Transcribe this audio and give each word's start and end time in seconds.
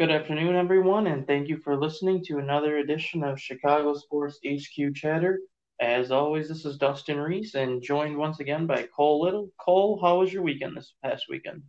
Good 0.00 0.10
afternoon, 0.10 0.56
everyone, 0.56 1.08
and 1.08 1.26
thank 1.26 1.48
you 1.48 1.58
for 1.58 1.76
listening 1.76 2.24
to 2.24 2.38
another 2.38 2.78
edition 2.78 3.22
of 3.22 3.38
Chicago 3.38 3.92
Sports 3.92 4.40
HQ 4.42 4.94
Chatter. 4.94 5.40
As 5.78 6.10
always, 6.10 6.48
this 6.48 6.64
is 6.64 6.78
Dustin 6.78 7.18
Reese, 7.18 7.54
and 7.54 7.82
joined 7.82 8.16
once 8.16 8.40
again 8.40 8.66
by 8.66 8.88
Cole 8.96 9.20
Little. 9.22 9.50
Cole, 9.60 10.00
how 10.00 10.20
was 10.20 10.32
your 10.32 10.42
weekend 10.42 10.74
this 10.74 10.94
past 11.04 11.26
weekend? 11.28 11.64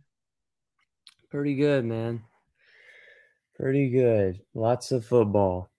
Pretty 1.30 1.56
good, 1.56 1.84
man. 1.84 2.22
Pretty 3.54 3.90
good. 3.90 4.40
Lots 4.54 4.92
of 4.92 5.04
football. 5.04 5.70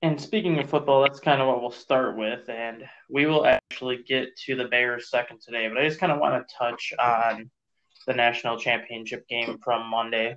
And 0.00 0.18
speaking 0.18 0.58
of 0.58 0.70
football, 0.70 1.02
that's 1.02 1.20
kind 1.20 1.42
of 1.42 1.48
what 1.48 1.60
we'll 1.60 1.70
start 1.70 2.16
with, 2.16 2.48
and 2.48 2.84
we 3.10 3.26
will 3.26 3.44
actually 3.44 4.02
get 4.08 4.34
to 4.46 4.56
the 4.56 4.68
Bears 4.68 5.10
second 5.10 5.42
today. 5.42 5.68
But 5.68 5.76
I 5.76 5.86
just 5.86 6.00
kind 6.00 6.10
of 6.10 6.20
want 6.20 6.48
to 6.48 6.54
touch 6.58 6.94
on 6.98 7.50
the 8.06 8.14
national 8.14 8.58
championship 8.58 9.26
game 9.28 9.58
from 9.62 9.88
Monday. 9.88 10.36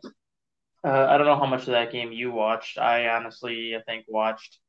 Uh, 0.84 1.08
I 1.10 1.18
don't 1.18 1.26
know 1.26 1.38
how 1.38 1.48
much 1.48 1.62
of 1.62 1.73
that 1.73 1.92
game 1.92 2.12
you 2.12 2.32
watched. 2.32 2.78
I 2.78 3.08
honestly, 3.10 3.76
I 3.76 3.82
think, 3.82 4.06
watched 4.08 4.60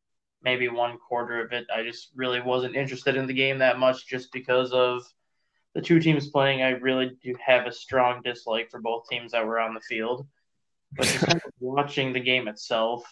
maybe 0.42 0.68
one 0.68 0.96
quarter 0.98 1.44
of 1.44 1.52
it. 1.52 1.66
I 1.74 1.82
just 1.82 2.10
really 2.14 2.40
wasn't 2.40 2.76
interested 2.76 3.16
in 3.16 3.26
the 3.26 3.34
game 3.34 3.58
that 3.58 3.78
much 3.78 4.06
just 4.06 4.32
because 4.32 4.72
of 4.72 5.02
the 5.74 5.82
two 5.82 6.00
teams 6.00 6.30
playing. 6.30 6.62
I 6.62 6.70
really 6.70 7.12
do 7.22 7.34
have 7.44 7.66
a 7.66 7.72
strong 7.72 8.22
dislike 8.24 8.70
for 8.70 8.80
both 8.80 9.08
teams 9.10 9.32
that 9.32 9.46
were 9.46 9.60
on 9.60 9.74
the 9.74 9.80
field. 9.80 10.26
But 10.92 11.06
just 11.06 11.18
kind 11.26 11.36
of 11.44 11.52
watching 11.60 12.12
the 12.12 12.20
game 12.20 12.48
itself, 12.48 13.04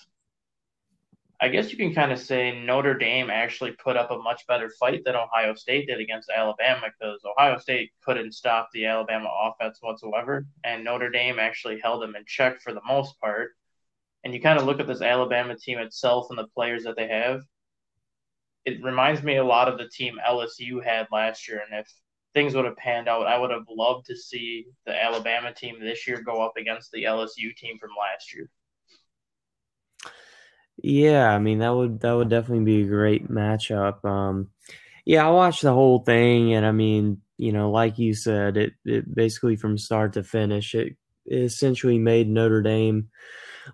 I 1.41 1.49
guess 1.49 1.71
you 1.71 1.77
can 1.77 1.95
kind 1.95 2.13
of 2.13 2.19
say 2.19 2.59
Notre 2.61 2.95
Dame 2.95 3.29
actually 3.29 3.73
put 3.73 3.97
up 3.97 4.11
a 4.11 4.19
much 4.19 4.47
better 4.47 4.71
fight 4.71 5.03
than 5.05 5.17
Ohio 5.17 5.55
State 5.55 5.89
did 5.89 6.01
against 6.01 6.31
Alabama 6.31 6.87
because 6.99 7.21
Ohio 7.25 7.59
State 7.59 7.91
couldn't 8.05 8.33
stop 8.33 8.69
the 8.73 8.87
Alabama 8.87 9.29
offense 9.43 9.79
whatsoever, 9.81 10.47
and 10.63 10.85
Notre 10.85 11.11
Dame 11.11 11.39
actually 11.39 11.81
held 11.81 12.03
them 12.03 12.15
in 12.17 12.25
check 12.27 12.61
for 12.61 12.73
the 12.73 12.81
most 12.87 13.21
part. 13.21 13.51
And 14.23 14.33
you 14.33 14.41
kind 14.41 14.59
of 14.59 14.65
look 14.65 14.81
at 14.81 14.87
this 14.87 15.03
Alabama 15.03 15.57
team 15.57 15.79
itself 15.79 16.29
and 16.31 16.39
the 16.39 16.47
players 16.55 16.85
that 16.85 16.97
they 16.97 17.09
have. 17.09 17.43
It 18.65 18.83
reminds 18.83 19.23
me 19.23 19.37
a 19.37 19.45
lot 19.45 19.69
of 19.69 19.77
the 19.77 19.89
team 19.89 20.19
LSU 20.27 20.83
had 20.83 21.09
last 21.13 21.49
year, 21.49 21.61
and 21.69 21.79
if 21.81 21.93
things 22.33 22.55
would 22.55 22.65
have 22.65 22.77
panned 22.77 23.09
out, 23.09 23.27
I 23.27 23.39
would 23.39 23.51
have 23.51 23.67
loved 23.69 24.07
to 24.07 24.17
see 24.17 24.67
the 24.87 25.03
Alabama 25.03 25.53
team 25.53 25.81
this 25.81 26.07
year 26.07 26.23
go 26.23 26.43
up 26.43 26.57
against 26.57 26.91
the 26.93 27.05
LSU 27.05 27.55
team 27.57 27.79
from 27.79 27.91
last 27.99 28.35
year. 28.35 28.49
Yeah, 30.83 31.31
I 31.33 31.39
mean 31.39 31.59
that 31.61 31.71
would 31.75 32.01
that 32.01 32.13
would 32.13 32.29
definitely 32.29 32.65
be 32.65 32.83
a 32.83 32.89
great 32.89 33.29
matchup. 33.31 34.05
Um, 34.05 34.51
yeah, 35.05 35.27
I 35.27 35.31
watched 35.31 35.63
the 35.63 35.73
whole 35.73 36.01
thing, 36.01 36.55
and 36.55 36.67
I 36.67 36.73
mean, 36.73 37.21
you 37.39 37.53
know, 37.53 37.71
like 37.71 37.99
you 37.99 38.15
said, 38.15 38.57
it 38.57 38.75
it 38.85 39.15
basically 39.15 39.57
from 39.57 39.79
start 39.79 40.15
to 40.15 40.25
finish, 40.25 40.75
it, 40.75 40.97
it 41.27 41.39
essentially 41.43 41.99
made 41.99 42.29
Notre 42.29 42.63
Dame 42.63 43.09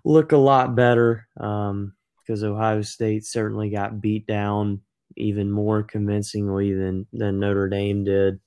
look 0.05 0.31
a 0.33 0.37
lot 0.37 0.75
better 0.75 1.27
um, 1.39 1.93
because 2.19 2.43
Ohio 2.43 2.81
State 2.83 3.25
certainly 3.25 3.69
got 3.71 4.01
beat 4.01 4.27
down 4.27 4.81
even 5.17 5.51
more 5.51 5.83
convincingly 5.83 6.73
than 6.73 7.07
than 7.13 7.39
Notre 7.39 7.69
Dame 7.69 8.03
did. 8.05 8.39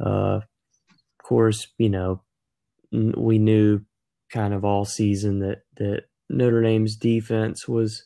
Uh, 0.00 0.40
of 0.40 1.24
course, 1.24 1.68
you 1.78 1.90
know, 1.90 2.22
we 2.92 3.38
knew 3.38 3.80
kind 4.30 4.54
of 4.54 4.64
all 4.64 4.84
season 4.84 5.40
that 5.40 5.62
that 5.76 6.04
Notre 6.30 6.62
Dame's 6.62 6.96
defense 6.96 7.68
was 7.68 8.04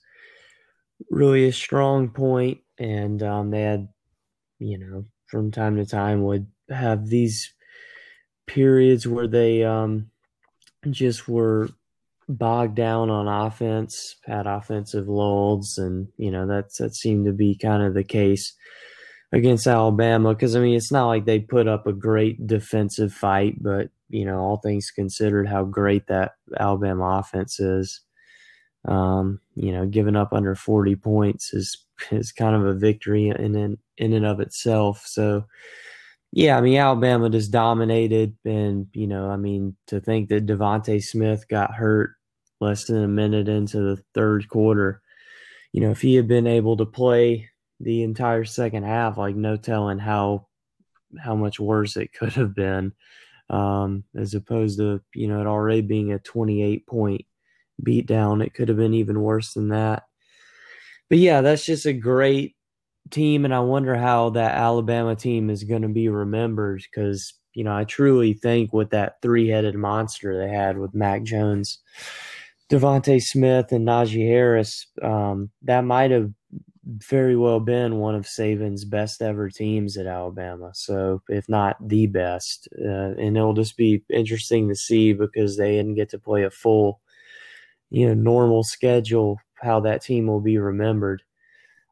really 1.11 1.47
a 1.47 1.53
strong 1.53 2.09
point, 2.09 2.59
and 2.79 3.23
um, 3.23 3.51
they 3.51 3.63
had, 3.63 3.89
you 4.59 4.79
know, 4.79 5.05
from 5.27 5.51
time 5.51 5.77
to 5.77 5.87
time 5.87 6.25
would 6.25 6.47
have 6.69 7.07
these 7.07 7.53
periods 8.47 9.07
where 9.07 9.27
they 9.27 9.65
um, 9.65 10.11
just 10.91 11.29
were 11.29 11.69
bogged 12.29 12.75
down 12.75 13.11
on 13.11 13.29
offense, 13.29 14.17
had 14.25 14.47
offensive 14.47 15.09
lulls, 15.09 15.79
and 15.79 16.09
you 16.17 16.31
know 16.31 16.47
that's 16.47 16.79
that 16.79 16.95
seemed 16.95 17.27
to 17.27 17.33
be 17.33 17.57
kind 17.57 17.83
of 17.83 17.95
the 17.95 18.05
case 18.05 18.55
against 19.33 19.67
Alabama 19.67 20.33
because 20.33 20.55
I 20.55 20.61
mean 20.61 20.77
it's 20.77 20.93
not 20.93 21.09
like 21.09 21.25
they 21.25 21.41
put 21.41 21.67
up 21.67 21.87
a 21.87 21.93
great 21.93 22.47
defensive 22.47 23.13
fight, 23.13 23.63
but 23.63 23.89
you 24.09 24.25
know 24.25 24.39
all 24.39 24.59
things 24.59 24.91
considered, 24.95 25.49
how 25.49 25.65
great 25.65 26.07
that 26.07 26.33
Alabama 26.59 27.21
offense 27.21 27.61
is. 27.61 28.01
Um, 28.87 29.41
you 29.55 29.73
know, 29.73 29.87
giving 29.87 30.17
up 30.17 30.33
under 30.33 30.55
40 30.55 30.97
points 30.97 31.55
is 31.55 31.85
is 32.11 32.33
kind 32.33 32.55
of 32.55 32.67
a 32.67 32.75
victory 32.75 33.29
in 33.29 33.55
in, 33.57 33.79
in 33.97 34.13
and 34.13 34.27
of 34.27 34.41
itself. 34.41 35.05
So, 35.07 35.47
yeah, 36.33 36.59
I 36.59 36.61
mean, 36.61 36.77
Alabama 36.77 37.31
just 37.31 37.51
dominated, 37.51 38.37
and 38.45 38.89
you 38.93 39.07
know, 39.07 39.31
I 39.31 39.37
mean, 39.37 39.77
to 39.89 40.01
think 40.01 40.29
that 40.29 40.47
DeVonta 40.47 41.03
Smith 41.03 41.49
got 41.49 41.75
hurt 41.75 42.11
less 42.61 42.85
than 42.85 43.05
a 43.05 43.09
minute 43.09 43.49
into 43.49 43.79
the 43.79 44.03
third 44.15 44.49
quarter, 44.49 45.03
you 45.73 45.81
know, 45.81 45.91
if 45.91 46.01
he 46.01 46.15
had 46.15 46.29
been 46.29 46.47
able 46.47 46.77
to 46.77 46.87
play 46.87 47.51
the 47.81 48.03
entire 48.03 48.45
second 48.45 48.85
half, 48.85 49.19
like 49.19 49.37
no 49.37 49.57
telling 49.57 49.99
how 49.99 50.47
how 51.23 51.35
much 51.35 51.61
worse 51.61 51.97
it 51.97 52.13
could 52.13 52.33
have 52.35 52.55
been, 52.55 52.93
um, 53.51 54.05
as 54.17 54.35
opposed 54.35 54.79
to 54.79 55.01
you 55.15 55.29
know 55.29 55.41
it 55.41 55.47
already 55.47 55.83
being 55.83 56.13
a 56.13 56.19
28 56.19 56.87
point 56.87 57.27
beat 57.83 58.07
down. 58.07 58.43
It 58.43 58.55
could 58.55 58.69
have 58.69 58.77
been 58.77 58.95
even 58.95 59.21
worse 59.21 59.55
than 59.55 59.69
that. 59.69 60.05
But 61.09 61.19
yeah, 61.19 61.41
that's 61.41 61.65
just 61.65 61.87
a 61.87 61.93
great 61.93 62.57
team, 63.11 63.45
and 63.45 63.55
I 63.55 63.61
wonder 63.61 63.95
how 63.95 64.31
that 64.31 64.55
Alabama 64.55 65.15
team 65.15 65.51
is 65.51 65.65
going 65.65 65.83
to 65.83 65.89
be 65.89 66.09
remembered 66.09 66.83
because 66.83 67.35
you 67.53 67.65
know 67.65 67.77
I 67.77 67.85
truly 67.85 68.33
think 68.33 68.73
with 68.73 68.91
that 68.91 69.21
three 69.23 69.49
headed 69.49 69.75
monster 69.75 70.39
they 70.39 70.53
had 70.53 70.79
with 70.79 70.95
Mac 70.95 71.23
Jones, 71.23 71.79
DeVonta 72.71 73.23
Smith, 73.23 73.73
and 73.73 73.87
Najee 73.87 74.27
Harris, 74.27 74.87
um, 75.03 75.51
that 75.63 75.85
might 75.85 76.11
have 76.11 76.31
very 76.87 77.37
well 77.37 77.61
been 77.61 77.97
one 77.99 78.15
of 78.15 78.27
Saban's 78.27 78.85
best 78.85 79.23
ever 79.23 79.49
teams 79.49 79.97
at 79.97 80.07
Alabama. 80.07 80.71
So, 80.75 81.23
if 81.29 81.49
not 81.49 81.77
the 81.87 82.07
best, 82.07 82.69
uh, 82.79 83.15
and 83.19 83.37
it'll 83.37 83.55
just 83.55 83.77
be 83.77 84.03
interesting 84.11 84.69
to 84.69 84.75
see 84.75 85.13
because 85.13 85.57
they 85.57 85.73
didn't 85.73 85.95
get 85.95 86.11
to 86.11 86.19
play 86.19 86.45
a 86.45 86.51
full 86.51 87.01
you 87.95 88.09
know 88.09 88.15
normal 88.15 88.65
schedule 88.65 89.39
how 89.55 89.81
that 89.81 90.03
team 90.03 90.27
will 90.27 90.41
be 90.41 90.59
remembered. 90.59 91.23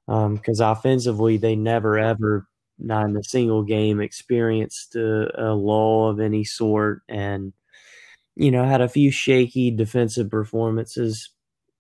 Because 0.07 0.61
um, 0.61 0.73
offensively 0.73 1.37
they 1.37 1.55
never 1.55 1.97
ever 1.97 2.49
not 2.79 3.07
in 3.07 3.17
a 3.17 3.23
single 3.23 3.63
game 3.63 4.01
experienced 4.01 4.97
a, 4.97 5.31
a, 5.41 5.55
lull 5.55 6.09
of 6.09 6.19
any 6.19 6.43
sort 6.43 7.03
and 7.09 7.53
you 8.35 8.51
know 8.51 8.65
had 8.65 8.81
a 8.81 8.89
few 8.89 9.13
shaky 9.13 9.71
defensive 9.71 10.29
performances 10.29 11.31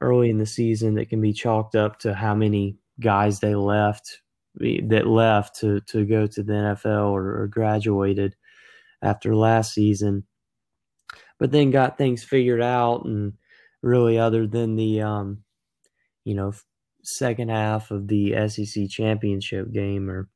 early 0.01 0.31
in 0.31 0.39
the 0.39 0.47
season 0.47 0.95
that 0.95 1.09
can 1.09 1.21
be 1.21 1.33
chalked 1.33 1.75
up 1.75 1.99
to 1.99 2.15
how 2.15 2.35
many 2.35 2.77
guys 3.01 3.41
they 3.41 3.57
left 3.57 4.21
that 4.55 5.07
left 5.07 5.57
to 5.57 5.81
to 5.81 6.05
go 6.05 6.29
to 6.29 6.43
the 6.45 6.53
NFL 6.53 7.11
or, 7.11 7.43
or 7.43 7.49
graduated 7.49 8.37
after 9.03 9.35
last 9.35 9.75
season. 9.75 10.25
But 11.41 11.51
then 11.51 11.73
got 11.73 11.99
things 11.99 12.23
figured 12.23 12.63
out 12.63 13.05
and 13.05 13.33
really 13.83 14.19
other 14.19 14.47
than 14.47 14.77
the 14.77 15.03
um, 15.03 15.39
you 16.25 16.35
know 16.35 16.53
second 17.05 17.51
half 17.51 17.91
of 17.91 18.09
the 18.09 18.49
SEC 18.49 18.89
championship 18.89 19.73
game 19.73 20.09
or 20.09 20.29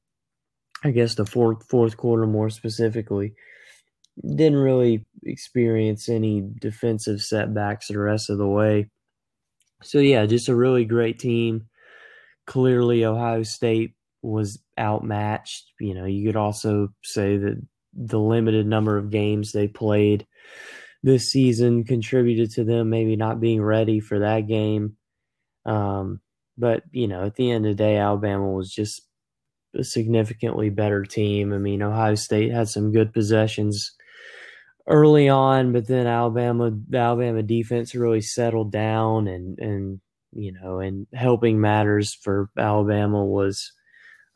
I 0.84 0.91
guess 0.91 1.15
the 1.15 1.27
fourth 1.27 1.67
fourth 1.69 1.97
quarter 1.97 2.27
more 2.27 2.51
specifically 2.51 3.34
didn't 4.23 4.59
really 4.59 5.05
experience 5.25 6.09
any 6.09 6.49
defensive 6.61 7.21
setbacks 7.21 7.89
the 7.89 7.99
rest 7.99 8.31
of 8.31 8.39
the 8.39 8.47
way. 8.47 8.91
So 9.83 9.99
yeah, 9.99 10.27
just 10.27 10.49
a 10.49 10.57
really 10.57 10.84
great 10.84 11.19
team. 11.19 11.67
Clearly 12.47 13.05
Ohio 13.05 13.42
State 13.42 13.95
was 14.22 14.63
outmatched. 14.78 15.72
You 15.81 15.95
know, 15.95 16.07
you 16.07 16.27
could 16.27 16.37
also 16.37 16.89
say 17.03 17.37
that 17.37 17.60
the 17.92 18.21
limited 18.21 18.66
number 18.66 18.97
of 18.97 19.10
games 19.10 19.53
they 19.53 19.69
played 19.69 20.27
this 21.03 21.31
season 21.31 21.84
contributed 21.84 22.51
to 22.53 22.65
them 22.65 22.91
maybe 22.91 23.16
not 23.16 23.41
being 23.41 23.63
ready 23.63 24.01
for 24.01 24.21
that 24.21 24.47
game. 24.47 24.97
Um, 25.65 26.21
but 26.59 26.83
you 26.91 27.09
know, 27.09 27.25
at 27.25 27.34
the 27.37 27.51
end 27.51 27.66
of 27.66 27.77
the 27.77 27.83
day, 27.83 27.97
Alabama 27.97 28.51
was 28.51 28.72
just 28.72 29.03
a 29.75 29.84
significantly 29.84 30.71
better 30.71 31.04
team. 31.04 31.53
I 31.53 31.59
mean, 31.59 31.83
Ohio 31.83 32.15
State 32.15 32.53
had 32.53 32.69
some 32.69 32.93
good 32.93 33.13
possessions 33.13 33.95
early 34.87 35.28
on, 35.28 35.72
but 35.72 35.87
then 35.87 36.07
Alabama, 36.07 36.72
the 36.89 36.99
Alabama 36.99 37.42
defense 37.42 37.95
really 37.95 38.21
settled 38.21 38.72
down, 38.72 39.28
and 39.28 39.59
and 39.59 40.01
you 40.33 40.53
know, 40.53 40.81
and 40.81 41.07
helping 41.13 41.60
matters 41.60 42.15
for 42.15 42.51
Alabama 42.59 43.25
was 43.25 43.72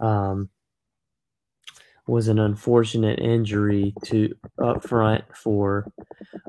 um, 0.01 0.51
was 2.06 2.29
an 2.29 2.38
unfortunate 2.38 3.19
injury 3.19 3.94
to 4.05 4.35
up 4.62 4.82
front 4.82 5.25
for 5.37 5.91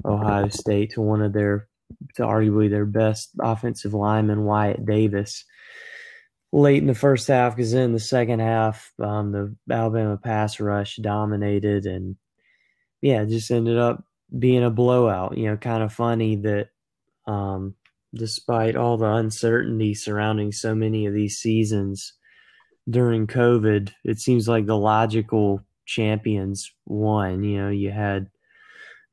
Ohio 0.06 0.50
State 0.50 0.92
to 0.92 1.01
one 1.01 1.21
of 1.21 1.33
their 1.33 1.68
to 2.15 2.24
arguably 2.24 2.69
their 2.69 2.86
best 2.86 3.31
offensive 3.39 3.94
lineman 3.94 4.45
Wyatt 4.45 4.86
Davis 4.86 5.45
late 6.53 6.81
in 6.81 6.88
the 6.88 6.95
first 6.95 7.27
half 7.27 7.56
because 7.56 7.74
in 7.74 7.94
the 7.94 8.00
second 8.00 8.39
half 8.39 8.92
um, 9.00 9.31
the 9.31 9.56
Alabama 9.69 10.18
pass 10.18 10.59
rush 10.59 10.98
dominated 10.98 11.86
and 11.86 12.18
yeah 13.01 13.24
just 13.25 13.51
ended 13.51 13.77
up 13.77 14.04
being 14.38 14.63
a 14.63 14.69
blowout. 14.69 15.38
You 15.38 15.47
know, 15.47 15.57
kind 15.57 15.83
of 15.83 15.94
funny 15.94 16.38
that 16.38 16.69
um, 17.27 17.75
despite 18.13 18.75
all 18.75 18.97
the 18.97 19.12
uncertainty 19.12 19.94
surrounding 19.94 20.51
so 20.51 20.75
many 20.75 21.06
of 21.06 21.13
these 21.13 21.38
seasons 21.38 22.13
during 22.89 23.28
COVID, 23.28 23.92
it 24.04 24.19
seems 24.19 24.48
like 24.48 24.66
the 24.66 24.78
logical 24.78 25.62
champions 25.86 26.72
won. 26.86 27.44
You 27.44 27.62
know, 27.62 27.69
you 27.69 27.92
had 27.92 28.30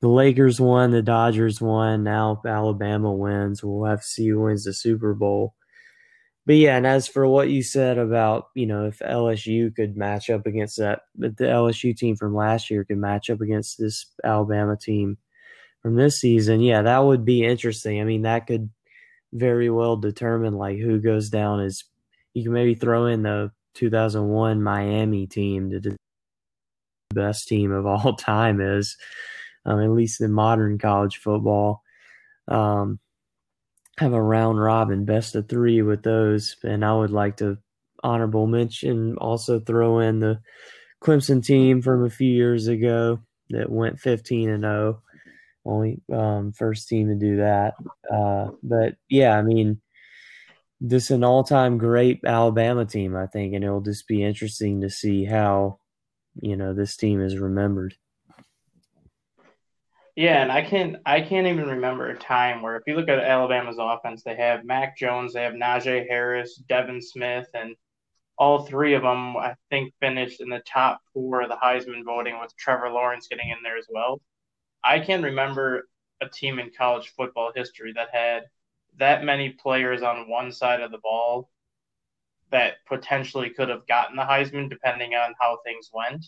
the 0.00 0.08
Lakers 0.08 0.60
won, 0.60 0.90
the 0.90 1.02
Dodgers 1.02 1.60
won, 1.60 2.04
now 2.04 2.40
Alabama 2.46 3.12
wins. 3.12 3.62
We'll 3.62 3.88
have 3.88 4.00
to 4.00 4.06
see 4.06 4.28
who 4.28 4.42
wins 4.42 4.64
the 4.64 4.72
Super 4.72 5.14
Bowl. 5.14 5.54
But 6.46 6.56
yeah, 6.56 6.76
and 6.78 6.86
as 6.86 7.06
for 7.06 7.26
what 7.26 7.50
you 7.50 7.62
said 7.62 7.98
about, 7.98 8.46
you 8.54 8.66
know, 8.66 8.86
if 8.86 9.00
LSU 9.00 9.74
could 9.74 9.98
match 9.98 10.30
up 10.30 10.46
against 10.46 10.78
that, 10.78 11.02
the 11.14 11.30
LSU 11.30 11.94
team 11.94 12.16
from 12.16 12.34
last 12.34 12.70
year 12.70 12.84
could 12.84 12.96
match 12.96 13.28
up 13.28 13.42
against 13.42 13.78
this 13.78 14.06
Alabama 14.24 14.74
team 14.74 15.18
from 15.82 15.96
this 15.96 16.18
season, 16.20 16.60
yeah, 16.62 16.80
that 16.80 17.00
would 17.00 17.24
be 17.26 17.44
interesting. 17.44 18.00
I 18.00 18.04
mean, 18.04 18.22
that 18.22 18.46
could 18.46 18.70
very 19.34 19.68
well 19.68 19.96
determine 19.96 20.54
like 20.54 20.78
who 20.78 21.00
goes 21.00 21.28
down 21.28 21.60
as 21.60 21.84
you 22.32 22.44
can 22.44 22.52
maybe 22.52 22.74
throw 22.74 23.06
in 23.06 23.22
the 23.22 23.50
2001 23.78 24.62
Miami 24.62 25.26
team 25.26 25.70
the 25.70 25.96
best 27.14 27.46
team 27.48 27.72
of 27.72 27.86
all 27.86 28.14
time 28.16 28.60
is, 28.60 28.96
um, 29.64 29.80
at 29.80 29.90
least 29.90 30.20
in 30.20 30.32
modern 30.32 30.78
college 30.78 31.16
football. 31.16 31.82
Um, 32.48 32.98
have 33.98 34.12
a 34.12 34.22
round 34.22 34.60
robin 34.60 35.04
best 35.04 35.34
of 35.34 35.48
three 35.48 35.82
with 35.82 36.02
those, 36.02 36.56
and 36.62 36.84
I 36.84 36.94
would 36.94 37.10
like 37.10 37.38
to 37.38 37.58
honorable 38.02 38.46
mention 38.46 39.16
also 39.16 39.58
throw 39.58 39.98
in 39.98 40.20
the 40.20 40.40
Clemson 41.02 41.44
team 41.44 41.82
from 41.82 42.04
a 42.04 42.10
few 42.10 42.30
years 42.30 42.68
ago 42.68 43.20
that 43.50 43.70
went 43.70 43.98
15 43.98 44.50
and 44.50 44.62
0 44.62 45.02
only 45.64 46.00
um, 46.12 46.52
first 46.52 46.88
team 46.88 47.08
to 47.08 47.14
do 47.14 47.36
that. 47.36 47.74
Uh, 48.12 48.50
but 48.62 48.94
yeah, 49.08 49.36
I 49.36 49.42
mean, 49.42 49.80
this 50.80 51.10
an 51.10 51.24
all-time 51.24 51.78
great 51.78 52.20
Alabama 52.24 52.84
team, 52.84 53.16
I 53.16 53.26
think, 53.26 53.54
and 53.54 53.64
it'll 53.64 53.80
just 53.80 54.06
be 54.06 54.22
interesting 54.22 54.80
to 54.82 54.90
see 54.90 55.24
how 55.24 55.80
you 56.40 56.56
know 56.56 56.72
this 56.72 56.96
team 56.96 57.20
is 57.20 57.38
remembered. 57.38 57.96
Yeah, 60.14 60.42
and 60.42 60.50
I 60.50 60.62
can't 60.62 60.96
I 61.06 61.20
can't 61.20 61.46
even 61.46 61.68
remember 61.68 62.08
a 62.08 62.18
time 62.18 62.62
where 62.62 62.76
if 62.76 62.82
you 62.86 62.96
look 62.96 63.08
at 63.08 63.20
Alabama's 63.20 63.78
offense, 63.78 64.22
they 64.24 64.36
have 64.36 64.64
Mac 64.64 64.96
Jones, 64.96 65.32
they 65.32 65.42
have 65.42 65.54
Najee 65.54 66.08
Harris, 66.08 66.56
Devin 66.56 67.00
Smith, 67.00 67.48
and 67.54 67.76
all 68.36 68.64
three 68.64 68.94
of 68.94 69.02
them 69.02 69.36
I 69.36 69.54
think 69.70 69.92
finished 70.00 70.40
in 70.40 70.48
the 70.48 70.62
top 70.66 71.00
four 71.12 71.42
of 71.42 71.48
the 71.48 71.56
Heisman 71.56 72.04
voting 72.04 72.38
with 72.40 72.56
Trevor 72.56 72.90
Lawrence 72.90 73.28
getting 73.28 73.50
in 73.50 73.58
there 73.62 73.76
as 73.78 73.86
well. 73.88 74.20
I 74.82 75.00
can 75.00 75.22
remember 75.22 75.88
a 76.20 76.28
team 76.28 76.58
in 76.58 76.70
college 76.76 77.12
football 77.16 77.52
history 77.54 77.92
that 77.94 78.08
had 78.12 78.44
that 78.98 79.24
many 79.24 79.50
players 79.50 80.02
on 80.02 80.28
one 80.28 80.52
side 80.52 80.80
of 80.80 80.90
the 80.90 80.98
ball 80.98 81.50
that 82.50 82.76
potentially 82.86 83.50
could 83.50 83.68
have 83.68 83.86
gotten 83.86 84.16
the 84.16 84.22
Heisman 84.22 84.70
depending 84.70 85.14
on 85.14 85.34
how 85.40 85.58
things 85.64 85.90
went. 85.92 86.26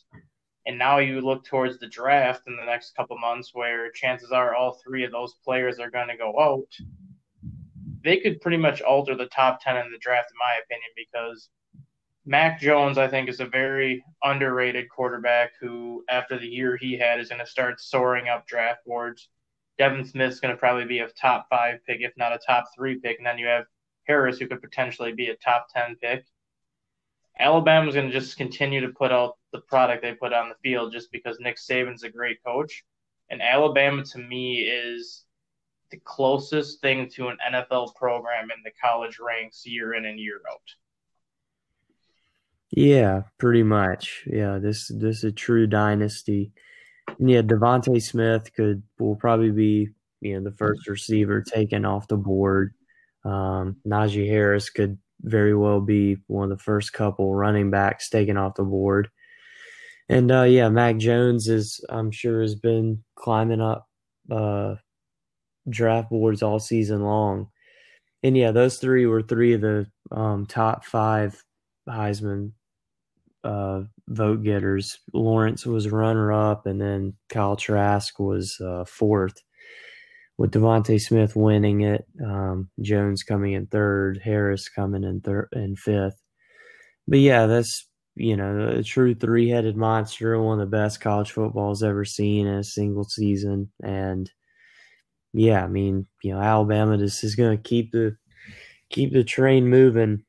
And 0.67 0.79
now 0.79 0.99
you 0.99 1.21
look 1.21 1.45
towards 1.45 1.79
the 1.79 1.89
draft 1.89 2.43
in 2.47 2.57
the 2.57 2.65
next 2.65 2.95
couple 2.95 3.19
months 3.19 3.51
where 3.55 3.91
chances 3.91 4.31
are 4.31 4.55
all 4.55 4.79
three 4.85 5.05
of 5.05 5.13
those 5.13 5.35
players 5.45 5.79
are 5.79 5.91
going 5.91 6.09
to 6.09 6.17
go 6.17 6.39
out. 6.39 6.69
They 8.05 8.19
could 8.19 8.41
pretty 8.41 8.59
much 8.59 8.83
alter 8.83 9.15
the 9.17 9.27
top 9.27 9.63
10 9.63 9.77
in 9.77 9.91
the 9.91 9.99
draft, 9.99 10.31
in 10.31 10.39
my 10.39 10.59
opinion, 10.63 10.91
because 10.97 11.49
Mac 12.27 12.61
Jones, 12.61 12.99
I 12.99 13.09
think, 13.09 13.29
is 13.29 13.41
a 13.41 13.47
very 13.47 14.05
underrated 14.23 14.89
quarterback 14.91 15.53
who, 15.61 16.05
after 16.09 16.39
the 16.39 16.47
year 16.47 16.77
he 16.77 16.97
had, 16.97 17.19
is 17.19 17.31
going 17.31 17.41
to 17.41 17.47
start 17.47 17.81
soaring 17.81 18.29
up 18.29 18.47
draft 18.47 18.81
boards. 18.87 19.29
Devin 19.81 20.05
Smith's 20.05 20.41
going 20.41 20.55
to 20.55 20.59
probably 20.59 20.85
be 20.85 20.99
a 20.99 21.09
top 21.09 21.47
five 21.49 21.79
pick, 21.87 22.03
if 22.03 22.13
not 22.19 22.35
a 22.35 22.39
top 22.47 22.67
three 22.77 23.01
pick. 23.01 23.17
And 23.17 23.27
then 23.27 23.39
you 23.39 23.47
have 23.47 23.65
Harris, 24.07 24.39
who 24.39 24.47
could 24.47 24.61
potentially 24.61 25.15
be 25.15 25.29
a 25.29 25.37
top 25.37 25.69
10 25.75 25.97
pick. 25.97 26.27
Alabama's 27.39 27.95
going 27.95 28.07
to 28.07 28.13
just 28.13 28.37
continue 28.37 28.83
to 28.83 28.93
put 28.93 29.11
out 29.11 29.39
the 29.55 29.61
product 29.63 30.03
they 30.03 30.13
put 30.13 30.35
on 30.35 30.51
the 30.51 30.55
field 30.63 30.93
just 30.93 31.11
because 31.11 31.39
Nick 31.41 31.57
Saban's 31.57 32.03
a 32.03 32.11
great 32.11 32.45
coach. 32.45 32.85
And 33.31 33.41
Alabama, 33.41 34.05
to 34.05 34.19
me, 34.19 34.59
is 34.59 35.25
the 35.91 35.97
closest 36.05 36.83
thing 36.83 37.09
to 37.15 37.29
an 37.29 37.39
NFL 37.51 37.95
program 37.95 38.51
in 38.55 38.63
the 38.63 38.73
college 38.85 39.19
ranks 39.19 39.65
year 39.65 39.95
in 39.95 40.05
and 40.05 40.21
year 40.21 40.43
out. 40.53 40.61
Yeah, 42.71 43.23
pretty 43.39 43.63
much. 43.63 44.25
Yeah, 44.27 44.59
this 44.59 44.89
this 44.95 45.19
is 45.19 45.25
a 45.25 45.33
true 45.33 45.67
dynasty. 45.67 46.53
Yeah, 47.19 47.43
DeVonta 47.43 48.01
Smith 48.03 48.53
could 48.55 48.83
will 48.99 49.17
probably 49.17 49.51
be 49.51 49.89
you 50.21 50.35
know 50.35 50.45
the 50.49 50.57
first 50.57 50.89
receiver 50.89 51.43
taken 51.43 51.85
off 51.85 52.09
the 52.09 52.17
board. 52.17 52.75
Um, 53.25 53.77
Najee 53.87 54.29
Harris 54.29 54.71
could 54.71 54.99
very 55.23 55.55
well 55.55 55.81
be 55.81 56.17
one 56.27 56.51
of 56.51 56.59
the 56.59 56.63
first 56.63 56.93
couple 56.93 57.35
running 57.35 57.71
backs 57.71 58.09
taken 58.09 58.37
off 58.37 58.55
the 58.55 58.65
board. 58.65 59.09
And 60.09 60.31
uh, 60.33 60.43
yeah, 60.43 60.69
Mac 60.69 60.97
Jones 60.97 61.49
is 61.49 61.85
I'm 61.89 62.11
sure 62.11 62.43
has 62.43 62.55
been 62.55 63.05
climbing 63.15 63.61
up 63.61 63.87
uh, 64.31 64.77
draft 65.69 66.11
boards 66.11 66.43
all 66.43 66.59
season 66.59 67.03
long. 67.03 67.49
And 68.23 68.37
yeah, 68.37 68.51
those 68.51 68.79
three 68.79 69.07
were 69.07 69.23
three 69.23 69.55
of 69.55 69.61
the 69.61 69.87
um, 70.11 70.47
top 70.47 70.85
five 70.85 71.43
Heisman 71.89 72.53
uh, 73.45 73.83
vote 74.11 74.43
getters. 74.43 74.99
Lawrence 75.15 75.65
was 75.65 75.89
runner 75.89 76.33
up, 76.33 76.67
and 76.67 76.81
then 76.81 77.15
Kyle 77.29 77.57
Trask 77.57 78.19
was 78.19 78.61
uh, 78.61 78.85
fourth, 78.85 79.43
with 80.37 80.51
DeVonta 80.53 81.01
Smith 81.01 81.37
winning 81.37 81.83
it. 81.83 82.05
Um, 82.25 82.69
Jones 82.83 83.23
coming 83.23 83.53
in 83.53 83.67
third, 83.67 84.21
Harris 84.23 84.69
coming 84.69 85.05
in 85.05 85.21
third 85.21 85.49
and 85.53 85.79
fifth. 85.79 86.21
But 87.09 87.21
yeah, 87.21 87.47
that's 87.47 87.89
you 88.17 88.37
know 88.37 88.69
a 88.79 88.83
true 88.83 89.15
three-headed 89.15 89.77
monster, 89.77 90.41
one 90.41 90.61
of 90.61 90.71
the 90.71 90.77
best 90.77 91.01
college 91.01 91.31
football's 91.31 91.83
ever 91.83 92.05
seen 92.05 92.47
in 92.47 92.55
a 92.55 92.65
single 92.65 93.05
season, 93.05 93.71
and 93.83 94.31
yeah, 95.33 95.65
I 95.65 95.69
mean 95.69 96.07
you 96.23 96.35
know 96.35 96.41
Alabama 96.41 96.99
just 96.99 97.25
is 97.25 97.37
going 97.37 97.57
to 97.57 97.63
keep 97.63 97.93
the 97.93 98.17
keep 98.91 99.13
the 99.13 99.25
train 99.25 99.69
moving 99.69 100.25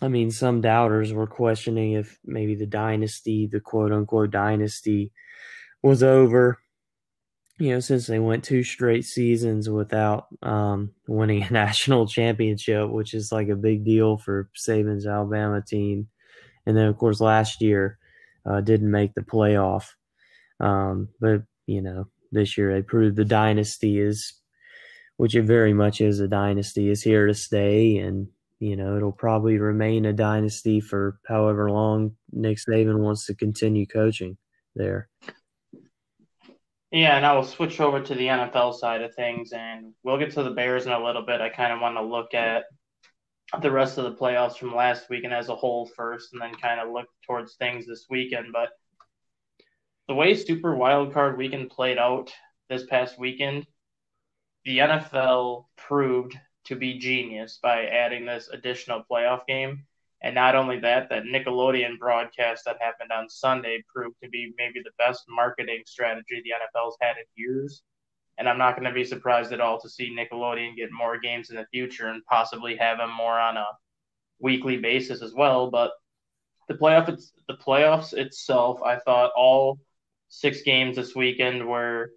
I 0.00 0.08
mean, 0.08 0.30
some 0.30 0.60
doubters 0.60 1.12
were 1.12 1.26
questioning 1.26 1.92
if 1.92 2.18
maybe 2.24 2.54
the 2.54 2.66
dynasty, 2.66 3.48
the 3.50 3.60
quote 3.60 3.92
unquote 3.92 4.30
dynasty, 4.30 5.12
was 5.82 6.02
over. 6.02 6.58
You 7.58 7.70
know, 7.70 7.80
since 7.80 8.06
they 8.06 8.20
went 8.20 8.44
two 8.44 8.62
straight 8.62 9.04
seasons 9.04 9.68
without 9.68 10.26
um, 10.42 10.92
winning 11.08 11.42
a 11.42 11.50
national 11.52 12.06
championship, 12.06 12.88
which 12.90 13.14
is 13.14 13.32
like 13.32 13.48
a 13.48 13.56
big 13.56 13.84
deal 13.84 14.18
for 14.18 14.48
Saban's 14.56 15.06
Alabama 15.06 15.62
team. 15.66 16.08
And 16.66 16.76
then, 16.76 16.86
of 16.86 16.96
course, 16.98 17.20
last 17.20 17.60
year 17.60 17.98
uh, 18.48 18.60
didn't 18.60 18.90
make 18.90 19.14
the 19.14 19.22
playoff. 19.22 19.86
Um, 20.60 21.08
but, 21.20 21.42
you 21.66 21.82
know, 21.82 22.08
this 22.30 22.56
year 22.56 22.72
they 22.72 22.82
proved 22.82 23.16
the 23.16 23.24
dynasty 23.24 23.98
is, 23.98 24.34
which 25.16 25.34
it 25.34 25.42
very 25.42 25.72
much 25.72 26.00
is 26.00 26.20
a 26.20 26.28
dynasty, 26.28 26.90
is 26.90 27.02
here 27.02 27.26
to 27.26 27.34
stay. 27.34 27.96
And 27.96 28.28
you 28.60 28.76
know, 28.76 28.96
it'll 28.96 29.12
probably 29.12 29.58
remain 29.58 30.04
a 30.04 30.12
dynasty 30.12 30.80
for 30.80 31.20
however 31.26 31.70
long 31.70 32.16
Nick 32.32 32.58
Saban 32.58 32.98
wants 32.98 33.26
to 33.26 33.34
continue 33.34 33.86
coaching 33.86 34.36
there. 34.74 35.08
Yeah, 36.90 37.16
and 37.16 37.26
I 37.26 37.34
will 37.34 37.44
switch 37.44 37.80
over 37.80 38.00
to 38.00 38.14
the 38.14 38.26
NFL 38.26 38.74
side 38.74 39.02
of 39.02 39.14
things, 39.14 39.52
and 39.52 39.92
we'll 40.02 40.18
get 40.18 40.32
to 40.32 40.42
the 40.42 40.50
Bears 40.50 40.86
in 40.86 40.92
a 40.92 41.04
little 41.04 41.22
bit. 41.22 41.40
I 41.40 41.50
kind 41.50 41.72
of 41.72 41.80
want 41.80 41.96
to 41.96 42.02
look 42.02 42.32
at 42.32 42.64
the 43.60 43.70
rest 43.70 43.98
of 43.98 44.04
the 44.04 44.14
playoffs 44.14 44.56
from 44.56 44.74
last 44.74 45.10
weekend 45.10 45.34
as 45.34 45.50
a 45.50 45.54
whole 45.54 45.86
first, 45.94 46.32
and 46.32 46.40
then 46.40 46.54
kind 46.54 46.80
of 46.80 46.90
look 46.90 47.06
towards 47.26 47.56
things 47.56 47.86
this 47.86 48.06
weekend. 48.08 48.48
But 48.52 48.70
the 50.08 50.14
way 50.14 50.34
Super 50.34 50.74
Wildcard 50.74 51.36
Weekend 51.36 51.68
played 51.68 51.98
out 51.98 52.32
this 52.70 52.86
past 52.86 53.18
weekend, 53.18 53.66
the 54.64 54.78
NFL 54.78 55.66
proved 55.76 56.38
to 56.68 56.76
be 56.76 56.98
genius 56.98 57.58
by 57.62 57.86
adding 57.86 58.26
this 58.26 58.48
additional 58.52 59.02
playoff 59.10 59.46
game. 59.46 59.84
And 60.22 60.34
not 60.34 60.54
only 60.54 60.80
that, 60.80 61.08
that 61.10 61.24
Nickelodeon 61.24 61.98
broadcast 61.98 62.64
that 62.64 62.76
happened 62.80 63.12
on 63.12 63.28
Sunday 63.28 63.84
proved 63.92 64.16
to 64.22 64.28
be 64.28 64.52
maybe 64.58 64.80
the 64.82 64.90
best 64.98 65.24
marketing 65.28 65.82
strategy 65.86 66.42
the 66.42 66.50
NFL's 66.50 66.96
had 67.00 67.16
in 67.16 67.24
years. 67.36 67.82
And 68.36 68.48
I'm 68.48 68.58
not 68.58 68.76
going 68.76 68.88
to 68.88 68.94
be 68.94 69.04
surprised 69.04 69.52
at 69.52 69.60
all 69.60 69.80
to 69.80 69.88
see 69.88 70.14
Nickelodeon 70.14 70.76
get 70.76 70.90
more 70.92 71.18
games 71.18 71.50
in 71.50 71.56
the 71.56 71.66
future 71.72 72.08
and 72.08 72.24
possibly 72.24 72.76
have 72.76 72.98
them 72.98 73.12
more 73.12 73.38
on 73.38 73.56
a 73.56 73.66
weekly 74.40 74.76
basis 74.76 75.22
as 75.22 75.34
well. 75.34 75.70
But 75.70 75.92
the 76.68 76.74
playoff, 76.74 77.06
the 77.06 77.54
playoffs 77.54 78.12
itself, 78.12 78.82
I 78.82 78.98
thought 78.98 79.32
all 79.36 79.78
six 80.28 80.62
games 80.62 80.96
this 80.96 81.14
weekend 81.14 81.66
were 81.66 82.10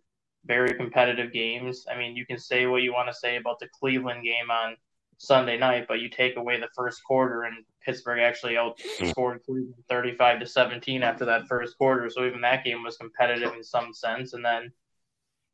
very 0.46 0.74
competitive 0.74 1.32
games. 1.32 1.86
I 1.92 1.98
mean, 1.98 2.16
you 2.16 2.26
can 2.26 2.38
say 2.38 2.66
what 2.66 2.82
you 2.82 2.94
want 2.94 3.10
to 3.10 3.14
say 3.14 3.38
about 3.38 3.60
the 3.60 3.68
Cleveland 3.80 4.24
game 4.24 4.50
on 4.50 4.76
Sunday 5.18 5.58
night, 5.58 5.86
but 5.88 6.00
you 6.00 6.10
take 6.10 6.36
away 6.36 6.60
the 6.60 6.68
first 6.76 7.04
quarter, 7.04 7.44
and 7.44 7.64
Pittsburgh 7.86 8.20
actually 8.20 8.54
outscored 8.54 9.44
Cleveland 9.46 9.84
35 9.88 10.40
to 10.40 10.46
17 10.48 11.04
after 11.04 11.26
that 11.26 11.48
first 11.48 11.78
quarter. 11.78 12.10
So 12.10 12.26
even 12.26 12.42
that 12.42 12.64
game 12.64 12.84
was 12.84 12.98
competitive 12.98 13.54
in 13.54 13.64
some 13.64 13.94
sense. 13.94 14.34
And 14.34 14.44
then 14.44 14.72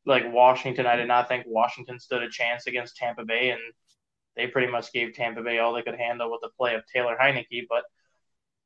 like 0.06 0.32
Washington, 0.32 0.86
I 0.86 0.96
did 0.96 1.08
not 1.08 1.28
think 1.28 1.44
Washington 1.46 2.00
stood 2.00 2.22
a 2.22 2.30
chance 2.30 2.66
against 2.66 2.96
Tampa 2.96 3.24
Bay, 3.24 3.50
and 3.50 3.60
they 4.36 4.46
pretty 4.46 4.72
much 4.72 4.92
gave 4.92 5.12
Tampa 5.12 5.42
Bay 5.42 5.58
all 5.58 5.74
they 5.74 5.82
could 5.82 5.98
handle 5.98 6.30
with 6.30 6.40
the 6.40 6.50
play 6.56 6.74
of 6.74 6.82
Taylor 6.86 7.16
Heinicke. 7.20 7.66
But 7.68 7.84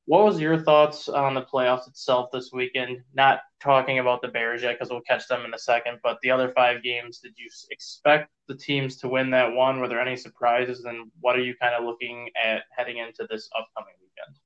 what 0.06 0.25
was 0.25 0.40
your 0.40 0.59
thoughts 0.59 1.09
on 1.09 1.35
the 1.35 1.42
playoffs 1.42 1.87
itself 1.87 2.30
this 2.32 2.50
weekend? 2.52 3.02
Not 3.14 3.40
talking 3.61 4.00
about 4.00 4.21
the 4.21 4.28
Bears 4.28 4.62
yet 4.62 4.75
because 4.75 4.90
we'll 4.90 5.00
catch 5.02 5.28
them 5.28 5.44
in 5.44 5.54
a 5.54 5.59
second, 5.59 5.99
but 6.02 6.18
the 6.23 6.30
other 6.30 6.52
five 6.56 6.82
games, 6.82 7.18
did 7.18 7.35
you 7.37 7.49
expect 7.71 8.30
the 8.49 8.56
teams 8.56 8.97
to 8.99 9.09
win 9.09 9.30
that 9.30 9.52
one? 9.52 9.80
Were 9.80 9.88
there 9.88 10.00
any 10.00 10.16
surprises? 10.16 10.85
And 10.85 11.11
what 11.21 11.37
are 11.37 11.42
you 11.42 11.54
kind 11.61 11.75
of 11.75 11.85
looking 11.85 12.30
at 12.42 12.62
heading 12.76 12.99
into 12.99 13.26
this 13.30 13.49
upcoming 13.56 13.94
weekend? 14.00 14.38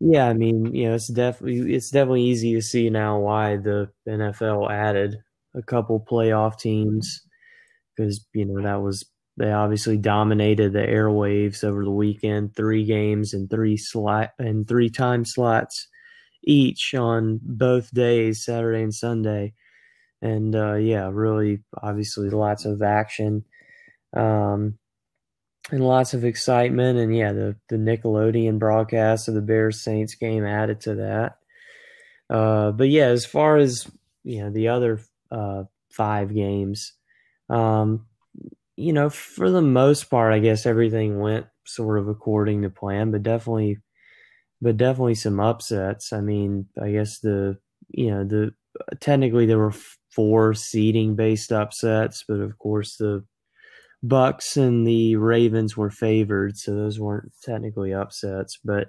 Yeah, 0.00 0.28
I 0.28 0.34
mean, 0.34 0.74
you 0.74 0.88
know, 0.88 0.94
it's 0.94 1.08
definitely 1.08 1.74
it's 1.74 1.90
definitely 1.90 2.24
easy 2.24 2.52
to 2.54 2.60
see 2.60 2.90
now 2.90 3.18
why 3.18 3.56
the 3.56 3.90
NFL 4.06 4.70
added 4.70 5.18
a 5.54 5.62
couple 5.62 5.98
playoff 5.98 6.58
teams 6.58 7.22
because 7.96 8.26
you 8.34 8.44
know 8.44 8.60
that 8.62 8.82
was 8.82 9.08
they 9.36 9.50
obviously 9.50 9.96
dominated 9.96 10.72
the 10.72 10.86
airwaves 10.86 11.64
over 11.64 11.84
the 11.84 11.90
weekend, 11.90 12.54
three 12.54 12.84
games 12.84 13.34
and 13.34 13.50
three 13.50 13.76
slot 13.76 14.30
and 14.38 14.66
three 14.66 14.90
time 14.90 15.24
slots 15.24 15.88
each 16.44 16.94
on 16.94 17.40
both 17.42 17.92
days, 17.92 18.44
Saturday 18.44 18.82
and 18.82 18.94
Sunday. 18.94 19.54
And 20.22 20.54
uh, 20.54 20.74
yeah, 20.74 21.10
really, 21.12 21.62
obviously, 21.82 22.30
lots 22.30 22.64
of 22.64 22.80
action 22.80 23.44
um, 24.16 24.78
and 25.70 25.84
lots 25.84 26.14
of 26.14 26.24
excitement. 26.24 26.98
And 26.98 27.14
yeah, 27.14 27.32
the 27.32 27.56
the 27.68 27.76
Nickelodeon 27.76 28.58
broadcast 28.58 29.28
of 29.28 29.34
the 29.34 29.42
Bears 29.42 29.82
Saints 29.82 30.14
game 30.14 30.44
added 30.44 30.80
to 30.82 30.94
that. 30.94 31.38
Uh, 32.30 32.70
but 32.70 32.88
yeah, 32.88 33.06
as 33.06 33.26
far 33.26 33.56
as 33.56 33.90
you 34.22 34.42
know, 34.42 34.50
the 34.50 34.68
other 34.68 35.00
uh, 35.30 35.64
five 35.90 36.32
games. 36.32 36.92
Um, 37.50 38.06
you 38.76 38.92
know, 38.92 39.10
for 39.10 39.50
the 39.50 39.62
most 39.62 40.10
part, 40.10 40.32
I 40.32 40.38
guess 40.40 40.66
everything 40.66 41.20
went 41.20 41.46
sort 41.66 41.98
of 41.98 42.08
according 42.08 42.62
to 42.62 42.70
plan, 42.70 43.10
but 43.10 43.22
definitely, 43.22 43.78
but 44.62 44.76
definitely 44.76 45.14
some 45.14 45.40
upsets. 45.40 46.12
I 46.12 46.20
mean, 46.20 46.66
I 46.80 46.90
guess 46.92 47.20
the, 47.20 47.58
you 47.90 48.10
know, 48.10 48.24
the, 48.24 48.54
technically 49.00 49.46
there 49.46 49.58
were 49.58 49.74
four 50.10 50.54
seeding 50.54 51.16
based 51.16 51.52
upsets, 51.52 52.24
but 52.26 52.40
of 52.40 52.58
course 52.58 52.96
the 52.96 53.24
Bucks 54.02 54.56
and 54.58 54.86
the 54.86 55.16
Ravens 55.16 55.76
were 55.76 55.90
favored, 55.90 56.58
so 56.58 56.74
those 56.74 57.00
weren't 57.00 57.32
technically 57.42 57.94
upsets, 57.94 58.58
but 58.64 58.88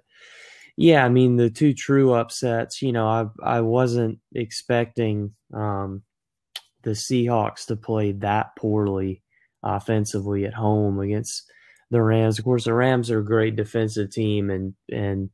yeah, 0.77 1.06
I 1.06 1.10
mean 1.10 1.38
the 1.38 1.50
two 1.50 1.74
true 1.74 2.13
upsets, 2.13 2.82
you 2.82 2.92
know, 2.92 3.08
I 3.08 3.25
I 3.44 3.62
wasn't 3.62 4.20
expecting 4.34 5.34
um 5.54 6.04
the 6.84 6.92
Seahawks 6.92 7.65
to 7.68 7.75
play 7.75 8.13
that 8.13 8.56
poorly 8.58 9.24
offensively 9.65 10.45
at 10.45 10.53
home 10.53 11.00
against 11.00 11.43
the 11.91 12.01
Rams. 12.01 12.39
Of 12.39 12.45
course, 12.45 12.65
the 12.65 12.74
Rams 12.74 13.12
are 13.12 13.19
a 13.19 13.25
great 13.25 13.55
defensive 13.55 14.12
team, 14.12 14.50
and 14.50 14.74
and 14.91 15.29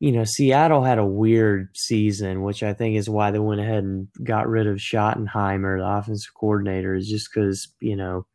you 0.00 0.12
know 0.12 0.24
Seattle 0.24 0.84
had 0.84 0.98
a 0.98 1.06
weird 1.06 1.76
season, 1.76 2.42
which 2.42 2.62
I 2.62 2.72
think 2.74 2.96
is 2.96 3.08
why 3.08 3.30
they 3.30 3.38
went 3.38 3.60
ahead 3.60 3.84
and 3.84 4.08
got 4.22 4.48
rid 4.48 4.66
of 4.66 4.76
Schottenheimer, 4.76 5.78
the 5.78 5.86
offensive 5.86 6.34
coordinator, 6.38 6.94
is 6.94 7.08
just 7.08 7.28
because 7.32 7.68
you 7.80 7.96
know 7.96 8.26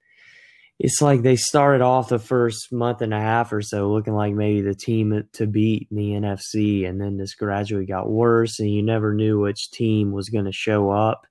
it's 0.83 1.01
like 1.01 1.21
they 1.21 1.35
started 1.35 1.83
off 1.83 2.09
the 2.09 2.17
first 2.17 2.73
month 2.73 3.03
and 3.03 3.13
a 3.13 3.19
half 3.19 3.53
or 3.53 3.61
so 3.61 3.91
looking 3.91 4.15
like 4.15 4.33
maybe 4.33 4.61
the 4.61 4.73
team 4.73 5.23
to 5.33 5.45
beat 5.45 5.87
in 5.91 5.97
the 5.97 6.11
NFC, 6.11 6.87
and 6.87 6.99
then 6.99 7.17
this 7.17 7.35
gradually 7.35 7.85
got 7.85 8.09
worse, 8.09 8.59
and 8.59 8.69
you 8.69 8.81
never 8.81 9.13
knew 9.13 9.39
which 9.39 9.69
team 9.71 10.11
was 10.11 10.29
going 10.29 10.45
to 10.45 10.51
show 10.51 10.89
up. 10.89 11.27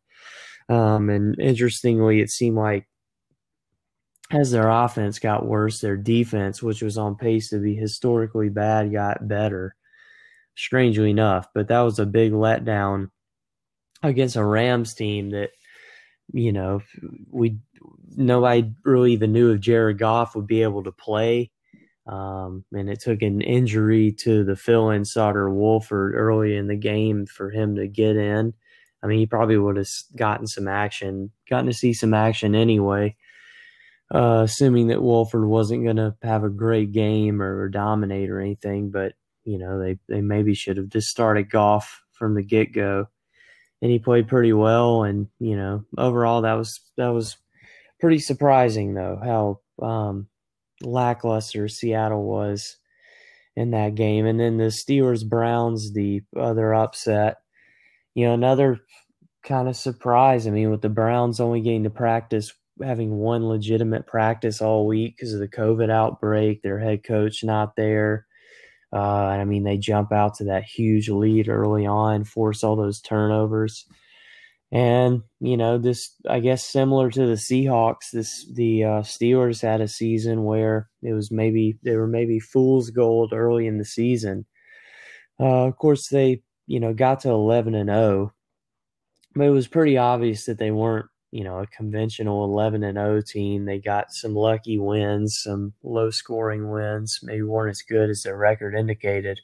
Um, 0.68 1.11
and 1.11 1.35
interestingly, 1.40 2.20
it 2.20 2.30
seemed 2.30 2.56
like 2.56 2.87
as 4.30 4.50
their 4.50 4.68
offense 4.68 5.18
got 5.18 5.46
worse, 5.46 5.80
their 5.80 5.96
defense, 5.96 6.62
which 6.62 6.82
was 6.82 6.96
on 6.96 7.16
pace 7.16 7.50
to 7.50 7.58
be 7.58 7.75
historically 7.75 8.49
bad, 8.49 8.92
got 8.92 9.26
better. 9.26 9.75
Strangely 10.56 11.10
enough, 11.10 11.49
but 11.54 11.68
that 11.68 11.80
was 11.80 11.99
a 11.99 12.06
big 12.06 12.32
letdown 12.32 13.10
against 14.02 14.37
a 14.37 14.44
Rams 14.44 14.94
team 14.94 15.30
that, 15.30 15.50
you 16.32 16.52
know, 16.52 16.82
we 17.30 17.58
nobody 18.14 18.70
really 18.84 19.12
even 19.12 19.32
knew 19.32 19.52
if 19.52 19.60
Jared 19.60 19.99
Goff 19.99 20.34
would 20.34 20.46
be 20.46 20.62
able 20.62 20.82
to 20.84 20.92
play. 20.92 21.50
Um, 22.06 22.64
and 22.72 22.90
it 22.90 23.00
took 23.00 23.22
an 23.22 23.40
injury 23.40 24.12
to 24.20 24.44
the 24.44 24.56
fill-in 24.56 25.04
Sauter 25.04 25.49
Wolford 25.49 26.14
early 26.14 26.56
in 26.56 26.66
the 26.66 26.76
game 26.76 27.26
for 27.26 27.50
him 27.50 27.76
to 27.76 27.87
get 27.87 28.16
in. 28.16 28.52
I 29.02 29.06
mean, 29.06 29.18
he 29.18 29.26
probably 29.26 29.56
would 29.56 29.76
have 29.76 29.88
gotten 30.16 30.46
some 30.46 30.68
action, 30.68 31.30
gotten 31.49 31.66
to 31.66 31.72
see 31.72 31.94
some 31.94 32.12
action 32.12 32.54
anyway 32.54 33.16
uh, 34.12 34.43
assuming 34.45 34.88
that 34.88 35.02
Wolford 35.02 35.47
wasn't 35.47 35.85
going 35.85 35.97
to 35.97 36.17
have 36.23 36.45
a 36.45 36.50
great 36.50 36.93
game 36.93 37.40
or, 37.40 37.62
or, 37.62 37.69
dominate 37.69 38.29
or 38.29 38.40
anything. 38.40 38.90
But 38.90 39.12
you 39.45 39.59
know, 39.59 39.79
they 39.79 39.99
they 40.09 40.21
maybe 40.21 40.55
should 40.55 40.76
have 40.76 40.88
just 40.88 41.09
started 41.09 41.50
Goff 41.50 42.02
from 42.12 42.35
the 42.35 42.43
get 42.43 42.73
go, 42.73 43.07
and 43.81 43.90
he 43.90 43.99
played 43.99 44.29
pretty 44.29 44.52
well. 44.52 45.05
And 45.05 45.29
you 45.38 45.57
know, 45.57 45.85
overall, 45.97 46.43
that 46.43 46.55
was 46.55 46.81
that 46.97 47.09
was 47.09 47.37
pretty 48.00 48.19
surprising 48.19 48.95
though 48.95 49.21
how 49.23 49.87
um, 49.87 50.26
lackluster 50.83 51.69
Seattle 51.69 52.25
was 52.25 52.76
in 53.57 53.73
that 53.73 53.95
game. 53.95 54.26
And 54.26 54.40
then 54.40 54.57
the 54.57 54.64
Steelers 54.64 55.29
Browns, 55.29 55.93
the 55.93 56.23
other 56.37 56.75
upset. 56.75 57.38
You 58.14 58.26
know, 58.26 58.35
another 58.35 58.81
kind 59.45 59.69
of 59.69 59.76
surprise. 59.76 60.47
I 60.47 60.50
mean, 60.50 60.71
with 60.71 60.83
the 60.83 60.88
Browns 60.88 61.40
only 61.40 61.61
getting 61.61 61.85
to 61.85 61.90
practice 61.90 62.52
having 62.82 63.16
one 63.16 63.46
legitimate 63.49 64.06
practice 64.06 64.60
all 64.60 64.87
week 64.87 65.16
because 65.16 65.34
of 65.34 65.40
the 65.40 65.49
COVID 65.49 65.90
outbreak. 65.90 66.62
Their 66.62 66.78
head 66.78 67.04
coach 67.04 67.44
not 67.44 67.76
there. 67.76 68.26
Uh, 68.92 68.96
I 68.96 69.44
mean, 69.44 69.64
they 69.64 69.76
jump 69.76 70.12
out 70.12 70.34
to 70.37 70.44
that 70.44 70.64
huge 70.64 71.08
lead 71.08 71.49
early 71.49 71.87
on, 71.87 72.25
force 72.25 72.64
all 72.64 72.76
those 72.76 73.00
turnovers. 73.00 73.87
And, 74.72 75.22
you 75.40 75.56
know, 75.56 75.78
this, 75.78 76.14
I 76.28 76.40
guess, 76.40 76.64
similar 76.64 77.10
to 77.10 77.26
the 77.26 77.34
Seahawks, 77.34 78.10
this, 78.12 78.46
the 78.52 78.84
uh, 78.84 79.02
Steelers 79.02 79.62
had 79.62 79.80
a 79.80 79.88
season 79.88 80.44
where 80.44 80.88
it 81.02 81.12
was 81.12 81.30
maybe, 81.30 81.78
they 81.82 81.96
were 81.96 82.06
maybe 82.06 82.38
fool's 82.38 82.90
gold 82.90 83.32
early 83.32 83.66
in 83.66 83.78
the 83.78 83.84
season. 83.84 84.46
Uh, 85.40 85.66
of 85.66 85.76
course, 85.76 86.08
they, 86.08 86.42
you 86.66 86.78
know, 86.78 86.92
got 86.92 87.20
to 87.20 87.30
11 87.30 87.75
and 87.75 87.90
0, 87.90 88.32
but 89.34 89.44
it 89.44 89.50
was 89.50 89.66
pretty 89.66 89.96
obvious 89.99 90.44
that 90.44 90.58
they 90.58 90.70
weren't 90.70 91.06
you 91.30 91.44
know, 91.44 91.58
a 91.58 91.66
conventional 91.66 92.44
11 92.44 92.82
and 92.82 92.96
0 92.96 93.22
team. 93.26 93.64
They 93.64 93.78
got 93.78 94.12
some 94.12 94.34
lucky 94.34 94.78
wins, 94.78 95.40
some 95.42 95.75
low 95.82 96.10
scoring 96.10 96.70
wins, 96.70 97.20
maybe 97.22 97.42
weren't 97.42 97.70
as 97.70 97.82
good 97.82 98.10
as 98.10 98.22
their 98.22 98.37
record 98.37 98.75
indicated. 98.75 99.40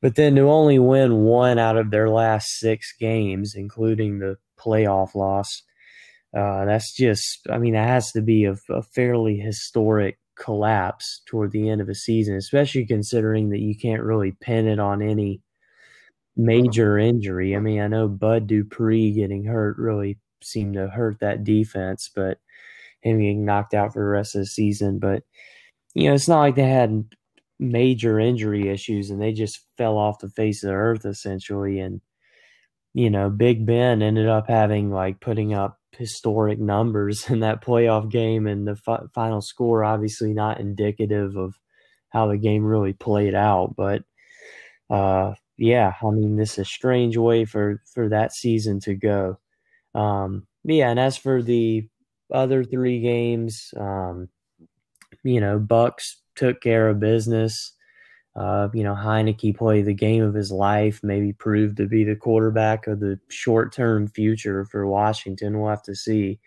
But 0.00 0.14
then 0.14 0.36
to 0.36 0.42
only 0.42 0.78
win 0.78 1.22
one 1.22 1.58
out 1.58 1.76
of 1.76 1.90
their 1.90 2.08
last 2.08 2.58
six 2.58 2.94
games, 2.98 3.54
including 3.54 4.18
the 4.18 4.36
playoff 4.58 5.14
loss, 5.14 5.62
uh, 6.36 6.64
that's 6.64 6.94
just, 6.94 7.46
I 7.50 7.58
mean, 7.58 7.74
that 7.74 7.88
has 7.88 8.12
to 8.12 8.22
be 8.22 8.44
a, 8.44 8.56
a 8.70 8.82
fairly 8.82 9.38
historic 9.38 10.18
collapse 10.38 11.22
toward 11.26 11.50
the 11.50 11.68
end 11.68 11.80
of 11.80 11.88
a 11.88 11.94
season, 11.94 12.36
especially 12.36 12.86
considering 12.86 13.50
that 13.50 13.60
you 13.60 13.74
can't 13.74 14.02
really 14.02 14.32
pin 14.32 14.66
it 14.66 14.78
on 14.78 15.00
any 15.00 15.40
major 16.36 16.98
injury. 16.98 17.56
I 17.56 17.60
mean, 17.60 17.80
I 17.80 17.88
know 17.88 18.08
Bud 18.08 18.46
Dupree 18.46 19.12
getting 19.12 19.44
hurt 19.44 19.78
really 19.78 20.18
seemed 20.42 20.74
to 20.74 20.88
hurt 20.88 21.20
that 21.20 21.44
defense, 21.44 22.10
but 22.14 22.38
him 23.00 23.20
getting 23.20 23.44
knocked 23.44 23.74
out 23.74 23.92
for 23.92 24.00
the 24.00 24.08
rest 24.08 24.34
of 24.34 24.42
the 24.42 24.46
season. 24.46 24.98
But 24.98 25.22
you 25.94 26.08
know, 26.08 26.14
it's 26.14 26.28
not 26.28 26.40
like 26.40 26.56
they 26.56 26.68
had 26.68 27.04
major 27.58 28.20
injury 28.20 28.68
issues 28.68 29.10
and 29.10 29.20
they 29.20 29.32
just 29.32 29.60
fell 29.78 29.96
off 29.96 30.18
the 30.18 30.28
face 30.28 30.62
of 30.62 30.68
the 30.68 30.74
earth 30.74 31.04
essentially. 31.06 31.80
And 31.80 32.00
you 32.94 33.10
know, 33.10 33.30
Big 33.30 33.66
Ben 33.66 34.02
ended 34.02 34.28
up 34.28 34.48
having 34.48 34.90
like 34.90 35.20
putting 35.20 35.54
up 35.54 35.78
historic 35.92 36.58
numbers 36.58 37.24
in 37.30 37.40
that 37.40 37.62
playoff 37.62 38.10
game, 38.10 38.46
and 38.46 38.66
the 38.66 38.76
fi- 38.76 39.04
final 39.14 39.40
score 39.42 39.84
obviously 39.84 40.32
not 40.34 40.60
indicative 40.60 41.36
of 41.36 41.54
how 42.10 42.28
the 42.28 42.38
game 42.38 42.64
really 42.64 42.92
played 42.92 43.34
out, 43.34 43.74
but. 43.76 44.02
Uh, 44.88 45.34
yeah, 45.58 45.94
I 46.02 46.10
mean, 46.10 46.36
this 46.36 46.52
is 46.52 46.58
a 46.60 46.64
strange 46.64 47.16
way 47.16 47.44
for 47.44 47.82
for 47.92 48.08
that 48.08 48.32
season 48.32 48.80
to 48.80 48.94
go. 48.94 49.38
Um, 49.96 50.46
yeah, 50.64 50.90
and 50.90 51.00
as 51.00 51.16
for 51.16 51.42
the 51.42 51.88
other 52.32 52.62
three 52.64 53.00
games, 53.00 53.72
um, 53.76 54.28
you 55.24 55.40
know, 55.40 55.58
Bucks 55.58 56.20
took 56.34 56.60
care 56.60 56.88
of 56.88 57.00
business. 57.00 57.72
Uh, 58.36 58.68
you 58.74 58.84
know, 58.84 58.94
Heinicke 58.94 59.56
played 59.56 59.86
the 59.86 59.94
game 59.94 60.22
of 60.22 60.34
his 60.34 60.52
life, 60.52 61.00
maybe 61.02 61.32
proved 61.32 61.78
to 61.78 61.86
be 61.86 62.04
the 62.04 62.14
quarterback 62.14 62.86
of 62.86 63.00
the 63.00 63.18
short 63.30 63.72
term 63.72 64.08
future 64.08 64.66
for 64.66 64.86
Washington. 64.86 65.58
We'll 65.58 65.70
have 65.70 65.82
to 65.84 65.94
see. 65.96 66.38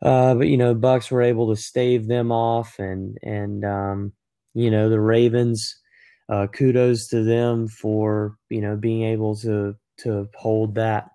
Uh, 0.00 0.34
but 0.34 0.46
you 0.46 0.56
know, 0.56 0.74
Bucks 0.74 1.10
were 1.10 1.22
able 1.22 1.52
to 1.52 1.60
stave 1.60 2.06
them 2.06 2.30
off, 2.30 2.78
and 2.78 3.18
and 3.22 3.64
um, 3.64 4.12
you 4.54 4.70
know 4.70 4.88
the 4.88 5.00
Ravens. 5.00 5.80
Uh, 6.26 6.46
kudos 6.46 7.08
to 7.08 7.22
them 7.22 7.68
for 7.68 8.36
you 8.48 8.60
know 8.60 8.76
being 8.76 9.02
able 9.02 9.34
to 9.36 9.74
to 9.98 10.28
hold 10.34 10.76
that 10.76 11.10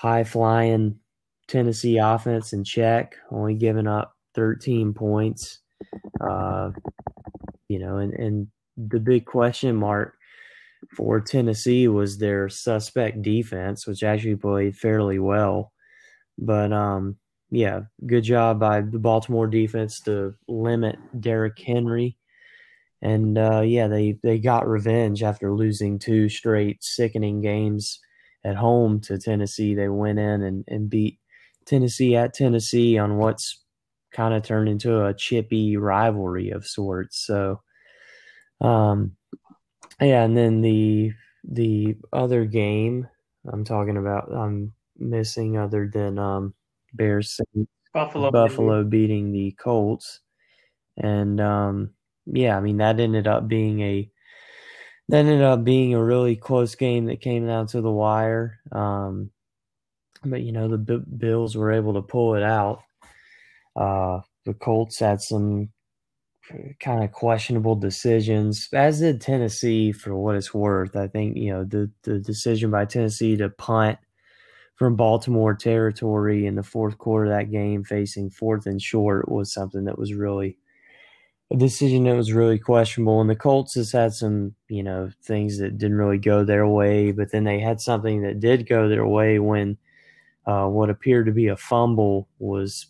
high 0.00 0.24
flying 0.24 0.98
Tennessee 1.46 1.98
offense 1.98 2.54
in 2.54 2.64
check, 2.64 3.16
only 3.30 3.52
giving 3.54 3.86
up 3.86 4.16
13 4.34 4.94
points. 4.94 5.58
Uh, 6.18 6.70
you 7.68 7.78
know, 7.78 7.98
and, 7.98 8.14
and 8.14 8.46
the 8.78 8.98
big 8.98 9.26
question 9.26 9.76
mark 9.76 10.14
for 10.96 11.20
Tennessee 11.20 11.86
was 11.86 12.16
their 12.16 12.48
suspect 12.48 13.20
defense, 13.20 13.86
which 13.86 14.02
actually 14.02 14.36
played 14.36 14.74
fairly 14.74 15.18
well. 15.18 15.70
But 16.38 16.72
um, 16.72 17.18
yeah, 17.50 17.80
good 18.06 18.24
job 18.24 18.58
by 18.58 18.80
the 18.80 18.98
Baltimore 18.98 19.48
defense 19.48 20.00
to 20.04 20.34
limit 20.48 20.96
Derrick 21.20 21.58
Henry. 21.58 22.16
And 23.02 23.36
uh, 23.36 23.60
yeah, 23.66 23.88
they, 23.88 24.18
they 24.22 24.38
got 24.38 24.66
revenge 24.66 25.22
after 25.22 25.52
losing 25.52 25.98
two 25.98 26.30
straight 26.30 26.82
sickening 26.82 27.42
games 27.42 28.00
at 28.44 28.56
home 28.56 29.00
to 29.02 29.18
Tennessee. 29.18 29.74
They 29.74 29.88
went 29.88 30.18
in 30.18 30.42
and, 30.42 30.64
and 30.68 30.90
beat 30.90 31.18
Tennessee 31.66 32.16
at 32.16 32.34
Tennessee 32.34 32.98
on 32.98 33.16
what's 33.18 33.62
kind 34.12 34.34
of 34.34 34.42
turned 34.42 34.68
into 34.68 35.04
a 35.04 35.14
chippy 35.14 35.76
rivalry 35.76 36.50
of 36.50 36.66
sorts. 36.66 37.24
So, 37.24 37.62
um, 38.60 39.16
yeah, 40.00 40.24
and 40.24 40.36
then 40.36 40.60
the 40.60 41.12
the 41.44 41.96
other 42.12 42.44
game 42.44 43.08
I'm 43.50 43.64
talking 43.64 43.96
about, 43.96 44.32
I'm 44.32 44.72
missing 44.98 45.56
other 45.56 45.90
than 45.92 46.18
um, 46.18 46.54
Bears 46.94 47.40
Buffalo 47.92 48.30
Buffalo 48.30 48.84
beating 48.84 49.32
the 49.32 49.52
Colts, 49.52 50.20
and 50.96 51.40
um, 51.40 51.90
yeah, 52.26 52.56
I 52.56 52.60
mean 52.60 52.78
that 52.78 53.00
ended 53.00 53.26
up 53.26 53.48
being 53.48 53.80
a 53.80 54.10
that 55.10 55.18
ended 55.18 55.42
up 55.42 55.64
being 55.64 55.94
a 55.94 56.02
really 56.02 56.36
close 56.36 56.74
game 56.74 57.06
that 57.06 57.20
came 57.20 57.46
down 57.46 57.66
to 57.68 57.80
the 57.80 57.90
wire. 57.90 58.60
Um, 58.72 59.30
but 60.24 60.42
you 60.42 60.52
know 60.52 60.68
the 60.68 60.78
B- 60.78 61.02
Bills 61.16 61.56
were 61.56 61.72
able 61.72 61.94
to 61.94 62.02
pull 62.02 62.34
it 62.34 62.42
out. 62.42 62.82
Uh, 63.74 64.20
the 64.44 64.54
Colts 64.54 64.98
had 64.98 65.20
some 65.20 65.70
kind 66.80 67.04
of 67.04 67.12
questionable 67.12 67.76
decisions, 67.76 68.68
as 68.72 69.00
did 69.00 69.20
Tennessee 69.20 69.92
for 69.92 70.16
what 70.16 70.36
it's 70.36 70.52
worth. 70.52 70.96
I 70.96 71.06
think, 71.08 71.36
you 71.36 71.52
know, 71.52 71.64
the, 71.64 71.90
the 72.02 72.18
decision 72.18 72.70
by 72.70 72.84
Tennessee 72.84 73.36
to 73.36 73.50
punt 73.50 73.98
from 74.76 74.96
Baltimore 74.96 75.54
territory 75.54 76.46
in 76.46 76.54
the 76.54 76.62
fourth 76.62 76.98
quarter 76.98 77.30
of 77.30 77.38
that 77.38 77.50
game, 77.50 77.84
facing 77.84 78.30
fourth 78.30 78.66
and 78.66 78.80
short, 78.80 79.30
was 79.30 79.52
something 79.52 79.84
that 79.84 79.98
was 79.98 80.14
really 80.14 80.58
a 81.52 81.56
decision 81.56 82.04
that 82.04 82.14
was 82.14 82.32
really 82.32 82.58
questionable. 82.58 83.20
And 83.20 83.28
the 83.28 83.36
Colts 83.36 83.74
has 83.74 83.90
had 83.90 84.12
some, 84.12 84.54
you 84.68 84.82
know, 84.82 85.10
things 85.24 85.58
that 85.58 85.78
didn't 85.78 85.98
really 85.98 86.18
go 86.18 86.44
their 86.44 86.66
way, 86.66 87.10
but 87.10 87.32
then 87.32 87.44
they 87.44 87.58
had 87.58 87.80
something 87.80 88.22
that 88.22 88.40
did 88.40 88.68
go 88.68 88.88
their 88.88 89.06
way 89.06 89.38
when 89.38 89.76
uh, 90.46 90.66
what 90.66 90.90
appeared 90.90 91.26
to 91.26 91.32
be 91.32 91.48
a 91.48 91.56
fumble 91.56 92.28
was, 92.38 92.86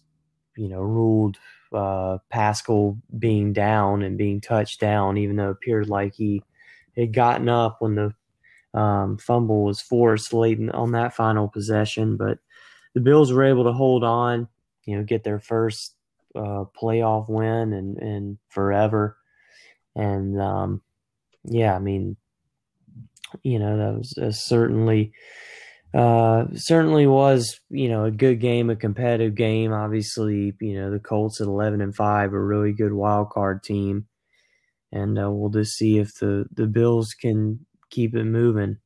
you 0.57 0.69
know, 0.69 0.81
ruled 0.81 1.39
uh, 1.73 2.19
Pascal 2.29 2.99
being 3.19 3.53
down 3.53 4.03
and 4.03 4.19
being 4.19 4.41
touched 4.41 4.81
down, 4.81 5.17
even 5.17 5.37
though 5.37 5.49
it 5.49 5.53
appeared 5.53 5.89
like 5.89 6.15
he 6.15 6.43
had 6.97 7.15
gotten 7.15 7.49
up 7.49 7.77
when 7.81 7.95
the 7.95 8.79
um, 8.79 9.17
fumble 9.19 9.65
was 9.65 9.81
forced 9.81 10.33
late 10.33 10.59
in, 10.59 10.71
on 10.71 10.93
that 10.93 11.15
final 11.15 11.49
possession. 11.49 12.17
But 12.17 12.39
the 12.95 13.01
Bills 13.01 13.33
were 13.33 13.45
able 13.45 13.65
to 13.65 13.73
hold 13.73 14.05
on, 14.05 14.49
you 14.85 14.97
know, 14.97 15.03
get 15.03 15.25
their 15.25 15.41
first 15.41 15.95
uh, 16.35 16.65
playoff 16.81 17.29
win 17.29 17.73
and, 17.73 17.97
and 17.99 18.39
forever. 18.49 19.17
And 19.95 20.41
um, 20.41 20.83
yeah, 21.45 21.75
I 21.75 21.79
mean, 21.79 22.17
you 23.43 23.59
know, 23.59 23.77
that 23.77 23.99
was 23.99 24.19
uh, 24.19 24.33
certainly 24.33 25.13
uh, 25.93 26.45
certainly 26.55 27.07
was, 27.07 27.59
you 27.69 27.89
know, 27.89 28.05
a 28.05 28.11
good 28.11 28.41
game, 28.41 28.71
a 28.71 28.77
competitive 28.77 29.35
game. 29.35 29.73
Obviously, 29.73 30.55
you 30.61 30.81
know, 30.81 30.91
the 30.91 31.01
Colts 31.01 31.41
at 31.41 31.49
11 31.49 31.81
and 31.81 31.95
5 31.95 32.33
a 32.33 32.39
really 32.39 32.73
good 32.73 32.93
wild 32.93 33.31
card 33.31 33.63
team. 33.65 34.07
And 34.93 35.19
uh, 35.19 35.31
we'll 35.31 35.51
just 35.51 35.77
see 35.77 35.99
if 35.99 36.15
the, 36.21 36.47
the 36.53 36.67
Bills 36.67 37.15
can 37.21 37.67
keep 37.91 38.15
it 38.15 38.25
moving. 38.25 38.77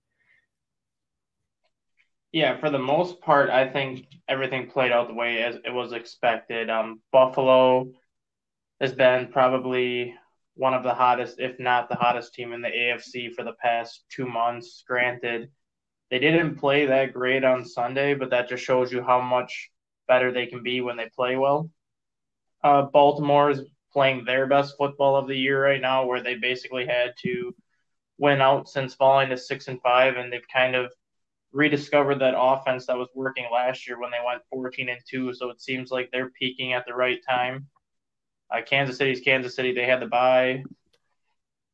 Yeah, 2.34 2.58
for 2.58 2.68
the 2.68 2.80
most 2.80 3.20
part, 3.20 3.48
I 3.48 3.68
think 3.68 4.08
everything 4.26 4.68
played 4.68 4.90
out 4.90 5.06
the 5.06 5.14
way 5.14 5.40
as 5.44 5.54
it 5.64 5.72
was 5.72 5.92
expected. 5.92 6.68
Um, 6.68 7.00
Buffalo 7.12 7.92
has 8.80 8.92
been 8.92 9.28
probably 9.28 10.16
one 10.56 10.74
of 10.74 10.82
the 10.82 10.94
hottest, 10.94 11.38
if 11.38 11.60
not 11.60 11.88
the 11.88 11.94
hottest 11.94 12.34
team 12.34 12.52
in 12.52 12.60
the 12.60 12.70
AFC 12.70 13.32
for 13.32 13.44
the 13.44 13.54
past 13.62 14.02
two 14.08 14.26
months. 14.26 14.82
Granted, 14.84 15.48
they 16.10 16.18
didn't 16.18 16.56
play 16.56 16.86
that 16.86 17.12
great 17.12 17.44
on 17.44 17.64
Sunday, 17.64 18.14
but 18.14 18.30
that 18.30 18.48
just 18.48 18.64
shows 18.64 18.90
you 18.90 19.00
how 19.00 19.20
much 19.20 19.70
better 20.08 20.32
they 20.32 20.46
can 20.46 20.64
be 20.64 20.80
when 20.80 20.96
they 20.96 21.08
play 21.14 21.36
well. 21.36 21.70
Uh, 22.64 22.82
Baltimore 22.82 23.50
is 23.50 23.60
playing 23.92 24.24
their 24.24 24.48
best 24.48 24.74
football 24.76 25.14
of 25.14 25.28
the 25.28 25.38
year 25.38 25.62
right 25.62 25.80
now, 25.80 26.06
where 26.06 26.20
they 26.20 26.34
basically 26.34 26.84
had 26.84 27.12
to 27.22 27.54
win 28.18 28.40
out 28.40 28.68
since 28.68 28.92
falling 28.96 29.28
to 29.28 29.36
six 29.36 29.68
and 29.68 29.80
five, 29.82 30.16
and 30.16 30.32
they've 30.32 30.48
kind 30.52 30.74
of 30.74 30.90
rediscovered 31.54 32.18
that 32.18 32.34
offense 32.36 32.86
that 32.86 32.98
was 32.98 33.08
working 33.14 33.46
last 33.50 33.86
year 33.86 33.98
when 33.98 34.10
they 34.10 34.18
went 34.26 34.42
14 34.50 34.88
and 34.88 35.00
two. 35.08 35.32
So 35.32 35.50
it 35.50 35.62
seems 35.62 35.90
like 35.90 36.10
they're 36.10 36.30
peaking 36.30 36.74
at 36.74 36.84
the 36.84 36.94
right 36.94 37.20
time. 37.26 37.68
Uh, 38.50 38.60
Kansas 38.66 38.98
City's 38.98 39.20
Kansas 39.20 39.54
City. 39.54 39.72
They 39.72 39.86
had 39.86 40.00
the 40.00 40.06
bye. 40.06 40.64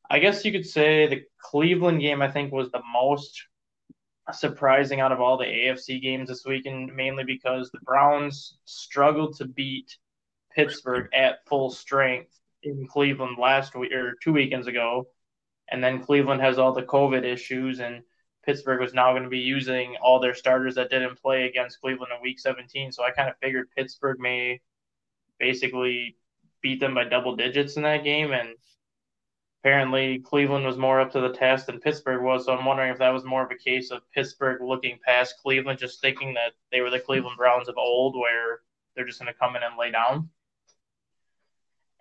I 0.09 0.19
guess 0.19 0.45
you 0.45 0.53
could 0.53 0.67
say 0.67 1.07
the 1.07 1.23
Cleveland 1.41 2.01
game. 2.01 2.21
I 2.21 2.31
think 2.31 2.53
was 2.53 2.71
the 2.71 2.83
most 2.93 3.43
surprising 4.33 5.01
out 5.01 5.13
of 5.13 5.21
all 5.21 5.39
the 5.39 5.47
AFC 5.47 6.01
games 6.01 6.29
this 6.29 6.45
weekend, 6.45 6.95
mainly 6.95 7.25
because 7.25 7.71
the 7.71 7.81
Browns 7.81 8.59
struggled 8.67 9.37
to 9.37 9.47
beat 9.47 9.97
Pittsburgh 10.55 11.09
at 11.15 11.47
full 11.49 11.71
strength 11.71 12.39
in 12.63 12.87
Cleveland 12.87 13.39
last 13.41 13.75
week 13.75 13.93
or 13.93 14.15
two 14.23 14.33
weekends 14.35 14.67
ago. 14.67 15.09
And 15.71 15.83
then 15.83 16.03
Cleveland 16.03 16.43
has 16.43 16.59
all 16.59 16.73
the 16.73 16.83
COVID 16.83 17.25
issues, 17.25 17.81
and 17.81 18.03
Pittsburgh 18.45 18.81
was 18.81 18.95
now 18.95 19.13
going 19.13 19.25
to 19.25 19.29
be 19.29 19.39
using 19.39 19.97
all 20.03 20.19
their 20.19 20.35
starters 20.35 20.75
that 20.77 20.91
didn't 20.91 21.21
play 21.21 21.47
against 21.47 21.81
Cleveland 21.81 22.13
in 22.17 22.23
week 22.23 22.39
17. 22.39 22.93
So 22.93 23.05
I 23.05 23.11
kind 23.11 23.29
of 23.29 23.37
figured 23.39 23.71
Pittsburgh 23.77 24.19
may 24.19 24.61
basically 25.39 26.17
beat 26.63 26.81
them 26.81 26.95
by 26.95 27.05
double 27.05 27.37
digits 27.37 27.77
in 27.77 27.83
that 27.83 28.05
game. 28.05 28.33
And 28.33 28.55
apparently 29.63 30.21
Cleveland 30.21 30.65
was 30.65 30.79
more 30.79 31.01
up 31.01 31.13
to 31.13 31.21
the 31.21 31.33
task 31.33 31.67
than 31.67 31.81
Pittsburgh 31.81 32.23
was. 32.23 32.47
So 32.47 32.57
I'm 32.57 32.65
wondering 32.65 32.91
if 32.91 32.99
that 32.99 33.13
was 33.13 33.25
more 33.25 33.45
of 33.45 33.51
a 33.51 33.57
case 33.57 33.91
of 33.91 34.03
Pittsburgh 34.15 34.63
looking 34.63 34.99
past 35.05 35.37
Cleveland, 35.43 35.79
just 35.79 36.01
thinking 36.01 36.35
that 36.35 36.53
they 36.73 36.81
were 36.81 36.91
the 36.91 37.01
Cleveland 37.01 37.37
Browns 37.37 37.69
of 37.69 37.77
old, 37.77 38.19
where 38.19 38.61
they're 38.95 39.07
just 39.07 39.21
going 39.21 39.33
to 39.33 39.39
come 39.39 39.57
in 39.57 39.63
and 39.63 39.77
lay 39.79 39.91
down. 39.91 40.31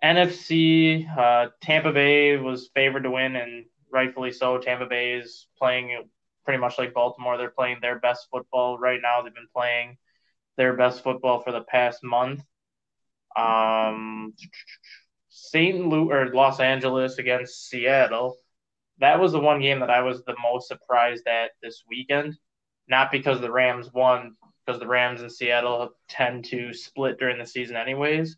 NFC, 0.02 1.06
uh, 1.16 1.50
Tampa 1.60 1.92
Bay 1.92 2.38
was 2.38 2.70
favored 2.74 3.02
to 3.02 3.10
win, 3.10 3.36
and 3.36 3.66
rightfully 3.92 4.32
so. 4.32 4.56
Tampa 4.56 4.86
Bay 4.86 5.12
is 5.12 5.46
playing 5.58 6.08
pretty 6.44 6.60
much 6.60 6.78
like 6.78 6.94
Baltimore. 6.94 7.36
They're 7.36 7.50
playing 7.50 7.78
their 7.80 7.98
best 7.98 8.28
football 8.30 8.78
right 8.78 9.00
now. 9.02 9.22
They've 9.22 9.34
been 9.34 9.46
playing 9.54 9.96
their 10.56 10.74
best 10.74 11.02
football 11.02 11.40
for 11.40 11.52
the 11.52 11.62
past 11.62 12.02
month. 12.02 12.42
Um, 13.36 14.34
St. 15.28 15.86
Louis 15.86 16.12
or 16.12 16.34
Los 16.34 16.60
Angeles 16.60 17.18
against 17.18 17.68
Seattle. 17.68 18.36
That 18.98 19.20
was 19.20 19.32
the 19.32 19.40
one 19.40 19.60
game 19.60 19.80
that 19.80 19.90
I 19.90 20.02
was 20.02 20.22
the 20.24 20.36
most 20.42 20.68
surprised 20.68 21.26
at 21.26 21.52
this 21.62 21.82
weekend. 21.88 22.36
Not 22.88 23.12
because 23.12 23.40
the 23.40 23.50
Rams 23.50 23.90
won, 23.92 24.34
because 24.66 24.80
the 24.80 24.86
Rams 24.86 25.22
and 25.22 25.30
Seattle 25.30 25.90
tend 26.08 26.44
to 26.46 26.74
split 26.74 27.18
during 27.18 27.38
the 27.38 27.46
season, 27.46 27.76
anyways, 27.76 28.36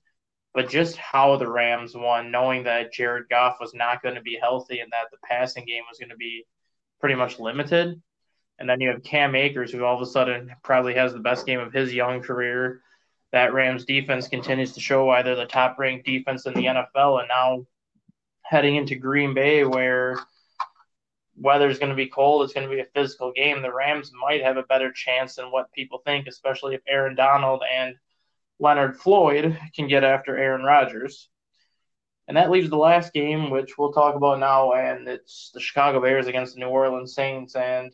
but 0.54 0.68
just 0.68 0.96
how 0.96 1.36
the 1.36 1.50
Rams 1.50 1.96
won, 1.96 2.30
knowing 2.30 2.64
that 2.64 2.92
Jared 2.92 3.28
Goff 3.30 3.56
was 3.60 3.72
not 3.74 4.02
going 4.02 4.14
to 4.14 4.20
be 4.20 4.38
healthy 4.40 4.80
and 4.80 4.92
that 4.92 5.06
the 5.10 5.16
passing 5.24 5.64
game 5.64 5.82
was 5.88 5.98
going 5.98 6.10
to 6.10 6.16
be 6.16 6.44
pretty 7.02 7.16
much 7.16 7.38
limited. 7.38 8.00
And 8.58 8.70
then 8.70 8.80
you 8.80 8.88
have 8.88 9.02
Cam 9.02 9.34
Akers, 9.34 9.72
who 9.72 9.84
all 9.84 9.96
of 9.96 10.00
a 10.00 10.06
sudden 10.06 10.52
probably 10.62 10.94
has 10.94 11.12
the 11.12 11.18
best 11.18 11.44
game 11.44 11.60
of 11.60 11.72
his 11.72 11.92
young 11.92 12.22
career 12.22 12.80
that 13.32 13.52
Rams 13.52 13.84
defense 13.84 14.28
continues 14.28 14.72
to 14.72 14.80
show 14.80 15.04
why 15.04 15.22
they're 15.22 15.34
the 15.34 15.46
top 15.46 15.78
ranked 15.78 16.06
defense 16.06 16.46
in 16.46 16.54
the 16.54 16.66
NFL. 16.66 17.18
And 17.18 17.28
now 17.28 17.66
heading 18.42 18.76
into 18.76 18.94
Green 18.94 19.34
Bay, 19.34 19.64
where 19.64 20.16
weather's 21.36 21.78
going 21.78 21.90
to 21.90 21.96
be 21.96 22.06
cold, 22.06 22.44
it's 22.44 22.52
going 22.52 22.68
to 22.68 22.74
be 22.74 22.82
a 22.82 22.86
physical 22.94 23.32
game. 23.32 23.62
The 23.62 23.72
Rams 23.72 24.12
might 24.18 24.44
have 24.44 24.56
a 24.56 24.62
better 24.62 24.92
chance 24.92 25.34
than 25.34 25.50
what 25.50 25.72
people 25.72 26.02
think, 26.04 26.28
especially 26.28 26.76
if 26.76 26.82
Aaron 26.86 27.16
Donald 27.16 27.62
and 27.74 27.96
Leonard 28.60 28.96
Floyd 28.96 29.58
can 29.74 29.88
get 29.88 30.04
after 30.04 30.36
Aaron 30.36 30.62
Rodgers. 30.62 31.30
And 32.32 32.38
that 32.38 32.50
leaves 32.50 32.70
the 32.70 32.78
last 32.78 33.12
game, 33.12 33.50
which 33.50 33.76
we'll 33.76 33.92
talk 33.92 34.14
about 34.14 34.40
now, 34.40 34.72
and 34.72 35.06
it's 35.06 35.50
the 35.52 35.60
Chicago 35.60 36.00
Bears 36.00 36.26
against 36.28 36.54
the 36.54 36.60
New 36.60 36.68
Orleans 36.68 37.14
Saints. 37.14 37.54
And 37.54 37.92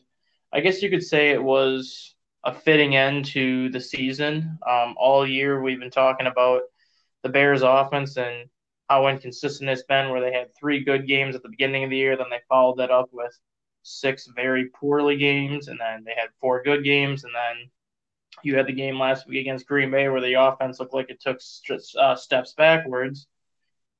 I 0.52 0.60
guess 0.60 0.80
you 0.80 0.90
could 0.90 1.02
say 1.02 1.30
it 1.30 1.42
was 1.42 2.14
a 2.44 2.54
fitting 2.54 2.94
end 2.94 3.24
to 3.34 3.68
the 3.70 3.80
season. 3.80 4.58
Um, 4.64 4.94
all 4.96 5.26
year 5.26 5.60
we've 5.60 5.80
been 5.80 5.90
talking 5.90 6.28
about 6.28 6.62
the 7.24 7.28
Bears 7.30 7.62
offense 7.62 8.16
and 8.16 8.48
how 8.88 9.08
inconsistent 9.08 9.70
it's 9.70 9.82
been, 9.82 10.10
where 10.10 10.20
they 10.20 10.32
had 10.32 10.54
three 10.54 10.84
good 10.84 11.08
games 11.08 11.34
at 11.34 11.42
the 11.42 11.48
beginning 11.48 11.82
of 11.82 11.90
the 11.90 11.96
year, 11.96 12.16
then 12.16 12.30
they 12.30 12.40
followed 12.48 12.78
that 12.78 12.92
up 12.92 13.08
with 13.10 13.36
six 13.82 14.28
very 14.36 14.66
poorly 14.68 15.16
games, 15.16 15.66
and 15.66 15.80
then 15.80 16.04
they 16.04 16.14
had 16.14 16.30
four 16.40 16.62
good 16.62 16.84
games, 16.84 17.24
and 17.24 17.34
then 17.34 17.70
You 18.42 18.56
had 18.56 18.66
the 18.66 18.72
game 18.72 18.98
last 19.00 19.26
week 19.26 19.40
against 19.40 19.66
Green 19.66 19.90
Bay 19.90 20.08
where 20.08 20.20
the 20.20 20.34
offense 20.34 20.78
looked 20.78 20.94
like 20.94 21.10
it 21.10 21.20
took 21.20 21.40
uh, 21.98 22.14
steps 22.14 22.54
backwards. 22.54 23.26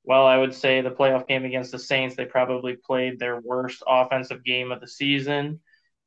Well, 0.09 0.27
I 0.27 0.38
would 0.38 0.55
say 0.55 0.81
the 0.81 0.90
playoff 0.90 1.29
game 1.29 1.44
against 1.44 1.71
the 1.71 1.79
Saints, 1.79 2.16
they 2.16 2.25
probably 2.25 2.77
played 2.77 3.18
their 3.18 3.40
worst 3.40 3.83
offensive 3.87 4.42
game 4.42 4.73
of 4.73 4.81
the 4.81 4.88
season, 4.88 5.61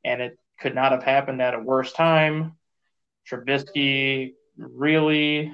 and 0.04 0.24
it 0.24 0.40
could 0.60 0.74
not 0.74 0.92
have 0.92 1.04
happened 1.04 1.40
at 1.40 1.54
a 1.54 1.60
worse 1.60 1.94
time. 1.94 2.58
Trubisky 3.30 4.32
really 4.58 5.52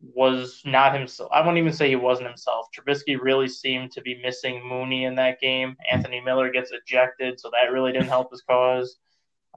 was 0.00 0.62
not 0.64 0.94
himself. 0.98 1.30
I 1.32 1.46
won't 1.46 1.58
even 1.58 1.72
say 1.72 1.88
he 1.88 1.94
wasn't 1.94 2.26
himself. 2.26 2.66
Trubisky 2.76 3.16
really 3.20 3.46
seemed 3.46 3.92
to 3.92 4.00
be 4.00 4.20
missing 4.20 4.66
Mooney 4.66 5.04
in 5.04 5.14
that 5.14 5.38
game. 5.40 5.76
Anthony 5.88 6.20
Miller 6.20 6.50
gets 6.50 6.72
ejected, 6.72 7.38
so 7.38 7.50
that 7.52 7.72
really 7.72 7.92
didn't 7.92 8.08
help 8.08 8.32
his 8.32 8.42
cause. 8.42 8.98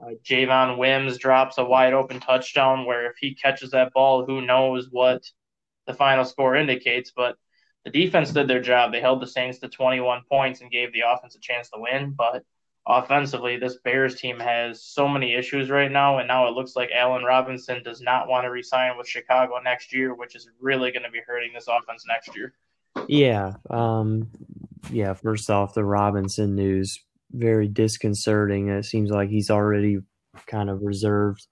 Uh, 0.00 0.10
Javon 0.24 0.78
Wims 0.78 1.18
drops 1.18 1.58
a 1.58 1.64
wide 1.64 1.94
open 1.94 2.20
touchdown 2.20 2.84
where 2.84 3.10
if 3.10 3.16
he 3.20 3.34
catches 3.34 3.72
that 3.72 3.92
ball, 3.92 4.24
who 4.24 4.40
knows 4.40 4.86
what 4.92 5.24
the 5.90 5.96
final 5.96 6.24
score 6.24 6.56
indicates. 6.56 7.12
But 7.14 7.36
the 7.84 7.90
defense 7.90 8.32
did 8.32 8.48
their 8.48 8.60
job. 8.60 8.92
They 8.92 9.00
held 9.00 9.22
the 9.22 9.26
Saints 9.26 9.58
to 9.58 9.68
21 9.68 10.22
points 10.28 10.60
and 10.60 10.70
gave 10.70 10.92
the 10.92 11.02
offense 11.06 11.34
a 11.34 11.40
chance 11.40 11.70
to 11.70 11.80
win. 11.80 12.14
But 12.16 12.44
offensively, 12.86 13.56
this 13.56 13.78
Bears 13.84 14.16
team 14.16 14.38
has 14.38 14.84
so 14.84 15.08
many 15.08 15.34
issues 15.34 15.70
right 15.70 15.90
now, 15.90 16.18
and 16.18 16.28
now 16.28 16.48
it 16.48 16.54
looks 16.54 16.76
like 16.76 16.90
Allen 16.94 17.24
Robinson 17.24 17.82
does 17.82 18.00
not 18.00 18.28
want 18.28 18.44
to 18.44 18.50
resign 18.50 18.96
with 18.96 19.08
Chicago 19.08 19.58
next 19.62 19.94
year, 19.94 20.14
which 20.14 20.34
is 20.34 20.48
really 20.60 20.90
going 20.90 21.04
to 21.04 21.10
be 21.10 21.20
hurting 21.26 21.52
this 21.54 21.68
offense 21.68 22.04
next 22.06 22.36
year. 22.36 22.52
Yeah, 23.06 23.52
um, 23.70 24.28
yeah. 24.90 25.14
First 25.14 25.50
off, 25.50 25.74
the 25.74 25.84
Robinson 25.84 26.54
news 26.54 26.98
very 27.32 27.68
disconcerting. 27.68 28.68
It 28.68 28.84
seems 28.84 29.10
like 29.10 29.30
he's 29.30 29.50
already 29.50 29.98
kind 30.46 30.68
of 30.68 30.82
reserved, 30.82 31.46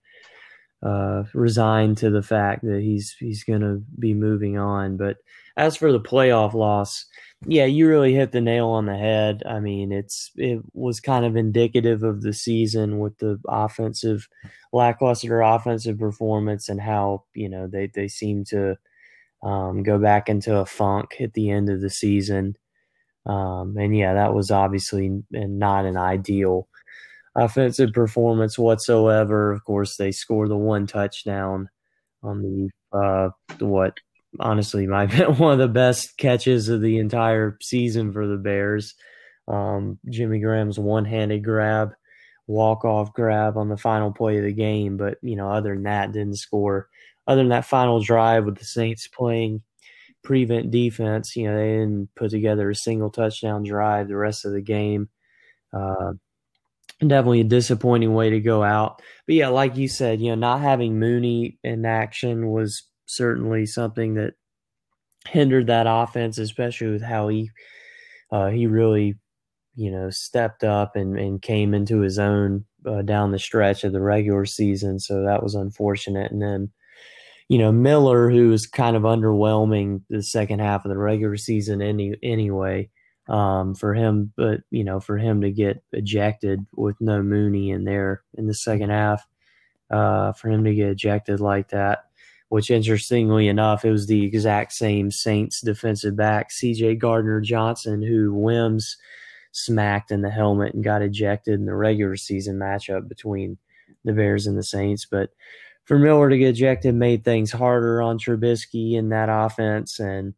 uh, 0.82 1.24
resigned 1.34 1.98
to 1.98 2.10
the 2.10 2.22
fact 2.22 2.64
that 2.64 2.80
he's 2.80 3.16
he's 3.18 3.44
going 3.44 3.60
to 3.60 3.82
be 3.98 4.14
moving 4.14 4.58
on. 4.58 4.96
But 4.96 5.16
as 5.56 5.76
for 5.76 5.90
the 5.90 6.00
playoff 6.00 6.54
loss, 6.54 7.04
yeah, 7.46 7.64
you 7.64 7.88
really 7.88 8.14
hit 8.14 8.32
the 8.32 8.40
nail 8.40 8.68
on 8.68 8.86
the 8.86 8.96
head. 8.96 9.42
I 9.46 9.60
mean, 9.60 9.90
it's 9.92 10.30
it 10.36 10.60
was 10.74 11.00
kind 11.00 11.24
of 11.24 11.36
indicative 11.36 12.02
of 12.02 12.22
the 12.22 12.32
season 12.32 13.00
with 13.00 13.18
the 13.18 13.40
offensive 13.48 14.28
lackluster 14.72 15.40
offensive 15.40 15.98
performance 15.98 16.68
and 16.68 16.80
how 16.80 17.24
you 17.34 17.48
know 17.48 17.66
they 17.66 17.88
they 17.88 18.06
seem 18.06 18.44
to 18.44 18.76
um, 19.42 19.82
go 19.82 19.98
back 19.98 20.28
into 20.28 20.56
a 20.56 20.66
funk 20.66 21.16
at 21.20 21.32
the 21.34 21.50
end 21.50 21.68
of 21.68 21.80
the 21.80 21.90
season. 21.90 22.56
Um, 23.26 23.76
and 23.76 23.96
yeah, 23.96 24.14
that 24.14 24.34
was 24.34 24.50
obviously 24.50 25.22
not 25.30 25.84
an 25.84 25.96
ideal 25.96 26.67
offensive 27.38 27.92
performance 27.92 28.58
whatsoever. 28.58 29.52
Of 29.52 29.64
course, 29.64 29.96
they 29.96 30.12
score 30.12 30.48
the 30.48 30.56
one 30.56 30.86
touchdown 30.86 31.68
on 32.22 32.42
the 32.42 32.70
uh, 32.98 33.30
what 33.60 33.94
honestly 34.40 34.86
might 34.86 35.10
been 35.10 35.34
one 35.38 35.52
of 35.52 35.58
the 35.58 35.68
best 35.68 36.16
catches 36.16 36.68
of 36.68 36.80
the 36.80 36.98
entire 36.98 37.56
season 37.62 38.12
for 38.12 38.26
the 38.26 38.36
Bears. 38.36 38.94
Um, 39.46 39.98
Jimmy 40.10 40.40
Graham's 40.40 40.78
one-handed 40.78 41.42
grab, 41.42 41.92
walk-off 42.46 43.12
grab 43.14 43.56
on 43.56 43.68
the 43.68 43.78
final 43.78 44.12
play 44.12 44.38
of 44.38 44.44
the 44.44 44.52
game. 44.52 44.96
But 44.96 45.18
you 45.22 45.36
know, 45.36 45.50
other 45.50 45.74
than 45.74 45.84
that, 45.84 46.12
didn't 46.12 46.36
score. 46.36 46.88
Other 47.26 47.42
than 47.42 47.50
that 47.50 47.66
final 47.66 48.00
drive 48.00 48.44
with 48.44 48.58
the 48.58 48.64
Saints 48.64 49.06
playing 49.06 49.62
prevent 50.24 50.70
defense, 50.70 51.36
you 51.36 51.48
know, 51.48 51.56
they 51.56 51.72
didn't 51.72 52.08
put 52.14 52.30
together 52.30 52.70
a 52.70 52.74
single 52.74 53.10
touchdown 53.10 53.62
drive 53.62 54.08
the 54.08 54.16
rest 54.16 54.44
of 54.44 54.52
the 54.52 54.62
game. 54.62 55.08
Uh, 55.72 56.14
definitely 57.00 57.40
a 57.40 57.44
disappointing 57.44 58.14
way 58.14 58.30
to 58.30 58.40
go 58.40 58.62
out. 58.62 59.02
But 59.26 59.36
yeah, 59.36 59.48
like 59.48 59.76
you 59.76 59.88
said, 59.88 60.20
you 60.20 60.30
know, 60.30 60.34
not 60.34 60.60
having 60.60 60.98
Mooney 60.98 61.58
in 61.62 61.84
action 61.84 62.50
was 62.50 62.82
certainly 63.06 63.66
something 63.66 64.14
that 64.14 64.34
hindered 65.28 65.68
that 65.68 65.86
offense, 65.88 66.38
especially 66.38 66.88
with 66.88 67.02
how 67.02 67.28
he 67.28 67.50
uh, 68.30 68.48
he 68.48 68.66
really 68.66 69.18
you 69.74 69.90
know 69.90 70.10
stepped 70.10 70.64
up 70.64 70.96
and, 70.96 71.18
and 71.18 71.40
came 71.42 71.72
into 71.72 72.00
his 72.00 72.18
own 72.18 72.64
uh, 72.86 73.02
down 73.02 73.30
the 73.30 73.38
stretch 73.38 73.84
of 73.84 73.92
the 73.92 74.00
regular 74.00 74.44
season. 74.44 74.98
So 74.98 75.22
that 75.22 75.42
was 75.42 75.54
unfortunate. 75.54 76.32
And 76.32 76.42
then 76.42 76.70
you 77.48 77.58
know 77.58 77.72
Miller, 77.72 78.30
who 78.30 78.48
was 78.48 78.66
kind 78.66 78.96
of 78.96 79.02
underwhelming 79.02 80.02
the 80.08 80.22
second 80.22 80.60
half 80.60 80.84
of 80.84 80.90
the 80.90 80.98
regular 80.98 81.36
season 81.36 81.80
any 81.80 82.14
anyway. 82.22 82.90
Um, 83.28 83.74
for 83.74 83.92
him, 83.92 84.32
but 84.36 84.62
you 84.70 84.84
know, 84.84 85.00
for 85.00 85.18
him 85.18 85.42
to 85.42 85.50
get 85.50 85.82
ejected 85.92 86.64
with 86.74 86.96
no 86.98 87.22
Mooney 87.22 87.70
in 87.70 87.84
there 87.84 88.22
in 88.38 88.46
the 88.46 88.54
second 88.54 88.88
half, 88.88 89.26
uh, 89.90 90.32
for 90.32 90.48
him 90.48 90.64
to 90.64 90.74
get 90.74 90.88
ejected 90.88 91.38
like 91.38 91.68
that, 91.68 92.06
which 92.48 92.70
interestingly 92.70 93.48
enough, 93.48 93.84
it 93.84 93.90
was 93.90 94.06
the 94.06 94.24
exact 94.24 94.72
same 94.72 95.10
Saints 95.10 95.60
defensive 95.60 96.16
back, 96.16 96.50
CJ 96.50 96.98
Gardner 96.98 97.40
Johnson, 97.40 98.02
who 98.02 98.32
Wims 98.32 98.96
smacked 99.52 100.10
in 100.10 100.22
the 100.22 100.30
helmet 100.30 100.74
and 100.74 100.84
got 100.84 101.02
ejected 101.02 101.54
in 101.54 101.66
the 101.66 101.74
regular 101.74 102.16
season 102.16 102.58
matchup 102.58 103.08
between 103.08 103.58
the 104.04 104.12
Bears 104.12 104.46
and 104.46 104.56
the 104.56 104.62
Saints. 104.62 105.06
But 105.10 105.30
for 105.84 105.98
Miller 105.98 106.28
to 106.28 106.38
get 106.38 106.50
ejected 106.50 106.94
made 106.94 107.24
things 107.24 107.50
harder 107.50 108.02
on 108.02 108.18
Trubisky 108.18 108.94
in 108.94 109.08
that 109.08 109.28
offense. 109.30 109.98
And, 109.98 110.34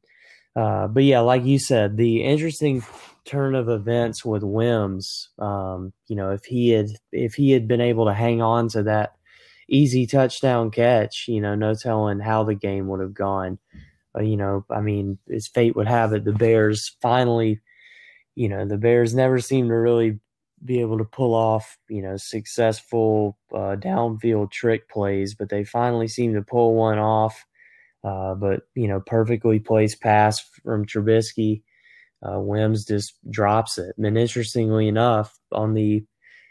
uh, 0.56 0.88
but 0.88 1.04
yeah, 1.04 1.20
like 1.20 1.44
you 1.44 1.58
said, 1.58 1.96
the 1.96 2.22
interesting 2.22 2.84
turn 3.24 3.54
of 3.54 3.68
events 3.68 4.24
with 4.24 4.42
Wims, 4.42 5.28
um, 5.38 5.92
you 6.08 6.16
know, 6.16 6.30
if 6.30 6.44
he 6.44 6.70
had, 6.70 6.88
if 7.12 7.34
he 7.34 7.52
had 7.52 7.68
been 7.68 7.80
able 7.80 8.06
to 8.06 8.14
hang 8.14 8.42
on 8.42 8.68
to 8.68 8.82
that 8.84 9.14
easy 9.70 10.06
touchdown 10.06 10.70
catch. 10.70 11.26
You 11.28 11.40
know, 11.40 11.54
no 11.54 11.74
telling 11.74 12.20
how 12.20 12.44
the 12.44 12.54
game 12.54 12.88
would 12.88 13.00
have 13.00 13.14
gone. 13.14 13.58
Uh, 14.16 14.22
you 14.22 14.36
know, 14.36 14.64
I 14.68 14.80
mean, 14.80 15.18
as 15.32 15.46
fate 15.46 15.76
would 15.76 15.86
have 15.86 16.12
it, 16.12 16.24
the 16.24 16.32
Bears 16.32 16.96
finally, 17.00 17.60
you 18.34 18.48
know, 18.48 18.66
the 18.66 18.76
Bears 18.76 19.14
never 19.14 19.38
seem 19.38 19.68
to 19.68 19.74
really 19.74 20.18
be 20.64 20.80
able 20.80 20.98
to 20.98 21.04
pull 21.04 21.34
off, 21.34 21.78
you 21.88 22.02
know, 22.02 22.16
successful 22.16 23.38
uh, 23.54 23.76
downfield 23.76 24.50
trick 24.50 24.88
plays, 24.90 25.34
but 25.34 25.48
they 25.48 25.64
finally 25.64 26.08
seem 26.08 26.34
to 26.34 26.42
pull 26.42 26.74
one 26.74 26.98
off. 26.98 27.46
Uh, 28.02 28.34
but 28.34 28.62
you 28.74 28.88
know, 28.88 29.00
perfectly 29.00 29.58
placed 29.58 30.00
pass 30.00 30.40
from 30.64 30.86
Trubisky. 30.86 31.62
Uh, 32.22 32.38
Wims 32.38 32.84
just 32.84 33.14
drops 33.30 33.78
it. 33.78 33.94
And 33.96 34.18
interestingly 34.18 34.88
enough, 34.88 35.38
on 35.52 35.74
the 35.74 36.04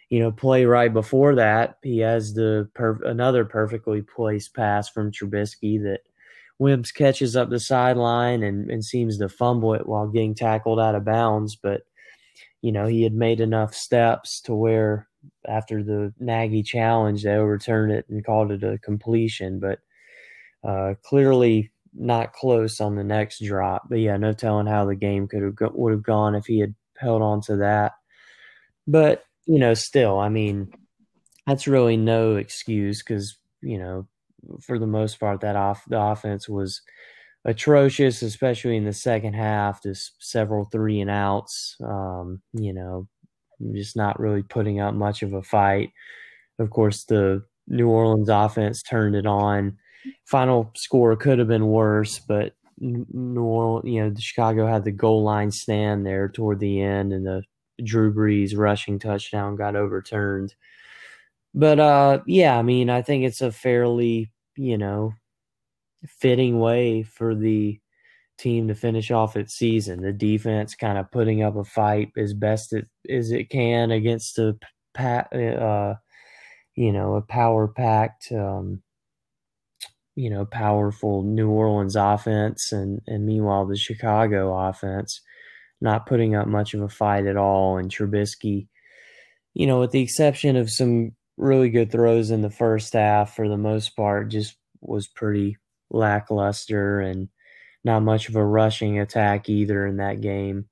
you 0.09 0.19
know, 0.19 0.31
play 0.31 0.65
right 0.65 0.91
before 0.91 1.35
that, 1.35 1.77
he 1.83 1.99
has 1.99 2.33
the 2.33 2.67
per- 2.73 3.03
another 3.03 3.45
perfectly 3.45 4.01
placed 4.01 4.55
pass 4.55 4.89
from 4.89 5.11
Trubisky 5.11 5.81
that 5.83 6.01
Wims 6.57 6.91
catches 6.91 7.35
up 7.35 7.49
the 7.49 7.59
sideline 7.59 8.43
and, 8.43 8.69
and 8.71 8.83
seems 8.83 9.19
to 9.19 9.29
fumble 9.29 9.75
it 9.75 9.87
while 9.87 10.07
getting 10.07 10.33
tackled 10.33 10.79
out 10.79 10.95
of 10.95 11.05
bounds. 11.05 11.55
But, 11.55 11.83
you 12.61 12.71
know, 12.71 12.87
he 12.87 13.03
had 13.03 13.13
made 13.13 13.39
enough 13.39 13.75
steps 13.75 14.41
to 14.41 14.55
where 14.55 15.07
after 15.47 15.83
the 15.83 16.11
Nagy 16.19 16.63
challenge, 16.63 17.23
they 17.23 17.35
overturned 17.35 17.91
it 17.91 18.05
and 18.09 18.25
called 18.25 18.51
it 18.51 18.63
a 18.63 18.79
completion. 18.79 19.59
But 19.59 19.79
uh, 20.63 20.93
clearly 21.03 21.71
not 21.93 22.33
close 22.33 22.79
on 22.79 22.95
the 22.95 23.03
next 23.03 23.43
drop. 23.43 23.87
But 23.89 23.99
yeah, 23.99 24.17
no 24.17 24.33
telling 24.33 24.67
how 24.67 24.85
the 24.85 24.95
game 24.95 25.27
could 25.27 25.43
have 25.43 25.55
go- 25.55 25.71
would 25.73 25.93
have 25.93 26.03
gone 26.03 26.35
if 26.35 26.45
he 26.45 26.59
had 26.59 26.75
held 26.97 27.21
on 27.21 27.41
to 27.41 27.57
that. 27.57 27.93
But 28.87 29.23
you 29.45 29.59
know, 29.59 29.73
still, 29.73 30.19
I 30.19 30.29
mean, 30.29 30.71
that's 31.47 31.67
really 31.67 31.97
no 31.97 32.35
excuse 32.35 33.01
because 33.01 33.37
you 33.61 33.77
know, 33.77 34.07
for 34.61 34.79
the 34.79 34.87
most 34.87 35.19
part, 35.19 35.41
that 35.41 35.55
off 35.55 35.83
the 35.87 35.99
offense 35.99 36.47
was 36.47 36.81
atrocious, 37.45 38.21
especially 38.21 38.77
in 38.77 38.85
the 38.85 38.93
second 38.93 39.33
half. 39.33 39.83
Just 39.83 40.13
several 40.19 40.65
three 40.65 41.01
and 41.01 41.09
outs. 41.09 41.75
Um, 41.83 42.41
you 42.53 42.73
know, 42.73 43.07
just 43.73 43.95
not 43.95 44.19
really 44.19 44.43
putting 44.43 44.79
up 44.79 44.93
much 44.93 45.23
of 45.23 45.33
a 45.33 45.43
fight. 45.43 45.91
Of 46.59 46.69
course, 46.69 47.05
the 47.05 47.43
New 47.67 47.87
Orleans 47.87 48.29
offense 48.29 48.81
turned 48.83 49.15
it 49.15 49.25
on. 49.25 49.77
Final 50.25 50.71
score 50.75 51.15
could 51.15 51.39
have 51.39 51.47
been 51.47 51.67
worse, 51.67 52.19
but 52.19 52.53
New 52.79 53.43
Orleans, 53.43 53.85
you 53.85 54.03
know, 54.03 54.13
Chicago 54.17 54.65
had 54.65 54.83
the 54.83 54.91
goal 54.91 55.23
line 55.23 55.51
stand 55.51 56.05
there 56.05 56.29
toward 56.29 56.59
the 56.59 56.81
end, 56.81 57.13
and 57.13 57.25
the 57.25 57.43
Drew 57.83 58.13
Brees 58.13 58.57
rushing 58.57 58.99
touchdown 58.99 59.55
got 59.55 59.75
overturned. 59.75 60.55
But 61.53 61.79
uh, 61.79 62.19
yeah, 62.25 62.57
I 62.57 62.61
mean, 62.61 62.89
I 62.89 63.01
think 63.01 63.25
it's 63.25 63.41
a 63.41 63.51
fairly, 63.51 64.31
you 64.55 64.77
know, 64.77 65.13
fitting 66.07 66.59
way 66.59 67.03
for 67.03 67.35
the 67.35 67.79
team 68.37 68.67
to 68.69 68.75
finish 68.75 69.11
off 69.11 69.35
its 69.35 69.55
season. 69.55 70.01
The 70.01 70.13
defense 70.13 70.75
kind 70.75 70.97
of 70.97 71.11
putting 71.11 71.43
up 71.43 71.55
a 71.55 71.63
fight 71.63 72.11
as 72.17 72.33
best 72.33 72.73
it, 72.73 72.87
as 73.09 73.31
it 73.31 73.49
can 73.49 73.91
against 73.91 74.39
a 74.39 74.57
uh, 74.97 75.95
you 76.75 76.91
know, 76.91 77.15
a 77.15 77.21
power 77.21 77.67
packed, 77.67 78.31
um, 78.31 78.81
you 80.19 80.29
know, 80.29 80.43
powerful 80.45 81.23
New 81.23 81.49
Orleans 81.49 81.95
offense, 81.95 82.73
and 82.73 83.01
and 83.07 83.25
meanwhile 83.25 83.65
the 83.65 83.77
Chicago 83.77 84.53
offense 84.53 85.21
not 85.81 86.05
putting 86.05 86.35
up 86.35 86.45
much 86.45 86.73
of 86.73 86.81
a 86.81 86.89
fight 86.89 87.25
at 87.25 87.37
all. 87.37 87.77
And 87.77 87.89
Trubisky, 87.89 88.67
you 89.53 89.65
know, 89.65 89.79
with 89.79 89.91
the 89.91 90.01
exception 90.01 90.57
of 90.57 90.69
some 90.69 91.13
really 91.37 91.69
good 91.69 91.89
throws 91.89 92.31
in 92.31 92.41
the 92.41 92.49
first 92.49 92.91
half 92.91 93.33
for 93.33 93.47
the 93.47 93.57
most 93.57 93.95
part. 93.95 94.29
Just 94.29 94.57
was 94.81 95.07
pretty 95.07 95.55
lackluster 95.89 96.99
and 96.99 97.29
not 97.85 98.03
much 98.03 98.27
of 98.27 98.35
a 98.35 98.45
rushing 98.45 98.99
attack 98.99 99.47
either 99.47 99.85
in 99.85 99.97
that 99.97 100.19
game. 100.19 100.65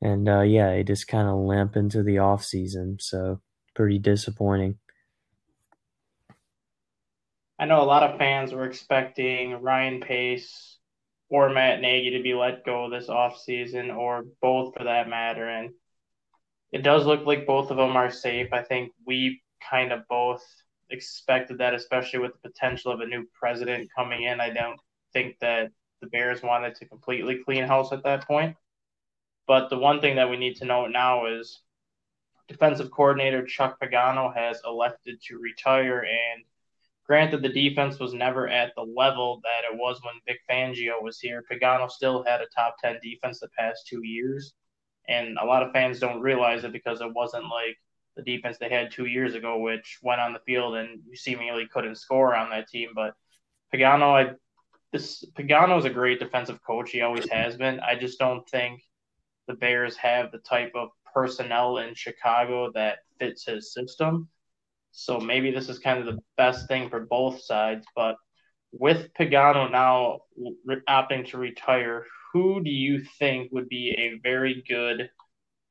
And 0.00 0.26
uh, 0.30 0.40
yeah, 0.40 0.70
it 0.70 0.86
just 0.86 1.08
kind 1.08 1.28
of 1.28 1.36
limp 1.36 1.76
into 1.76 2.02
the 2.02 2.18
off 2.18 2.42
season. 2.42 2.96
So 3.00 3.42
pretty 3.74 3.98
disappointing. 3.98 4.78
I 7.62 7.64
know 7.64 7.80
a 7.80 7.84
lot 7.84 8.02
of 8.02 8.18
fans 8.18 8.52
were 8.52 8.64
expecting 8.64 9.62
Ryan 9.62 10.00
Pace 10.00 10.78
or 11.28 11.48
Matt 11.48 11.80
Nagy 11.80 12.10
to 12.10 12.20
be 12.20 12.34
let 12.34 12.64
go 12.66 12.90
this 12.90 13.06
offseason, 13.06 13.96
or 13.96 14.24
both 14.40 14.74
for 14.76 14.82
that 14.82 15.08
matter. 15.08 15.48
And 15.48 15.70
it 16.72 16.82
does 16.82 17.06
look 17.06 17.24
like 17.24 17.46
both 17.46 17.70
of 17.70 17.76
them 17.76 17.96
are 17.96 18.10
safe. 18.10 18.52
I 18.52 18.64
think 18.64 18.90
we 19.06 19.42
kind 19.70 19.92
of 19.92 20.00
both 20.08 20.44
expected 20.90 21.58
that, 21.58 21.72
especially 21.72 22.18
with 22.18 22.32
the 22.32 22.48
potential 22.50 22.90
of 22.90 22.98
a 22.98 23.06
new 23.06 23.28
president 23.32 23.90
coming 23.96 24.24
in. 24.24 24.40
I 24.40 24.50
don't 24.50 24.80
think 25.12 25.36
that 25.40 25.70
the 26.00 26.08
Bears 26.08 26.42
wanted 26.42 26.74
to 26.74 26.88
completely 26.88 27.44
clean 27.44 27.62
house 27.62 27.92
at 27.92 28.02
that 28.02 28.26
point. 28.26 28.56
But 29.46 29.70
the 29.70 29.78
one 29.78 30.00
thing 30.00 30.16
that 30.16 30.28
we 30.28 30.36
need 30.36 30.56
to 30.56 30.64
note 30.64 30.90
now 30.90 31.26
is 31.26 31.60
defensive 32.48 32.90
coordinator 32.90 33.46
Chuck 33.46 33.78
Pagano 33.80 34.34
has 34.34 34.60
elected 34.66 35.22
to 35.28 35.38
retire. 35.38 36.00
And 36.00 36.42
granted, 37.06 37.42
the 37.42 37.48
defense 37.48 37.98
was 37.98 38.14
never 38.14 38.48
at 38.48 38.72
the 38.76 38.82
level 38.82 39.40
that 39.42 39.70
it 39.70 39.76
was 39.76 40.00
when 40.02 40.14
Vic 40.26 40.40
Fangio 40.50 41.02
was 41.02 41.18
here. 41.18 41.44
Pagano 41.50 41.90
still 41.90 42.24
had 42.24 42.40
a 42.40 42.46
top 42.54 42.76
10 42.82 42.98
defense 43.02 43.40
the 43.40 43.48
past 43.58 43.86
two 43.86 44.04
years. 44.04 44.54
And 45.08 45.36
a 45.38 45.44
lot 45.44 45.62
of 45.62 45.72
fans 45.72 45.98
don't 45.98 46.20
realize 46.20 46.64
it 46.64 46.72
because 46.72 47.00
it 47.00 47.12
wasn't 47.12 47.44
like 47.44 47.76
the 48.16 48.22
defense 48.22 48.58
they 48.58 48.68
had 48.68 48.92
two 48.92 49.06
years 49.06 49.34
ago, 49.34 49.58
which 49.58 49.98
went 50.02 50.20
on 50.20 50.32
the 50.32 50.38
field 50.40 50.76
and 50.76 51.00
you 51.08 51.16
seemingly 51.16 51.66
couldn't 51.66 51.96
score 51.96 52.34
on 52.34 52.50
that 52.50 52.68
team. 52.68 52.90
But 52.94 53.14
Pagano, 53.74 54.30
I 54.30 54.34
this 54.92 55.24
Pagano 55.36 55.78
is 55.78 55.86
a 55.86 55.90
great 55.90 56.20
defensive 56.20 56.62
coach. 56.64 56.90
He 56.90 57.00
always 57.00 57.28
has 57.30 57.56
been. 57.56 57.80
I 57.80 57.96
just 57.96 58.18
don't 58.18 58.46
think 58.48 58.82
the 59.48 59.54
Bears 59.54 59.96
have 59.96 60.30
the 60.30 60.38
type 60.38 60.72
of 60.74 60.90
personnel 61.14 61.78
in 61.78 61.94
Chicago 61.94 62.70
that 62.72 62.98
fits 63.18 63.46
his 63.46 63.72
system. 63.72 64.28
So 64.92 65.18
maybe 65.18 65.50
this 65.50 65.68
is 65.68 65.78
kind 65.78 65.98
of 65.98 66.06
the 66.06 66.20
best 66.36 66.68
thing 66.68 66.88
for 66.88 67.00
both 67.00 67.42
sides. 67.42 67.84
But 67.96 68.16
with 68.72 69.12
Pagano 69.18 69.70
now 69.70 70.20
opting 70.88 71.28
to 71.30 71.38
retire, 71.38 72.06
who 72.32 72.62
do 72.62 72.70
you 72.70 73.02
think 73.18 73.52
would 73.52 73.68
be 73.68 73.94
a 73.98 74.20
very 74.22 74.62
good 74.68 75.10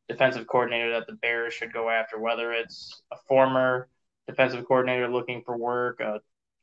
defensive 0.10 0.48
coordinator 0.48 0.92
that 0.92 1.08
the 1.08 1.14
Bears 1.14 1.54
should 1.54 1.72
go 1.72 1.90
after, 1.90 2.20
whether 2.20 2.52
it's 2.52 3.02
a 3.12 3.18
former 3.28 3.88
defensive 4.28 4.66
coordinator 4.68 5.08
looking 5.08 5.42
for 5.46 5.58
work, 5.58 6.00
a 6.00 6.20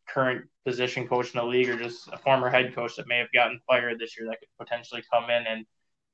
current 0.09 0.47
position 0.65 1.09
coach 1.09 1.35
in 1.35 1.41
the 1.41 1.47
league, 1.47 1.69
or 1.69 1.77
just 1.77 2.09
a 2.13 2.19
former 2.19 2.51
head 2.51 2.75
coach 2.75 2.97
that 2.97 3.09
may 3.09 3.19
have 3.19 3.33
gotten 3.33 3.61
fired 3.67 3.99
this 3.99 4.19
year 4.19 4.29
that 4.29 4.39
could 4.41 4.49
potentially 4.59 5.03
come 5.13 5.31
in 5.31 5.47
and 5.47 5.67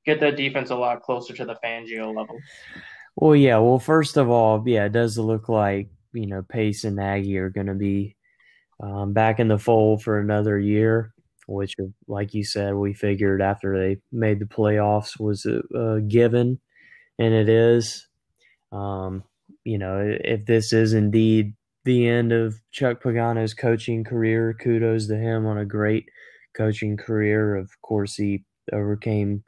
get 0.05 0.19
that 0.19 0.37
defense 0.37 0.69
a 0.69 0.75
lot 0.75 1.01
closer 1.01 1.33
to 1.33 1.45
the 1.45 1.55
Fangio 1.63 2.15
level. 2.15 2.37
Well, 3.15 3.35
yeah. 3.35 3.57
Well, 3.57 3.79
first 3.79 4.17
of 4.17 4.29
all, 4.29 4.63
yeah, 4.65 4.85
it 4.85 4.91
does 4.91 5.17
look 5.17 5.47
like 5.47 5.89
you 6.15 6.27
know 6.27 6.41
Pace 6.41 6.83
and 6.83 6.95
Nagy 6.95 7.37
are 7.37 7.49
going 7.49 7.67
to 7.67 7.75
be 7.75 8.15
um, 8.79 9.13
back 9.13 9.39
in 9.39 9.47
the 9.47 9.59
fold 9.59 10.03
for 10.03 10.19
another 10.19 10.59
year, 10.59 11.13
which, 11.47 11.75
like 12.07 12.33
you 12.33 12.43
said, 12.43 12.73
we 12.73 12.93
figured 12.93 13.41
after 13.41 13.77
they 13.77 14.01
made 14.11 14.39
the 14.39 14.45
playoffs 14.45 15.19
was 15.19 15.45
a, 15.45 15.61
a 15.77 16.01
given 16.01 16.59
and 17.19 17.33
it 17.33 17.49
is. 17.49 18.07
Um, 18.71 19.23
you 19.63 19.77
know, 19.77 20.17
if 20.23 20.45
this 20.45 20.73
is 20.73 20.93
indeed 20.93 21.53
the 21.85 22.07
end 22.07 22.31
of 22.31 22.59
Chuck 22.71 23.01
Pagano's 23.01 23.53
coaching 23.53 24.03
career, 24.03 24.55
kudos 24.59 25.07
to 25.07 25.17
him 25.17 25.45
on 25.45 25.57
a 25.57 25.65
great 25.65 26.09
coaching 26.55 26.97
career. 26.97 27.55
Of 27.55 27.69
course, 27.81 28.15
he 28.15 28.43
overcame 28.73 29.43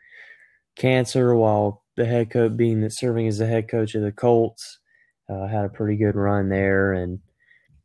cancer 0.75 1.35
while 1.35 1.83
the 1.95 2.05
head 2.05 2.29
coach, 2.29 2.55
being 2.55 2.81
that 2.81 2.93
serving 2.93 3.27
as 3.27 3.39
the 3.39 3.47
head 3.47 3.67
coach 3.67 3.95
of 3.95 4.03
the 4.03 4.11
Colts, 4.11 4.79
uh, 5.29 5.47
had 5.47 5.65
a 5.65 5.69
pretty 5.69 5.97
good 5.97 6.15
run 6.15 6.49
there. 6.49 6.93
And 6.93 7.19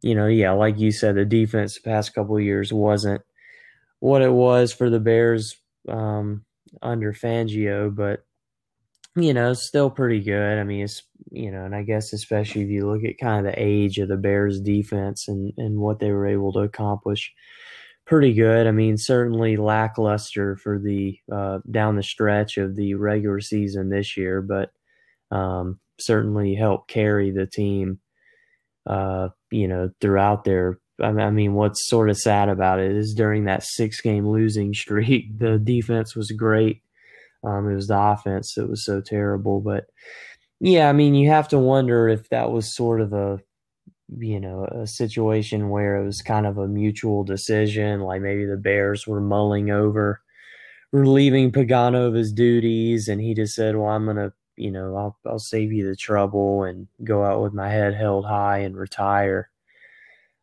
you 0.02 0.14
know, 0.14 0.26
yeah, 0.26 0.52
like 0.52 0.78
you 0.78 0.92
said, 0.92 1.14
the 1.14 1.24
defense 1.24 1.74
the 1.74 1.88
past 1.88 2.14
couple 2.14 2.38
years 2.40 2.72
wasn't 2.72 3.22
what 4.00 4.22
it 4.22 4.32
was 4.32 4.72
for 4.72 4.90
the 4.90 5.00
Bears 5.00 5.56
um, 5.88 6.44
under 6.82 7.12
Fangio, 7.12 7.94
but 7.94 8.24
you 9.14 9.34
know, 9.34 9.52
still 9.52 9.90
pretty 9.90 10.20
good. 10.20 10.58
I 10.58 10.64
mean, 10.64 10.84
it's 10.84 11.02
you 11.30 11.50
know, 11.50 11.64
and 11.64 11.74
I 11.74 11.82
guess 11.82 12.12
especially 12.12 12.62
if 12.62 12.70
you 12.70 12.90
look 12.90 13.04
at 13.04 13.18
kind 13.18 13.46
of 13.46 13.52
the 13.52 13.62
age 13.62 13.98
of 13.98 14.08
the 14.08 14.16
Bears 14.16 14.60
defense 14.60 15.28
and 15.28 15.52
and 15.56 15.78
what 15.78 16.00
they 16.00 16.10
were 16.10 16.26
able 16.26 16.52
to 16.54 16.60
accomplish, 16.60 17.32
pretty 18.06 18.32
good. 18.32 18.66
I 18.66 18.70
mean, 18.70 18.96
certainly 18.96 19.56
lackluster 19.56 20.56
for 20.56 20.78
the 20.78 21.18
uh, 21.30 21.58
down 21.70 21.96
the 21.96 22.02
stretch 22.02 22.56
of 22.56 22.74
the 22.76 22.94
regular 22.94 23.40
season 23.40 23.90
this 23.90 24.16
year, 24.16 24.42
but 24.42 24.70
um, 25.30 25.78
certainly 26.04 26.54
helped 26.54 26.88
carry 26.88 27.30
the 27.30 27.46
team. 27.46 27.98
Uh, 28.86 29.28
you 29.50 29.68
know, 29.68 29.90
throughout 30.00 30.44
their 30.44 30.78
I 31.02 31.30
mean, 31.30 31.54
what's 31.54 31.88
sort 31.88 32.10
of 32.10 32.18
sad 32.18 32.48
about 32.48 32.78
it 32.78 32.92
is 32.92 33.14
during 33.14 33.44
that 33.44 33.64
six 33.64 34.00
game 34.00 34.28
losing 34.28 34.74
streak, 34.74 35.38
the 35.38 35.58
defense 35.58 36.14
was 36.14 36.30
great 36.30 36.82
um, 37.44 37.68
it 37.70 37.74
was 37.74 37.88
the 37.88 37.98
offense 37.98 38.54
that 38.54 38.68
was 38.68 38.84
so 38.84 39.00
terrible. 39.00 39.60
But 39.60 39.86
yeah, 40.60 40.88
I 40.88 40.92
mean, 40.92 41.14
you 41.14 41.28
have 41.30 41.48
to 41.48 41.58
wonder 41.58 42.08
if 42.08 42.28
that 42.28 42.50
was 42.50 42.74
sort 42.74 43.00
of 43.00 43.12
a 43.12 43.40
you 44.18 44.38
know 44.38 44.66
a 44.66 44.86
situation 44.86 45.70
where 45.70 45.96
it 45.96 46.04
was 46.04 46.22
kind 46.22 46.46
of 46.46 46.58
a 46.58 46.68
mutual 46.68 47.24
decision, 47.24 48.00
like 48.00 48.22
maybe 48.22 48.44
the 48.46 48.56
Bears 48.56 49.06
were 49.06 49.20
mulling 49.20 49.70
over 49.70 50.20
relieving 50.92 51.50
Pagano 51.50 52.06
of 52.08 52.14
his 52.14 52.32
duties, 52.32 53.08
and 53.08 53.20
he 53.20 53.34
just 53.34 53.54
said, 53.54 53.76
"Well, 53.76 53.88
I'm 53.88 54.06
gonna." 54.06 54.32
You 54.56 54.70
know, 54.70 54.96
I'll 54.96 55.18
I'll 55.26 55.38
save 55.38 55.72
you 55.72 55.88
the 55.88 55.96
trouble 55.96 56.64
and 56.64 56.88
go 57.04 57.24
out 57.24 57.42
with 57.42 57.54
my 57.54 57.68
head 57.70 57.94
held 57.94 58.26
high 58.26 58.58
and 58.58 58.76
retire. 58.76 59.50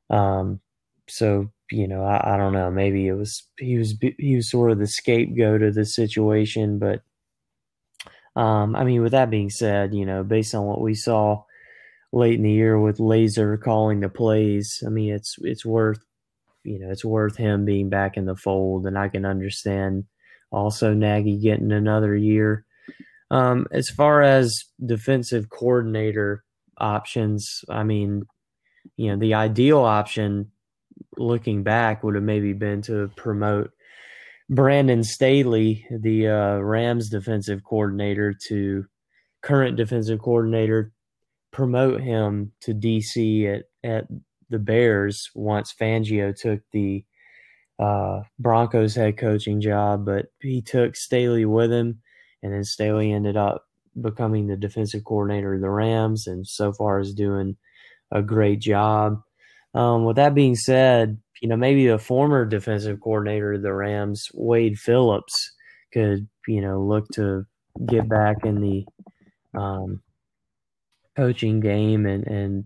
Um, 0.10 0.60
so 1.08 1.52
you 1.72 1.88
know, 1.88 2.04
I, 2.04 2.34
I 2.36 2.38
don't 2.38 2.54
know. 2.54 2.72
Maybe 2.72 3.08
it 3.08 3.14
was 3.14 3.44
he 3.60 3.78
was 3.78 3.96
he 4.18 4.36
was 4.36 4.50
sort 4.50 4.72
of 4.72 4.80
the 4.80 4.88
scapegoat 4.88 5.62
of 5.62 5.76
the 5.76 5.86
situation, 5.86 6.80
but 6.80 7.04
um, 8.36 8.76
I 8.76 8.84
mean, 8.84 9.02
with 9.02 9.12
that 9.12 9.30
being 9.30 9.50
said, 9.50 9.94
you 9.94 10.06
know, 10.06 10.24
based 10.24 10.56
on 10.56 10.66
what 10.66 10.82
we 10.82 10.96
saw 10.96 11.44
late 12.14 12.36
in 12.36 12.44
the 12.44 12.52
year 12.52 12.80
with 12.80 13.00
Lazor 13.00 13.62
calling 13.62 14.00
the 14.02 14.10
plays, 14.10 14.84
I 14.86 14.90
mean, 14.90 15.14
it's 15.14 15.38
it's 15.42 15.66
worth 15.66 16.00
you 16.64 16.80
know 16.80 16.92
it's 16.92 17.06
worth 17.06 17.38
him 17.38 17.66
being 17.66 17.90
back 17.90 18.18
in 18.18 18.26
the 18.26 18.36
fold, 18.36 18.88
and 18.88 18.98
I 18.98 19.10
can 19.10 19.26
understand 19.26 20.06
also 20.52 20.94
Nagy 20.94 21.38
getting 21.40 21.72
another 21.72 22.16
year. 22.16 22.66
Um, 23.32 23.68
as 23.72 23.90
far 23.90 24.22
as 24.22 24.64
defensive 24.84 25.50
coordinator 25.50 26.44
options, 26.78 27.62
I 27.70 27.84
mean, 27.84 28.24
you 28.98 29.12
know, 29.12 29.18
the 29.18 29.36
ideal 29.36 29.80
option 29.80 30.52
looking 31.18 31.64
back 31.64 32.04
would 32.04 32.16
have 32.16 32.24
maybe 32.24 32.54
been 32.54 32.82
to 32.84 33.12
promote 33.16 33.72
Brandon 34.50 35.04
Staley, 35.04 35.86
the 35.92 36.28
uh, 36.28 36.58
Rams 36.58 37.10
defensive 37.10 37.64
coordinator, 37.64 38.34
to 38.48 38.86
current 39.44 39.78
defensive 39.78 40.20
coordinator, 40.20 40.92
promote 41.52 42.02
him 42.02 42.52
to 42.62 42.74
DC 42.74 43.46
at, 43.56 43.66
at 43.84 44.08
the 44.50 44.60
Bears 44.60 45.30
once 45.36 45.74
Fangio 45.80 46.36
took 46.36 46.62
the 46.72 47.06
uh, 47.78 48.22
Broncos 48.40 48.96
head 48.96 49.18
coaching 49.18 49.62
job. 49.62 50.06
But 50.06 50.28
he 50.42 50.62
took 50.62 50.96
Staley 50.96 51.46
with 51.46 51.72
him, 51.72 52.02
and 52.44 52.54
then 52.54 52.64
Staley 52.64 53.12
ended 53.12 53.38
up 53.38 53.66
becoming 54.00 54.48
the 54.48 54.58
defensive 54.58 55.04
coordinator 55.04 55.56
of 55.56 55.62
the 55.62 55.70
Rams, 55.70 56.28
and 56.28 56.48
so 56.48 56.72
far 56.72 57.00
is 57.00 57.14
doing 57.14 57.58
a 58.12 58.22
great 58.22 58.60
job. 58.60 59.22
Um, 59.74 60.06
with 60.06 60.16
that 60.16 60.34
being 60.34 60.56
said, 60.56 61.20
you 61.42 61.48
know, 61.48 61.56
maybe 61.58 61.88
a 61.88 62.00
former 62.00 62.46
defensive 62.46 63.00
coordinator 63.00 63.54
of 63.54 63.62
the 63.62 63.74
Rams, 63.74 64.30
Wade 64.34 64.80
Phillips, 64.80 65.54
could, 65.94 66.28
you 66.48 66.62
know, 66.62 66.82
look 66.82 67.08
to 67.14 67.46
get 67.86 68.10
back 68.10 68.46
in 68.46 68.62
the 68.62 68.86
um, 69.58 70.02
coaching 71.16 71.60
game 71.60 72.06
and, 72.06 72.26
and 72.28 72.66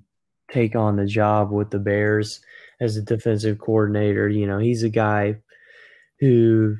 take 0.51 0.75
on 0.75 0.95
the 0.95 1.05
job 1.05 1.51
with 1.51 1.71
the 1.71 1.79
Bears 1.79 2.41
as 2.79 2.97
a 2.97 3.01
defensive 3.01 3.59
coordinator. 3.59 4.27
You 4.29 4.47
know, 4.47 4.59
he's 4.59 4.83
a 4.83 4.89
guy 4.89 5.37
who 6.19 6.77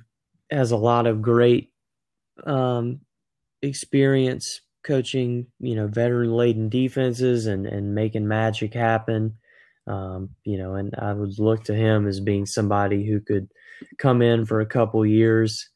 has 0.52 0.72
a 0.72 0.78
lot 0.78 1.08
of 1.08 1.22
great 1.22 1.73
um, 2.46 3.02
experience 3.62 4.62
coaching, 4.84 5.48
you 5.60 5.76
know, 5.76 5.88
veteran 5.88 6.32
laden 6.32 6.70
defenses 6.70 7.46
and, 7.46 7.66
and 7.66 7.96
making 7.96 8.28
magic 8.28 8.74
happen. 8.74 9.38
Um, 9.86 10.30
you 10.46 10.58
know, 10.58 10.76
and 10.76 10.94
I 10.98 11.14
would 11.14 11.40
look 11.40 11.66
to 11.66 11.76
him 11.76 12.08
as 12.08 12.20
being 12.20 12.46
somebody 12.46 13.06
who 13.06 13.20
could 13.20 13.50
come 13.98 14.22
in 14.22 14.46
for 14.46 14.62
a 14.62 14.66
couple 14.66 15.06
years, 15.06 15.70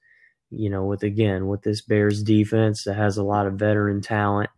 you 0.50 0.70
know, 0.70 0.86
with 0.86 1.04
again 1.04 1.48
with 1.48 1.62
this 1.62 1.82
Bears 1.82 2.24
defense 2.24 2.86
that 2.86 2.96
has 2.96 3.18
a 3.18 3.24
lot 3.24 3.48
of 3.48 3.56
veteran 3.56 4.02
talent, 4.02 4.50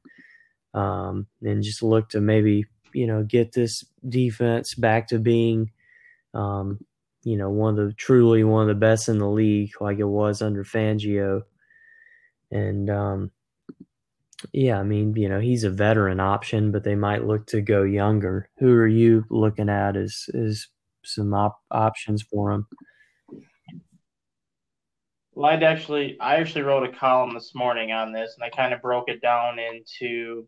um, 0.76 1.26
and 1.42 1.64
just 1.64 1.82
look 1.82 2.10
to 2.10 2.22
maybe 2.22 2.66
you 2.94 3.08
know, 3.08 3.24
get 3.24 3.54
this 3.54 3.84
defense 4.08 4.76
back 4.76 5.08
to 5.08 5.20
being, 5.20 5.72
um, 6.34 6.80
you 7.24 7.38
know, 7.38 7.50
one 7.50 7.78
of 7.78 7.88
the 7.88 7.94
truly 7.94 8.44
one 8.44 8.64
of 8.64 8.68
the 8.68 8.80
best 8.80 9.10
in 9.10 9.20
the 9.20 9.30
league, 9.30 9.72
like 9.82 10.00
it 10.00 10.06
was 10.06 10.42
under 10.42 10.64
Fangio. 10.64 11.44
And 12.52 12.90
um, 12.90 13.32
yeah, 14.54 14.80
I 14.80 14.84
mean, 14.84 15.16
you 15.16 15.30
know, 15.30 15.40
he's 15.40 15.64
a 15.64 15.70
veteran 15.70 16.20
option, 16.20 16.72
but 16.72 16.84
they 16.84 16.96
might 16.96 17.26
look 17.26 17.48
to 17.48 17.62
go 17.62 17.84
younger. 17.84 18.50
Who 18.58 18.74
are 18.74 18.88
you 18.88 19.26
looking 19.30 19.70
at 19.70 19.96
as 19.96 20.26
as 20.34 20.68
some 21.04 21.34
op- 21.34 21.62
options 21.72 22.22
for 22.22 22.52
him? 22.52 22.68
Well, 25.34 25.52
I'd 25.52 25.64
actually, 25.64 26.20
I 26.20 26.38
actually 26.38 26.64
wrote 26.64 26.84
a 26.84 26.92
column 26.92 27.34
this 27.34 27.54
morning 27.56 27.92
on 27.92 28.12
this, 28.12 28.36
and 28.36 28.44
I 28.44 28.50
kind 28.50 28.74
of 28.74 28.82
broke 28.82 29.10
it 29.10 29.22
down 29.22 29.58
into 29.58 30.48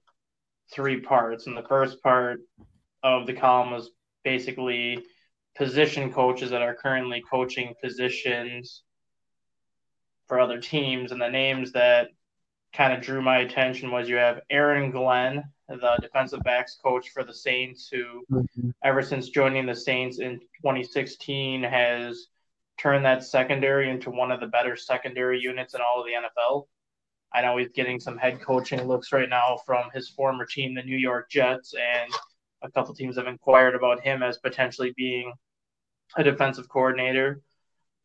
three 0.74 1.00
parts. 1.00 1.48
And 1.48 1.56
the 1.56 1.64
first 1.64 2.02
part 2.02 2.40
of 3.04 3.26
the 3.26 3.34
column 3.34 3.72
was 3.72 3.92
basically 4.24 5.00
position 5.58 6.12
coaches 6.12 6.50
that 6.50 6.62
are 6.62 6.76
currently 6.76 7.24
coaching 7.30 7.74
positions 7.82 8.84
for 10.32 10.40
other 10.40 10.62
teams, 10.62 11.12
and 11.12 11.22
the 11.22 11.28
names 11.28 11.74
that 11.74 12.08
kind 12.74 12.94
of 12.94 13.02
drew 13.02 13.22
my 13.22 13.40
attention 13.40 13.92
was 13.92 14.08
you 14.08 14.16
have 14.16 14.40
Aaron 14.50 14.90
Glenn, 14.90 15.44
the 15.68 15.98
defensive 16.02 16.40
backs 16.46 16.80
coach 16.82 17.10
for 17.10 17.26
the 17.26 17.34
Saints, 17.34 17.90
who 17.92 18.24
mm-hmm. 18.32 18.70
ever 18.82 19.02
since 19.02 19.28
joining 19.28 19.66
the 19.66 19.76
Saints 19.76 20.20
in 20.20 20.40
2016 20.62 21.64
has 21.64 22.28
turned 22.80 23.04
that 23.04 23.26
secondary 23.26 23.90
into 23.90 24.10
one 24.10 24.32
of 24.32 24.40
the 24.40 24.48
better 24.48 24.78
secondary 24.78 25.38
units 25.38 25.74
in 25.74 25.82
all 25.82 26.00
of 26.00 26.06
the 26.06 26.14
NFL. 26.14 26.64
I 27.34 27.42
know 27.42 27.58
he's 27.58 27.74
getting 27.76 28.00
some 28.00 28.18
head 28.18 28.42
coaching 28.42 28.88
looks 28.88 29.12
right 29.12 29.28
now 29.28 29.58
from 29.66 29.90
his 29.94 30.08
former 30.08 30.46
team, 30.46 30.74
the 30.74 30.82
New 30.82 30.96
York 30.96 31.30
Jets, 31.30 31.74
and 31.74 32.10
a 32.62 32.72
couple 32.72 32.96
teams 32.96 33.18
have 33.18 33.28
inquired 33.28 33.76
about 33.76 34.00
him 34.00 34.24
as 34.24 34.38
potentially 34.38 34.94
being 34.96 35.34
a 36.16 36.24
defensive 36.24 36.70
coordinator. 36.70 37.42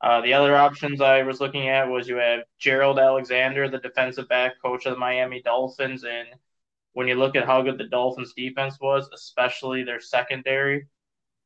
Uh, 0.03 0.21
the 0.21 0.35
other 0.35 0.55
options 0.57 1.01
I 1.01 1.23
was 1.23 1.41
looking 1.41 1.69
at 1.69 1.89
was 1.89 2.09
you 2.09 2.17
have 2.17 2.41
Gerald 2.59 2.99
Alexander, 2.99 3.69
the 3.69 3.79
defensive 3.79 4.29
back 4.29 4.61
coach 4.63 4.87
of 4.87 4.93
the 4.93 4.99
Miami 4.99 5.41
Dolphins, 5.43 6.05
and 6.05 6.29
when 6.93 7.09
you 7.09 7.15
look 7.15 7.37
at 7.37 7.47
how 7.47 7.63
good 7.63 7.79
the 7.79 7.89
Dolphins 7.89 8.33
defense 8.35 8.79
was, 8.81 9.09
especially 9.13 9.83
their 9.83 10.01
secondary, 10.01 10.87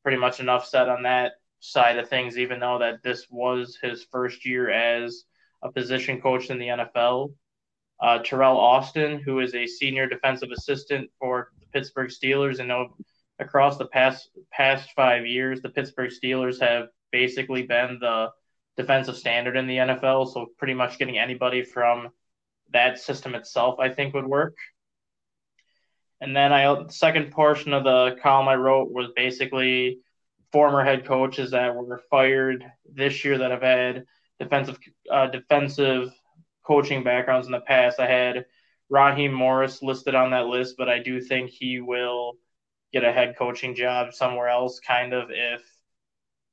pretty 0.03 0.19
much 0.19 0.41
enough 0.41 0.67
said 0.67 0.89
on 0.89 1.03
that 1.03 1.33
side 1.61 1.99
of 1.99 2.09
things, 2.09 2.39
even 2.39 2.61
though 2.61 2.79
that 2.79 3.03
this 3.03 3.27
was 3.31 3.79
his 3.83 4.07
first 4.11 4.47
year 4.47 4.71
as 4.71 5.25
a 5.63 5.71
position 5.71 6.21
coach 6.21 6.51
in 6.51 6.59
the 6.59 6.69
NFL. 6.69 7.35
Uh, 8.01 8.19
Teryl 8.21 8.57
Austin, 8.57 9.19
who 9.19 9.41
is 9.41 9.55
a 9.55 9.67
senior 9.67 10.07
defensive 10.07 10.51
assistant 10.51 11.11
for 11.19 11.51
the 11.61 11.67
Pittsburgh 11.67 12.11
Steelers, 12.11 12.61
and 12.61 12.73
across 13.39 13.77
the 13.77 13.87
past 13.87 14.31
past 14.51 14.91
five 14.97 15.27
years, 15.27 15.61
the 15.61 15.69
Pittsburgh 15.69 16.11
Steelers 16.11 16.61
have 16.61 16.89
basically 17.13 17.63
been 17.63 17.99
the 18.01 18.31
defensive 18.81 19.17
standard 19.17 19.57
in 19.57 19.67
the 19.67 19.77
NFL. 19.77 20.33
So 20.33 20.47
pretty 20.57 20.75
much 20.75 20.99
getting 20.99 21.19
anybody 21.19 21.63
from 21.63 22.09
that 22.73 22.99
system 22.99 23.35
itself, 23.35 23.79
I 23.79 23.91
think, 23.91 24.15
would 24.15 24.27
work. 24.27 24.57
And 26.21 26.37
then 26.37 26.53
I 26.53 26.73
the 26.75 26.93
second 26.93 27.33
portion 27.33 27.73
of 27.73 27.85
the 27.85 28.17
column 28.23 28.49
I 28.49 28.55
wrote 28.57 28.91
was 28.91 29.09
basically 29.17 30.01
former 30.53 30.85
head 30.85 31.07
coaches 31.07 31.53
that 31.53 31.75
were 31.75 32.03
fired 32.11 32.65
this 32.93 33.25
year 33.25 33.39
that 33.39 33.51
have 33.51 33.63
had 33.63 34.05
defensive 34.39 34.79
uh, 35.11 35.27
defensive 35.29 36.13
coaching 36.67 37.03
backgrounds 37.03 37.47
in 37.47 37.53
the 37.53 37.61
past. 37.61 38.01
I 38.01 38.07
had 38.07 38.45
Raheem 38.91 39.33
Morris 39.33 39.83
listed 39.83 40.15
on 40.15 40.31
that 40.31 40.47
list, 40.47 40.75
but 40.77 40.89
I 40.89 40.99
do 40.99 41.21
think 41.21 41.51
he 41.51 41.81
will 41.81 42.35
get 42.93 43.05
a 43.05 43.13
head 43.13 43.37
coaching 43.39 43.75
job 43.75 44.13
somewhere 44.13 44.49
else, 44.49 44.81
kind 44.81 45.13
of 45.15 45.31
if 45.31 45.63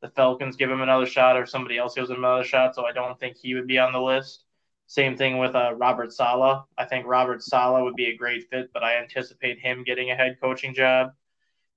the 0.02 0.10
Falcons 0.10 0.56
give 0.56 0.70
him 0.70 0.82
another 0.82 1.06
shot 1.06 1.38
or 1.38 1.46
somebody 1.46 1.78
else 1.78 1.96
gives 1.96 2.10
him 2.10 2.18
another 2.18 2.44
shot. 2.44 2.76
So 2.76 2.86
I 2.86 2.92
don't 2.92 3.20
think 3.20 3.38
he 3.38 3.56
would 3.56 3.68
be 3.68 3.80
on 3.80 3.94
the 3.94 4.02
list. 4.02 4.44
Same 4.86 5.18
thing 5.18 5.38
with 5.38 5.54
uh, 5.56 5.74
Robert 5.76 6.14
Saleh. 6.14 6.64
I 6.78 6.86
think 6.86 7.06
Robert 7.06 7.44
Saleh 7.44 7.84
would 7.84 7.96
be 7.96 8.08
a 8.08 8.16
great 8.16 8.50
fit, 8.50 8.72
but 8.74 8.84
I 8.84 8.98
anticipate 8.98 9.60
him 9.60 9.84
getting 9.84 10.12
a 10.12 10.16
head 10.16 10.38
coaching 10.42 10.74
job. 10.74 11.12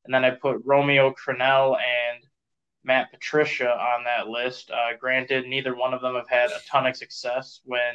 And 0.04 0.14
then 0.14 0.24
I 0.24 0.30
put 0.30 0.62
Romeo 0.64 1.12
Crennel 1.12 1.76
and 1.76 2.24
Matt 2.84 3.10
Patricia 3.10 3.70
on 3.70 4.04
that 4.04 4.28
list. 4.28 4.70
Uh, 4.70 4.96
granted, 4.98 5.46
neither 5.46 5.74
one 5.74 5.92
of 5.92 6.00
them 6.00 6.14
have 6.14 6.28
had 6.28 6.50
a 6.50 6.60
ton 6.70 6.86
of 6.86 6.96
success 6.96 7.60
when 7.64 7.94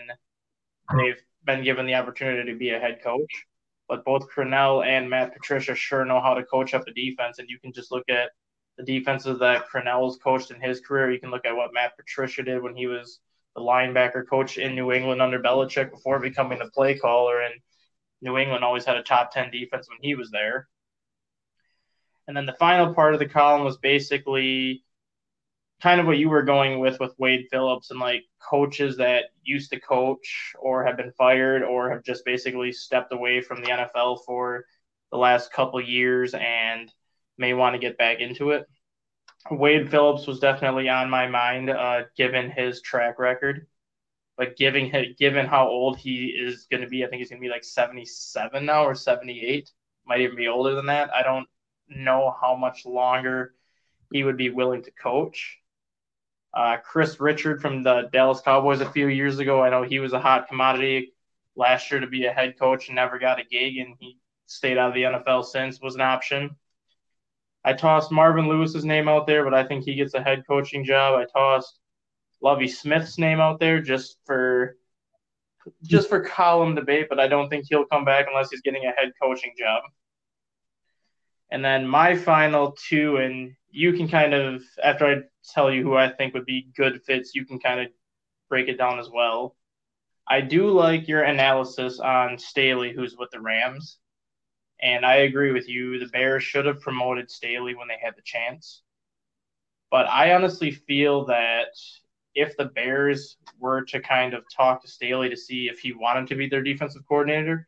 they've 0.97 1.21
been 1.45 1.63
given 1.63 1.85
the 1.85 1.95
opportunity 1.95 2.51
to 2.51 2.57
be 2.57 2.71
a 2.71 2.79
head 2.79 2.99
coach. 3.03 3.45
But 3.87 4.03
both 4.03 4.27
Crennel 4.29 4.85
and 4.85 5.09
Matt 5.09 5.33
Patricia 5.33 5.75
sure 5.75 6.05
know 6.05 6.19
how 6.19 6.33
to 6.33 6.43
coach 6.43 6.73
up 6.73 6.87
a 6.87 6.91
defense. 6.91 7.39
And 7.39 7.49
you 7.49 7.59
can 7.59 7.71
just 7.71 7.91
look 7.91 8.09
at 8.09 8.31
the 8.77 8.83
defenses 8.83 9.39
that 9.39 9.69
Crennel's 9.69 10.17
coached 10.17 10.51
in 10.51 10.61
his 10.61 10.81
career. 10.81 11.11
You 11.11 11.19
can 11.19 11.31
look 11.31 11.45
at 11.45 11.55
what 11.55 11.73
Matt 11.73 11.95
Patricia 11.97 12.43
did 12.43 12.61
when 12.61 12.75
he 12.75 12.87
was 12.87 13.19
the 13.55 13.61
linebacker 13.61 14.27
coach 14.27 14.57
in 14.57 14.75
New 14.75 14.91
England 14.91 15.21
under 15.21 15.39
Belichick 15.39 15.91
before 15.91 16.19
becoming 16.19 16.59
the 16.59 16.69
play 16.71 16.97
caller. 16.97 17.41
And 17.41 17.53
New 18.21 18.37
England 18.37 18.63
always 18.63 18.85
had 18.85 18.97
a 18.97 19.03
top 19.03 19.31
10 19.31 19.51
defense 19.51 19.87
when 19.89 19.99
he 20.01 20.15
was 20.15 20.29
there. 20.31 20.67
And 22.27 22.35
then 22.35 22.45
the 22.45 22.53
final 22.53 22.93
part 22.93 23.13
of 23.13 23.19
the 23.19 23.27
column 23.27 23.63
was 23.63 23.77
basically 23.77 24.83
kind 25.81 25.99
of 25.99 26.07
what 26.07 26.17
you 26.17 26.29
were 26.29 26.43
going 26.43 26.79
with 26.79 26.99
with 26.99 27.13
Wade 27.17 27.47
Phillips 27.51 27.91
and 27.91 27.99
like 27.99 28.23
coaches 28.39 28.97
that 28.97 29.25
used 29.43 29.69
to 29.71 29.79
coach 29.79 30.53
or 30.59 30.85
have 30.85 30.97
been 30.97 31.11
fired 31.11 31.63
or 31.63 31.91
have 31.91 32.03
just 32.03 32.25
basically 32.25 32.71
stepped 32.71 33.13
away 33.13 33.41
from 33.41 33.61
the 33.61 33.69
NFL 33.69 34.19
for 34.25 34.65
the 35.11 35.17
last 35.17 35.51
couple 35.53 35.79
years 35.81 36.33
and 36.33 36.91
may 37.37 37.53
want 37.53 37.73
to 37.73 37.79
get 37.79 37.97
back 37.97 38.19
into 38.19 38.51
it. 38.51 38.67
Wade 39.51 39.91
Phillips 39.91 40.25
was 40.25 40.39
definitely 40.39 40.89
on 40.89 41.09
my 41.09 41.27
mind, 41.27 41.69
uh, 41.69 42.03
given 42.17 42.49
his 42.49 42.81
track 42.81 43.19
record. 43.19 43.67
But 44.37 44.57
given 44.57 44.91
given 45.17 45.45
how 45.45 45.67
old 45.67 45.97
he 45.97 46.25
is 46.25 46.67
going 46.69 46.81
to 46.81 46.89
be, 46.89 47.05
I 47.05 47.07
think 47.07 47.19
he's 47.19 47.29
going 47.29 47.41
to 47.41 47.45
be 47.45 47.51
like 47.51 47.63
77 47.63 48.65
now 48.65 48.83
or 48.83 48.95
78. 48.95 49.71
Might 50.05 50.21
even 50.21 50.35
be 50.35 50.47
older 50.47 50.75
than 50.75 50.87
that. 50.87 51.13
I 51.13 51.23
don't 51.23 51.47
know 51.87 52.35
how 52.41 52.55
much 52.55 52.85
longer 52.85 53.53
he 54.11 54.23
would 54.23 54.37
be 54.37 54.49
willing 54.49 54.83
to 54.83 54.91
coach. 54.91 55.59
Uh, 56.53 56.77
Kris 56.77 57.19
Richard 57.19 57.61
from 57.61 57.83
the 57.83 58.09
Dallas 58.11 58.41
Cowboys 58.41 58.81
a 58.81 58.89
few 58.89 59.07
years 59.07 59.39
ago, 59.39 59.61
I 59.61 59.69
know 59.69 59.83
he 59.83 59.99
was 59.99 60.13
a 60.13 60.19
hot 60.19 60.47
commodity 60.47 61.13
last 61.55 61.91
year 61.91 61.99
to 61.99 62.07
be 62.07 62.25
a 62.25 62.31
head 62.31 62.57
coach 62.57 62.87
and 62.87 62.95
never 62.95 63.19
got 63.19 63.39
a 63.39 63.43
gig, 63.43 63.77
and 63.77 63.95
he 63.99 64.17
stayed 64.45 64.77
out 64.77 64.89
of 64.89 64.93
the 64.93 65.03
NFL 65.03 65.45
since 65.45 65.81
was 65.81 65.95
an 65.95 66.01
option. 66.01 66.55
I 67.65 67.73
tossed 67.73 68.11
Marvin 68.11 68.47
Lewis's 68.47 68.85
name 68.85 69.09
out 69.09 69.25
there, 69.25 69.43
but 69.43 69.55
I 69.55 69.63
think 69.63 69.83
he 69.83 69.95
gets 69.95 70.13
a 70.13 70.21
head 70.21 70.43
coaching 70.47 70.85
job. 70.85 71.19
I 71.19 71.25
tossed 71.25 71.79
Lovie 72.39 72.67
Smith's 72.67 73.17
name 73.17 73.39
out 73.39 73.59
there 73.59 73.81
just 73.81 74.19
for 74.25 74.77
just 75.83 76.07
for 76.07 76.19
column 76.21 76.75
debate, 76.75 77.07
but 77.09 77.19
I 77.19 77.27
don't 77.27 77.49
think 77.49 77.65
he'll 77.67 77.85
come 77.85 78.05
back 78.05 78.27
unless 78.29 78.51
he's 78.51 78.61
getting 78.61 78.85
a 78.85 78.91
head 78.91 79.11
coaching 79.19 79.53
job. 79.57 79.81
And 81.49 81.65
then 81.65 81.87
my 81.87 82.15
final 82.15 82.77
two, 82.87 83.17
and 83.17 83.55
you 83.71 83.93
can 83.93 84.07
kind 84.07 84.35
of, 84.35 84.61
after 84.83 85.07
I 85.07 85.21
tell 85.53 85.71
you 85.71 85.81
who 85.81 85.95
I 85.95 86.11
think 86.11 86.35
would 86.35 86.45
be 86.45 86.69
good 86.77 87.01
fits, 87.03 87.33
you 87.33 87.45
can 87.45 87.59
kind 87.59 87.79
of 87.79 87.87
break 88.47 88.67
it 88.67 88.77
down 88.77 88.99
as 88.99 89.09
well. 89.09 89.55
I 90.27 90.41
do 90.41 90.69
like 90.69 91.07
your 91.07 91.23
analysis 91.23 91.99
on 91.99 92.37
Staley, 92.37 92.93
who's 92.93 93.15
with 93.17 93.31
the 93.31 93.39
Rams. 93.39 93.97
And 94.85 95.03
I 95.03 95.15
agree 95.15 95.51
with 95.51 95.67
you. 95.67 95.97
The 95.97 96.05
Bears 96.05 96.43
should 96.43 96.67
have 96.67 96.79
promoted 96.79 97.31
Staley 97.31 97.73
when 97.73 97.87
they 97.87 97.97
had 97.99 98.15
the 98.15 98.21
chance. 98.21 98.83
But 99.89 100.07
I 100.07 100.35
honestly 100.35 100.69
feel 100.69 101.25
that 101.25 101.69
if 102.35 102.55
the 102.55 102.65
Bears 102.65 103.37
were 103.59 103.81
to 103.85 103.99
kind 103.99 104.35
of 104.35 104.43
talk 104.55 104.83
to 104.83 104.87
Staley 104.87 105.27
to 105.29 105.35
see 105.35 105.69
if 105.69 105.79
he 105.79 105.91
wanted 105.93 106.27
to 106.27 106.35
be 106.35 106.47
their 106.47 106.61
defensive 106.61 107.01
coordinator, 107.07 107.67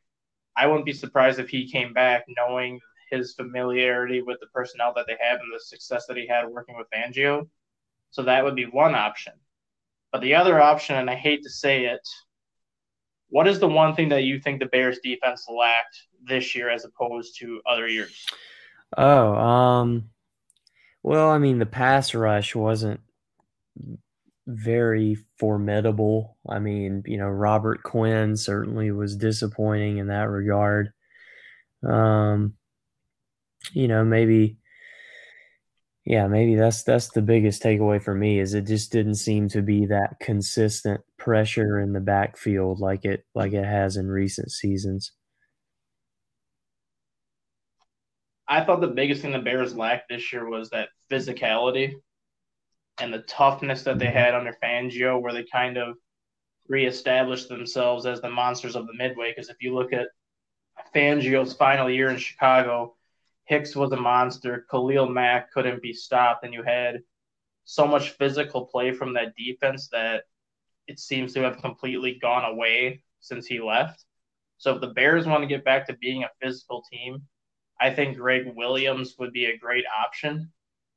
I 0.55 0.67
wouldn't 0.67 0.85
be 0.85 0.93
surprised 0.93 1.39
if 1.39 1.49
he 1.49 1.71
came 1.71 1.91
back 1.91 2.25
knowing 2.37 2.79
his 3.09 3.33
familiarity 3.33 4.21
with 4.21 4.39
the 4.39 4.47
personnel 4.53 4.93
that 4.95 5.07
they 5.07 5.17
have 5.19 5.39
and 5.39 5.51
the 5.51 5.59
success 5.59 6.05
that 6.05 6.17
he 6.17 6.27
had 6.27 6.47
working 6.47 6.77
with 6.77 6.85
Fangio. 6.93 7.49
So 8.11 8.21
that 8.23 8.43
would 8.43 8.55
be 8.55 8.65
one 8.65 8.93
option. 8.93 9.33
But 10.11 10.21
the 10.21 10.35
other 10.35 10.61
option, 10.61 10.97
and 10.97 11.09
I 11.09 11.15
hate 11.15 11.41
to 11.41 11.49
say 11.49 11.85
it, 11.85 12.07
what 13.29 13.47
is 13.47 13.59
the 13.59 13.67
one 13.67 13.95
thing 13.95 14.09
that 14.09 14.23
you 14.23 14.39
think 14.39 14.59
the 14.59 14.67
Bears 14.67 14.99
defense 14.99 15.47
lacked 15.49 16.06
this 16.23 16.55
year 16.55 16.69
as 16.69 16.85
opposed 16.85 17.37
to 17.39 17.61
other 17.65 17.87
years? 17.87 18.25
Oh, 18.97 19.35
um, 19.35 20.09
well, 21.03 21.29
I 21.29 21.37
mean, 21.37 21.59
the 21.59 21.65
pass 21.65 22.13
rush 22.13 22.55
wasn't 22.55 23.01
very 24.45 25.17
formidable. 25.37 26.37
I 26.47 26.59
mean, 26.59 27.03
you 27.05 27.17
know, 27.17 27.27
Robert 27.27 27.83
Quinn 27.83 28.37
certainly 28.37 28.91
was 28.91 29.17
disappointing 29.17 29.97
in 29.97 30.07
that 30.07 30.29
regard. 30.29 30.91
Um, 31.87 32.53
you 33.73 33.87
know, 33.87 34.05
maybe 34.05 34.57
yeah, 36.07 36.27
maybe 36.27 36.55
that's 36.55 36.83
that's 36.83 37.09
the 37.09 37.21
biggest 37.21 37.61
takeaway 37.61 38.01
for 38.01 38.15
me 38.15 38.39
is 38.39 38.53
it 38.53 38.65
just 38.65 38.93
didn't 38.93 39.15
seem 39.15 39.49
to 39.49 39.61
be 39.61 39.87
that 39.87 40.21
consistent 40.21 41.01
pressure 41.17 41.81
in 41.81 41.91
the 41.91 41.99
backfield 41.99 42.79
like 42.79 43.03
it 43.03 43.25
like 43.35 43.51
it 43.51 43.65
has 43.65 43.97
in 43.97 44.07
recent 44.07 44.49
seasons. 44.49 45.11
I 48.47 48.63
thought 48.63 48.81
the 48.81 48.87
biggest 48.87 49.21
thing 49.21 49.31
the 49.31 49.39
Bears 49.39 49.75
lacked 49.75 50.09
this 50.09 50.31
year 50.31 50.47
was 50.47 50.69
that 50.69 50.89
physicality 51.11 51.95
and 52.99 53.13
the 53.13 53.19
toughness 53.23 53.83
that 53.83 53.99
they 53.99 54.05
mhm. 54.05 54.13
had 54.13 54.33
under 54.33 54.55
Fangio, 54.63 55.21
where 55.21 55.33
they 55.33 55.43
kind 55.43 55.77
of 55.77 55.97
reestablished 56.67 57.49
themselves 57.49 58.05
as 58.05 58.21
the 58.21 58.29
monsters 58.29 58.75
of 58.75 58.87
the 58.87 58.93
Midway. 58.93 59.31
Because 59.31 59.49
if 59.49 59.57
you 59.61 59.73
look 59.73 59.93
at 59.93 60.07
Fangio's 60.95 61.53
final 61.53 61.89
year 61.89 62.09
in 62.09 62.17
Chicago, 62.17 62.95
Hicks 63.45 63.75
was 63.75 63.91
a 63.91 63.97
monster. 63.97 64.65
Khalil 64.69 65.07
Mack 65.07 65.51
couldn't 65.51 65.81
be 65.81 65.93
stopped, 65.93 66.43
and 66.43 66.53
you 66.53 66.63
had 66.63 67.01
so 67.63 67.87
much 67.87 68.11
physical 68.11 68.65
play 68.65 68.91
from 68.91 69.13
that 69.13 69.35
defense 69.37 69.89
that 69.89 70.23
it 70.87 70.99
seems 70.99 71.33
to 71.33 71.41
have 71.41 71.61
completely 71.61 72.17
gone 72.21 72.45
away 72.45 73.03
since 73.19 73.45
he 73.45 73.59
left. 73.59 74.03
So 74.57 74.75
if 74.75 74.81
the 74.81 74.87
Bears 74.87 75.27
want 75.27 75.43
to 75.43 75.47
get 75.47 75.63
back 75.63 75.87
to 75.87 75.97
being 75.97 76.23
a 76.23 76.29
physical 76.41 76.83
team, 76.91 77.21
I 77.79 77.91
think 77.91 78.17
Gregg 78.17 78.51
Williams 78.55 79.15
would 79.19 79.33
be 79.33 79.45
a 79.45 79.57
great 79.57 79.85
option. 80.03 80.51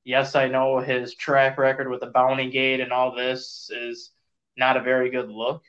Yes, 0.04 0.34
I 0.34 0.48
know 0.48 0.78
his 0.78 1.14
track 1.14 1.58
record 1.58 1.88
with 1.88 2.00
the 2.00 2.06
bounty 2.06 2.50
gate 2.50 2.80
and 2.80 2.92
all 2.92 3.14
this 3.14 3.70
is 3.72 4.12
not 4.56 4.76
a 4.76 4.82
very 4.82 5.10
good 5.10 5.30
look, 5.30 5.62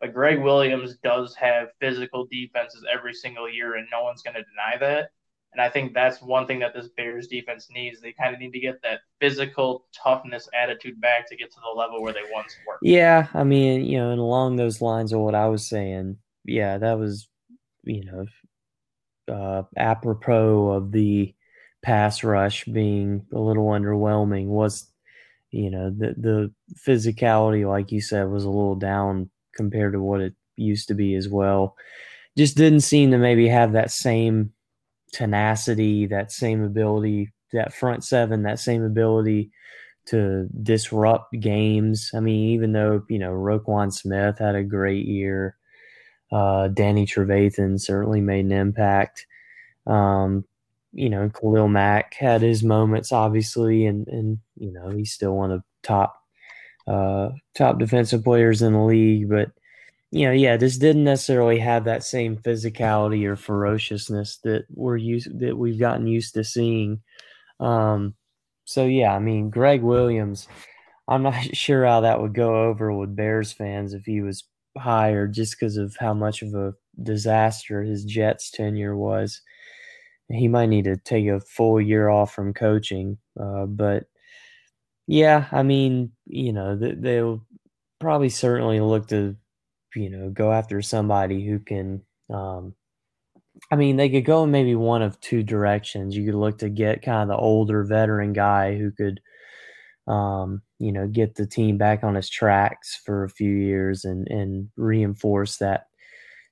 but 0.00 0.12
Gregg 0.12 0.40
Williams 0.40 0.96
does 1.02 1.34
have 1.36 1.68
physical 1.80 2.26
defenses 2.30 2.84
every 2.92 3.14
single 3.14 3.48
year, 3.48 3.76
and 3.76 3.86
no 3.90 4.02
one's 4.02 4.22
going 4.22 4.34
to 4.34 4.42
deny 4.42 4.76
that. 4.78 5.10
And 5.52 5.62
I 5.62 5.70
think 5.70 5.94
that's 5.94 6.20
one 6.20 6.46
thing 6.46 6.58
that 6.58 6.74
this 6.74 6.88
Bears 6.88 7.28
defense 7.28 7.68
needs. 7.70 8.00
They 8.00 8.12
kind 8.12 8.34
of 8.34 8.40
need 8.40 8.52
to 8.52 8.60
get 8.60 8.82
that 8.82 9.00
physical 9.20 9.86
toughness 9.94 10.48
attitude 10.52 11.00
back 11.00 11.28
to 11.30 11.36
get 11.36 11.50
to 11.52 11.60
the 11.64 11.78
level 11.78 12.02
where 12.02 12.12
they 12.12 12.24
once 12.30 12.54
were. 12.66 12.76
Yeah, 12.82 13.28
I 13.32 13.42
mean, 13.44 13.84
you 13.86 13.96
know, 13.96 14.10
and 14.10 14.20
along 14.20 14.56
those 14.56 14.82
lines 14.82 15.12
of 15.12 15.20
what 15.20 15.34
I 15.34 15.48
was 15.48 15.66
saying, 15.66 16.18
yeah, 16.44 16.76
that 16.76 16.98
was, 16.98 17.28
you 17.84 18.04
know, 18.04 18.26
uh, 19.28 19.62
apropos 19.76 20.70
of 20.70 20.92
the 20.92 21.34
pass 21.82 22.24
rush 22.24 22.64
being 22.64 23.24
a 23.32 23.38
little 23.38 23.66
underwhelming 23.66 24.46
was, 24.46 24.90
you 25.50 25.70
know, 25.70 25.90
the 25.90 26.14
the 26.18 26.52
physicality, 26.86 27.68
like 27.68 27.92
you 27.92 28.00
said, 28.00 28.28
was 28.28 28.44
a 28.44 28.50
little 28.50 28.76
down 28.76 29.30
compared 29.54 29.92
to 29.92 30.02
what 30.02 30.20
it 30.20 30.34
used 30.56 30.88
to 30.88 30.94
be 30.94 31.14
as 31.14 31.28
well. 31.28 31.76
Just 32.36 32.56
didn't 32.56 32.80
seem 32.80 33.10
to 33.12 33.18
maybe 33.18 33.48
have 33.48 33.72
that 33.72 33.90
same 33.90 34.52
tenacity, 35.12 36.06
that 36.06 36.32
same 36.32 36.62
ability, 36.62 37.32
that 37.52 37.72
front 37.72 38.04
seven, 38.04 38.42
that 38.42 38.58
same 38.58 38.82
ability 38.82 39.50
to 40.06 40.48
disrupt 40.62 41.38
games. 41.40 42.10
I 42.14 42.20
mean, 42.20 42.50
even 42.50 42.72
though, 42.72 43.02
you 43.08 43.18
know, 43.18 43.32
Roquan 43.32 43.92
Smith 43.92 44.38
had 44.38 44.54
a 44.54 44.62
great 44.62 45.06
year, 45.06 45.56
uh, 46.32 46.68
Danny 46.68 47.06
Trevathan 47.06 47.80
certainly 47.80 48.20
made 48.20 48.44
an 48.44 48.52
impact. 48.52 49.26
Um, 49.86 50.44
you 50.92 51.10
know, 51.10 51.28
Khalil 51.28 51.68
Mack 51.68 52.14
had 52.14 52.42
his 52.42 52.62
moments, 52.62 53.12
obviously, 53.12 53.86
and, 53.86 54.08
and 54.08 54.38
you 54.56 54.72
know, 54.72 54.90
he's 54.90 55.12
still 55.12 55.36
one 55.36 55.52
of 55.52 55.62
top 55.82 56.20
uh, 56.86 57.30
top 57.54 57.78
defensive 57.78 58.24
players 58.24 58.62
in 58.62 58.72
the 58.72 58.80
league. 58.80 59.28
But 59.28 59.50
you 60.10 60.26
know, 60.26 60.32
yeah, 60.32 60.56
just 60.56 60.80
didn't 60.80 61.04
necessarily 61.04 61.58
have 61.58 61.84
that 61.84 62.04
same 62.04 62.36
physicality 62.36 63.24
or 63.24 63.36
ferociousness 63.36 64.38
that 64.44 64.64
we're 64.70 64.96
used 64.96 65.38
that 65.40 65.56
we've 65.56 65.78
gotten 65.78 66.06
used 66.06 66.34
to 66.34 66.44
seeing. 66.44 67.02
Um, 67.60 68.14
so 68.64 68.86
yeah, 68.86 69.14
I 69.14 69.18
mean, 69.18 69.50
Gregg 69.50 69.82
Williams, 69.82 70.48
I'm 71.08 71.22
not 71.22 71.34
sure 71.56 71.84
how 71.84 72.00
that 72.02 72.20
would 72.20 72.34
go 72.34 72.64
over 72.64 72.92
with 72.92 73.16
Bears 73.16 73.52
fans 73.52 73.94
if 73.94 74.04
he 74.04 74.20
was 74.20 74.44
hired, 74.78 75.32
just 75.34 75.58
because 75.58 75.76
of 75.76 75.96
how 75.98 76.14
much 76.14 76.42
of 76.42 76.54
a 76.54 76.74
disaster 77.02 77.82
his 77.82 78.04
Jets 78.04 78.50
tenure 78.50 78.96
was. 78.96 79.40
He 80.28 80.48
might 80.48 80.68
need 80.68 80.84
to 80.86 80.96
take 80.96 81.26
a 81.28 81.40
full 81.40 81.80
year 81.80 82.08
off 82.08 82.34
from 82.34 82.54
coaching, 82.54 83.18
uh, 83.40 83.66
but 83.66 84.04
yeah, 85.06 85.46
I 85.52 85.62
mean, 85.62 86.12
you 86.26 86.52
know, 86.52 86.76
they'll 86.76 87.44
probably 88.00 88.28
certainly 88.28 88.80
look 88.80 89.08
to 89.08 89.36
you 89.96 90.10
know, 90.10 90.30
go 90.30 90.52
after 90.52 90.82
somebody 90.82 91.46
who 91.46 91.58
can. 91.60 92.02
Um, 92.30 92.74
I 93.70 93.76
mean, 93.76 93.96
they 93.96 94.10
could 94.10 94.24
go 94.26 94.44
in 94.44 94.50
maybe 94.50 94.74
one 94.74 95.02
of 95.02 95.20
two 95.20 95.42
directions. 95.42 96.16
You 96.16 96.26
could 96.26 96.38
look 96.38 96.58
to 96.58 96.68
get 96.70 97.02
kind 97.02 97.22
of 97.22 97.28
the 97.36 97.40
older 97.42 97.84
veteran 97.84 98.32
guy 98.32 98.76
who 98.76 98.92
could, 98.92 99.20
um, 100.06 100.62
you 100.78 100.92
know, 100.92 101.06
get 101.08 101.34
the 101.36 101.46
team 101.46 101.78
back 101.78 102.04
on 102.04 102.14
his 102.14 102.28
tracks 102.30 102.96
for 103.04 103.24
a 103.24 103.30
few 103.30 103.50
years 103.50 104.04
and 104.04 104.28
and 104.28 104.68
reinforce 104.76 105.58
that 105.58 105.86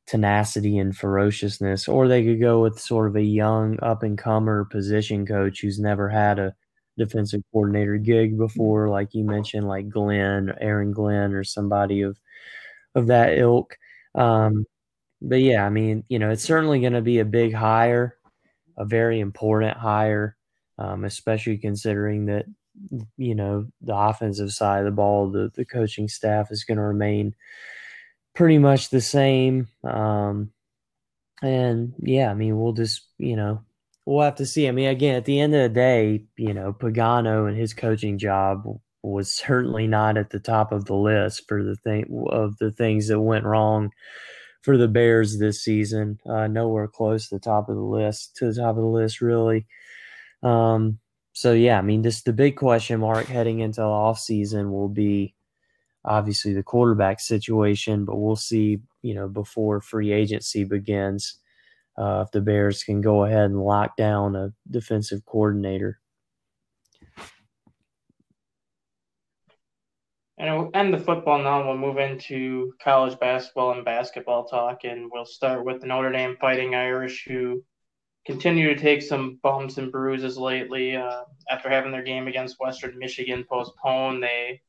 tenacity 0.06 0.78
and 0.78 0.96
ferociousness, 0.96 1.88
or 1.88 2.08
they 2.08 2.24
could 2.24 2.40
go 2.40 2.62
with 2.62 2.78
sort 2.80 3.08
of 3.08 3.16
a 3.16 3.22
young 3.22 3.78
up 3.82 4.02
and 4.02 4.18
comer 4.18 4.64
position 4.66 5.26
coach 5.26 5.60
who's 5.62 5.78
never 5.80 6.08
had 6.08 6.38
a 6.38 6.54
defensive 6.98 7.42
coordinator 7.52 7.96
gig 7.98 8.36
before, 8.38 8.88
like 8.90 9.14
you 9.14 9.24
mentioned, 9.24 9.66
like 9.68 9.88
Glenn, 9.88 10.52
Aaron 10.60 10.92
Glenn, 10.92 11.32
or 11.34 11.44
somebody 11.44 12.02
of 12.02 12.18
of 12.94 13.06
that 13.08 13.38
ilk. 13.38 13.76
Um, 14.14 14.66
but 15.22 15.40
yeah, 15.40 15.64
I 15.66 15.70
mean, 15.70 16.04
you 16.08 16.18
know, 16.18 16.30
it's 16.30 16.44
certainly 16.44 16.80
going 16.80 16.92
to 16.94 17.02
be 17.02 17.20
a 17.20 17.24
big 17.24 17.54
hire, 17.54 18.16
a 18.78 18.84
very 18.84 19.20
important 19.20 19.76
hire, 19.78 20.36
um, 20.78 21.04
especially 21.04 21.58
considering 21.58 22.26
that 22.26 22.46
you 23.16 23.34
know 23.34 23.66
the 23.80 23.94
offensive 23.94 24.52
side 24.52 24.80
of 24.80 24.84
the 24.86 24.90
ball, 24.90 25.30
the 25.30 25.50
the 25.54 25.64
coaching 25.64 26.08
staff 26.08 26.50
is 26.50 26.64
going 26.64 26.78
to 26.78 26.82
remain 26.82 27.34
pretty 28.34 28.58
much 28.58 28.90
the 28.90 29.00
same. 29.00 29.68
Um, 29.84 30.50
and 31.42 31.94
yeah, 31.98 32.30
I 32.30 32.34
mean, 32.34 32.58
we'll 32.58 32.72
just 32.72 33.02
you 33.18 33.36
know 33.36 33.62
we'll 34.06 34.24
have 34.24 34.36
to 34.36 34.46
see. 34.46 34.68
I 34.68 34.72
mean, 34.72 34.88
again, 34.88 35.16
at 35.16 35.24
the 35.24 35.40
end 35.40 35.54
of 35.54 35.62
the 35.62 35.68
day, 35.68 36.24
you 36.36 36.54
know, 36.54 36.72
Pagano 36.72 37.48
and 37.48 37.56
his 37.56 37.74
coaching 37.74 38.18
job 38.18 38.64
was 39.02 39.32
certainly 39.32 39.86
not 39.86 40.16
at 40.16 40.30
the 40.30 40.40
top 40.40 40.72
of 40.72 40.86
the 40.86 40.94
list 40.94 41.46
for 41.48 41.62
the 41.62 41.76
thing 41.76 42.26
of 42.30 42.56
the 42.58 42.70
things 42.70 43.08
that 43.08 43.20
went 43.20 43.44
wrong 43.44 43.90
for 44.62 44.78
the 44.78 44.88
Bears 44.88 45.38
this 45.38 45.62
season. 45.62 46.18
Uh, 46.26 46.46
nowhere 46.46 46.88
close 46.88 47.28
to 47.28 47.36
the 47.36 47.40
top 47.40 47.68
of 47.68 47.76
the 47.76 47.82
list. 47.82 48.36
To 48.36 48.46
the 48.50 48.60
top 48.60 48.76
of 48.76 48.82
the 48.82 48.88
list, 48.88 49.20
really. 49.20 49.66
Um, 50.42 50.98
so 51.34 51.52
yeah, 51.52 51.78
I 51.78 51.82
mean, 51.82 52.02
this 52.02 52.22
the 52.22 52.32
big 52.32 52.56
question 52.56 53.00
mark 53.00 53.26
heading 53.26 53.58
into 53.58 53.80
the 53.80 53.86
off 53.86 54.20
season 54.20 54.70
will 54.70 54.88
be 54.88 55.34
obviously 56.04 56.54
the 56.54 56.62
quarterback 56.62 57.18
situation, 57.18 58.04
but 58.04 58.16
we'll 58.16 58.36
see. 58.36 58.80
You 59.02 59.14
know, 59.14 59.28
before 59.28 59.80
free 59.80 60.12
agency 60.12 60.62
begins, 60.62 61.40
uh, 61.98 62.22
if 62.24 62.30
the 62.30 62.40
Bears 62.40 62.84
can 62.84 63.00
go 63.00 63.24
ahead 63.24 63.50
and 63.50 63.60
lock 63.60 63.96
down 63.96 64.36
a 64.36 64.52
defensive 64.70 65.26
coordinator. 65.26 66.00
And 70.38 70.56
we'll 70.56 70.70
end 70.72 70.94
the 70.94 70.98
football 70.98 71.42
now. 71.42 71.66
We'll 71.66 71.76
move 71.76 71.98
into 71.98 72.74
college 72.82 73.18
basketball 73.18 73.72
and 73.72 73.84
basketball 73.84 74.44
talk, 74.44 74.84
and 74.84 75.10
we'll 75.12 75.26
start 75.26 75.64
with 75.64 75.80
the 75.80 75.88
Notre 75.88 76.12
Dame 76.12 76.36
Fighting 76.40 76.76
Irish, 76.76 77.24
who 77.26 77.64
continue 78.24 78.74
to 78.74 78.80
take 78.80 79.02
some 79.02 79.38
bumps 79.42 79.78
and 79.78 79.92
bruises 79.92 80.38
lately. 80.38 80.96
Uh, 80.96 81.24
after 81.50 81.68
having 81.68 81.92
their 81.92 82.02
game 82.02 82.26
against 82.26 82.60
Western 82.60 82.98
Michigan 82.98 83.44
postponed, 83.48 84.22
they 84.22 84.62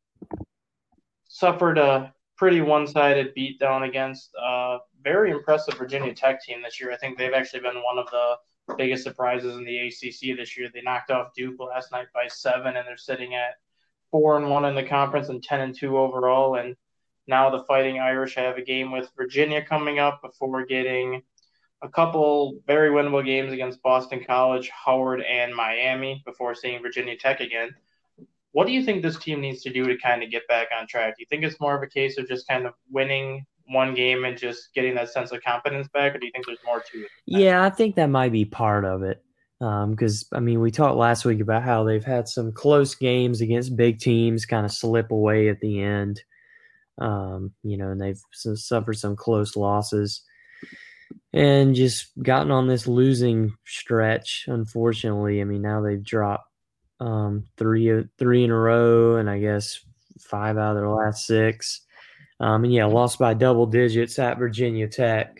suffered 1.27 1.77
a 1.77 2.13
pretty 2.37 2.61
one-sided 2.61 3.33
beatdown 3.35 3.87
against 3.87 4.31
a 4.41 4.79
very 5.01 5.31
impressive 5.31 5.77
Virginia 5.77 6.13
Tech 6.13 6.43
team 6.43 6.61
this 6.61 6.79
year. 6.81 6.91
I 6.91 6.97
think 6.97 7.17
they've 7.17 7.33
actually 7.33 7.61
been 7.61 7.81
one 7.81 7.97
of 7.97 8.07
the 8.11 8.75
biggest 8.77 9.03
surprises 9.03 9.55
in 9.55 9.63
the 9.63 9.87
ACC 9.87 10.35
this 10.35 10.57
year. 10.57 10.69
They 10.73 10.81
knocked 10.81 11.11
off 11.11 11.33
Duke 11.35 11.59
last 11.59 11.91
night 11.91 12.07
by 12.13 12.27
seven, 12.27 12.75
and 12.75 12.87
they're 12.87 12.97
sitting 12.97 13.35
at 13.35 13.55
four 14.11 14.37
and 14.37 14.49
one 14.49 14.65
in 14.65 14.75
the 14.75 14.83
conference 14.83 15.29
and 15.29 15.41
ten 15.41 15.61
and 15.61 15.75
two 15.75 15.97
overall. 15.97 16.55
And 16.55 16.75
now 17.27 17.49
the 17.49 17.63
Fighting 17.63 17.99
Irish 17.99 18.35
have 18.35 18.57
a 18.57 18.61
game 18.61 18.91
with 18.91 19.11
Virginia 19.15 19.63
coming 19.63 19.99
up 19.99 20.21
before 20.21 20.65
getting 20.65 21.21
a 21.81 21.89
couple 21.89 22.59
very 22.67 22.89
winnable 22.89 23.25
games 23.25 23.51
against 23.51 23.81
Boston 23.81 24.23
College, 24.25 24.69
Howard, 24.69 25.21
and 25.21 25.53
Miami 25.53 26.21
before 26.25 26.55
seeing 26.55 26.81
Virginia 26.81 27.17
Tech 27.17 27.39
again. 27.39 27.75
What 28.51 28.67
do 28.67 28.73
you 28.73 28.83
think 28.83 29.01
this 29.01 29.17
team 29.17 29.41
needs 29.41 29.61
to 29.63 29.73
do 29.73 29.85
to 29.85 29.97
kind 29.97 30.23
of 30.23 30.31
get 30.31 30.47
back 30.47 30.69
on 30.77 30.87
track? 30.87 31.17
Do 31.17 31.21
you 31.21 31.27
think 31.29 31.43
it's 31.43 31.59
more 31.59 31.75
of 31.75 31.83
a 31.83 31.87
case 31.87 32.17
of 32.17 32.27
just 32.27 32.47
kind 32.47 32.65
of 32.65 32.73
winning 32.89 33.45
one 33.67 33.93
game 33.93 34.25
and 34.25 34.37
just 34.37 34.73
getting 34.73 34.95
that 34.95 35.09
sense 35.09 35.31
of 35.31 35.43
confidence 35.43 35.87
back, 35.89 36.15
or 36.15 36.19
do 36.19 36.25
you 36.25 36.31
think 36.31 36.45
there's 36.45 36.59
more 36.65 36.79
to 36.91 36.99
it? 36.99 37.09
Yeah, 37.25 37.63
I 37.63 37.69
think 37.69 37.95
that 37.95 38.07
might 38.07 38.31
be 38.31 38.45
part 38.45 38.85
of 38.85 39.03
it 39.03 39.21
because 39.59 40.23
um, 40.31 40.37
I 40.37 40.39
mean 40.41 40.59
we 40.59 40.69
talked 40.71 40.97
last 40.97 41.25
week 41.25 41.39
about 41.39 41.63
how 41.63 41.83
they've 41.83 42.03
had 42.03 42.27
some 42.27 42.51
close 42.51 42.93
games 42.93 43.41
against 43.41 43.75
big 43.75 43.99
teams 43.99 44.45
kind 44.45 44.65
of 44.65 44.71
slip 44.71 45.11
away 45.11 45.49
at 45.49 45.59
the 45.59 45.81
end, 45.81 46.21
um, 46.99 47.51
you 47.63 47.77
know, 47.77 47.89
and 47.89 48.01
they've 48.01 48.21
suffered 48.31 48.97
some 48.97 49.15
close 49.15 49.55
losses 49.55 50.21
and 51.33 51.75
just 51.75 52.11
gotten 52.21 52.51
on 52.51 52.67
this 52.67 52.87
losing 52.87 53.53
stretch. 53.65 54.45
Unfortunately, 54.47 55.41
I 55.41 55.43
mean 55.43 55.61
now 55.61 55.81
they've 55.81 56.03
dropped 56.03 56.49
um, 56.99 57.45
three 57.57 58.03
three 58.17 58.43
in 58.43 58.51
a 58.51 58.57
row, 58.57 59.17
and 59.17 59.29
I 59.29 59.39
guess 59.39 59.79
five 60.19 60.57
out 60.57 60.71
of 60.71 60.77
their 60.77 60.89
last 60.89 61.25
six. 61.25 61.81
Um, 62.39 62.65
and 62.65 62.73
yeah, 62.73 62.85
lost 62.85 63.19
by 63.19 63.33
double 63.33 63.65
digits 63.65 64.19
at 64.19 64.37
Virginia 64.37 64.87
Tech. 64.87 65.37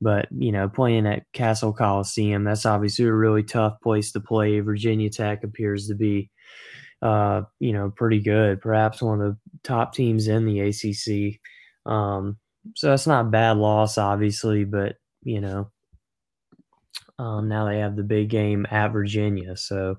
But 0.00 0.28
you 0.36 0.52
know, 0.52 0.68
playing 0.68 1.06
at 1.06 1.24
Cassell 1.32 1.72
Coliseum, 1.72 2.44
that's 2.44 2.66
obviously 2.66 3.04
a 3.04 3.12
really 3.12 3.42
tough 3.42 3.80
place 3.82 4.12
to 4.12 4.20
play. 4.20 4.60
Virginia 4.60 5.10
Tech 5.10 5.44
appears 5.44 5.88
to 5.88 5.94
be, 5.94 6.30
uh, 7.02 7.42
you 7.58 7.72
know, 7.72 7.92
pretty 7.94 8.20
good, 8.20 8.60
perhaps 8.60 9.02
one 9.02 9.20
of 9.20 9.34
the 9.34 9.38
top 9.62 9.92
teams 9.94 10.26
in 10.26 10.46
the 10.46 10.60
ACC. 10.60 11.40
Um, 11.90 12.38
so 12.76 12.88
that's 12.88 13.06
not 13.06 13.26
a 13.26 13.30
bad 13.30 13.58
loss, 13.58 13.98
obviously, 13.98 14.64
but 14.64 14.96
you 15.22 15.40
know, 15.40 15.70
um, 17.18 17.48
now 17.48 17.66
they 17.66 17.78
have 17.78 17.96
the 17.96 18.02
big 18.02 18.30
game 18.30 18.66
at 18.70 18.92
Virginia, 18.92 19.56
so 19.56 19.96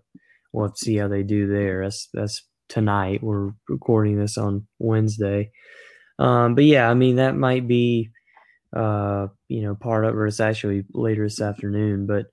we'll 0.53 0.73
see 0.75 0.97
how 0.97 1.07
they 1.07 1.23
do 1.23 1.47
there. 1.47 1.83
That's 1.83 2.09
that's 2.13 2.43
tonight. 2.67 3.21
We're 3.21 3.51
recording 3.69 4.17
this 4.17 4.37
on 4.37 4.67
Wednesday. 4.79 5.51
Um, 6.17 6.55
but 6.55 6.63
yeah, 6.63 6.89
I 6.89 6.93
mean 6.93 7.17
that 7.17 7.35
might 7.35 7.67
be 7.67 8.09
uh, 8.75 9.27
you 9.47 9.61
know 9.61 9.75
part 9.75 10.05
of 10.05 10.17
it. 10.17 10.27
It's 10.27 10.39
actually 10.39 10.85
later 10.93 11.25
this 11.25 11.41
afternoon, 11.41 12.07
but 12.07 12.27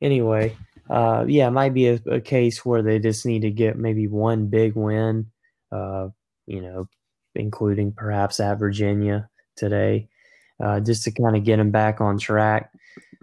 anyway, 0.00 0.56
uh, 0.88 1.24
yeah, 1.28 1.48
it 1.48 1.52
might 1.52 1.74
be 1.74 1.88
a, 1.88 2.00
a, 2.10 2.20
case 2.20 2.64
where 2.64 2.82
they 2.82 2.98
just 2.98 3.26
need 3.26 3.42
to 3.42 3.50
get 3.50 3.78
maybe 3.78 4.08
one 4.08 4.46
big 4.46 4.74
win. 4.74 5.26
Uh, 5.72 6.08
you 6.46 6.60
know, 6.60 6.88
including 7.34 7.92
perhaps 7.92 8.40
at 8.40 8.58
Virginia 8.58 9.28
today, 9.56 10.08
uh, 10.62 10.80
just 10.80 11.04
to 11.04 11.10
kind 11.10 11.36
of 11.36 11.44
get 11.44 11.56
them 11.56 11.70
back 11.70 12.00
on 12.00 12.18
track 12.18 12.70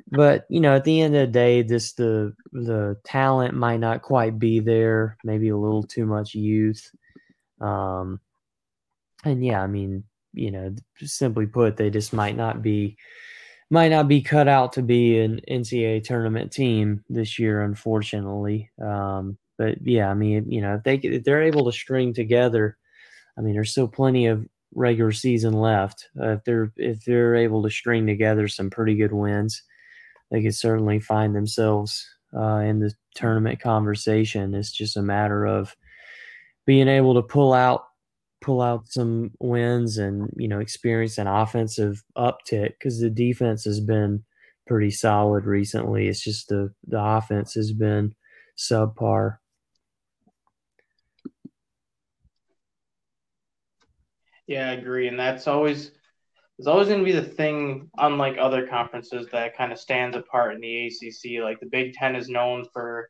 but 0.09 0.45
you 0.49 0.61
know, 0.61 0.75
at 0.75 0.83
the 0.83 1.01
end 1.01 1.15
of 1.15 1.27
the 1.27 1.31
day, 1.31 1.61
this 1.61 1.93
the 1.93 2.33
the 2.51 2.97
talent 3.03 3.53
might 3.53 3.79
not 3.79 4.01
quite 4.01 4.39
be 4.39 4.59
there. 4.59 5.17
Maybe 5.23 5.49
a 5.49 5.57
little 5.57 5.83
too 5.83 6.05
much 6.05 6.33
youth. 6.33 6.89
Um, 7.59 8.19
and 9.25 9.43
yeah, 9.45 9.61
I 9.61 9.67
mean, 9.67 10.03
you 10.33 10.51
know, 10.51 10.73
simply 11.01 11.45
put, 11.45 11.75
they 11.75 11.89
just 11.89 12.13
might 12.13 12.38
not 12.38 12.61
be 12.61 12.97
might 13.69 13.89
not 13.89 14.07
be 14.07 14.21
cut 14.21 14.47
out 14.47 14.73
to 14.73 14.81
be 14.81 15.19
an 15.19 15.41
NCAA 15.49 16.03
tournament 16.03 16.53
team 16.53 17.03
this 17.09 17.38
year, 17.38 17.63
unfortunately. 17.63 18.71
Um, 18.81 19.38
but 19.57 19.75
yeah, 19.85 20.09
I 20.09 20.13
mean, 20.13 20.49
you 20.49 20.61
know, 20.61 20.75
if 20.75 20.83
they 20.83 20.95
if 20.95 21.23
they're 21.25 21.43
able 21.43 21.65
to 21.65 21.77
string 21.77 22.13
together, 22.13 22.77
I 23.38 23.41
mean, 23.41 23.53
there's 23.53 23.71
still 23.71 23.89
plenty 23.89 24.27
of 24.27 24.47
regular 24.78 25.11
season 25.11 25.53
left. 25.53 26.07
Uh, 26.19 26.34
if 26.34 26.43
they're 26.45 26.71
if 26.78 27.03
they're 27.03 27.36
able 27.36 27.63
to 27.63 27.69
string 27.69 28.05
together 28.05 28.47
some 28.47 28.69
pretty 28.69 28.95
good 28.95 29.11
wins, 29.11 29.63
they 30.32 30.41
could 30.41 30.55
certainly 30.55 30.99
find 30.99 31.36
themselves 31.36 32.07
uh, 32.38 32.57
in 32.59 32.80
the 32.80 32.93
tournament 33.15 33.59
conversation. 33.59 34.53
It's 34.53 34.71
just 34.71 34.95
a 34.95 35.01
matter 35.01 35.45
of 35.45 35.75
being 36.65 36.88
able 36.88 37.15
to 37.15 37.21
pull 37.23 37.53
out 37.53 37.86
pull 38.39 38.61
out 38.61 38.88
some 38.88 39.32
wins 39.39 39.97
and 39.97 40.30
you 40.38 40.47
know 40.47 40.59
experience 40.59 41.17
an 41.17 41.28
offensive 41.28 42.03
uptick 42.15 42.73
because 42.80 42.99
the 42.99 43.09
defense 43.09 43.63
has 43.63 43.80
been 43.80 44.23
pretty 44.67 44.91
solid 44.91 45.45
recently. 45.45 46.07
It's 46.07 46.23
just 46.23 46.49
the 46.49 46.71
the 46.88 47.03
offense 47.03 47.55
has 47.55 47.73
been 47.73 48.13
subpar. 48.57 49.38
Yeah, 54.47 54.69
I 54.69 54.73
agree, 54.73 55.07
and 55.07 55.19
that's 55.19 55.47
always 55.47 55.91
is 56.59 56.67
always 56.67 56.87
going 56.87 56.99
to 56.99 57.05
be 57.05 57.11
the 57.11 57.21
thing, 57.21 57.89
unlike 57.97 58.37
other 58.39 58.65
conferences, 58.65 59.27
that 59.31 59.55
kind 59.55 59.71
of 59.71 59.77
stands 59.77 60.17
apart 60.17 60.55
in 60.55 60.61
the 60.61 60.87
ACC. 60.87 61.43
Like 61.43 61.59
the 61.59 61.67
Big 61.67 61.93
Ten 61.93 62.15
is 62.15 62.29
known 62.29 62.65
for 62.73 63.09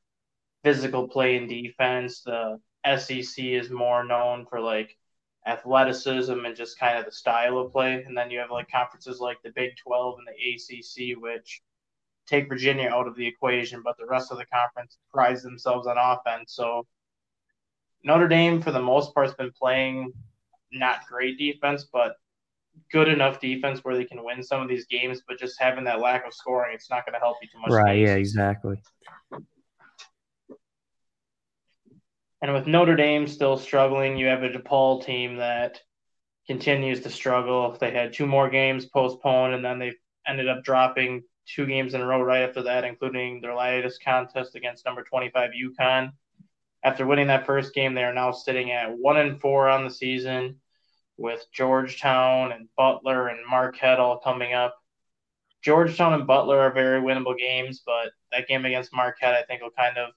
physical 0.63 1.07
play 1.07 1.38
and 1.38 1.47
defense. 1.47 2.21
The 2.21 2.59
SEC 2.97 3.43
is 3.45 3.69
more 3.69 4.03
known 4.03 4.45
for 4.49 4.59
like 4.59 4.97
athleticism 5.45 6.43
and 6.45 6.55
just 6.57 6.77
kind 6.77 6.99
of 6.99 7.05
the 7.05 7.11
style 7.11 7.57
of 7.57 7.71
play. 7.71 8.03
And 8.03 8.17
then 8.17 8.31
you 8.31 8.39
have 8.39 8.51
like 8.51 8.69
conferences 8.69 9.19
like 9.19 9.38
the 9.43 9.51
Big 9.55 9.71
12 9.81 10.17
and 10.19 10.27
the 10.27 11.13
ACC, 11.13 11.21
which 11.21 11.61
take 12.27 12.49
Virginia 12.49 12.89
out 12.89 13.07
of 13.07 13.15
the 13.15 13.25
equation, 13.25 13.81
but 13.81 13.95
the 13.97 14.05
rest 14.05 14.31
of 14.31 14.38
the 14.38 14.45
conference 14.47 14.97
prides 15.13 15.41
themselves 15.43 15.88
on 15.88 15.97
offense. 15.97 16.53
So 16.53 16.85
Notre 18.03 18.27
Dame, 18.27 18.61
for 18.61 18.71
the 18.71 18.81
most 18.81 19.13
part, 19.13 19.27
has 19.27 19.35
been 19.35 19.51
playing 19.57 20.11
not 20.72 21.07
great 21.07 21.38
defense, 21.38 21.86
but 21.91 22.15
good 22.91 23.07
enough 23.07 23.39
defense 23.39 23.80
where 23.84 23.95
they 23.95 24.05
can 24.05 24.24
win 24.24 24.43
some 24.43 24.61
of 24.61 24.68
these 24.68 24.86
games, 24.86 25.22
but 25.28 25.39
just 25.39 25.59
having 25.59 25.84
that 25.86 25.99
lack 25.99 26.26
of 26.26 26.34
scoring, 26.34 26.74
it's 26.76 26.89
not 26.89 27.05
going 27.05 27.13
to 27.13 27.20
help 27.20 27.38
you 27.41 27.47
too 27.51 27.59
much. 27.59 27.72
Right. 27.72 27.95
Games. 27.95 28.09
Yeah. 28.09 28.15
Exactly. 28.15 28.82
And 32.41 32.53
with 32.53 32.68
Notre 32.68 32.95
Dame 32.95 33.28
still 33.28 33.57
struggling, 33.57 34.15
you 34.15 34.28
have 34.28 34.43
a 34.43 34.49
DePaul 34.49 35.03
team 35.03 35.38
that 35.38 35.82
continues 36.45 37.01
to 37.01 37.09
struggle. 37.09 37.76
They 37.80 37.91
had 37.91 38.13
two 38.13 38.28
more 38.28 38.49
games 38.49 38.86
postponed, 38.86 39.55
and 39.55 39.65
then 39.65 39.80
they 39.80 39.93
ended 40.28 40.47
up 40.47 40.63
dropping 40.63 41.24
two 41.47 41.65
games 41.65 41.93
in 41.93 42.01
a 42.01 42.05
row 42.05 42.22
right 42.22 42.43
after 42.43 42.61
that, 42.63 42.84
including 42.84 43.41
their 43.41 43.55
latest 43.55 44.03
contest 44.03 44.55
against 44.55 44.86
number 44.86 45.03
25 45.03 45.51
UConn. 45.51 46.11
After 46.84 47.05
winning 47.05 47.28
that 47.28 47.45
first 47.45 47.73
game, 47.73 47.93
they 47.93 48.03
are 48.03 48.13
now 48.13 48.32
sitting 48.32 48.71
at 48.71 48.97
one 48.97 49.17
and 49.17 49.39
four 49.41 49.67
on 49.67 49.84
the 49.84 49.89
season 49.89 50.57
with 51.17 51.45
Georgetown 51.51 52.51
and 52.51 52.69
Butler 52.78 53.28
and 53.28 53.39
Marquette 53.49 53.99
all 53.99 54.19
coming 54.19 54.53
up. 54.53 54.75
Georgetown 55.63 56.13
and 56.13 56.28
Butler 56.28 56.59
are 56.59 56.71
very 56.71 57.01
winnable 57.01 57.38
games, 57.38 57.82
but 57.86 58.11
that 58.32 58.47
game 58.47 58.65
against 58.65 58.93
Marquette, 58.93 59.34
I 59.34 59.43
think, 59.43 59.61
will 59.61 59.71
kind 59.71 59.97
of 59.97 60.11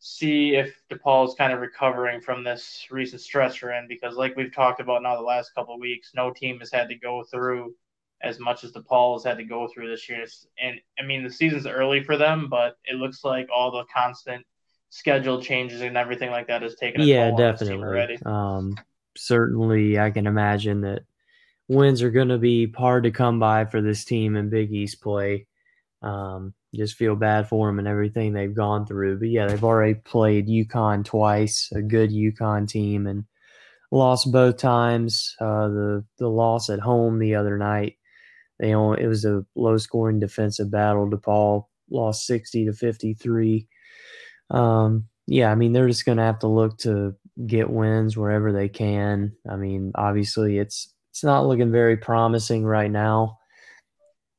see 0.00 0.54
if 0.54 0.74
DePaul 0.90 1.28
is 1.28 1.34
kind 1.34 1.52
of 1.52 1.60
recovering 1.60 2.20
from 2.20 2.44
this 2.44 2.86
recent 2.90 3.20
stretch 3.20 3.62
we're 3.62 3.72
in 3.72 3.88
because, 3.88 4.16
like 4.16 4.36
we've 4.36 4.54
talked 4.54 4.80
about 4.80 5.02
now 5.02 5.16
the 5.16 5.22
last 5.22 5.54
couple 5.54 5.74
of 5.74 5.80
weeks, 5.80 6.12
no 6.14 6.32
team 6.32 6.58
has 6.60 6.72
had 6.72 6.88
to 6.88 6.94
go 6.94 7.24
through 7.30 7.74
as 8.22 8.40
much 8.40 8.64
as 8.64 8.72
DePaul 8.72 9.16
has 9.16 9.24
had 9.24 9.38
to 9.38 9.44
go 9.44 9.68
through 9.68 9.88
this 9.88 10.08
year. 10.08 10.24
And 10.60 10.80
I 10.98 11.04
mean, 11.04 11.22
the 11.22 11.30
season's 11.30 11.66
early 11.66 12.02
for 12.02 12.16
them, 12.16 12.48
but 12.48 12.76
it 12.84 12.96
looks 12.96 13.22
like 13.24 13.48
all 13.54 13.70
the 13.70 13.84
constant 13.94 14.44
schedule 14.90 15.40
changes 15.40 15.80
and 15.80 15.96
everything 15.96 16.30
like 16.30 16.46
that 16.48 16.62
has 16.62 16.74
taken 16.74 17.00
a 17.00 17.04
yeah, 17.04 17.30
definitely. 17.36 18.18
Um, 18.24 18.76
certainly 19.16 19.98
I 19.98 20.10
can 20.10 20.26
imagine 20.26 20.82
that 20.82 21.02
wins 21.68 22.02
are 22.02 22.10
going 22.10 22.28
to 22.28 22.38
be 22.38 22.72
hard 22.72 23.04
to 23.04 23.10
come 23.10 23.38
by 23.38 23.64
for 23.66 23.80
this 23.80 24.04
team 24.04 24.36
in 24.36 24.48
Big 24.48 24.72
East 24.72 25.00
play. 25.02 25.46
Um, 26.02 26.54
just 26.74 26.96
feel 26.96 27.16
bad 27.16 27.48
for 27.48 27.66
them 27.66 27.78
and 27.78 27.88
everything 27.88 28.32
they've 28.32 28.54
gone 28.54 28.86
through. 28.86 29.18
But 29.18 29.28
yeah, 29.28 29.46
they've 29.46 29.64
already 29.64 29.94
played 29.94 30.48
UConn 30.48 31.04
twice, 31.04 31.70
a 31.74 31.82
good 31.82 32.10
UConn 32.10 32.68
team, 32.68 33.06
and 33.06 33.24
lost 33.90 34.30
both 34.30 34.58
times. 34.58 35.34
Uh, 35.40 35.68
the 35.68 36.04
the 36.18 36.28
loss 36.28 36.70
at 36.70 36.80
home 36.80 37.18
the 37.18 37.34
other 37.34 37.56
night, 37.56 37.96
they 38.58 38.74
only, 38.74 39.02
it 39.02 39.06
was 39.06 39.24
a 39.24 39.44
low 39.54 39.78
scoring 39.78 40.20
defensive 40.20 40.70
battle. 40.70 41.08
DePaul 41.08 41.64
lost 41.90 42.26
sixty 42.26 42.66
to 42.66 42.72
fifty 42.72 43.14
three. 43.14 43.66
Um, 44.50 45.08
yeah, 45.26 45.50
I 45.50 45.54
mean 45.54 45.72
they're 45.72 45.88
just 45.88 46.06
going 46.06 46.18
to 46.18 46.24
have 46.24 46.38
to 46.40 46.48
look 46.48 46.78
to 46.78 47.14
get 47.46 47.70
wins 47.70 48.16
wherever 48.16 48.52
they 48.52 48.68
can. 48.68 49.32
I 49.48 49.56
mean, 49.56 49.92
obviously, 49.94 50.58
it's 50.58 50.92
it's 51.10 51.24
not 51.24 51.46
looking 51.46 51.72
very 51.72 51.96
promising 51.96 52.64
right 52.64 52.90
now, 52.90 53.38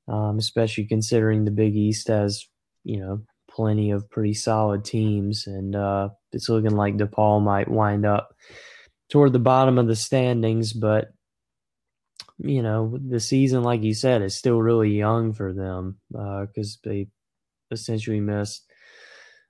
um, 0.07 0.37
especially 0.37 0.85
considering 0.85 1.45
the 1.45 1.51
Big 1.51 1.75
East 1.75 2.07
has 2.07 2.45
you 2.83 2.99
know 2.99 3.21
plenty 3.49 3.91
of 3.91 4.09
pretty 4.09 4.33
solid 4.33 4.83
teams, 4.83 5.47
and 5.47 5.75
uh, 5.75 6.09
it's 6.31 6.49
looking 6.49 6.75
like 6.75 6.97
DePaul 6.97 7.41
might 7.41 7.69
wind 7.69 8.05
up 8.05 8.35
toward 9.09 9.33
the 9.33 9.39
bottom 9.39 9.77
of 9.77 9.87
the 9.87 9.95
standings. 9.95 10.73
But 10.73 11.09
you 12.39 12.63
know, 12.63 12.97
the 13.05 13.19
season, 13.19 13.63
like 13.63 13.83
you 13.83 13.93
said, 13.93 14.21
is 14.21 14.35
still 14.35 14.61
really 14.61 14.91
young 14.91 15.33
for 15.33 15.53
them 15.53 15.99
because 16.09 16.79
uh, 16.85 16.89
they 16.89 17.07
essentially 17.71 18.19
missed 18.19 18.68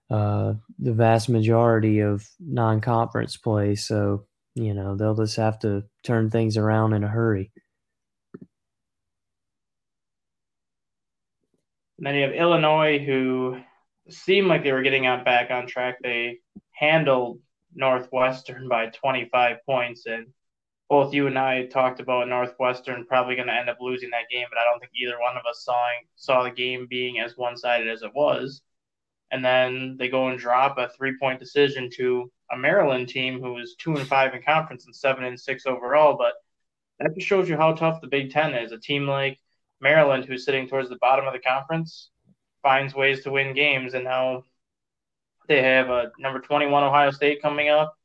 uh, 0.10 0.54
the 0.80 0.94
vast 0.94 1.30
majority 1.30 2.00
of 2.00 2.28
non-conference 2.40 3.38
play. 3.38 3.76
So 3.76 4.26
you 4.56 4.74
know 4.74 4.96
they'll 4.96 5.16
just 5.16 5.38
have 5.38 5.60
to 5.60 5.84
turn 6.04 6.30
things 6.30 6.58
around 6.58 6.94
in 6.94 7.04
a 7.04 7.08
hurry. 7.08 7.52
And 11.98 12.08
then 12.08 12.16
you 12.16 12.22
have 12.24 12.34
Illinois, 12.34 12.98
who 13.00 13.60
seemed 14.10 14.48
like 14.48 14.64
they 14.64 14.72
were 14.72 14.84
getting 14.84 15.06
out 15.06 15.26
back 15.26 15.52
on 15.52 15.68
track. 15.68 15.98
They 16.02 16.40
handled 16.72 17.42
Northwestern 17.76 18.70
by 18.70 18.88
25 18.88 19.58
points, 19.66 20.06
and 20.06 20.28
both 20.90 21.14
you 21.14 21.28
and 21.28 21.38
I 21.38 21.66
talked 21.66 22.00
about 22.00 22.30
Northwestern 22.30 23.06
probably 23.06 23.36
going 23.36 23.50
to 23.50 23.54
end 23.54 23.70
up 23.70 23.78
losing 23.80 24.10
that 24.12 24.30
game, 24.32 24.48
but 24.50 24.58
I 24.58 24.64
don't 24.64 24.80
think 24.80 24.94
either 24.96 25.20
one 25.20 25.38
of 25.38 25.44
us 25.48 25.64
saw 25.64 25.86
saw 26.16 26.44
the 26.44 26.52
game 26.52 26.88
being 26.90 27.20
as 27.20 27.38
one 27.38 27.58
sided 27.58 27.88
as 27.88 28.02
it 28.02 28.12
was 28.16 28.62
and 29.32 29.44
then 29.44 29.96
they 29.98 30.10
go 30.10 30.30
and 30.30 30.40
drop 30.40 30.78
a 30.78 30.90
three 30.90 31.18
point 31.20 31.40
decision 31.40 31.90
to 31.96 32.32
a 32.52 32.58
Maryland 32.58 33.10
team 33.10 33.40
who 33.40 33.58
is 33.58 33.76
two 33.78 33.96
and 33.96 34.08
five 34.08 34.34
in 34.34 34.42
conference 34.42 34.86
and 34.86 34.96
seven 34.96 35.24
and 35.24 35.40
six 35.40 35.66
overall. 35.66 36.18
But 36.18 36.34
that 37.00 37.16
just 37.16 37.28
shows 37.28 37.48
you 37.48 37.56
how 37.58 37.74
tough 37.74 38.02
the 38.02 38.08
Big 38.08 38.32
Ten 38.32 38.54
is. 38.54 38.72
A 38.72 38.78
team 38.78 39.08
like 39.08 39.40
Maryland, 39.82 40.26
who's 40.26 40.46
sitting 40.46 40.68
towards 40.68 40.90
the 40.90 40.98
bottom 40.98 41.26
of 41.26 41.34
the 41.34 41.40
conference, 41.40 42.10
finds 42.62 42.94
ways 42.94 43.24
to 43.24 43.32
win 43.32 43.54
games, 43.54 43.94
and 43.94 44.04
now 44.04 44.44
they 45.48 45.62
have 45.62 45.90
a 45.90 46.12
number 46.20 46.40
21 46.40 46.84
Ohio 46.84 47.12
State 47.12 47.42
coming 47.42 47.70
up 47.70 47.96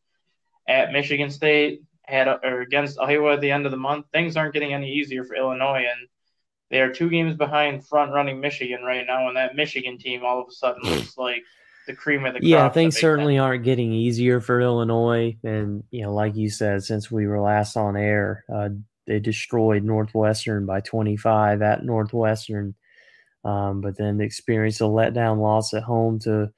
at 0.68 0.92
Michigan 0.92 1.30
State, 1.30 1.82
had 2.02 2.28
or 2.28 2.60
against 2.60 3.00
Iowa 3.00 3.34
at 3.34 3.40
the 3.40 3.50
end 3.50 3.66
of 3.66 3.72
the 3.72 3.78
month. 3.78 4.06
Things 4.12 4.36
aren't 4.36 4.54
getting 4.54 4.72
any 4.72 4.92
easier 4.92 5.24
for 5.24 5.34
Illinois, 5.34 5.84
and 5.90 6.08
they 6.74 6.80
are 6.80 6.92
two 6.92 7.08
games 7.08 7.36
behind 7.36 7.86
front 7.86 8.12
running 8.12 8.40
Michigan 8.40 8.82
right 8.82 9.06
now, 9.06 9.28
and 9.28 9.36
that 9.36 9.54
Michigan 9.54 9.96
team 9.96 10.24
all 10.24 10.40
of 10.40 10.48
a 10.48 10.50
sudden 10.50 10.82
looks 10.90 11.16
like 11.16 11.44
the 11.86 11.94
cream 11.94 12.24
of 12.24 12.34
the 12.34 12.40
crop. 12.40 12.48
Yeah, 12.48 12.68
things 12.68 12.98
certainly 12.98 13.38
aren't 13.38 13.62
getting 13.62 13.92
easier 13.92 14.40
for 14.40 14.60
Illinois, 14.60 15.36
and 15.44 15.84
you 15.92 16.02
know, 16.02 16.12
like 16.12 16.34
you 16.34 16.50
said, 16.50 16.82
since 16.82 17.12
we 17.12 17.28
were 17.28 17.40
last 17.40 17.76
on 17.76 17.96
air, 17.96 18.44
uh, 18.52 18.70
they 19.06 19.20
destroyed 19.20 19.84
Northwestern 19.84 20.66
by 20.66 20.80
25 20.80 21.62
at 21.62 21.84
Northwestern, 21.84 22.74
um, 23.44 23.80
but 23.80 23.96
then 23.96 24.20
experienced 24.20 24.80
a 24.80 24.84
letdown 24.84 25.38
loss 25.38 25.74
at 25.74 25.84
home 25.84 26.18
to 26.20 26.50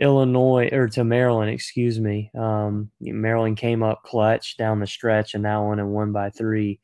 Illinois 0.00 0.68
or 0.70 0.86
to 0.90 1.02
Maryland, 1.02 1.50
excuse 1.50 1.98
me. 1.98 2.30
Um, 2.38 2.92
Maryland 3.00 3.56
came 3.56 3.82
up 3.82 4.04
clutch 4.04 4.56
down 4.56 4.78
the 4.78 4.86
stretch 4.86 5.34
and 5.34 5.44
that 5.44 5.56
one 5.56 5.80
and 5.80 5.90
won 5.90 6.12
by 6.12 6.30
three. 6.30 6.78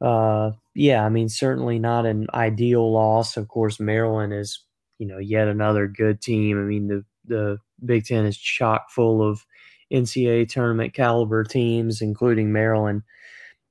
Uh, 0.00 0.52
yeah, 0.74 1.04
I 1.04 1.08
mean, 1.08 1.28
certainly 1.28 1.78
not 1.78 2.06
an 2.06 2.26
ideal 2.32 2.92
loss. 2.92 3.36
Of 3.36 3.48
course, 3.48 3.80
Maryland 3.80 4.32
is, 4.32 4.64
you 4.98 5.06
know, 5.06 5.18
yet 5.18 5.48
another 5.48 5.86
good 5.86 6.20
team. 6.20 6.58
I 6.58 6.62
mean, 6.62 6.88
the, 6.88 7.04
the 7.26 7.58
Big 7.84 8.04
Ten 8.04 8.24
is 8.26 8.36
chock 8.36 8.90
full 8.90 9.22
of 9.22 9.44
NCAA 9.92 10.48
tournament 10.48 10.94
caliber 10.94 11.44
teams, 11.44 12.00
including 12.00 12.52
Maryland. 12.52 13.02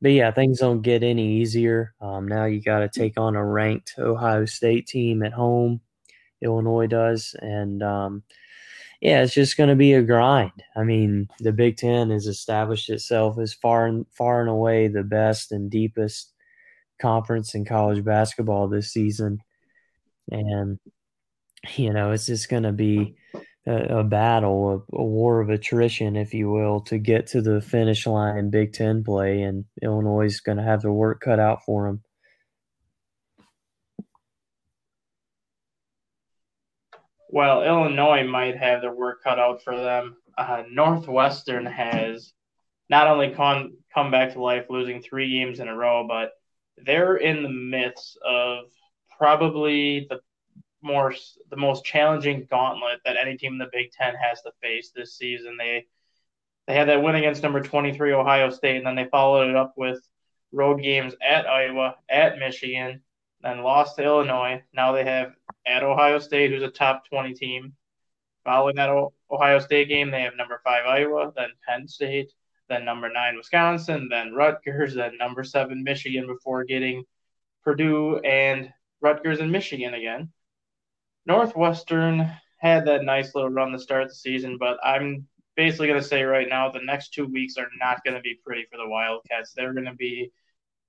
But 0.02 0.12
yeah, 0.12 0.32
things 0.32 0.60
don't 0.60 0.82
get 0.82 1.04
any 1.04 1.39
easier. 1.39 1.93
Um, 2.02 2.28
now 2.28 2.45
you 2.45 2.62
got 2.62 2.80
to 2.80 2.89
take 2.89 3.18
on 3.18 3.36
a 3.36 3.45
ranked 3.45 3.95
Ohio 3.97 4.45
State 4.45 4.88
team 4.88 5.24
at 5.24 5.34
home. 5.34 5.82
Illinois 6.41 6.88
does, 6.88 7.36
and 7.41 7.84
um, 7.84 8.24
yeah, 9.02 9.22
it's 9.24 9.34
just 9.34 9.58
going 9.58 9.70
to 9.70 9.76
be 9.76 9.93
a 9.93 10.02
grind. 10.02 10.64
I 10.76 10.84
mean, 10.84 11.28
the 11.39 11.52
Big 11.52 11.78
Ten 11.78 12.12
has 12.12 12.28
established 12.28 12.89
itself 12.89 13.38
as 13.39 13.54
far 13.54 13.86
and 13.88 14.06
far 14.12 14.39
and 14.41 14.50
away 14.50 14.88
the 14.88 15.04
best 15.04 15.52
and 15.52 15.70
deepest 15.70 16.34
conference 17.00 17.56
in 17.56 17.66
college 17.66 18.04
basketball 18.04 18.68
this 18.68 18.91
season, 18.91 19.39
and 20.32 20.80
you 21.76 21.93
know 21.93 22.12
it's 22.12 22.26
just 22.26 22.50
going 22.50 22.64
to 22.64 22.72
be 22.72 23.16
a, 23.68 24.00
a 24.00 24.04
battle, 24.04 24.86
a, 24.91 24.97
a, 24.97 25.04
war 25.04 25.41
of 25.41 25.50
attrition, 25.50 26.16
if 26.16 26.34
you 26.34 26.50
will, 26.50 26.82
to 26.82 26.97
get 26.97 27.28
to 27.28 27.41
the 27.41 27.62
finish 27.62 28.08
line 28.08 28.38
in 28.38 28.50
Big 28.50 28.74
Ten 28.74 29.04
play, 29.04 29.41
and 29.41 29.66
Illinois 29.82 30.26
is 30.26 30.41
going 30.41 30.58
to 30.58 30.64
have 30.64 30.82
their 30.82 30.91
work 30.91 31.22
cut 31.22 31.39
out 31.39 31.64
for 31.66 31.88
them. 31.88 32.04
Well, 37.32 37.64
Illinois 37.64 38.24
might 38.28 38.58
have 38.58 38.82
their 38.82 38.93
work 38.93 39.24
cut 39.24 39.38
out 39.38 39.64
for 39.64 39.78
them. 39.78 40.18
Uh, 40.36 40.64
Northwestern 40.72 41.66
has 41.66 42.34
not 42.89 43.08
only 43.08 43.30
come 43.30 43.78
come 43.93 44.10
back 44.10 44.34
to 44.34 44.41
life, 44.41 44.66
losing 44.70 45.02
three 45.02 45.30
games 45.30 45.60
in 45.60 45.68
a 45.68 45.76
row, 45.76 46.06
but 46.08 46.32
they're 46.86 47.17
in 47.17 47.43
the 47.43 47.49
midst 47.49 48.17
of 48.25 48.65
probably 49.17 50.07
the 50.09 50.19
more 50.82 51.13
the 51.49 51.57
most 51.57 51.84
challenging 51.84 52.47
gauntlet 52.49 52.99
that 53.05 53.17
any 53.17 53.38
team 53.38 53.53
in 53.53 53.57
the 53.57 53.69
Big 53.71 53.91
Ten 53.91 54.15
has 54.15 54.41
to 54.41 54.51
face 54.61 54.91
this 54.95 55.17
season. 55.17 55.57
They 55.57 55.86
they 56.67 56.75
had 56.75 56.89
that 56.89 57.01
win 57.01 57.15
against 57.15 57.43
number 57.43 57.61
23 57.61 58.13
Ohio 58.13 58.49
State, 58.49 58.77
and 58.77 58.86
then 58.86 58.95
they 58.95 59.05
followed 59.05 59.49
it 59.49 59.55
up 59.55 59.73
with 59.75 59.99
road 60.51 60.82
games 60.82 61.15
at 61.27 61.47
Iowa, 61.47 61.95
at 62.09 62.38
Michigan, 62.38 63.01
then 63.41 63.63
lost 63.63 63.95
to 63.97 64.03
Illinois. 64.03 64.61
Now 64.73 64.91
they 64.91 65.03
have 65.03 65.34
at 65.65 65.84
Ohio 65.84 66.19
State, 66.19 66.51
who's 66.51 66.63
a 66.63 66.69
top 66.69 67.07
20 67.09 67.34
team. 67.34 67.73
Following 68.45 68.75
that 68.75 68.89
Ohio 69.30 69.59
State 69.59 69.89
game, 69.89 70.11
they 70.11 70.21
have 70.21 70.36
number 70.36 70.61
five 70.63 70.86
Iowa, 70.86 71.34
then 71.36 71.49
Penn 71.67 71.88
State, 71.88 72.32
then 72.70 72.86
number 72.86 73.11
nine 73.11 73.36
Wisconsin, 73.36 74.07
then 74.09 74.34
Rutgers, 74.34 74.95
then 74.95 75.17
number 75.17 75.43
seven 75.43 75.84
Michigan 75.84 76.28
before 76.28 76.63
getting 76.63 77.03
Purdue 77.63 78.17
and 78.20 78.72
Rutgers 79.01 79.39
and 79.39 79.51
Michigan 79.51 79.93
again. 79.93 80.32
Northwestern 81.26 82.32
had 82.57 82.86
that 82.86 83.03
nice 83.03 83.36
little 83.36 83.49
run 83.49 83.72
to 83.72 83.80
start 83.80 84.07
the 84.07 84.13
season, 84.13 84.57
but 84.57 84.78
I'm 84.84 85.28
basically 85.55 85.88
going 85.88 86.01
to 86.01 86.07
say 86.07 86.24
right 86.24 86.47
now 86.47 86.70
the 86.70 86.80
next 86.84 87.13
two 87.13 87.26
weeks 87.26 87.57
are 87.57 87.67
not 87.80 88.03
going 88.03 88.15
to 88.15 88.22
be 88.22 88.39
pretty 88.45 88.65
for 88.72 88.78
the 88.78 88.88
Wildcats. 88.88 89.53
They're 89.53 89.74
going 89.74 89.86
to 89.86 89.93
be 89.93 90.32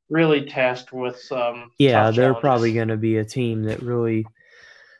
really 0.08 0.46
tasked 0.46 0.92
with 0.92 1.18
some. 1.18 1.70
Yeah, 1.78 2.04
they're 2.04 2.12
challenges. 2.12 2.40
probably 2.40 2.72
going 2.72 2.88
to 2.88 2.96
be 2.96 3.16
a 3.18 3.24
team 3.24 3.64
that 3.64 3.82
really 3.82 4.26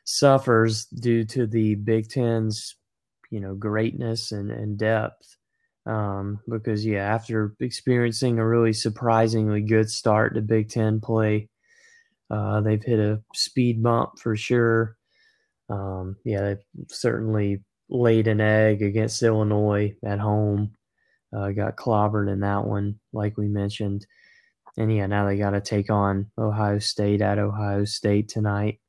suffers 0.05 0.87
due 0.87 1.25
to 1.25 1.47
the 1.47 1.75
Big 1.75 2.09
Ten's, 2.09 2.77
you 3.31 3.41
know, 3.41 3.55
greatness 3.55 4.33
and, 4.33 4.51
and 4.51 4.79
depth. 4.79 5.37
Um, 5.87 6.41
because 6.49 6.85
yeah, 6.85 7.03
after 7.03 7.55
experiencing 7.61 8.39
a 8.39 8.47
really 8.47 8.73
surprisingly 8.73 9.63
good 9.63 9.91
start 9.91 10.35
to 10.35 10.43
Big 10.43 10.69
Ten 10.69 11.01
play, 11.01 11.49
uh, 12.31 12.61
they've 12.61 12.83
hit 12.83 13.01
a 13.01 13.23
speed 13.35 13.83
bump 13.83 14.19
for 14.19 14.37
sure. 14.37 14.97
Um, 15.69 16.17
yeah, 16.25 16.43
they've 16.43 16.87
certainly 16.89 17.63
laid 17.89 18.29
an 18.29 18.41
egg 18.41 18.83
against 18.83 19.23
Illinois 19.23 19.95
at 20.05 20.19
home. 20.19 20.73
Uh, 21.35 21.51
got 21.51 21.77
clobbered 21.77 22.31
in 22.33 22.41
that 22.41 22.65
one, 22.65 22.99
like 23.13 23.37
we 23.37 23.49
mentioned. 23.49 24.07
And 24.77 24.95
yeah, 24.95 25.07
now 25.07 25.27
they 25.27 25.37
got 25.37 25.51
to 25.51 25.61
take 25.61 25.91
on 25.91 26.31
Ohio 26.39 26.79
State 26.79 27.21
at 27.21 27.39
Ohio 27.39 27.85
State 27.85 28.29
tonight. 28.29 28.81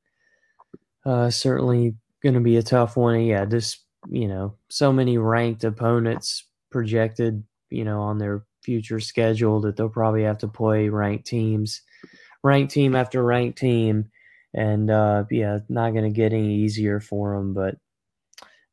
Uh, 1.05 1.29
certainly 1.29 1.95
going 2.21 2.35
to 2.35 2.41
be 2.41 2.57
a 2.57 2.63
tough 2.63 2.97
one. 2.97 3.21
Yeah, 3.21 3.45
just 3.45 3.85
you 4.09 4.27
know, 4.27 4.57
so 4.69 4.91
many 4.91 5.17
ranked 5.17 5.63
opponents 5.63 6.45
projected, 6.71 7.43
you 7.69 7.83
know, 7.83 8.01
on 8.01 8.17
their 8.17 8.45
future 8.63 8.99
schedule 8.99 9.61
that 9.61 9.75
they'll 9.75 9.89
probably 9.89 10.23
have 10.23 10.39
to 10.39 10.47
play 10.47 10.89
ranked 10.89 11.25
teams, 11.25 11.81
ranked 12.43 12.73
team 12.73 12.95
after 12.95 13.23
ranked 13.23 13.57
team, 13.57 14.09
and 14.53 14.89
uh, 14.89 15.25
yeah, 15.29 15.59
not 15.69 15.91
going 15.91 16.03
to 16.03 16.15
get 16.15 16.33
any 16.33 16.55
easier 16.55 16.99
for 16.99 17.35
them. 17.35 17.53
But 17.53 17.75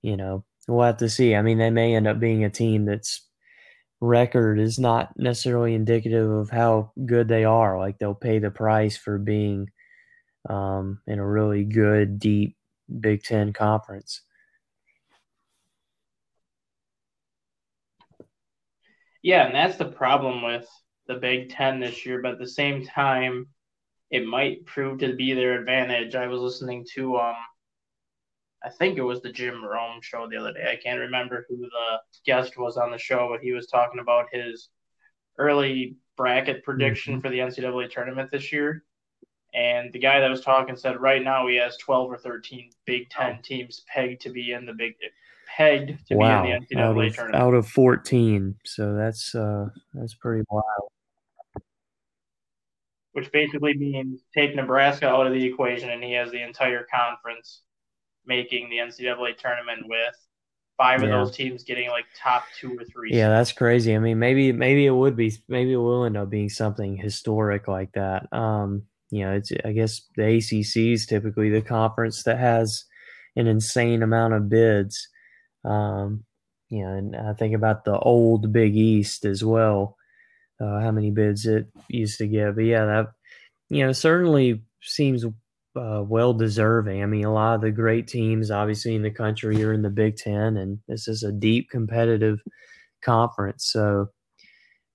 you 0.02 0.16
know, 0.16 0.44
we'll 0.66 0.86
have 0.86 0.98
to 0.98 1.08
see. 1.08 1.34
I 1.34 1.42
mean, 1.42 1.58
they 1.58 1.70
may 1.70 1.94
end 1.94 2.06
up 2.06 2.20
being 2.20 2.44
a 2.44 2.50
team 2.50 2.84
that's 2.84 3.22
record 4.00 4.60
is 4.60 4.78
not 4.78 5.12
necessarily 5.16 5.74
indicative 5.74 6.30
of 6.30 6.50
how 6.50 6.92
good 7.04 7.28
they 7.28 7.44
are. 7.44 7.78
Like 7.78 7.98
they'll 7.98 8.14
pay 8.14 8.38
the 8.38 8.50
price 8.50 8.96
for 8.96 9.18
being 9.18 9.68
um, 10.48 11.00
in 11.06 11.18
a 11.18 11.26
really 11.26 11.64
good, 11.64 12.18
deep 12.18 12.56
Big 13.00 13.22
Ten 13.22 13.52
conference. 13.52 14.22
Yeah, 19.28 19.44
and 19.44 19.54
that's 19.54 19.76
the 19.76 19.84
problem 19.84 20.40
with 20.40 20.66
the 21.06 21.16
Big 21.16 21.50
Ten 21.50 21.80
this 21.80 22.06
year. 22.06 22.22
But 22.22 22.32
at 22.32 22.38
the 22.38 22.48
same 22.48 22.86
time, 22.86 23.48
it 24.10 24.26
might 24.26 24.64
prove 24.64 25.00
to 25.00 25.16
be 25.16 25.34
their 25.34 25.60
advantage. 25.60 26.14
I 26.14 26.28
was 26.28 26.40
listening 26.40 26.86
to 26.94 27.18
um 27.18 27.34
I 28.64 28.70
think 28.70 28.96
it 28.96 29.02
was 29.02 29.20
the 29.20 29.30
Jim 29.30 29.62
Rome 29.62 30.00
show 30.00 30.26
the 30.26 30.38
other 30.38 30.54
day. 30.54 30.72
I 30.72 30.82
can't 30.82 30.98
remember 30.98 31.44
who 31.46 31.58
the 31.58 31.98
guest 32.24 32.56
was 32.56 32.78
on 32.78 32.90
the 32.90 32.96
show, 32.96 33.28
but 33.30 33.42
he 33.42 33.52
was 33.52 33.66
talking 33.66 34.00
about 34.00 34.32
his 34.32 34.70
early 35.36 35.96
bracket 36.16 36.64
prediction 36.64 37.16
mm-hmm. 37.16 37.20
for 37.20 37.28
the 37.28 37.40
NCAA 37.40 37.90
tournament 37.90 38.30
this 38.30 38.50
year. 38.50 38.82
And 39.52 39.92
the 39.92 39.98
guy 39.98 40.20
that 40.20 40.30
was 40.30 40.40
talking 40.40 40.74
said 40.74 41.02
right 41.02 41.22
now 41.22 41.46
he 41.46 41.56
has 41.56 41.76
12 41.76 42.12
or 42.12 42.16
13 42.16 42.70
Big 42.86 43.10
Ten 43.10 43.42
teams 43.42 43.84
pegged 43.94 44.22
to 44.22 44.30
be 44.30 44.52
in 44.52 44.64
the 44.64 44.72
Big 44.72 44.94
pegged 45.58 46.06
to 46.06 46.14
wow. 46.14 46.44
be 46.44 46.50
in 46.50 46.66
the 46.70 46.76
NCAA 46.76 46.80
out 46.80 47.06
of, 47.06 47.14
tournament. 47.14 47.42
Out 47.42 47.54
of 47.54 47.66
14. 47.66 48.54
So 48.64 48.94
that's 48.94 49.34
uh 49.34 49.66
that's 49.92 50.14
pretty 50.14 50.44
wild. 50.48 50.64
Which 53.12 53.32
basically 53.32 53.74
means 53.74 54.22
take 54.32 54.54
Nebraska 54.54 55.08
out 55.08 55.26
of 55.26 55.32
the 55.32 55.44
equation 55.44 55.90
and 55.90 56.02
he 56.02 56.12
has 56.12 56.30
the 56.30 56.42
entire 56.42 56.86
conference 56.94 57.62
making 58.24 58.70
the 58.70 58.76
NCAA 58.76 59.36
tournament 59.36 59.80
with 59.86 60.14
five 60.76 61.02
yeah. 61.02 61.08
of 61.08 61.12
those 61.12 61.36
teams 61.36 61.64
getting 61.64 61.90
like 61.90 62.04
top 62.16 62.44
two 62.60 62.78
or 62.78 62.84
three. 62.84 63.10
Yeah, 63.12 63.28
that's 63.28 63.50
crazy. 63.50 63.96
I 63.96 63.98
mean, 63.98 64.20
maybe 64.20 64.52
maybe 64.52 64.86
it 64.86 64.92
would 64.92 65.16
be 65.16 65.32
maybe 65.48 65.72
it 65.72 65.78
will 65.78 66.04
end 66.04 66.16
up 66.16 66.30
being 66.30 66.48
something 66.48 66.96
historic 66.96 67.66
like 67.66 67.92
that. 67.92 68.32
Um, 68.32 68.84
you 69.10 69.24
know, 69.24 69.32
it's 69.32 69.50
I 69.64 69.72
guess 69.72 70.02
the 70.16 70.36
ACC 70.36 70.92
is 70.92 71.06
typically 71.06 71.50
the 71.50 71.62
conference 71.62 72.22
that 72.22 72.38
has 72.38 72.84
an 73.34 73.48
insane 73.48 74.02
amount 74.02 74.34
of 74.34 74.48
bids. 74.48 75.08
Um, 75.64 76.24
you 76.70 76.84
know, 76.84 76.92
and 76.92 77.16
I 77.16 77.32
think 77.34 77.54
about 77.54 77.84
the 77.84 77.98
old 77.98 78.52
Big 78.52 78.76
East 78.76 79.24
as 79.24 79.42
well. 79.44 79.96
Uh, 80.60 80.80
how 80.80 80.90
many 80.90 81.10
bids 81.10 81.46
it 81.46 81.66
used 81.88 82.18
to 82.18 82.26
get, 82.26 82.56
but 82.56 82.64
yeah, 82.64 82.84
that 82.84 83.06
you 83.68 83.86
know 83.86 83.92
certainly 83.92 84.62
seems 84.82 85.24
uh, 85.76 86.02
well 86.04 86.34
deserving. 86.34 87.02
I 87.02 87.06
mean, 87.06 87.24
a 87.24 87.32
lot 87.32 87.54
of 87.54 87.60
the 87.60 87.70
great 87.70 88.08
teams, 88.08 88.50
obviously 88.50 88.94
in 88.94 89.02
the 89.02 89.10
country, 89.10 89.62
are 89.62 89.72
in 89.72 89.82
the 89.82 89.90
Big 89.90 90.16
Ten, 90.16 90.56
and 90.56 90.78
this 90.88 91.08
is 91.08 91.22
a 91.22 91.32
deep 91.32 91.70
competitive 91.70 92.40
conference. 93.02 93.70
So, 93.70 94.08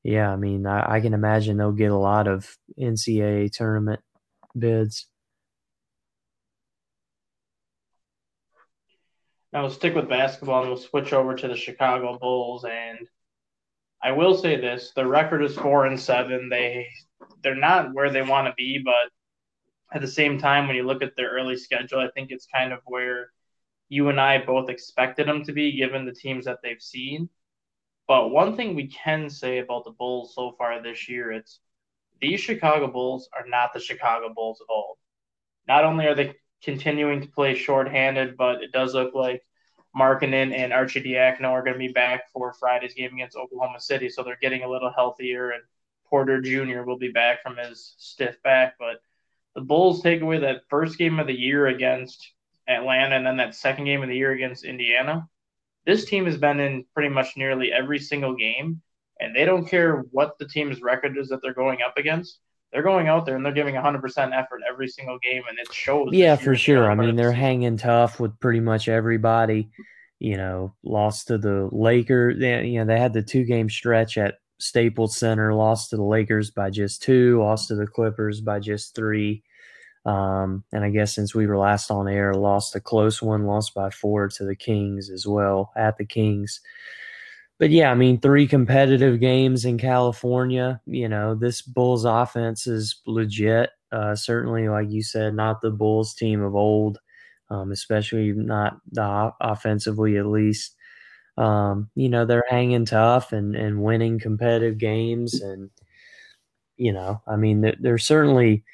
yeah, 0.03 0.32
I 0.32 0.36
mean, 0.36 0.66
I, 0.66 0.95
I 0.95 0.99
can 0.99 1.14
imagine 1.14 1.57
they'll 1.57 1.72
get 1.72 1.91
a 1.91 1.97
lot 1.97 2.28
of 2.28 2.57
NCAA 2.80 3.51
tournament 3.51 4.01
bids. 4.57 5.07
Now 9.54 9.62
we'll 9.62 9.72
stick 9.72 9.95
with 9.95 10.10
basketball 10.10 10.62
and 10.62 10.70
we'll 10.70 10.80
switch 10.80 11.14
over 11.14 11.36
to 11.36 11.47
the 11.47 11.56
Chicago 11.56 12.18
Bulls. 12.20 12.66
And 12.66 13.08
I 14.04 14.12
will 14.12 14.36
say 14.36 14.58
this: 14.60 14.91
the 14.95 15.08
record 15.08 15.43
is 15.43 15.56
four 15.56 15.86
and 15.86 15.99
seven. 15.99 16.49
They 16.49 16.89
they're 17.43 17.56
not 17.56 17.93
where 17.93 18.10
they 18.12 18.24
want 18.24 18.47
to 18.47 18.54
be, 18.58 18.82
but 18.84 19.12
At 19.93 20.01
the 20.01 20.08
same 20.08 20.39
time, 20.39 20.68
when 20.68 20.76
you 20.76 20.84
look 20.84 21.04
at 21.04 21.16
their 21.16 21.30
early 21.30 21.56
schedule, 21.56 21.99
I 21.99 22.10
think 22.16 22.32
it's 22.32 22.47
kind 22.47 22.74
of 22.74 22.80
where 22.86 23.32
you 23.89 24.10
and 24.10 24.20
I 24.20 24.39
both 24.43 24.70
expected 24.70 25.28
them 25.28 25.43
to 25.45 25.54
be 25.54 25.78
given 25.78 26.06
the 26.06 26.14
teams 26.14 26.45
that 26.45 26.60
they've 26.64 26.82
seen. 26.82 27.30
But 28.08 28.30
one 28.32 28.56
thing 28.56 28.76
we 28.76 28.88
can 28.88 29.30
say 29.30 29.60
about 29.60 29.86
the 29.86 29.91
Bulls 29.91 30.34
so 30.36 30.54
far 30.58 30.82
this 30.82 31.08
year, 31.08 31.32
it's 31.32 31.60
these 32.22 32.41
Chicago 32.41 32.88
Bulls 32.88 33.30
are 33.38 33.47
not 33.47 33.72
the 33.74 33.80
Chicago 33.80 34.34
Bulls 34.34 34.62
of 34.62 34.68
old. 34.70 34.97
Not 35.68 35.86
only 35.86 36.08
are 36.08 36.16
they 36.16 36.36
continuing 36.64 37.22
to 37.22 37.28
play 37.28 37.55
shorthanded, 37.55 38.38
but 38.38 38.64
it 38.64 38.72
does 38.72 38.93
look 38.93 39.14
like 39.14 39.43
Markkanen 39.95 40.53
and 40.55 40.74
Arcidiacono 40.74 41.49
are 41.51 41.64
going 41.64 41.74
to 41.74 41.80
be 41.80 41.93
back 41.93 42.32
for 42.32 42.53
Friday's 42.53 42.93
game 42.93 43.14
against 43.14 43.38
Oklahoma 43.38 43.80
City, 43.80 44.09
so 44.09 44.24
they're 44.24 44.38
getting 44.41 44.64
a 44.64 44.70
little 44.70 44.91
healthier, 44.91 45.51
and 45.51 45.64
Porter 46.09 46.41
Jr. 46.41 46.82
will 46.82 46.97
be 46.97 47.11
back 47.11 47.43
from 47.43 47.57
his 47.57 47.95
stiff 47.97 48.41
back. 48.43 48.76
But 48.80 49.01
the 49.55 49.61
Bulls 49.61 50.01
take 50.01 50.22
away 50.22 50.39
that 50.39 50.61
first 50.70 50.97
game 50.97 51.20
of 51.20 51.28
the 51.28 51.39
year 51.39 51.68
against 51.68 52.32
Atlanta 52.68 53.16
and 53.16 53.26
then 53.26 53.38
that 53.38 53.55
second 53.55 53.86
game 53.86 54.01
of 54.01 54.09
the 54.09 54.16
year 54.16 54.32
against 54.32 54.66
Indiana. 54.66 55.28
This 55.86 56.05
team 56.05 56.26
has 56.26 56.38
been 56.38 56.59
in 56.59 56.86
pretty 56.93 57.09
much 57.09 57.36
nearly 57.36 57.72
every 57.72 57.99
single 57.99 58.36
game, 58.36 58.82
and 59.20 59.36
they 59.36 59.45
don't 59.45 59.68
care 59.68 60.05
what 60.11 60.38
the 60.39 60.47
team's 60.47 60.82
record 60.82 61.18
is 61.18 61.30
that 61.30 61.41
they're 61.41 61.53
going 61.53 61.80
up 61.86 61.97
against 61.97 62.39
they're 62.74 62.84
going 62.84 63.07
out 63.07 63.26
there 63.26 63.36
and 63.36 63.45
they're 63.45 63.53
giving 63.53 63.76
100% 63.76 64.38
effort 64.38 64.61
every 64.69 64.88
single 64.88 65.19
game 65.19 65.43
and 65.47 65.57
it 65.59 65.71
shows 65.71 66.09
yeah 66.11 66.36
for 66.36 66.55
sure. 66.55 66.91
I 66.91 66.95
mean 66.95 67.15
they're 67.15 67.32
hanging 67.32 67.78
tough 67.78 68.19
with 68.19 68.38
pretty 68.39 68.59
much 68.59 68.89
everybody 68.89 69.69
you 70.19 70.38
know 70.38 70.74
lost 70.84 71.28
to 71.28 71.38
the 71.38 71.69
lakers 71.71 72.39
they, 72.39 72.65
you 72.65 72.80
know 72.80 72.86
they 72.86 72.99
had 72.99 73.13
the 73.13 73.21
two 73.21 73.43
game 73.43 73.69
stretch 73.69 74.17
at 74.17 74.39
staples 74.59 75.17
center 75.17 75.53
lost 75.53 75.91
to 75.91 75.97
the 75.97 76.03
lakers 76.03 76.51
by 76.51 76.69
just 76.69 77.03
two 77.03 77.39
lost 77.39 77.67
to 77.67 77.76
the 77.76 77.88
clippers 77.88 78.41
by 78.41 78.59
just 78.59 78.95
three. 78.95 79.43
Um, 80.05 80.65
and 80.74 80.84
i 80.84 80.89
guess 80.89 81.15
since 81.15 81.34
we 81.34 81.47
were 81.47 81.57
last 81.57 81.89
on 81.89 82.09
air 82.09 82.34
lost 82.34 82.76
a 82.76 82.82
close 82.82 83.21
one 83.21 83.45
lost 83.45 83.74
by 83.74 83.89
four 83.89 84.28
to 84.28 84.43
the 84.43 84.55
kings 84.55 85.09
as 85.09 85.26
well 85.26 85.71
at 85.78 85.97
the 85.97 86.05
kings 86.05 86.59
but 87.64 87.72
yeah, 87.72 87.89
I 87.89 87.95
mean, 87.95 88.20
three 88.20 88.45
competitive 88.45 89.22
games 89.22 89.64
in 89.64 89.78
California. 89.78 90.82
You 90.86 91.07
know, 91.07 91.34
this 91.34 91.61
Bulls 91.61 92.03
offense 92.03 92.68
is 92.68 92.97
legit. 93.05 93.70
Uh, 93.89 94.18
certainly, 94.18 94.68
like 94.68 94.91
you 94.91 95.01
said, 95.01 95.34
not 95.34 95.61
the 95.61 95.72
Bulls 95.72 96.14
team 96.14 96.41
of 96.41 96.55
old, 96.55 96.99
um, 97.49 97.72
especially 97.72 98.34
not 98.34 98.82
the 98.91 99.32
offensively 99.39 100.18
at 100.18 100.26
least. 100.26 100.76
Um, 101.38 101.89
you 101.95 102.09
know, 102.09 102.26
they're 102.26 102.43
hanging 102.49 102.84
tough 102.84 103.32
and, 103.32 103.55
and 103.55 103.82
winning 103.82 104.20
competitive 104.20 104.78
games. 104.78 105.39
And, 105.41 105.70
you 106.76 106.91
know, 106.91 107.22
I 107.26 107.38
mean, 107.38 107.61
they're, 107.61 107.78
they're 107.80 107.97
certainly 107.97 108.66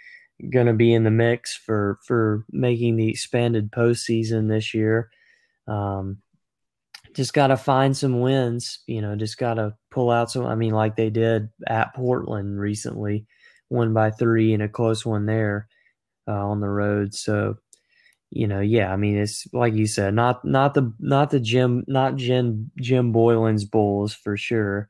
going 0.49 0.65
to 0.65 0.73
be 0.73 0.95
in 0.95 1.03
the 1.03 1.11
mix 1.11 1.55
for, 1.55 1.99
for 2.07 2.43
making 2.49 2.95
the 2.95 3.09
expanded 3.09 3.71
postseason 3.71 4.49
this 4.49 4.73
year. 4.73 5.11
Um, 5.67 6.23
just 7.15 7.33
got 7.33 7.47
to 7.47 7.57
find 7.57 7.95
some 7.95 8.21
wins. 8.21 8.79
You 8.87 9.01
know, 9.01 9.15
just 9.15 9.37
got 9.37 9.55
to 9.55 9.75
pull 9.91 10.11
out 10.11 10.31
some. 10.31 10.45
I 10.45 10.55
mean, 10.55 10.73
like 10.73 10.95
they 10.95 11.09
did 11.09 11.49
at 11.67 11.93
Portland 11.95 12.59
recently, 12.59 13.25
one 13.69 13.93
by 13.93 14.11
three 14.11 14.53
and 14.53 14.63
a 14.63 14.69
close 14.69 15.05
one 15.05 15.25
there 15.25 15.67
uh, 16.27 16.33
on 16.33 16.59
the 16.59 16.69
road. 16.69 17.13
So, 17.13 17.55
you 18.29 18.47
know, 18.47 18.59
yeah, 18.59 18.91
I 18.91 18.95
mean, 18.95 19.17
it's 19.17 19.47
like 19.53 19.73
you 19.73 19.87
said, 19.87 20.13
not 20.13 20.45
not 20.45 20.73
the 20.73 20.93
not 20.99 21.31
the 21.31 21.39
Jim 21.39 21.83
not 21.87 22.15
Jim 22.15 22.71
Jim 22.79 23.11
Boylan's 23.11 23.65
Bulls 23.65 24.13
for 24.13 24.37
sure. 24.37 24.89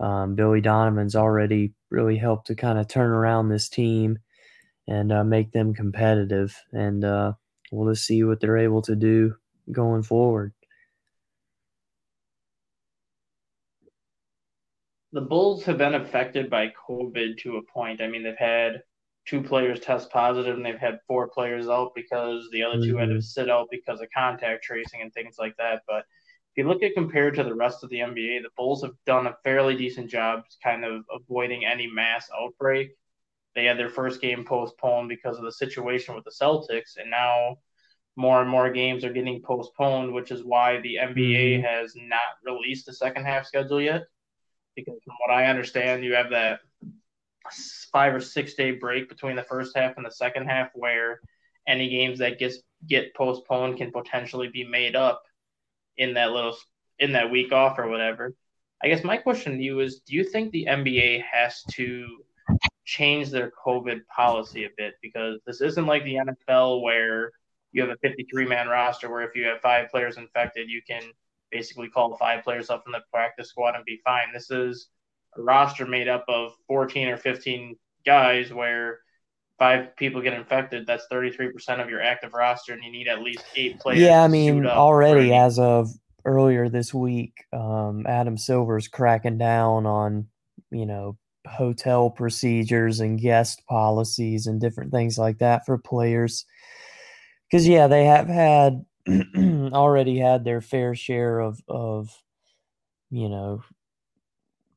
Um, 0.00 0.36
Billy 0.36 0.60
Donovan's 0.60 1.16
already 1.16 1.74
really 1.90 2.16
helped 2.16 2.46
to 2.48 2.54
kind 2.54 2.78
of 2.78 2.86
turn 2.86 3.10
around 3.10 3.48
this 3.48 3.68
team 3.68 4.18
and 4.86 5.12
uh, 5.12 5.24
make 5.24 5.52
them 5.52 5.74
competitive. 5.74 6.56
And 6.72 7.04
uh, 7.04 7.32
we'll 7.72 7.92
just 7.92 8.06
see 8.06 8.22
what 8.24 8.40
they're 8.40 8.58
able 8.58 8.82
to 8.82 8.96
do 8.96 9.34
going 9.72 10.02
forward. 10.02 10.52
The 15.12 15.20
Bulls 15.20 15.64
have 15.64 15.78
been 15.78 15.94
affected 15.94 16.50
by 16.50 16.72
COVID 16.88 17.38
to 17.38 17.56
a 17.56 17.62
point. 17.62 18.00
I 18.00 18.08
mean, 18.08 18.22
they've 18.22 18.36
had 18.36 18.82
two 19.26 19.42
players 19.42 19.80
test 19.80 20.10
positive 20.10 20.56
and 20.56 20.64
they've 20.64 20.78
had 20.78 21.00
four 21.06 21.28
players 21.28 21.68
out 21.68 21.92
because 21.94 22.48
the 22.52 22.62
other 22.62 22.82
two 22.82 22.96
had 22.96 23.08
to 23.08 23.16
mm-hmm. 23.16 23.20
sit 23.20 23.50
out 23.50 23.68
because 23.70 24.00
of 24.00 24.08
contact 24.14 24.64
tracing 24.64 25.02
and 25.02 25.12
things 25.12 25.36
like 25.38 25.56
that. 25.56 25.82
But 25.86 25.98
if 25.98 26.56
you 26.56 26.68
look 26.68 26.82
at 26.82 26.94
compared 26.94 27.34
to 27.34 27.44
the 27.44 27.54
rest 27.54 27.84
of 27.84 27.90
the 27.90 27.98
NBA, 27.98 28.42
the 28.42 28.50
Bulls 28.56 28.82
have 28.82 28.94
done 29.06 29.26
a 29.26 29.36
fairly 29.44 29.76
decent 29.76 30.10
job 30.10 30.44
kind 30.62 30.84
of 30.84 31.04
avoiding 31.10 31.64
any 31.64 31.86
mass 31.86 32.28
outbreak. 32.38 32.90
They 33.54 33.64
had 33.64 33.78
their 33.78 33.90
first 33.90 34.20
game 34.20 34.44
postponed 34.44 35.08
because 35.08 35.36
of 35.36 35.44
the 35.44 35.52
situation 35.52 36.14
with 36.14 36.24
the 36.24 36.30
Celtics, 36.30 36.96
and 36.96 37.10
now 37.10 37.56
more 38.16 38.40
and 38.40 38.50
more 38.50 38.70
games 38.70 39.04
are 39.04 39.12
getting 39.12 39.42
postponed, 39.42 40.12
which 40.12 40.30
is 40.30 40.44
why 40.44 40.80
the 40.80 40.96
NBA 41.00 41.58
mm-hmm. 41.58 41.62
has 41.64 41.94
not 41.96 42.20
released 42.44 42.86
the 42.86 42.94
second 42.94 43.24
half 43.24 43.46
schedule 43.46 43.80
yet 43.80 44.04
because 44.78 45.02
from 45.04 45.16
what 45.26 45.34
I 45.34 45.46
understand, 45.46 46.04
you 46.04 46.14
have 46.14 46.30
that 46.30 46.60
five 47.92 48.14
or 48.14 48.20
six 48.20 48.54
day 48.54 48.70
break 48.70 49.08
between 49.08 49.34
the 49.34 49.42
first 49.42 49.76
half 49.76 49.96
and 49.96 50.06
the 50.06 50.10
second 50.10 50.46
half 50.46 50.68
where 50.74 51.20
any 51.66 51.88
games 51.88 52.20
that 52.20 52.38
gets 52.38 52.58
get 52.86 53.12
postponed 53.14 53.76
can 53.76 53.90
potentially 53.90 54.48
be 54.48 54.62
made 54.62 54.94
up 54.94 55.24
in 55.96 56.14
that 56.14 56.30
little 56.30 56.56
in 57.00 57.12
that 57.12 57.30
week 57.30 57.52
off 57.52 57.78
or 57.78 57.88
whatever. 57.88 58.34
I 58.80 58.86
guess 58.86 59.02
my 59.02 59.16
question 59.16 59.56
to 59.56 59.62
you 59.62 59.80
is 59.80 60.00
do 60.00 60.14
you 60.14 60.22
think 60.22 60.52
the 60.52 60.66
NBA 60.70 61.24
has 61.24 61.64
to 61.72 62.06
change 62.84 63.30
their 63.30 63.50
COVID 63.66 64.06
policy 64.06 64.64
a 64.64 64.70
bit 64.76 64.94
because 65.02 65.40
this 65.44 65.60
isn't 65.60 65.86
like 65.86 66.04
the 66.04 66.18
NFL 66.50 66.82
where 66.82 67.32
you 67.72 67.82
have 67.82 67.90
a 67.90 67.96
53 67.96 68.46
man 68.46 68.68
roster 68.68 69.10
where 69.10 69.22
if 69.22 69.34
you 69.34 69.44
have 69.46 69.60
five 69.60 69.90
players 69.90 70.18
infected, 70.18 70.70
you 70.70 70.82
can 70.88 71.02
basically 71.50 71.88
call 71.88 72.16
five 72.16 72.44
players 72.44 72.70
up 72.70 72.82
from 72.84 72.92
the 72.92 73.00
practice 73.12 73.50
squad 73.50 73.74
and 73.74 73.84
be 73.84 74.00
fine. 74.04 74.32
This 74.32 74.50
is 74.50 74.88
a 75.36 75.42
roster 75.42 75.86
made 75.86 76.08
up 76.08 76.24
of 76.28 76.52
14 76.66 77.08
or 77.08 77.16
15 77.16 77.76
guys 78.04 78.52
where 78.52 79.00
five 79.58 79.96
people 79.96 80.22
get 80.22 80.32
infected. 80.32 80.86
That's 80.86 81.06
33% 81.12 81.82
of 81.82 81.90
your 81.90 82.00
active 82.00 82.32
roster, 82.32 82.72
and 82.72 82.82
you 82.82 82.92
need 82.92 83.08
at 83.08 83.22
least 83.22 83.44
eight 83.56 83.80
players. 83.80 84.00
Yeah, 84.00 84.22
I 84.22 84.28
mean, 84.28 84.66
already 84.66 85.34
as 85.34 85.58
of 85.58 85.90
earlier 86.24 86.68
this 86.68 86.94
week, 86.94 87.44
um, 87.52 88.04
Adam 88.06 88.36
Silver's 88.36 88.88
cracking 88.88 89.38
down 89.38 89.86
on, 89.86 90.28
you 90.70 90.86
know, 90.86 91.16
hotel 91.46 92.10
procedures 92.10 93.00
and 93.00 93.20
guest 93.20 93.62
policies 93.68 94.46
and 94.46 94.60
different 94.60 94.92
things 94.92 95.18
like 95.18 95.38
that 95.38 95.64
for 95.66 95.78
players. 95.78 96.44
Because, 97.50 97.66
yeah, 97.66 97.86
they 97.86 98.04
have 98.04 98.28
had 98.28 98.84
already 99.72 100.18
had 100.18 100.44
their 100.44 100.60
fair 100.60 100.94
share 100.94 101.40
of 101.40 101.60
of 101.68 102.10
you 103.10 103.28
know 103.28 103.62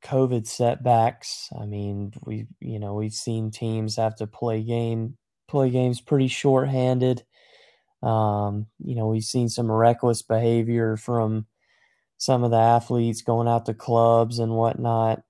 COVID 0.03 0.47
setbacks. 0.47 1.49
I 1.59 1.65
mean, 1.65 2.13
we 2.25 2.47
you 2.59 2.79
know 2.79 2.93
we've 2.95 3.13
seen 3.13 3.51
teams 3.51 3.95
have 3.97 4.15
to 4.17 4.27
play 4.27 4.63
game 4.63 5.17
play 5.47 5.69
games 5.69 6.01
pretty 6.01 6.27
shorthanded. 6.27 7.23
Um, 8.03 8.67
you 8.79 8.95
know, 8.95 9.07
we've 9.07 9.23
seen 9.23 9.49
some 9.49 9.71
reckless 9.71 10.21
behavior 10.23 10.97
from 10.97 11.45
some 12.17 12.43
of 12.43 12.51
the 12.51 12.57
athletes 12.57 13.21
going 13.21 13.47
out 13.47 13.65
to 13.65 13.73
clubs 13.73 14.39
and 14.39 14.53
whatnot. 14.53 15.23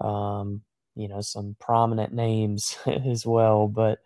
Um, 0.00 0.62
you 0.96 1.08
know, 1.08 1.20
some 1.20 1.56
prominent 1.60 2.12
names 2.12 2.76
as 2.86 3.26
well. 3.26 3.68
But 3.68 3.98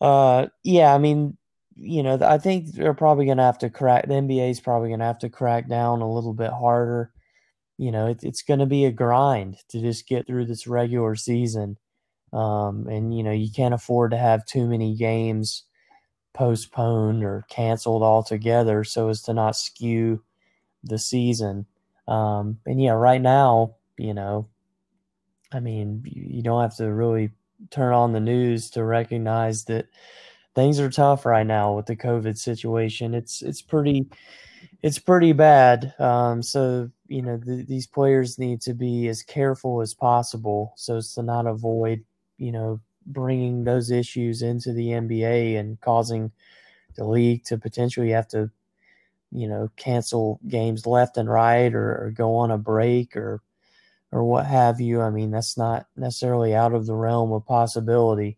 uh, 0.00 0.48
yeah, 0.64 0.94
I 0.94 0.98
mean, 0.98 1.36
you 1.80 2.02
know, 2.02 2.18
I 2.20 2.38
think 2.38 2.72
they're 2.72 2.94
probably 2.94 3.24
going 3.24 3.38
to 3.38 3.44
have 3.44 3.58
to 3.58 3.70
crack. 3.70 4.06
The 4.06 4.14
NBA 4.14 4.50
is 4.50 4.60
probably 4.60 4.88
going 4.88 5.00
to 5.00 5.06
have 5.06 5.18
to 5.20 5.30
crack 5.30 5.68
down 5.68 6.02
a 6.02 6.12
little 6.12 6.34
bit 6.34 6.50
harder. 6.50 7.10
You 7.78 7.90
know, 7.90 8.08
it, 8.08 8.22
it's 8.22 8.42
going 8.42 8.60
to 8.60 8.66
be 8.66 8.84
a 8.84 8.92
grind 8.92 9.56
to 9.70 9.80
just 9.80 10.06
get 10.06 10.26
through 10.26 10.44
this 10.46 10.66
regular 10.66 11.16
season, 11.16 11.78
um, 12.32 12.86
and 12.86 13.16
you 13.16 13.22
know, 13.22 13.32
you 13.32 13.50
can't 13.50 13.74
afford 13.74 14.10
to 14.10 14.18
have 14.18 14.44
too 14.44 14.66
many 14.66 14.94
games 14.94 15.64
postponed 16.34 17.24
or 17.24 17.46
canceled 17.48 18.02
altogether, 18.02 18.84
so 18.84 19.08
as 19.08 19.22
to 19.22 19.32
not 19.32 19.56
skew 19.56 20.22
the 20.84 20.98
season. 20.98 21.66
Um, 22.06 22.58
and 22.66 22.82
yeah, 22.82 22.92
right 22.92 23.20
now, 23.20 23.76
you 23.96 24.12
know, 24.12 24.48
I 25.52 25.60
mean, 25.60 26.02
you 26.04 26.42
don't 26.42 26.60
have 26.60 26.76
to 26.76 26.92
really 26.92 27.30
turn 27.70 27.94
on 27.94 28.12
the 28.12 28.20
news 28.20 28.70
to 28.70 28.84
recognize 28.84 29.64
that 29.64 29.86
things 30.60 30.78
are 30.78 30.90
tough 30.90 31.24
right 31.24 31.46
now 31.46 31.72
with 31.74 31.86
the 31.86 31.96
COVID 31.96 32.36
situation. 32.36 33.14
It's 33.14 33.40
it's 33.40 33.62
pretty 33.62 34.06
it's 34.82 34.98
pretty 34.98 35.32
bad. 35.32 35.94
Um, 35.98 36.42
so 36.42 36.90
you 37.08 37.22
know 37.22 37.38
the, 37.38 37.64
these 37.66 37.86
players 37.86 38.38
need 38.38 38.60
to 38.62 38.74
be 38.74 39.08
as 39.08 39.22
careful 39.22 39.80
as 39.80 39.94
possible 39.94 40.74
so 40.76 40.96
as 40.96 41.14
to 41.14 41.22
not 41.22 41.46
avoid 41.46 42.04
you 42.36 42.52
know 42.52 42.80
bringing 43.06 43.64
those 43.64 43.90
issues 43.90 44.42
into 44.42 44.72
the 44.74 44.88
NBA 44.88 45.58
and 45.58 45.80
causing 45.80 46.30
the 46.96 47.06
league 47.06 47.44
to 47.44 47.56
potentially 47.56 48.10
have 48.10 48.28
to 48.28 48.50
you 49.32 49.48
know 49.48 49.70
cancel 49.76 50.40
games 50.46 50.86
left 50.86 51.16
and 51.16 51.30
right 51.30 51.74
or, 51.74 52.04
or 52.04 52.10
go 52.10 52.36
on 52.36 52.50
a 52.50 52.58
break 52.58 53.16
or 53.16 53.40
or 54.12 54.24
what 54.24 54.44
have 54.44 54.78
you. 54.78 55.00
I 55.00 55.08
mean 55.08 55.30
that's 55.30 55.56
not 55.56 55.86
necessarily 55.96 56.54
out 56.54 56.74
of 56.74 56.84
the 56.84 56.94
realm 56.94 57.32
of 57.32 57.46
possibility. 57.46 58.36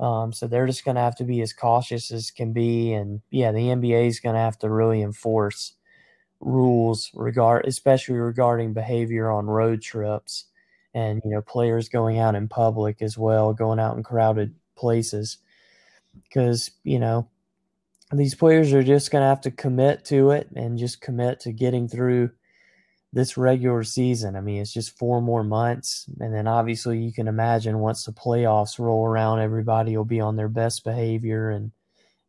Um, 0.00 0.32
so 0.32 0.46
they're 0.46 0.66
just 0.66 0.84
going 0.84 0.94
to 0.94 1.00
have 1.00 1.16
to 1.16 1.24
be 1.24 1.40
as 1.40 1.52
cautious 1.52 2.10
as 2.10 2.30
can 2.30 2.52
be. 2.52 2.92
And 2.92 3.20
yeah, 3.30 3.52
the 3.52 3.68
NBA 3.68 4.06
is 4.06 4.20
going 4.20 4.34
to 4.34 4.40
have 4.40 4.58
to 4.60 4.70
really 4.70 5.02
enforce 5.02 5.74
rules 6.40 7.10
regard, 7.14 7.66
especially 7.66 8.16
regarding 8.16 8.72
behavior 8.74 9.30
on 9.30 9.46
road 9.46 9.82
trips 9.82 10.44
and, 10.94 11.20
you 11.24 11.30
know, 11.30 11.42
players 11.42 11.88
going 11.88 12.18
out 12.18 12.34
in 12.34 12.48
public 12.48 13.02
as 13.02 13.18
well, 13.18 13.52
going 13.52 13.80
out 13.80 13.96
in 13.96 14.02
crowded 14.02 14.54
places. 14.76 15.38
Because, 16.22 16.70
you 16.84 16.98
know, 16.98 17.28
these 18.12 18.34
players 18.34 18.72
are 18.72 18.82
just 18.82 19.10
going 19.10 19.22
to 19.22 19.28
have 19.28 19.42
to 19.42 19.50
commit 19.50 20.04
to 20.06 20.30
it 20.30 20.48
and 20.54 20.78
just 20.78 21.00
commit 21.00 21.40
to 21.40 21.52
getting 21.52 21.88
through 21.88 22.30
this 23.12 23.36
regular 23.36 23.84
season. 23.84 24.36
I 24.36 24.40
mean, 24.40 24.60
it's 24.60 24.72
just 24.72 24.98
four 24.98 25.20
more 25.22 25.42
months. 25.42 26.06
And 26.20 26.34
then 26.34 26.46
obviously, 26.46 26.98
you 26.98 27.12
can 27.12 27.28
imagine 27.28 27.78
once 27.78 28.04
the 28.04 28.12
playoffs 28.12 28.78
roll 28.78 29.06
around, 29.06 29.40
everybody 29.40 29.96
will 29.96 30.04
be 30.04 30.20
on 30.20 30.36
their 30.36 30.48
best 30.48 30.84
behavior 30.84 31.50
and, 31.50 31.72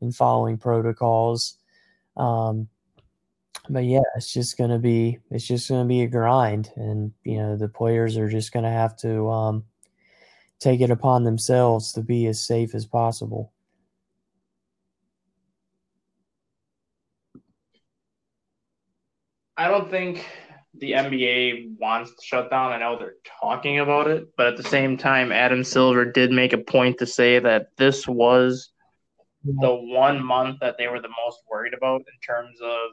and 0.02 0.16
following 0.16 0.58
protocols. 0.58 1.58
Um, 2.16 2.70
but 3.70 3.84
yeah, 3.84 4.02
it's 4.16 4.34
just 4.34 4.58
going 4.58 4.72
to 4.72 4.80
be 4.80 5.20
it's 5.30 5.46
just 5.46 5.70
going 5.70 5.82
to 5.82 5.88
be 5.88 6.02
a 6.02 6.08
grind, 6.08 6.72
and 6.76 7.12
you 7.24 7.38
know 7.38 7.56
the 7.56 7.68
players 7.68 8.18
are 8.18 8.30
just 8.30 8.52
going 8.52 8.64
to 8.64 8.72
have 8.72 8.98
to 8.98 9.30
um, 9.30 9.64
take 10.60 10.82
it 10.82 10.90
upon 10.90 11.24
themselves 11.24 11.94
to 11.94 12.02
be 12.02 12.26
as 12.28 12.42
safe 12.42 12.74
as 12.74 12.86
possible. 12.86 13.52
I 19.56 19.68
don't 19.68 19.92
think 19.92 20.26
the 20.80 20.92
NBA 20.94 21.78
wants 21.78 22.12
to 22.12 22.26
shut 22.26 22.50
down. 22.50 22.72
I 22.72 22.80
know 22.80 22.98
they're 22.98 23.16
talking 23.42 23.80
about 23.80 24.08
it, 24.08 24.28
but 24.38 24.48
at 24.48 24.58
the 24.58 24.64
same 24.64 24.98
time, 24.98 25.32
Adam 25.32 25.64
Silver 25.64 26.06
did 26.06 26.32
make 26.32 26.54
a 26.54 26.58
point 26.58 26.98
to 27.00 27.06
say 27.06 27.40
that 27.40 27.68
this 27.78 28.08
was 28.08 28.72
the 29.44 29.74
one 29.74 30.24
month 30.24 30.60
that 30.62 30.78
they 30.78 30.88
were 30.88 31.02
the 31.02 31.10
most 31.26 31.40
worried 31.50 31.74
about 31.74 32.02
in 32.02 32.20
terms 32.26 32.60
of 32.62 32.92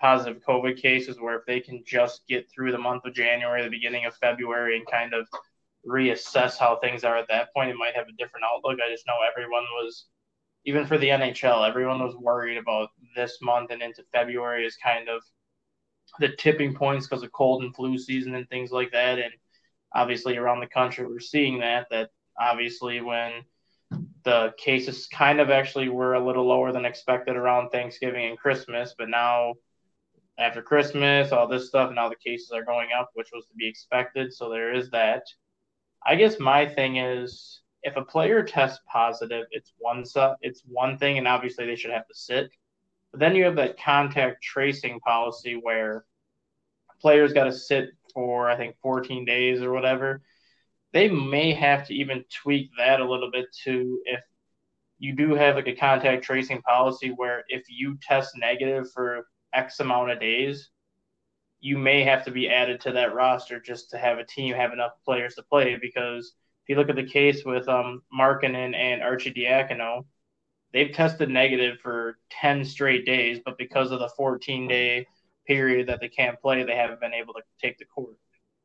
positive 0.00 0.42
COVID 0.46 0.80
cases, 0.80 1.20
where 1.20 1.36
if 1.36 1.46
they 1.46 1.60
can 1.60 1.82
just 1.84 2.22
get 2.28 2.50
through 2.50 2.72
the 2.72 2.78
month 2.78 3.04
of 3.04 3.14
January, 3.14 3.62
the 3.62 3.70
beginning 3.70 4.06
of 4.06 4.14
February, 4.16 4.76
and 4.76 4.86
kind 4.86 5.12
of 5.12 5.26
reassess 5.86 6.58
how 6.58 6.76
things 6.76 7.04
are 7.04 7.16
at 7.16 7.28
that 7.28 7.52
point, 7.54 7.70
it 7.70 7.76
might 7.76 7.94
have 7.94 8.08
a 8.08 8.12
different 8.12 8.44
outlook. 8.52 8.78
I 8.80 8.90
just 8.90 9.06
know 9.06 9.14
everyone 9.28 9.64
was, 9.74 10.06
even 10.64 10.86
for 10.86 10.98
the 10.98 11.08
NHL, 11.08 11.68
everyone 11.68 12.00
was 12.00 12.16
worried 12.16 12.58
about 12.58 12.90
this 13.16 13.38
month 13.40 13.70
and 13.70 13.82
into 13.82 14.02
February 14.12 14.66
is 14.66 14.76
kind 14.76 15.08
of 15.08 15.22
the 16.18 16.30
tipping 16.36 16.74
points 16.74 17.06
because 17.06 17.22
of 17.22 17.32
cold 17.32 17.62
and 17.62 17.74
flu 17.74 17.98
season 17.98 18.34
and 18.34 18.48
things 18.48 18.70
like 18.70 18.92
that. 18.92 19.18
And 19.18 19.32
obviously, 19.94 20.36
around 20.36 20.60
the 20.60 20.66
country, 20.66 21.06
we're 21.06 21.20
seeing 21.20 21.60
that. 21.60 21.86
That 21.90 22.10
obviously, 22.38 23.00
when 23.00 23.32
the 24.24 24.52
cases 24.58 25.06
kind 25.06 25.40
of 25.40 25.50
actually 25.50 25.88
were 25.88 26.14
a 26.14 26.24
little 26.24 26.46
lower 26.46 26.72
than 26.72 26.84
expected 26.84 27.36
around 27.36 27.70
Thanksgiving 27.70 28.26
and 28.26 28.38
Christmas, 28.38 28.94
but 28.98 29.08
now 29.08 29.54
after 30.38 30.62
Christmas, 30.62 31.32
all 31.32 31.48
this 31.48 31.68
stuff, 31.68 31.92
now 31.92 32.08
the 32.08 32.16
cases 32.16 32.52
are 32.52 32.64
going 32.64 32.88
up, 32.98 33.10
which 33.14 33.30
was 33.32 33.46
to 33.46 33.54
be 33.54 33.66
expected. 33.66 34.32
So 34.32 34.48
there 34.48 34.72
is 34.72 34.90
that. 34.90 35.22
I 36.06 36.14
guess 36.14 36.38
my 36.38 36.66
thing 36.66 36.96
is 36.96 37.60
if 37.82 37.96
a 37.96 38.04
player 38.04 38.42
tests 38.42 38.80
positive, 38.90 39.46
it's 39.50 39.72
one 39.78 40.04
it's 40.40 40.62
one 40.66 40.98
thing, 40.98 41.18
and 41.18 41.26
obviously 41.26 41.66
they 41.66 41.76
should 41.76 41.90
have 41.90 42.06
to 42.06 42.14
sit. 42.14 42.50
But 43.10 43.20
then 43.20 43.34
you 43.34 43.44
have 43.44 43.56
that 43.56 43.80
contact 43.80 44.42
tracing 44.42 45.00
policy 45.00 45.54
where 45.54 46.04
players 47.00 47.32
got 47.32 47.44
to 47.44 47.52
sit 47.52 47.90
for 48.12 48.50
I 48.50 48.56
think 48.56 48.76
14 48.82 49.24
days 49.24 49.62
or 49.62 49.72
whatever. 49.72 50.22
They 50.92 51.08
may 51.08 51.52
have 51.52 51.86
to 51.88 51.94
even 51.94 52.24
tweak 52.42 52.70
that 52.78 53.00
a 53.00 53.10
little 53.10 53.30
bit 53.30 53.46
to 53.64 54.00
if 54.04 54.20
you 54.98 55.14
do 55.14 55.34
have 55.34 55.54
like 55.56 55.68
a 55.68 55.76
contact 55.76 56.24
tracing 56.24 56.60
policy 56.62 57.12
where 57.14 57.44
if 57.48 57.64
you 57.68 57.98
test 58.02 58.36
negative 58.36 58.90
for 58.92 59.28
X 59.54 59.80
amount 59.80 60.10
of 60.10 60.20
days, 60.20 60.70
you 61.60 61.78
may 61.78 62.02
have 62.02 62.24
to 62.24 62.30
be 62.30 62.48
added 62.48 62.80
to 62.80 62.92
that 62.92 63.14
roster 63.14 63.60
just 63.60 63.90
to 63.90 63.98
have 63.98 64.18
a 64.18 64.24
team 64.24 64.54
have 64.54 64.72
enough 64.72 64.92
players 65.04 65.34
to 65.34 65.42
play. 65.42 65.76
Because 65.80 66.34
if 66.64 66.68
you 66.68 66.76
look 66.76 66.88
at 66.88 66.96
the 66.96 67.04
case 67.04 67.44
with 67.44 67.68
um, 67.68 68.02
Markkanen 68.16 68.74
and 68.74 69.02
Arcidiacono, 69.02 70.04
they've 70.72 70.92
tested 70.92 71.28
negative 71.28 71.78
for 71.82 72.18
10 72.30 72.64
straight 72.64 73.06
days, 73.06 73.40
but 73.44 73.58
because 73.58 73.90
of 73.90 74.00
the 74.00 74.08
14 74.16 74.68
day 74.68 75.06
period 75.46 75.88
that 75.88 76.00
they 76.00 76.08
can't 76.08 76.40
play, 76.40 76.62
they 76.62 76.76
haven't 76.76 77.00
been 77.00 77.14
able 77.14 77.34
to 77.34 77.42
take 77.60 77.78
the 77.78 77.84
court. 77.86 78.16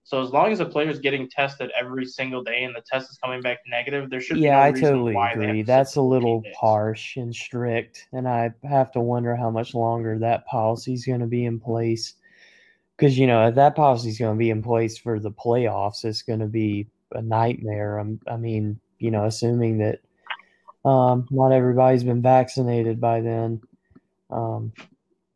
So 0.06 0.22
as 0.22 0.32
long 0.32 0.51
as 0.51 0.60
a 0.60 0.66
player 0.66 0.89
is 0.89 0.99
getting 0.99 1.30
tested 1.30 1.72
every 1.80 2.06
single 2.06 2.43
day 2.43 2.66
and 2.66 2.76
the 2.76 2.82
test 2.82 3.10
is 3.10 3.18
coming 3.24 3.41
back 3.41 3.60
negative, 3.66 4.10
there 4.10 4.20
should 4.20 4.38
yeah, 4.38 4.58
no 4.58 4.64
I 4.64 4.72
totally 4.74 5.16
agree. 5.16 5.62
That's 5.62 5.95
a 5.95 6.01
little 6.01 6.41
days. 6.41 6.54
harsh 6.60 7.16
and 7.16 7.34
strict, 7.34 8.10
and 8.12 8.28
I 8.28 8.51
have 8.64 8.91
to 8.93 8.99
wonder 8.99 9.34
how 9.34 9.49
much 9.49 9.74
longer 9.74 10.20
that 10.20 10.45
policy 10.45 10.93
is 10.93 11.06
going 11.06 11.22
to 11.22 11.26
be 11.26 11.45
in 11.45 11.58
place. 11.58 12.16
Because 12.97 13.18
you 13.18 13.28
know, 13.28 13.47
if 13.47 13.56
that 13.56 13.78
policy 13.78 14.10
is 14.10 14.20
going 14.20 14.36
to 14.36 14.39
be 14.39 14.49
in 14.49 14.62
place 14.62 14.97
for 14.97 15.20
the 15.20 15.32
playoffs, 15.32 16.04
it's 16.04 16.22
going 16.22 16.41
to 16.41 16.47
be 16.47 16.88
a 17.14 17.22
nightmare. 17.22 17.97
I'm, 17.97 18.20
I 18.28 18.36
mean, 18.36 18.82
you 18.99 19.10
know, 19.10 19.24
assuming 19.24 19.78
that 19.78 20.01
um, 20.86 21.27
not 21.31 21.51
everybody's 21.51 22.03
been 22.03 22.21
vaccinated 22.21 22.99
by 22.99 23.21
then. 23.21 23.61
Um, 24.29 24.73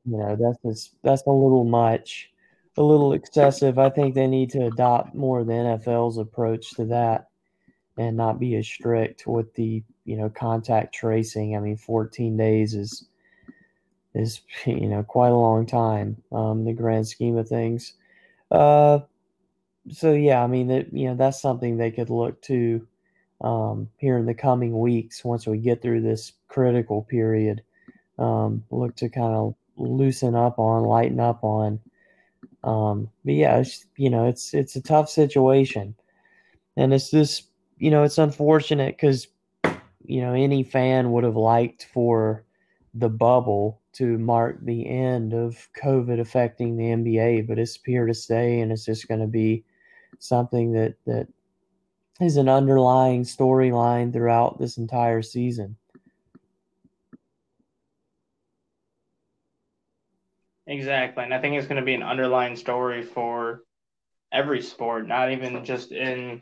you 0.05 0.17
know, 0.17 0.35
that's 0.35 0.57
just, 0.63 0.95
that's 1.03 1.23
a 1.27 1.31
little 1.31 1.65
much 1.65 2.31
a 2.77 2.83
little 2.83 3.13
excessive. 3.13 3.79
I 3.79 3.89
think 3.89 4.13
they 4.13 4.27
need 4.27 4.51
to 4.51 4.67
adopt 4.67 5.15
more 5.15 5.39
of 5.39 5.47
the 5.47 5.53
NFL's 5.53 6.19
approach 6.19 6.71
to 6.75 6.85
that 6.85 7.29
and 7.97 8.15
not 8.15 8.39
be 8.39 8.55
as 8.55 8.67
strict 8.67 9.25
with 9.25 9.53
the 9.55 9.83
you 10.05 10.15
know 10.15 10.29
contact 10.29 10.93
tracing. 10.93 11.55
I 11.55 11.59
mean, 11.59 11.75
14 11.75 12.37
days 12.37 12.75
is 12.75 13.05
is 14.13 14.41
you 14.65 14.87
know 14.87 15.03
quite 15.03 15.29
a 15.29 15.35
long 15.35 15.65
time 15.65 16.21
um, 16.31 16.63
the 16.63 16.73
grand 16.73 17.07
scheme 17.07 17.37
of 17.37 17.49
things. 17.49 17.93
Uh, 18.51 18.99
so 19.89 20.13
yeah, 20.13 20.43
I 20.43 20.47
mean 20.47 20.67
that 20.67 20.93
you 20.93 21.07
know 21.09 21.15
that's 21.15 21.41
something 21.41 21.77
they 21.77 21.91
could 21.91 22.11
look 22.11 22.41
to 22.43 22.87
um, 23.41 23.89
here 23.97 24.17
in 24.17 24.25
the 24.25 24.33
coming 24.33 24.79
weeks 24.79 25.23
once 25.23 25.45
we 25.45 25.57
get 25.57 25.81
through 25.81 26.01
this 26.01 26.33
critical 26.47 27.03
period. 27.03 27.61
Um, 28.17 28.63
look 28.71 28.95
to 28.97 29.09
kind 29.09 29.33
of 29.33 29.55
loosen 29.75 30.35
up 30.35 30.57
on, 30.59 30.83
lighten 30.83 31.19
up 31.19 31.43
on. 31.43 31.79
Um, 32.63 33.09
but 33.23 33.35
yeah, 33.35 33.63
you 33.95 34.09
know, 34.09 34.25
it's 34.25 34.53
it's 34.53 34.75
a 34.75 34.81
tough 34.81 35.09
situation, 35.09 35.95
and 36.75 36.93
it's 36.93 37.11
this, 37.11 37.43
you 37.77 37.91
know, 37.91 38.03
it's 38.03 38.17
unfortunate 38.17 38.97
because, 38.97 39.27
you 40.03 40.21
know, 40.21 40.33
any 40.33 40.63
fan 40.63 41.11
would 41.11 41.23
have 41.23 41.35
liked 41.35 41.85
for 41.93 42.43
the 42.93 43.09
bubble 43.09 43.79
to 43.93 44.17
mark 44.17 44.57
the 44.63 44.87
end 44.89 45.33
of 45.33 45.69
COVID 45.81 46.19
affecting 46.19 46.75
the 46.75 46.85
NBA, 46.85 47.47
but 47.47 47.59
it's 47.59 47.79
here 47.85 48.07
to 48.07 48.13
stay, 48.13 48.59
and 48.59 48.71
it's 48.71 48.85
just 48.85 49.07
going 49.07 49.21
to 49.21 49.27
be 49.27 49.63
something 50.19 50.73
that 50.73 50.95
that 51.05 51.27
is 52.19 52.37
an 52.37 52.49
underlying 52.49 53.23
storyline 53.23 54.11
throughout 54.11 54.59
this 54.59 54.77
entire 54.77 55.21
season. 55.21 55.77
Exactly. 60.65 61.23
And 61.23 61.33
I 61.33 61.39
think 61.39 61.55
it's 61.55 61.67
going 61.67 61.79
to 61.79 61.85
be 61.85 61.93
an 61.93 62.03
underlying 62.03 62.55
story 62.57 63.01
for 63.01 63.63
every 64.31 64.61
sport, 64.61 65.07
not 65.07 65.31
even 65.31 65.63
just 65.63 65.91
in 65.91 66.41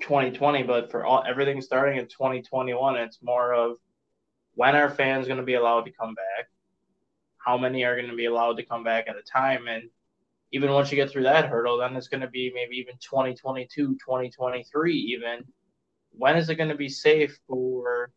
2020, 0.00 0.62
but 0.62 0.90
for 0.90 1.04
all 1.04 1.22
everything 1.26 1.60
starting 1.60 1.98
in 1.98 2.06
2021. 2.06 2.96
It's 2.96 3.22
more 3.22 3.52
of 3.52 3.76
when 4.54 4.74
are 4.74 4.90
fans 4.90 5.26
going 5.26 5.38
to 5.38 5.44
be 5.44 5.54
allowed 5.54 5.82
to 5.82 5.92
come 5.92 6.14
back? 6.14 6.48
How 7.36 7.58
many 7.58 7.84
are 7.84 7.96
going 7.96 8.10
to 8.10 8.16
be 8.16 8.26
allowed 8.26 8.56
to 8.56 8.64
come 8.64 8.84
back 8.84 9.06
at 9.08 9.16
a 9.16 9.22
time? 9.22 9.66
And 9.68 9.90
even 10.52 10.70
once 10.70 10.90
you 10.90 10.96
get 10.96 11.10
through 11.10 11.24
that 11.24 11.48
hurdle, 11.48 11.78
then 11.78 11.96
it's 11.96 12.08
going 12.08 12.20
to 12.20 12.28
be 12.28 12.52
maybe 12.54 12.76
even 12.76 12.94
2022, 13.00 13.94
2023, 13.94 14.94
even. 14.94 15.44
When 16.12 16.36
is 16.36 16.48
it 16.50 16.56
going 16.56 16.68
to 16.68 16.76
be 16.76 16.88
safe 16.88 17.38
for 17.48 18.10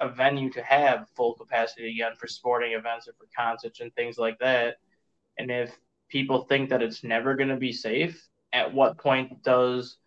a 0.00 0.08
venue 0.08 0.50
to 0.50 0.62
have 0.62 1.08
full 1.16 1.34
capacity 1.34 1.90
again 1.90 2.12
for 2.16 2.26
sporting 2.26 2.72
events 2.72 3.08
or 3.08 3.12
for 3.12 3.26
concerts 3.36 3.80
and 3.80 3.94
things 3.94 4.18
like 4.18 4.38
that. 4.38 4.76
And 5.38 5.50
if 5.50 5.76
people 6.08 6.44
think 6.44 6.70
that 6.70 6.82
it's 6.82 7.04
never 7.04 7.34
going 7.34 7.48
to 7.48 7.56
be 7.56 7.72
safe, 7.72 8.28
at 8.52 8.72
what 8.72 8.98
point 8.98 9.42
does 9.42 9.98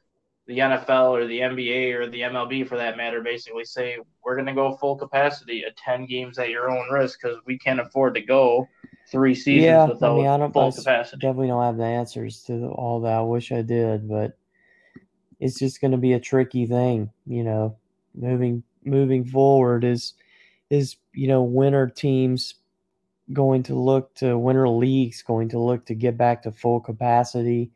the 0.49 0.57
NFL 0.57 1.11
or 1.11 1.27
the 1.27 1.41
NBA 1.41 1.93
or 1.93 2.09
the 2.09 2.21
MLB, 2.21 2.67
for 2.67 2.75
that 2.75 2.97
matter, 2.97 3.21
basically 3.21 3.65
say 3.65 3.97
we're 4.25 4.33
going 4.33 4.47
to 4.47 4.53
go 4.53 4.75
full 4.77 4.95
capacity, 4.95 5.61
attend 5.61 6.09
games 6.09 6.39
at 6.39 6.49
your 6.49 6.71
own 6.71 6.89
risk 6.89 7.21
because 7.21 7.37
we 7.45 7.55
can't 7.55 7.79
afford 7.79 8.15
to 8.15 8.21
go 8.21 8.67
three 9.11 9.35
seasons 9.35 9.63
yeah, 9.63 9.85
without 9.85 10.13
I 10.13 10.17
mean, 10.17 10.25
I 10.25 10.37
don't, 10.37 10.51
full 10.51 10.71
capacity. 10.71 11.19
Definitely 11.19 11.49
don't 11.49 11.63
have 11.63 11.77
the 11.77 11.83
answers 11.83 12.41
to 12.45 12.65
all 12.69 13.01
that. 13.01 13.13
I 13.13 13.21
wish 13.21 13.51
I 13.51 13.61
did, 13.61 14.09
but 14.09 14.39
it's 15.39 15.59
just 15.59 15.81
going 15.81 15.91
to 15.91 15.97
be 15.97 16.13
a 16.13 16.19
tricky 16.19 16.65
thing, 16.65 17.11
you 17.27 17.43
know, 17.43 17.77
moving 18.15 18.63
moving 18.83 19.25
forward 19.25 19.83
is 19.83 20.15
is 20.71 20.95
you 21.13 21.27
know 21.27 21.43
winter 21.43 21.85
teams 21.87 22.55
going 23.33 23.61
to 23.61 23.75
look 23.75 24.15
to 24.15 24.35
winter 24.35 24.67
leagues 24.67 25.21
going 25.21 25.49
to 25.49 25.59
look 25.59 25.85
to 25.85 25.93
get 25.93 26.17
back 26.17 26.41
to 26.41 26.51
full 26.51 26.79
capacity 26.79 27.69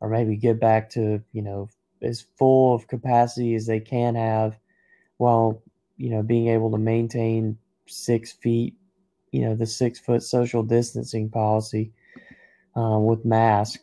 or 0.00 0.10
maybe 0.10 0.36
get 0.36 0.60
back 0.60 0.90
to 0.90 1.22
you 1.32 1.40
know 1.40 1.70
as 2.02 2.26
full 2.36 2.74
of 2.74 2.88
capacity 2.88 3.54
as 3.54 3.66
they 3.66 3.80
can 3.80 4.14
have 4.14 4.58
while 5.18 5.62
you 5.96 6.10
know 6.10 6.22
being 6.22 6.48
able 6.48 6.70
to 6.70 6.78
maintain 6.78 7.58
six 7.86 8.32
feet, 8.32 8.74
you 9.32 9.42
know, 9.42 9.54
the 9.54 9.66
six 9.66 9.98
foot 9.98 10.22
social 10.22 10.62
distancing 10.62 11.28
policy 11.28 11.92
uh, 12.76 12.98
with 12.98 13.24
mask. 13.24 13.80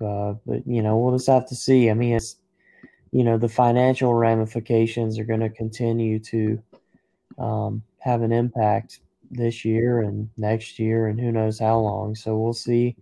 Uh, 0.00 0.34
but 0.46 0.66
you 0.66 0.82
know, 0.82 0.96
we'll 0.96 1.16
just 1.16 1.28
have 1.28 1.46
to 1.48 1.54
see. 1.54 1.90
I 1.90 1.94
mean, 1.94 2.14
it's 2.14 2.36
you 3.12 3.24
know 3.24 3.38
the 3.38 3.48
financial 3.48 4.14
ramifications 4.14 5.18
are 5.18 5.24
going 5.24 5.40
to 5.40 5.50
continue 5.50 6.18
to 6.20 6.62
um, 7.38 7.82
have 7.98 8.22
an 8.22 8.32
impact 8.32 9.00
this 9.30 9.64
year 9.64 10.00
and 10.00 10.30
next 10.36 10.78
year 10.78 11.06
and 11.08 11.20
who 11.20 11.32
knows 11.32 11.58
how 11.58 11.78
long. 11.78 12.14
So 12.14 12.36
we'll 12.38 12.54
see 12.54 12.96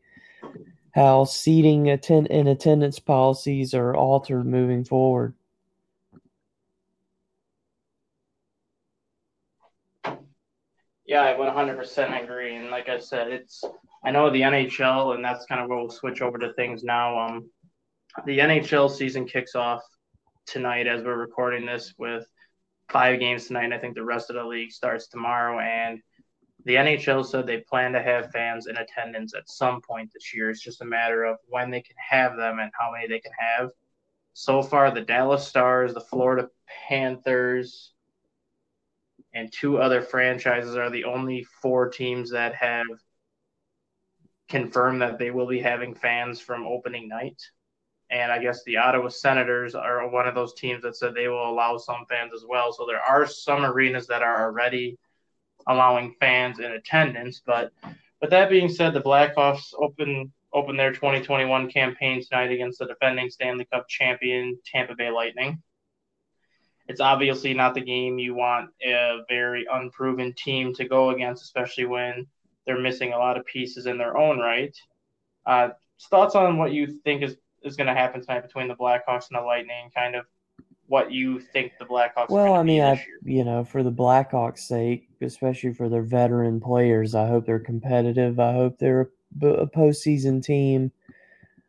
how 0.97 1.25
seating 1.25 1.91
attend 1.91 2.27
and 2.31 2.49
attendance 2.49 2.99
policies 2.99 3.75
are 3.75 3.95
altered 3.95 4.47
moving 4.47 4.83
forward. 4.83 5.35
Yeah, 11.05 11.21
I 11.21 11.39
would 11.39 11.49
100% 11.49 12.25
agree. 12.25 12.57
And 12.57 12.71
like 12.71 12.89
I 12.89 12.99
said, 12.99 13.29
it's 13.29 13.63
I 14.03 14.11
know 14.11 14.31
the 14.31 14.41
NHL, 14.41 15.15
and 15.15 15.23
that's 15.23 15.45
kind 15.45 15.61
of 15.61 15.69
where 15.69 15.79
we'll 15.79 15.91
switch 15.91 16.23
over 16.23 16.39
to 16.39 16.55
things 16.55 16.83
now. 16.83 17.19
Um, 17.19 17.51
the 18.25 18.39
NHL 18.39 18.91
season 18.91 19.27
kicks 19.27 19.55
off 19.55 19.83
tonight 20.47 20.87
as 20.87 21.05
we're 21.05 21.17
recording 21.19 21.67
this 21.67 21.93
with 21.99 22.27
five 22.89 23.21
games 23.21 23.47
tonight. 23.47 23.65
And 23.65 23.75
I 23.75 23.79
think 23.79 23.97
the 23.97 24.05
rest 24.05 24.31
of 24.31 24.37
the 24.37 24.45
league 24.45 24.73
starts 24.73 25.09
tomorrow. 25.09 25.61
And 25.61 26.01
the 26.67 26.75
NHL 26.75 27.25
said 27.25 27.47
they 27.47 27.59
plan 27.59 27.93
to 27.93 28.03
have 28.03 28.33
fans 28.33 28.67
in 28.67 28.77
attendance 28.77 29.35
at 29.35 29.49
some 29.49 29.81
point 29.81 30.11
this 30.12 30.35
year. 30.35 30.51
It's 30.51 30.61
just 30.61 30.83
a 30.83 30.85
matter 30.85 31.23
of 31.23 31.39
when 31.47 31.71
they 31.71 31.81
can 31.81 31.95
have 31.97 32.37
them 32.37 32.59
and 32.59 32.73
how 32.77 32.91
many 32.91 33.07
they 33.07 33.21
can 33.21 33.33
have. 33.39 33.71
So 34.33 34.62
far, 34.62 34.91
the 34.91 35.01
Dallas 35.01 35.47
Stars, 35.47 35.95
the 35.95 36.01
Florida 36.01 36.49
Panthers, 36.89 37.93
and 39.33 39.53
two 39.53 39.79
other 39.79 40.03
franchises 40.03 40.77
are 40.77 40.91
the 40.91 41.05
only 41.05 41.45
four 41.62 41.89
teams 41.89 42.33
that 42.33 42.57
have 42.57 42.87
confirmed 44.49 45.03
that 45.03 45.21
they 45.21 45.31
will 45.31 45.47
be 45.47 45.61
having 45.61 45.95
fans 45.95 46.41
from 46.41 46.67
opening 46.67 47.07
night. 47.07 47.41
And 48.11 48.33
I 48.33 48.41
guess 48.41 48.64
the 48.64 48.79
Ottawa 48.79 49.09
Senators 49.09 49.77
are 49.77 50.09
one 50.09 50.27
of 50.27 50.35
those 50.35 50.55
teams 50.55 50.83
that 50.83 50.97
said 50.97 51.14
they 51.14 51.29
will 51.29 51.49
allow 51.49 51.77
some 51.79 52.07
fans 52.09 52.33
as 52.35 52.45
well. 52.49 52.73
So 52.73 52.87
there 52.87 53.01
are 53.01 53.25
some 53.25 53.64
arenas 53.64 54.09
that 54.09 54.23
are 54.23 54.47
already 54.47 54.99
allowing 55.67 56.14
fans 56.21 56.59
in 56.59 56.73
attendance. 56.73 57.43
But 57.45 57.73
with 58.21 58.31
that 58.31 58.51
being 58.51 58.69
said, 58.69 58.95
the 58.95 59.01
Blackhawks 59.01 59.73
open 59.79 60.33
open 60.53 60.77
their 60.77 60.93
2021 60.93 61.71
campaign 61.71 62.23
tonight 62.23 62.51
against 62.51 62.79
the 62.79 62.87
defending 62.87 63.29
Stanley 63.29 63.67
Cup 63.71 63.87
champion 63.89 64.59
Tampa 64.64 64.95
Bay 64.95 65.11
Lightning. 65.11 65.62
It's 66.89 67.01
obviously 67.01 67.53
not 67.53 67.75
the 67.75 67.81
game 67.81 68.19
you 68.19 68.35
want 68.35 68.71
a 68.83 69.19
very 69.29 69.67
unproven 69.71 70.33
team 70.35 70.73
to 70.75 70.89
go 70.89 71.11
against, 71.11 71.43
especially 71.43 71.85
when 71.85 72.27
they're 72.64 72.81
missing 72.81 73.12
a 73.12 73.19
lot 73.19 73.37
of 73.37 73.45
pieces 73.45 73.87
in 73.87 73.99
their 73.99 74.17
own 74.17 74.39
right. 74.39 74.75
Uh, 75.45 75.71
thoughts 76.11 76.35
on 76.35 76.59
what 76.59 76.73
you 76.73 77.01
think 77.05 77.23
is, 77.23 77.37
is 77.62 77.77
going 77.77 77.89
to 77.89 77.95
happen 77.95 78.21
tonight 78.21 78.43
between 78.43 78.69
the 78.69 78.75
Blackhawks 78.75 79.29
and 79.29 79.39
the 79.39 79.43
Lightning, 79.43 79.91
kind 79.95 80.14
of 80.14 80.27
what 80.89 81.11
you 81.11 81.41
think 81.41 81.72
the 81.78 81.84
Blackhawks. 81.84 82.28
Well, 82.28 82.55
I 82.55 82.62
mean, 82.62 82.82
I 82.82 83.05
you 83.24 83.45
know, 83.45 83.64
for 83.64 83.82
the 83.82 83.93
Blackhawks' 83.93 84.61
sake, 84.61 85.09
especially 85.20 85.72
for 85.72 85.89
their 85.89 86.03
veteran 86.03 86.61
players, 86.61 87.14
I 87.14 87.26
hope 87.26 87.47
they're 87.47 87.59
competitive. 87.59 88.39
I 88.39 88.53
hope 88.53 88.78
they're 88.78 89.11
a, 89.43 89.47
a 89.47 89.66
postseason 89.66 90.43
team. 90.45 90.93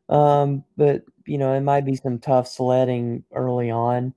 Um, 0.10 0.64
but 0.78 1.04
you 1.26 1.38
know, 1.38 1.54
it 1.54 1.62
might 1.62 1.86
be 1.86 1.96
some 1.96 2.20
tough 2.20 2.48
sledding 2.48 3.24
early 3.34 3.72
on, 3.72 4.14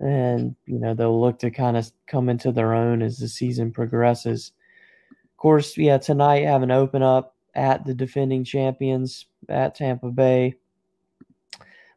and 0.00 0.54
you 0.66 0.78
know 0.78 0.94
they'll 0.94 1.20
look 1.20 1.38
to 1.40 1.50
kind 1.50 1.76
of 1.76 1.90
come 2.06 2.28
into 2.28 2.52
their 2.52 2.74
own 2.74 3.02
as 3.02 3.18
the 3.18 3.28
season 3.28 3.72
progresses. 3.72 4.52
Of 5.10 5.36
course, 5.36 5.76
yeah, 5.76 5.98
tonight 5.98 6.44
have 6.44 6.62
an 6.62 6.70
open 6.70 7.02
up 7.02 7.36
at 7.54 7.84
the 7.84 7.94
defending 7.94 8.44
champions 8.44 9.26
at 9.48 9.74
Tampa 9.74 10.10
Bay. 10.10 10.56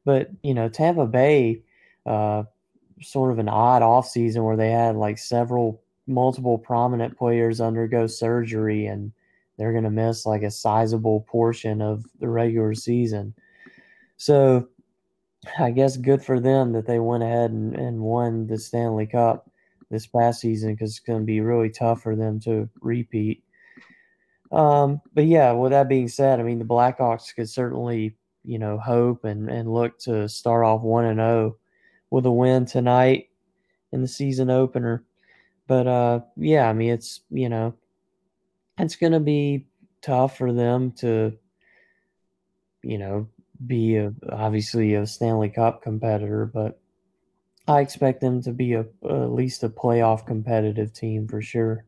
But 0.04 0.30
you 0.44 0.54
know, 0.54 0.70
Tampa 0.70 1.08
Bay 1.08 1.64
uh, 2.06 2.44
sort 3.02 3.32
of 3.32 3.40
an 3.40 3.50
odd 3.50 3.82
off 3.82 4.08
season 4.08 4.44
where 4.44 4.56
they 4.58 4.72
had 4.72 4.96
like 4.96 5.18
several 5.18 5.82
multiple 6.08 6.58
prominent 6.58 7.18
players 7.18 7.60
undergo 7.60 8.08
surgery 8.08 8.86
and 8.86 9.12
they're 9.58 9.72
going 9.72 9.84
to 9.84 9.90
miss 9.90 10.26
like 10.26 10.44
a 10.44 10.52
sizable 10.52 11.22
portion 11.22 11.82
of 11.82 12.06
the 12.20 12.28
regular 12.28 12.74
season. 12.74 13.34
So 14.18 14.70
I 15.60 15.72
guess 15.72 15.98
good 15.98 16.24
for 16.24 16.40
them 16.40 16.74
that 16.74 16.86
they 16.86 17.00
went 17.00 17.24
ahead 17.24 17.52
and, 17.52 17.76
and 17.76 18.00
won 18.00 18.48
the 18.48 18.58
Stanley 18.58 19.08
Cup 19.08 19.50
this 19.90 20.08
past 20.08 20.42
season 20.42 20.74
because 20.74 20.92
it's 20.92 21.00
going 21.00 21.20
to 21.20 21.26
be 21.26 21.42
really 21.42 21.70
tough 21.70 22.02
for 22.02 22.16
them 22.16 22.40
to 22.42 22.70
repeat. 22.82 23.44
Um, 24.52 25.02
but 25.14 25.26
yeah, 25.26 25.52
with 25.52 25.72
that 25.72 25.90
being 25.90 26.08
said, 26.08 26.40
I 26.40 26.44
mean 26.44 26.60
the 26.60 26.66
Blackhawks 26.66 27.34
could 27.36 27.50
certainly 27.50 28.16
you 28.44 28.60
know 28.60 28.78
hope 28.78 29.26
and 29.26 29.50
and 29.50 29.74
look 29.74 29.98
to 30.00 30.30
start 30.30 30.66
off 30.66 30.82
one 30.82 31.06
and 31.06 31.18
zero 31.18 31.30
oh 31.30 31.58
with 32.10 32.26
a 32.26 32.32
win 32.32 32.66
tonight 32.66 33.30
in 33.92 34.02
the 34.02 34.08
season 34.08 34.50
opener. 34.50 35.04
But 35.68 35.88
uh, 35.88 36.20
yeah, 36.38 36.70
I 36.70 36.74
mean 36.74 36.92
it's 36.92 37.22
you 37.30 37.50
know 37.50 37.74
it's 38.78 38.96
going 38.96 39.14
to 39.14 39.20
be 39.20 39.68
tough 40.02 40.38
for 40.38 40.54
them 40.54 40.92
to 40.92 41.38
you 42.84 42.98
know 42.98 43.28
be 43.66 43.96
a, 43.96 44.14
obviously 44.32 44.94
a 44.96 45.08
Stanley 45.08 45.50
Cup 45.50 45.82
competitor, 45.82 46.46
but 46.46 46.80
I 47.68 47.82
expect 47.82 48.22
them 48.22 48.42
to 48.44 48.52
be 48.52 48.74
a 48.74 48.86
at 49.10 49.32
least 49.32 49.64
a 49.64 49.70
playoff 49.70 50.26
competitive 50.26 50.94
team 50.94 51.28
for 51.28 51.42
sure. 51.42 51.86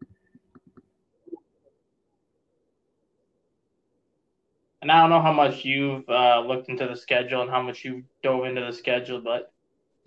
And 4.81 4.91
I 4.91 5.01
don't 5.01 5.09
know 5.09 5.21
how 5.21 5.33
much 5.33 5.65
you've 5.65 6.07
uh, 6.07 6.39
looked 6.39 6.69
into 6.69 6.87
the 6.87 6.95
schedule 6.95 7.41
and 7.41 7.49
how 7.49 7.61
much 7.61 7.83
you 7.83 8.03
dove 8.23 8.45
into 8.45 8.61
the 8.61 8.71
schedule, 8.71 9.19
but 9.19 9.51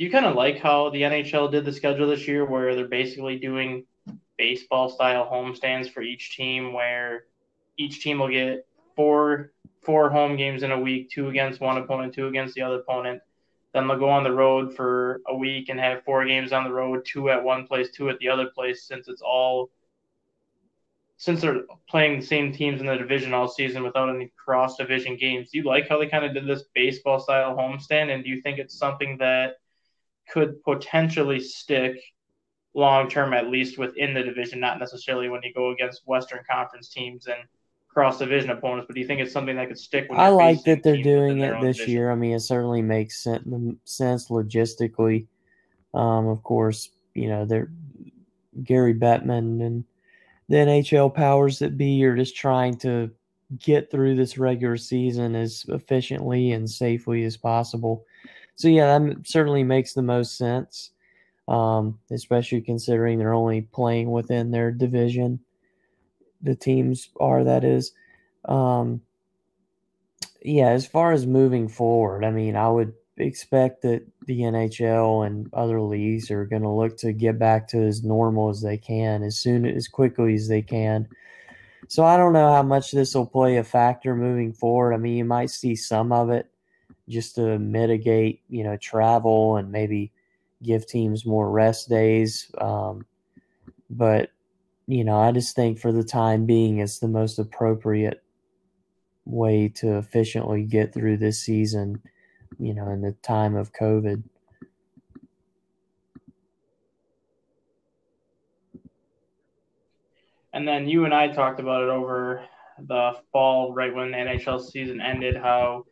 you 0.00 0.10
kind 0.10 0.24
of 0.24 0.34
like 0.34 0.58
how 0.58 0.88
the 0.88 1.02
NHL 1.02 1.50
did 1.50 1.66
the 1.66 1.72
schedule 1.74 2.08
this 2.08 2.26
year, 2.26 2.46
where 2.46 2.74
they're 2.74 2.88
basically 2.88 3.38
doing 3.38 3.84
baseball 4.38 4.88
style 4.88 5.28
homestands 5.30 5.90
for 5.92 6.00
each 6.00 6.34
team, 6.34 6.72
where 6.72 7.24
each 7.76 8.02
team 8.02 8.18
will 8.18 8.30
get 8.30 8.66
four 8.96 9.52
four 9.82 10.08
home 10.08 10.38
games 10.38 10.62
in 10.62 10.72
a 10.72 10.80
week, 10.80 11.10
two 11.10 11.28
against 11.28 11.60
one 11.60 11.76
opponent, 11.76 12.14
two 12.14 12.28
against 12.28 12.54
the 12.54 12.62
other 12.62 12.76
opponent. 12.76 13.20
Then 13.74 13.86
they'll 13.86 13.98
go 13.98 14.08
on 14.08 14.24
the 14.24 14.32
road 14.32 14.74
for 14.74 15.20
a 15.28 15.36
week 15.36 15.68
and 15.68 15.78
have 15.78 16.02
four 16.04 16.24
games 16.24 16.50
on 16.52 16.64
the 16.64 16.72
road, 16.72 17.04
two 17.04 17.28
at 17.28 17.44
one 17.44 17.66
place, 17.66 17.90
two 17.90 18.08
at 18.08 18.18
the 18.20 18.28
other 18.30 18.46
place, 18.46 18.84
since 18.84 19.06
it's 19.06 19.22
all 19.22 19.70
since 21.18 21.42
they're 21.42 21.64
playing 21.90 22.20
the 22.20 22.24
same 22.24 22.54
teams 22.54 22.80
in 22.80 22.86
the 22.86 22.96
division 22.96 23.34
all 23.34 23.48
season 23.48 23.82
without 23.82 24.08
any 24.08 24.32
cross 24.42 24.78
division 24.78 25.18
games. 25.18 25.50
Do 25.50 25.58
you 25.58 25.64
like 25.64 25.90
how 25.90 25.98
they 25.98 26.06
kind 26.06 26.24
of 26.24 26.32
did 26.32 26.46
this 26.46 26.64
baseball 26.74 27.20
style 27.20 27.54
homestand? 27.54 28.14
And 28.14 28.24
do 28.24 28.30
you 28.30 28.40
think 28.40 28.58
it's 28.58 28.78
something 28.78 29.18
that 29.18 29.56
could 30.32 30.62
potentially 30.64 31.40
stick 31.40 32.00
long 32.74 33.08
term, 33.08 33.32
at 33.32 33.48
least 33.48 33.78
within 33.78 34.14
the 34.14 34.22
division, 34.22 34.60
not 34.60 34.78
necessarily 34.78 35.28
when 35.28 35.42
you 35.42 35.52
go 35.52 35.70
against 35.70 36.02
Western 36.06 36.40
Conference 36.50 36.88
teams 36.88 37.26
and 37.26 37.38
cross 37.88 38.18
division 38.18 38.50
opponents. 38.50 38.86
But 38.86 38.94
do 38.94 39.00
you 39.00 39.06
think 39.06 39.20
it's 39.20 39.32
something 39.32 39.56
that 39.56 39.68
could 39.68 39.78
stick? 39.78 40.08
I 40.10 40.28
like 40.28 40.62
that 40.64 40.82
they're 40.82 41.02
doing 41.02 41.40
it 41.40 41.60
this 41.60 41.78
division? 41.78 41.92
year. 41.92 42.10
I 42.10 42.14
mean, 42.14 42.34
it 42.34 42.40
certainly 42.40 42.82
makes 42.82 43.22
sense, 43.22 44.28
logistically. 44.28 45.26
Um, 45.92 46.28
of 46.28 46.42
course, 46.42 46.90
you 47.14 47.28
know, 47.28 47.44
they're 47.44 47.70
Gary 48.62 48.94
Bettman 48.94 49.64
and 49.64 49.84
the 50.48 50.56
NHL 50.56 51.14
powers 51.14 51.58
that 51.60 51.76
be 51.76 52.04
are 52.04 52.16
just 52.16 52.36
trying 52.36 52.76
to 52.78 53.10
get 53.58 53.90
through 53.90 54.16
this 54.16 54.38
regular 54.38 54.76
season 54.76 55.34
as 55.34 55.64
efficiently 55.68 56.52
and 56.52 56.68
safely 56.68 57.24
as 57.24 57.36
possible. 57.36 58.04
So 58.60 58.68
yeah, 58.68 58.98
that 58.98 59.26
certainly 59.26 59.64
makes 59.64 59.94
the 59.94 60.02
most 60.02 60.36
sense, 60.36 60.90
um, 61.48 61.98
especially 62.10 62.60
considering 62.60 63.18
they're 63.18 63.32
only 63.32 63.62
playing 63.62 64.10
within 64.10 64.50
their 64.50 64.70
division. 64.70 65.40
The 66.42 66.56
teams 66.56 67.08
are 67.18 67.42
that 67.42 67.64
is. 67.64 67.92
Um, 68.44 69.00
yeah, 70.42 70.68
as 70.68 70.86
far 70.86 71.12
as 71.12 71.26
moving 71.26 71.68
forward, 71.68 72.22
I 72.22 72.30
mean, 72.30 72.54
I 72.54 72.68
would 72.68 72.92
expect 73.16 73.80
that 73.80 74.06
the 74.26 74.40
NHL 74.40 75.26
and 75.26 75.48
other 75.54 75.80
leagues 75.80 76.30
are 76.30 76.44
going 76.44 76.60
to 76.60 76.68
look 76.68 76.98
to 76.98 77.14
get 77.14 77.38
back 77.38 77.66
to 77.68 77.78
as 77.78 78.04
normal 78.04 78.50
as 78.50 78.60
they 78.60 78.76
can, 78.76 79.22
as 79.22 79.38
soon 79.38 79.64
as 79.64 79.88
quickly 79.88 80.34
as 80.34 80.48
they 80.48 80.60
can. 80.60 81.08
So 81.88 82.04
I 82.04 82.18
don't 82.18 82.34
know 82.34 82.52
how 82.52 82.62
much 82.62 82.90
this 82.90 83.14
will 83.14 83.24
play 83.24 83.56
a 83.56 83.64
factor 83.64 84.14
moving 84.14 84.52
forward. 84.52 84.92
I 84.92 84.98
mean, 84.98 85.16
you 85.16 85.24
might 85.24 85.48
see 85.48 85.74
some 85.74 86.12
of 86.12 86.28
it 86.28 86.50
just 87.10 87.34
to 87.34 87.58
mitigate, 87.58 88.40
you 88.48 88.64
know, 88.64 88.76
travel 88.76 89.56
and 89.56 89.70
maybe 89.70 90.12
give 90.62 90.86
teams 90.86 91.26
more 91.26 91.50
rest 91.50 91.88
days. 91.88 92.50
Um, 92.58 93.04
but 93.90 94.30
you 94.86 95.04
know, 95.04 95.20
I 95.20 95.30
just 95.32 95.54
think 95.54 95.78
for 95.78 95.92
the 95.92 96.02
time 96.02 96.46
being, 96.46 96.78
it's 96.78 96.98
the 96.98 97.08
most 97.08 97.38
appropriate 97.38 98.22
way 99.24 99.68
to 99.68 99.98
efficiently 99.98 100.64
get 100.64 100.92
through 100.92 101.18
this 101.18 101.40
season. 101.40 102.00
You 102.58 102.74
know, 102.74 102.88
in 102.90 103.00
the 103.00 103.12
time 103.22 103.56
of 103.56 103.72
COVID. 103.72 104.22
And 110.52 110.66
then 110.66 110.88
you 110.88 111.04
and 111.04 111.14
I 111.14 111.28
talked 111.28 111.60
about 111.60 111.84
it 111.84 111.88
over 111.88 112.44
the 112.86 113.12
fall, 113.32 113.72
right 113.72 113.94
when 113.94 114.10
the 114.10 114.16
NHL 114.16 114.60
season 114.60 115.00
ended, 115.00 115.36
how 115.36 115.86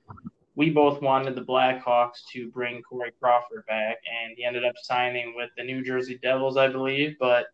we 0.59 0.71
both 0.71 1.01
wanted 1.01 1.37
the 1.37 1.41
Blackhawks 1.41 2.25
to 2.33 2.51
bring 2.51 2.83
Corey 2.83 3.13
Crawford 3.21 3.65
back, 3.69 3.99
and 4.25 4.35
he 4.37 4.45
ended 4.45 4.65
up 4.65 4.75
signing 4.83 5.35
with 5.37 5.51
the 5.57 5.63
New 5.63 5.85
Jersey 5.85 6.19
Devils, 6.21 6.57
I 6.57 6.67
believe. 6.67 7.15
But 7.21 7.47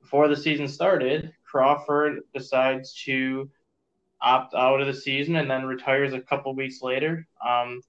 before 0.00 0.28
the 0.28 0.36
season 0.36 0.68
started, 0.68 1.32
Crawford 1.44 2.20
decides 2.32 2.94
to 3.06 3.50
opt 4.22 4.54
out 4.54 4.80
of 4.80 4.86
the 4.86 4.94
season 4.94 5.34
and 5.34 5.50
then 5.50 5.64
retires 5.64 6.12
a 6.12 6.20
couple 6.20 6.54
weeks 6.54 6.80
later. 6.80 7.26
Um, 7.44 7.80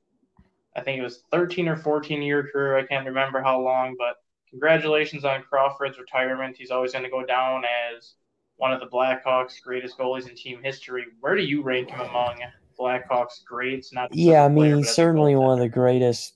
I 0.76 0.82
think 0.82 0.98
it 0.98 1.04
was 1.04 1.22
13 1.32 1.68
or 1.68 1.78
14 1.78 2.24
year 2.24 2.50
career. 2.52 2.76
I 2.76 2.88
can't 2.88 3.06
remember 3.06 3.44
how 3.44 3.62
long, 3.62 3.96
but 4.00 4.16
congratulations 4.50 5.26
on 5.26 5.44
Crawford's 5.44 6.00
retirement. 6.00 6.58
He's 6.58 6.72
always 6.72 6.94
going 6.94 7.06
to 7.06 7.12
go 7.12 7.24
down 7.24 7.66
as 7.66 8.16
one 8.56 8.74
of 8.74 8.80
the 8.80 8.88
Blackhawks' 8.88 9.62
greatest 9.64 10.00
goalies 10.00 10.28
in 10.28 10.36
team 10.36 10.64
history. 10.64 11.06
Where 11.20 11.36
do 11.36 11.44
you 11.44 11.62
rank 11.62 11.92
him 11.92 12.00
among 12.00 12.40
Blackhawks 12.78 13.44
greats? 13.46 13.94
Not 13.94 14.14
yeah, 14.14 14.44
I 14.44 14.50
mean, 14.50 14.78
he's 14.78 14.94
certainly 14.94 15.36
one 15.36 15.54
of 15.54 15.60
the 15.60 15.70
greatest, 15.70 16.36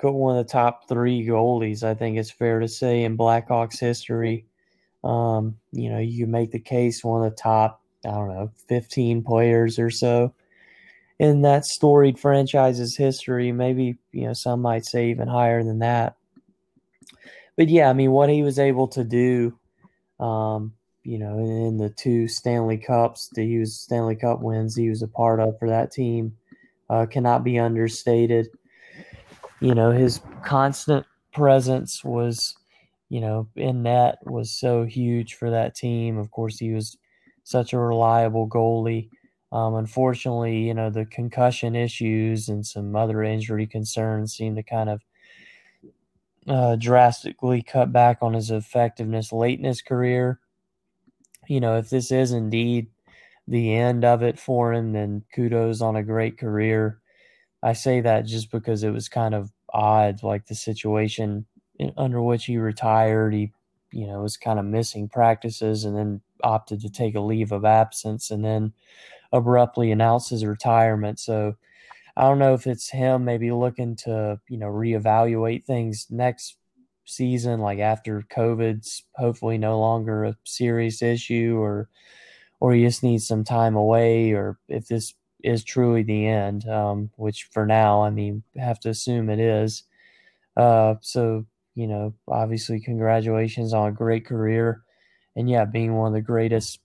one 0.00 0.36
of 0.36 0.46
the 0.46 0.50
top 0.50 0.88
three 0.88 1.26
goalies. 1.26 1.82
I 1.82 1.94
think 1.94 2.18
it's 2.18 2.30
fair 2.30 2.60
to 2.60 2.68
say 2.68 3.04
in 3.04 3.16
Blackhawks 3.16 3.78
history. 3.78 4.46
Um, 5.04 5.56
you 5.72 5.90
know, 5.90 5.98
you 5.98 6.26
make 6.26 6.50
the 6.50 6.58
case 6.58 7.04
one 7.04 7.24
of 7.24 7.30
the 7.30 7.36
top, 7.36 7.82
I 8.04 8.10
don't 8.10 8.28
know, 8.28 8.50
15 8.68 9.22
players 9.22 9.78
or 9.78 9.90
so 9.90 10.34
in 11.18 11.42
that 11.42 11.64
storied 11.64 12.18
franchise's 12.18 12.96
history. 12.96 13.52
Maybe, 13.52 13.98
you 14.12 14.26
know, 14.26 14.32
some 14.32 14.60
might 14.60 14.84
say 14.84 15.10
even 15.10 15.28
higher 15.28 15.62
than 15.62 15.80
that. 15.80 16.16
But 17.56 17.68
yeah, 17.68 17.90
I 17.90 17.92
mean, 17.92 18.12
what 18.12 18.30
he 18.30 18.42
was 18.42 18.58
able 18.58 18.86
to 18.88 19.04
do, 19.04 19.58
um, 20.20 20.74
you 21.08 21.18
know, 21.18 21.38
in 21.38 21.78
the 21.78 21.88
two 21.88 22.28
Stanley 22.28 22.76
Cups 22.76 23.30
that 23.34 23.44
he 23.44 23.56
was 23.56 23.74
Stanley 23.74 24.14
Cup 24.14 24.42
wins 24.42 24.76
he 24.76 24.90
was 24.90 25.00
a 25.00 25.08
part 25.08 25.40
of 25.40 25.58
for 25.58 25.66
that 25.66 25.90
team 25.90 26.36
uh, 26.90 27.06
cannot 27.06 27.42
be 27.42 27.58
understated. 27.58 28.48
You 29.60 29.74
know, 29.74 29.90
his 29.90 30.20
constant 30.44 31.06
presence 31.32 32.04
was, 32.04 32.54
you 33.08 33.22
know, 33.22 33.48
in 33.56 33.82
net 33.82 34.18
was 34.26 34.50
so 34.50 34.84
huge 34.84 35.32
for 35.32 35.48
that 35.48 35.74
team. 35.74 36.18
Of 36.18 36.30
course, 36.30 36.58
he 36.58 36.72
was 36.72 36.98
such 37.42 37.72
a 37.72 37.78
reliable 37.78 38.46
goalie. 38.46 39.08
Um, 39.50 39.76
unfortunately, 39.76 40.58
you 40.58 40.74
know, 40.74 40.90
the 40.90 41.06
concussion 41.06 41.74
issues 41.74 42.50
and 42.50 42.66
some 42.66 42.94
other 42.94 43.22
injury 43.22 43.66
concerns 43.66 44.34
seem 44.34 44.56
to 44.56 44.62
kind 44.62 44.90
of 44.90 45.00
uh, 46.46 46.76
drastically 46.76 47.62
cut 47.62 47.94
back 47.94 48.18
on 48.20 48.34
his 48.34 48.50
effectiveness 48.50 49.32
late 49.32 49.58
in 49.58 49.64
his 49.64 49.80
career. 49.80 50.38
You 51.48 51.60
know, 51.60 51.78
if 51.78 51.90
this 51.90 52.12
is 52.12 52.32
indeed 52.32 52.88
the 53.48 53.74
end 53.74 54.04
of 54.04 54.22
it 54.22 54.38
for 54.38 54.72
him, 54.72 54.92
then 54.92 55.24
kudos 55.34 55.80
on 55.80 55.96
a 55.96 56.02
great 56.02 56.38
career. 56.38 57.00
I 57.62 57.72
say 57.72 58.00
that 58.02 58.26
just 58.26 58.52
because 58.52 58.84
it 58.84 58.90
was 58.90 59.08
kind 59.08 59.34
of 59.34 59.50
odd, 59.70 60.22
like 60.22 60.46
the 60.46 60.54
situation 60.54 61.46
under 61.96 62.22
which 62.22 62.44
he 62.44 62.58
retired. 62.58 63.32
He, 63.34 63.52
you 63.90 64.06
know, 64.06 64.20
was 64.20 64.36
kind 64.36 64.58
of 64.58 64.66
missing 64.66 65.08
practices 65.08 65.84
and 65.84 65.96
then 65.96 66.20
opted 66.44 66.80
to 66.82 66.90
take 66.90 67.14
a 67.14 67.20
leave 67.20 67.50
of 67.50 67.64
absence 67.64 68.30
and 68.30 68.44
then 68.44 68.72
abruptly 69.32 69.90
announced 69.90 70.30
his 70.30 70.44
retirement. 70.44 71.18
So 71.18 71.56
I 72.16 72.22
don't 72.22 72.38
know 72.38 72.54
if 72.54 72.66
it's 72.66 72.90
him 72.90 73.24
maybe 73.24 73.50
looking 73.50 73.96
to, 73.96 74.38
you 74.48 74.58
know, 74.58 74.66
reevaluate 74.66 75.64
things 75.64 76.06
next 76.10 76.57
season, 77.08 77.60
like 77.60 77.78
after 77.78 78.22
COVID's 78.30 79.04
hopefully 79.16 79.58
no 79.58 79.78
longer 79.78 80.24
a 80.24 80.36
serious 80.44 81.02
issue 81.02 81.58
or 81.58 81.88
or 82.60 82.72
he 82.74 82.84
just 82.84 83.02
needs 83.02 83.26
some 83.26 83.44
time 83.44 83.76
away 83.76 84.32
or 84.32 84.58
if 84.68 84.88
this 84.88 85.14
is 85.44 85.64
truly 85.64 86.02
the 86.02 86.26
end, 86.26 86.68
um, 86.68 87.10
which 87.16 87.44
for 87.52 87.66
now, 87.66 88.02
I 88.02 88.10
mean, 88.10 88.42
have 88.56 88.80
to 88.80 88.90
assume 88.90 89.30
it 89.30 89.38
is. 89.40 89.84
Uh, 90.56 90.96
so, 91.00 91.46
you 91.76 91.86
know, 91.86 92.14
obviously 92.28 92.80
congratulations 92.80 93.72
on 93.72 93.88
a 93.88 93.92
great 93.92 94.26
career. 94.26 94.82
And 95.36 95.48
yeah, 95.48 95.64
being 95.64 95.94
one 95.94 96.08
of 96.08 96.14
the 96.14 96.22
greatest 96.22 96.80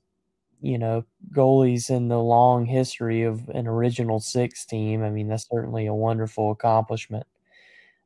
you 0.63 0.78
know, 0.78 1.03
goalies 1.36 1.89
in 1.89 2.07
the 2.07 2.19
long 2.19 2.65
history 2.65 3.24
of 3.24 3.49
an 3.49 3.67
original 3.67 4.21
six 4.21 4.65
team. 4.65 5.03
I 5.03 5.09
mean, 5.09 5.28
that's 5.28 5.47
certainly 5.49 5.88
a 5.88 5.93
wonderful 5.93 6.51
accomplishment. 6.51 7.28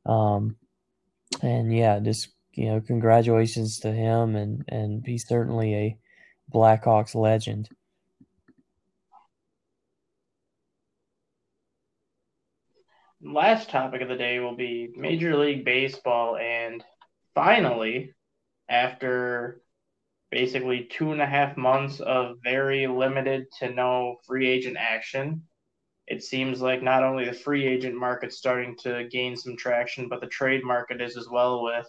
Um, 0.07 0.57
and 1.41 1.75
yeah, 1.75 1.99
just 1.99 2.29
you 2.53 2.69
know, 2.69 2.81
congratulations 2.81 3.79
to 3.81 3.91
him, 3.91 4.35
and 4.35 4.63
and 4.67 5.05
he's 5.05 5.27
certainly 5.27 5.75
a 5.75 5.97
Blackhawks 6.53 7.15
legend. 7.15 7.69
Last 13.21 13.69
topic 13.69 14.01
of 14.01 14.09
the 14.09 14.15
day 14.15 14.39
will 14.39 14.55
be 14.55 14.89
Major 14.95 15.35
League 15.35 15.65
Baseball, 15.65 16.37
and 16.37 16.83
finally, 17.33 18.13
after 18.69 19.61
basically 20.29 20.87
two 20.91 21.11
and 21.11 21.21
a 21.21 21.25
half 21.25 21.57
months 21.57 21.99
of 21.99 22.37
very 22.43 22.87
limited 22.87 23.45
to 23.59 23.73
no 23.73 24.17
free 24.25 24.47
agent 24.47 24.77
action. 24.77 25.43
It 26.07 26.23
seems 26.23 26.61
like 26.61 26.81
not 26.81 27.03
only 27.03 27.25
the 27.25 27.33
free 27.33 27.65
agent 27.65 27.95
market 27.95 28.31
starting 28.31 28.75
to 28.77 29.07
gain 29.11 29.35
some 29.35 29.57
traction, 29.57 30.07
but 30.07 30.21
the 30.21 30.27
trade 30.27 30.63
market 30.63 31.01
is 31.01 31.17
as 31.17 31.27
well 31.29 31.63
with 31.63 31.87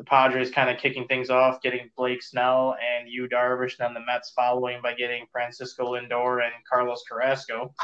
the 0.00 0.04
Padres 0.04 0.50
kind 0.50 0.70
of 0.70 0.78
kicking 0.78 1.06
things 1.06 1.28
off, 1.28 1.60
getting 1.60 1.90
Blake 1.94 2.22
Snell 2.22 2.74
and 2.80 3.06
Yu 3.06 3.28
Darvish, 3.28 3.76
then 3.76 3.92
the 3.92 4.00
Mets 4.00 4.32
following 4.34 4.80
by 4.82 4.94
getting 4.94 5.26
Francisco 5.30 5.92
Lindor 5.92 6.42
and 6.42 6.52
Carlos 6.70 7.02
Carrasco. 7.06 7.74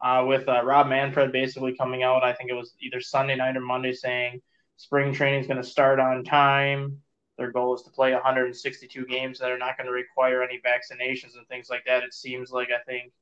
Uh, 0.00 0.24
with 0.26 0.48
uh, 0.48 0.64
Rob 0.64 0.88
Manfred 0.88 1.30
basically 1.30 1.76
coming 1.76 2.02
out, 2.02 2.24
I 2.24 2.32
think 2.32 2.50
it 2.50 2.54
was 2.54 2.74
either 2.80 3.00
Sunday 3.00 3.36
night 3.36 3.56
or 3.56 3.60
Monday, 3.60 3.92
saying 3.92 4.42
spring 4.76 5.14
training 5.14 5.40
is 5.40 5.46
going 5.46 5.62
to 5.62 5.68
start 5.68 6.00
on 6.00 6.24
time. 6.24 7.00
Their 7.38 7.52
goal 7.52 7.74
is 7.74 7.82
to 7.82 7.90
play 7.90 8.12
162 8.12 9.06
games 9.06 9.38
that 9.38 9.52
are 9.52 9.58
not 9.58 9.76
going 9.76 9.86
to 9.86 9.92
require 9.92 10.42
any 10.42 10.60
vaccinations 10.60 11.36
and 11.36 11.46
things 11.46 11.70
like 11.70 11.84
that. 11.86 12.02
It 12.02 12.14
seems 12.14 12.50
like 12.50 12.70
I 12.70 12.82
think 12.82 13.12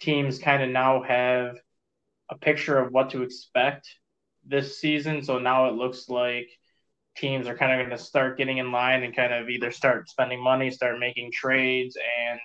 teams 0.00 0.38
kind 0.38 0.62
of 0.62 0.70
now 0.70 1.02
have 1.02 1.56
a 2.30 2.36
picture 2.36 2.78
of 2.78 2.92
what 2.92 3.10
to 3.10 3.22
expect 3.22 3.88
this 4.46 4.78
season. 4.78 5.22
So 5.22 5.38
now 5.38 5.68
it 5.68 5.74
looks 5.74 6.08
like 6.08 6.48
teams 7.16 7.46
are 7.46 7.56
kind 7.56 7.72
of 7.72 7.86
going 7.86 7.96
to 7.96 8.04
start 8.04 8.36
getting 8.38 8.58
in 8.58 8.72
line 8.72 9.02
and 9.02 9.16
kind 9.16 9.32
of 9.32 9.48
either 9.48 9.70
start 9.70 10.08
spending 10.08 10.42
money, 10.42 10.70
start 10.70 10.98
making 10.98 11.32
trades, 11.32 11.96
and 12.20 12.38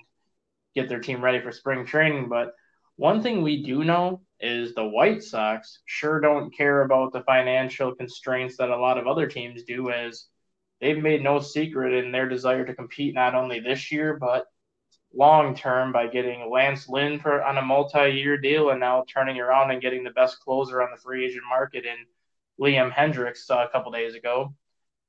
get 0.75 0.87
their 0.87 0.99
team 0.99 1.23
ready 1.23 1.41
for 1.41 1.51
spring 1.51 1.85
training. 1.85 2.29
But 2.29 2.53
one 2.95 3.21
thing 3.21 3.41
we 3.41 3.63
do 3.63 3.83
know 3.83 4.21
is 4.39 4.73
the 4.73 4.87
White 4.87 5.23
Sox 5.23 5.79
sure 5.85 6.19
don't 6.19 6.55
care 6.55 6.81
about 6.83 7.11
the 7.11 7.23
financial 7.23 7.93
constraints 7.93 8.57
that 8.57 8.69
a 8.69 8.77
lot 8.77 8.97
of 8.97 9.07
other 9.07 9.27
teams 9.27 9.63
do, 9.63 9.89
as 9.91 10.25
they've 10.79 11.01
made 11.01 11.23
no 11.23 11.39
secret 11.39 11.93
in 11.93 12.11
their 12.11 12.27
desire 12.27 12.65
to 12.65 12.73
compete 12.73 13.13
not 13.13 13.35
only 13.35 13.59
this 13.59 13.91
year 13.91 14.17
but 14.19 14.45
long 15.13 15.55
term 15.55 15.91
by 15.91 16.07
getting 16.07 16.49
Lance 16.49 16.87
Lynn 16.87 17.19
for 17.19 17.43
on 17.43 17.57
a 17.57 17.61
multi-year 17.61 18.37
deal 18.37 18.69
and 18.69 18.79
now 18.79 19.03
turning 19.07 19.39
around 19.39 19.71
and 19.71 19.81
getting 19.81 20.03
the 20.03 20.11
best 20.11 20.39
closer 20.39 20.81
on 20.81 20.89
the 20.91 21.01
free 21.01 21.25
agent 21.25 21.43
market 21.49 21.85
in 21.85 21.97
Liam 22.59 22.91
Hendriks 22.91 23.49
uh, 23.49 23.65
a 23.67 23.69
couple 23.71 23.91
days 23.91 24.15
ago. 24.15 24.53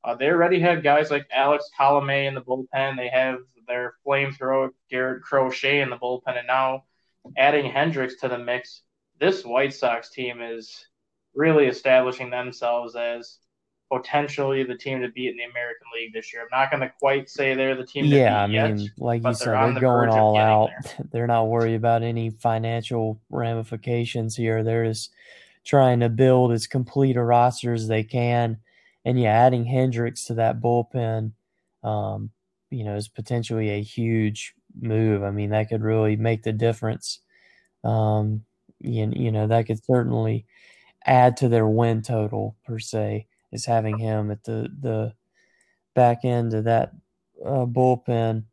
Uh, 0.05 0.15
they 0.17 0.27
already 0.27 0.59
have 0.61 0.83
guys 0.83 1.11
like 1.11 1.27
Alex 1.33 1.71
Colomé 1.79 2.27
in 2.27 2.35
the 2.35 2.41
bullpen. 2.41 2.97
They 2.97 3.09
have 3.09 3.39
their 3.69 3.95
flamethrower 4.05 4.71
Garrett 4.91 5.23
Crochet 5.23 5.81
in 5.81 5.91
the 5.91 5.97
bullpen, 5.97 6.37
and 6.39 6.47
now 6.47 6.85
adding 7.37 7.71
Hendriks 7.71 8.19
to 8.21 8.29
the 8.29 8.39
mix. 8.39 8.83
This 9.21 9.45
White 9.45 9.73
Sox 9.73 10.11
team 10.11 10.41
is 10.41 10.87
really 11.35 11.67
establishing 11.67 12.31
themselves 12.31 12.97
as 12.97 13.39
potentially 13.93 14.63
the 14.63 14.75
team 14.75 15.03
to 15.03 15.09
beat 15.09 15.29
in 15.29 15.37
the 15.37 15.45
American 15.45 15.87
League 15.95 16.15
this 16.15 16.33
year. 16.33 16.43
I'm 16.43 16.49
not 16.51 16.71
going 16.71 16.81
to 16.81 16.93
quite 16.99 17.29
say 17.29 17.55
they're 17.55 17.75
the 17.75 17.85
team. 17.85 18.07
yeah, 18.07 18.43
I 18.43 18.47
mean, 18.47 18.79
yet, 18.79 18.89
like 18.97 19.23
you 19.23 19.35
said, 19.35 19.49
they're, 19.49 19.65
they're 19.67 19.75
the 19.75 19.81
going 19.81 20.09
all 20.09 20.39
out. 20.39 20.71
There. 20.85 21.07
They're 21.13 21.27
not 21.27 21.49
worried 21.49 21.75
about 21.75 22.03
any 22.03 22.31
financial 22.31 23.21
ramifications 23.29 24.35
here. 24.35 24.63
They're 24.63 24.87
just 24.87 25.11
trying 25.65 26.01
to 26.01 26.09
build 26.09 26.53
as 26.53 26.67
complete 26.67 27.17
a 27.17 27.23
roster 27.23 27.75
as 27.75 27.87
they 27.87 28.03
can. 28.03 28.59
And 29.05 29.21
yeah, 29.21 29.33
adding 29.33 29.67
Hendriks 29.67 30.27
to 30.29 30.35
that 30.35 30.61
bullpen, 30.61 31.33
um, 31.85 32.31
you 32.71 32.85
know, 32.85 32.97
is 32.97 33.09
potentially 33.09 33.71
a 33.71 33.83
huge 33.83 34.55
move. 34.81 35.23
I 35.23 35.31
mean, 35.31 35.51
that 35.51 35.69
could 35.69 35.83
really 35.83 36.17
make 36.17 36.45
the 36.45 36.53
difference. 36.53 37.21
Um, 37.85 38.45
you, 38.81 39.13
you 39.15 39.33
know, 39.33 39.49
that 39.49 39.67
could 39.67 39.85
certainly 39.85 40.47
add 41.05 41.37
to 41.39 41.49
their 41.49 41.67
win 41.67 42.01
total 42.01 42.57
per 42.65 42.79
se 42.79 43.27
is 43.53 43.67
having 43.67 43.99
him 43.99 44.31
at 44.31 44.45
the 44.45 44.69
the 44.81 45.15
back 45.95 46.25
end 46.25 46.55
of 46.55 46.65
that 46.65 46.93
uh, 47.45 47.67
bullpen 47.67 48.45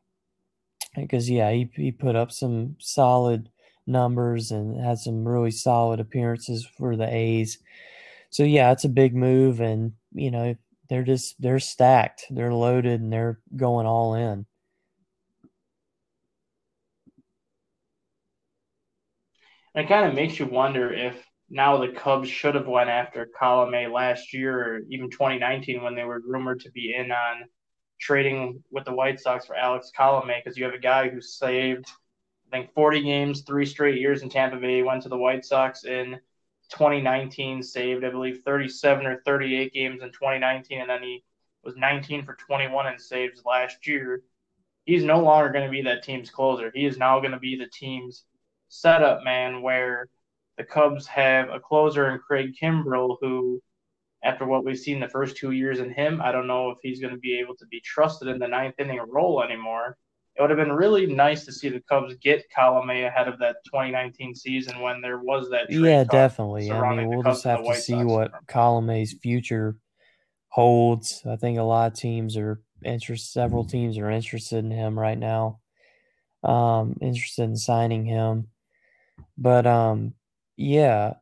because 0.95 1.29
yeah, 1.29 1.51
he 1.51 1.69
he 1.75 1.91
put 1.91 2.15
up 2.15 2.31
some 2.31 2.75
solid 2.79 3.49
numbers 3.87 4.51
and 4.51 4.79
had 4.79 4.99
some 4.99 5.27
really 5.27 5.51
solid 5.51 5.99
appearances 5.99 6.65
for 6.65 6.95
the 6.95 7.07
A's. 7.13 7.59
So 8.29 8.43
yeah, 8.43 8.71
it's 8.71 8.85
a 8.85 8.89
big 8.89 9.15
move, 9.15 9.59
and 9.59 9.93
you 10.13 10.31
know 10.31 10.55
they're 10.89 11.03
just 11.03 11.41
they're 11.41 11.59
stacked, 11.59 12.25
they're 12.29 12.53
loaded, 12.53 13.01
and 13.01 13.11
they're 13.11 13.39
going 13.55 13.85
all 13.85 14.15
in. 14.15 14.45
It 19.75 19.87
kind 19.87 20.07
of 20.07 20.15
makes 20.15 20.39
you 20.39 20.45
wonder 20.45 20.91
if 20.91 21.15
now 21.49 21.77
the 21.77 21.89
Cubs 21.89 22.29
should 22.29 22.55
have 22.55 22.67
went 22.67 22.89
after 22.89 23.27
Colome 23.39 23.91
last 23.91 24.33
year 24.33 24.59
or 24.59 24.79
even 24.89 25.09
2019 25.09 25.81
when 25.81 25.95
they 25.95 26.03
were 26.03 26.21
rumored 26.25 26.61
to 26.61 26.71
be 26.71 26.93
in 26.95 27.11
on 27.11 27.45
trading 27.99 28.63
with 28.71 28.85
the 28.85 28.93
White 28.93 29.19
Sox 29.19 29.45
for 29.45 29.55
Alex 29.55 29.91
Colome 29.97 30.37
because 30.43 30.57
you 30.57 30.65
have 30.65 30.73
a 30.73 30.79
guy 30.79 31.09
who 31.09 31.21
saved 31.21 31.87
I 32.51 32.57
think 32.57 32.73
40 32.73 33.03
games, 33.03 33.41
three 33.41 33.65
straight 33.65 33.99
years 33.99 34.23
in 34.23 34.29
Tampa 34.29 34.57
Bay. 34.57 34.81
Went 34.81 35.03
to 35.03 35.09
the 35.09 35.17
White 35.17 35.45
Sox 35.45 35.85
in 35.85 36.19
2019, 36.69 37.61
saved 37.61 38.03
I 38.03 38.09
believe 38.09 38.41
37 38.43 39.05
or 39.05 39.21
38 39.23 39.73
games 39.73 40.01
in 40.01 40.11
2019, 40.11 40.81
and 40.81 40.89
then 40.89 41.03
he 41.03 41.23
was 41.63 41.75
19 41.75 42.25
for 42.25 42.33
21 42.33 42.87
in 42.87 42.97
saves 42.97 43.43
last 43.45 43.85
year. 43.85 44.23
He's 44.85 45.03
no 45.03 45.19
longer 45.19 45.51
going 45.51 45.65
to 45.65 45.71
be 45.71 45.83
that 45.83 46.03
team's 46.03 46.31
closer. 46.31 46.71
He 46.73 46.85
is 46.85 46.97
now 46.97 47.19
going 47.19 47.33
to 47.33 47.39
be 47.39 47.55
the 47.55 47.67
team's 47.67 48.23
setup 48.69 49.23
man, 49.23 49.61
where 49.61 50.07
the 50.59 50.65
Cubs 50.65 51.07
have 51.07 51.49
a 51.49 51.59
closer 51.59 52.11
in 52.11 52.19
Craig 52.19 52.53
Kimbrel, 52.61 53.15
who, 53.21 53.61
after 54.25 54.45
what 54.45 54.65
we've 54.65 54.77
seen 54.77 54.99
the 54.99 55.07
first 55.07 55.37
two 55.37 55.51
years 55.51 55.79
in 55.79 55.89
him, 55.89 56.21
I 56.21 56.33
don't 56.33 56.47
know 56.47 56.69
if 56.69 56.79
he's 56.83 56.99
going 56.99 57.13
to 57.13 57.19
be 57.19 57.39
able 57.39 57.55
to 57.55 57.65
be 57.67 57.79
trusted 57.79 58.27
in 58.27 58.39
the 58.39 58.47
ninth 58.47 58.75
inning 58.77 58.99
role 59.07 59.41
anymore. 59.41 59.97
It 60.35 60.41
would 60.41 60.49
have 60.49 60.59
been 60.59 60.73
really 60.73 61.05
nice 61.05 61.45
to 61.45 61.53
see 61.53 61.69
the 61.69 61.79
Cubs 61.87 62.13
get 62.21 62.43
Colome 62.55 63.07
ahead 63.07 63.29
of 63.29 63.39
that 63.39 63.55
2019 63.65 64.35
season 64.35 64.81
when 64.81 65.01
there 65.01 65.19
was 65.19 65.49
that. 65.49 65.71
yeah, 65.71 66.03
definitely. 66.03 66.69
I 66.69 66.93
mean, 66.93 67.07
we'll 67.07 67.23
just 67.23 67.45
have 67.45 67.63
to 67.63 67.75
see 67.75 67.93
Sox 67.93 68.05
what 68.05 68.31
Colome's 68.47 69.13
future 69.13 69.77
holds. 70.49 71.23
I 71.25 71.37
think 71.37 71.57
a 71.57 71.63
lot 71.63 71.93
of 71.93 71.97
teams 71.97 72.35
are 72.35 72.59
interested. 72.83 73.31
Several 73.31 73.63
teams 73.63 73.97
are 73.97 74.09
interested 74.09 74.57
in 74.57 74.71
him 74.71 74.99
right 74.99 75.17
now. 75.17 75.59
Um, 76.43 76.97
interested 77.01 77.43
in 77.43 77.55
signing 77.55 78.05
him, 78.05 78.47
but 79.37 79.65
um, 79.65 80.13
yeah, 80.59 81.13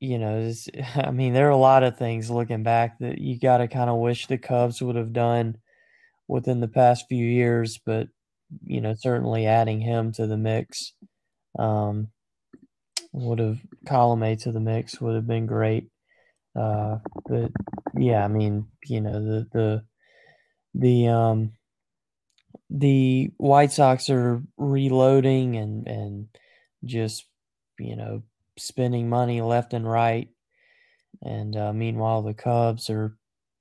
you 0.00 0.18
know, 0.18 0.50
I 0.96 1.10
mean, 1.10 1.34
there 1.34 1.46
are 1.46 1.50
a 1.50 1.56
lot 1.56 1.82
of 1.82 1.98
things 1.98 2.30
looking 2.30 2.62
back 2.62 2.98
that 3.00 3.18
you 3.18 3.38
got 3.38 3.58
to 3.58 3.68
kind 3.68 3.90
of 3.90 3.98
wish 3.98 4.26
the 4.26 4.38
Cubs 4.38 4.80
would 4.80 4.96
have 4.96 5.12
done 5.12 5.58
within 6.28 6.60
the 6.60 6.68
past 6.68 7.04
few 7.08 7.24
years, 7.24 7.78
but 7.84 8.08
you 8.64 8.80
know, 8.80 8.94
certainly 8.94 9.46
adding 9.46 9.80
him 9.80 10.12
to 10.12 10.26
the 10.26 10.38
mix 10.38 10.94
um, 11.58 12.08
would 13.12 13.38
have 13.38 13.58
Colome 13.86 14.40
to 14.42 14.52
the 14.52 14.60
mix 14.60 15.00
would 15.00 15.14
have 15.14 15.26
been 15.26 15.46
great. 15.46 15.88
Uh, 16.56 16.98
but 17.26 17.50
yeah, 17.96 18.24
I 18.24 18.28
mean, 18.28 18.68
you 18.86 19.00
know, 19.02 19.12
the 19.12 19.46
the 19.52 19.84
the 20.74 21.08
um 21.08 21.52
the 22.70 23.30
White 23.36 23.72
Sox 23.72 24.08
are 24.08 24.42
reloading 24.56 25.56
and 25.56 25.86
and 25.86 26.28
just 26.84 27.26
you 27.78 27.96
know 27.96 28.22
spending 28.56 29.08
money 29.08 29.40
left 29.40 29.72
and 29.72 29.88
right, 29.88 30.28
and 31.22 31.56
uh, 31.56 31.72
meanwhile 31.72 32.22
the 32.22 32.34
Cubs 32.34 32.90
are 32.90 33.16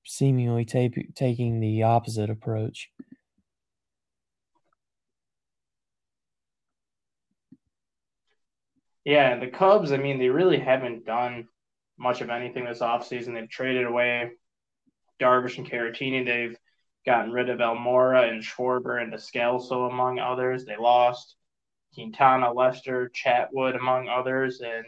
seemingly 0.05 0.65
taking 0.65 1.59
the 1.59 1.83
opposite 1.83 2.29
approach. 2.29 2.89
Yeah, 9.05 9.37
the 9.39 9.47
Cubs, 9.47 9.91
I 9.91 9.97
mean, 9.97 10.17
they 10.17 10.29
really 10.29 10.59
haven't 10.59 11.05
done 11.05 11.47
much 11.97 12.21
of 12.21 12.29
anything 12.29 12.65
this 12.65 12.79
offseason. 12.79 13.33
They've 13.33 13.49
traded 13.49 13.85
away 13.85 14.31
Darvish 15.21 15.57
and 15.57 15.69
Caratini. 15.69 16.25
They've 16.25 16.57
gotten 17.05 17.31
rid 17.31 17.49
of 17.49 17.59
Almora 17.59 18.29
and 18.29 18.41
Schwarber 18.41 19.01
and 19.01 19.11
Descalso, 19.11 19.89
among 19.91 20.19
others. 20.19 20.65
They 20.65 20.77
lost 20.77 21.35
Quintana, 21.93 22.51
Lester, 22.51 23.11
Chatwood, 23.13 23.77
among 23.77 24.09
others. 24.09 24.61
And 24.61 24.85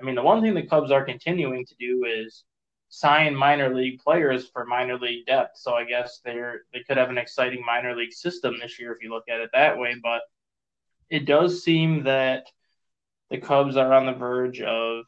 I 0.00 0.04
mean, 0.04 0.14
the 0.14 0.22
one 0.22 0.42
thing 0.42 0.54
the 0.54 0.66
Cubs 0.66 0.90
are 0.90 1.04
continuing 1.04 1.66
to 1.66 1.74
do 1.78 2.04
is 2.04 2.44
sign 2.88 3.34
minor 3.34 3.74
league 3.74 4.00
players 4.00 4.48
for 4.48 4.64
minor 4.64 4.98
league 4.98 5.26
depth. 5.26 5.56
So 5.56 5.74
I 5.74 5.84
guess 5.84 6.20
they're 6.24 6.62
they 6.72 6.82
could 6.82 6.96
have 6.96 7.10
an 7.10 7.18
exciting 7.18 7.64
minor 7.64 7.96
league 7.96 8.12
system 8.12 8.56
this 8.60 8.78
year 8.78 8.92
if 8.92 9.02
you 9.02 9.10
look 9.10 9.28
at 9.28 9.40
it 9.40 9.50
that 9.52 9.78
way. 9.78 9.94
But 10.02 10.22
it 11.08 11.24
does 11.24 11.62
seem 11.62 12.04
that 12.04 12.46
the 13.30 13.38
Cubs 13.38 13.76
are 13.76 13.92
on 13.92 14.06
the 14.06 14.12
verge 14.12 14.60
of 14.60 15.04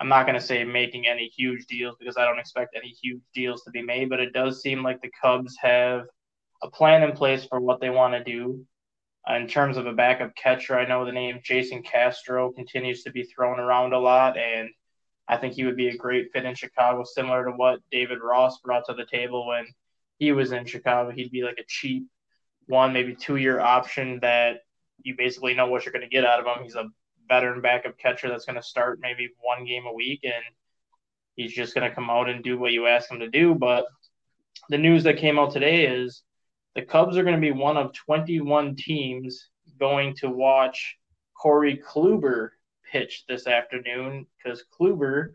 I'm 0.00 0.08
not 0.08 0.26
going 0.26 0.38
to 0.38 0.46
say 0.46 0.62
making 0.62 1.08
any 1.08 1.26
huge 1.26 1.66
deals 1.66 1.96
because 1.98 2.16
I 2.16 2.24
don't 2.24 2.38
expect 2.38 2.76
any 2.76 2.94
huge 3.02 3.20
deals 3.34 3.62
to 3.64 3.70
be 3.70 3.82
made, 3.82 4.08
but 4.08 4.20
it 4.20 4.32
does 4.32 4.62
seem 4.62 4.82
like 4.82 5.02
the 5.02 5.10
Cubs 5.20 5.56
have 5.60 6.06
a 6.62 6.70
plan 6.70 7.02
in 7.02 7.16
place 7.16 7.44
for 7.44 7.60
what 7.60 7.80
they 7.80 7.90
want 7.90 8.14
to 8.14 8.22
do. 8.22 8.64
Uh, 9.28 9.34
in 9.34 9.46
terms 9.46 9.76
of 9.76 9.86
a 9.86 9.92
backup 9.92 10.34
catcher, 10.34 10.78
I 10.78 10.86
know 10.86 11.04
the 11.04 11.12
name 11.12 11.40
Jason 11.42 11.82
Castro 11.82 12.52
continues 12.52 13.02
to 13.04 13.10
be 13.10 13.24
thrown 13.24 13.58
around 13.58 13.92
a 13.92 13.98
lot, 13.98 14.36
and 14.36 14.70
I 15.28 15.36
think 15.36 15.54
he 15.54 15.64
would 15.64 15.76
be 15.76 15.88
a 15.88 15.96
great 15.96 16.32
fit 16.32 16.44
in 16.44 16.54
Chicago, 16.54 17.04
similar 17.04 17.44
to 17.44 17.52
what 17.52 17.80
David 17.90 18.18
Ross 18.22 18.58
brought 18.60 18.86
to 18.86 18.94
the 18.94 19.04
table 19.04 19.46
when 19.46 19.66
he 20.18 20.32
was 20.32 20.52
in 20.52 20.64
Chicago. 20.64 21.10
He'd 21.10 21.30
be 21.30 21.42
like 21.42 21.58
a 21.58 21.66
cheap 21.68 22.06
one, 22.66 22.92
maybe 22.92 23.14
two 23.14 23.36
year 23.36 23.60
option 23.60 24.18
that 24.20 24.60
you 25.02 25.14
basically 25.16 25.54
know 25.54 25.66
what 25.66 25.84
you're 25.84 25.92
going 25.92 26.02
to 26.02 26.08
get 26.08 26.24
out 26.24 26.40
of 26.40 26.46
him. 26.46 26.62
He's 26.62 26.74
a 26.74 26.88
veteran 27.28 27.60
backup 27.60 27.98
catcher 27.98 28.28
that's 28.28 28.46
going 28.46 28.56
to 28.56 28.62
start 28.62 29.00
maybe 29.00 29.28
one 29.40 29.64
game 29.64 29.86
a 29.86 29.92
week 29.92 30.20
and 30.24 30.42
he's 31.36 31.52
just 31.52 31.74
going 31.74 31.88
to 31.88 31.94
come 31.94 32.10
out 32.10 32.28
and 32.28 32.42
do 32.42 32.58
what 32.58 32.72
you 32.72 32.86
ask 32.86 33.10
him 33.10 33.20
to 33.20 33.28
do. 33.28 33.54
But 33.54 33.86
the 34.68 34.78
news 34.78 35.04
that 35.04 35.18
came 35.18 35.38
out 35.38 35.52
today 35.52 35.86
is 35.86 36.22
the 36.78 36.84
Cubs 36.84 37.16
are 37.16 37.24
going 37.24 37.34
to 37.34 37.40
be 37.40 37.50
one 37.50 37.76
of 37.76 37.92
21 37.92 38.76
teams 38.76 39.48
going 39.80 40.14
to 40.14 40.30
watch 40.30 40.96
Corey 41.36 41.82
Kluber 41.84 42.50
pitch 42.92 43.24
this 43.28 43.48
afternoon 43.48 44.26
because 44.36 44.62
Kluber 44.78 45.30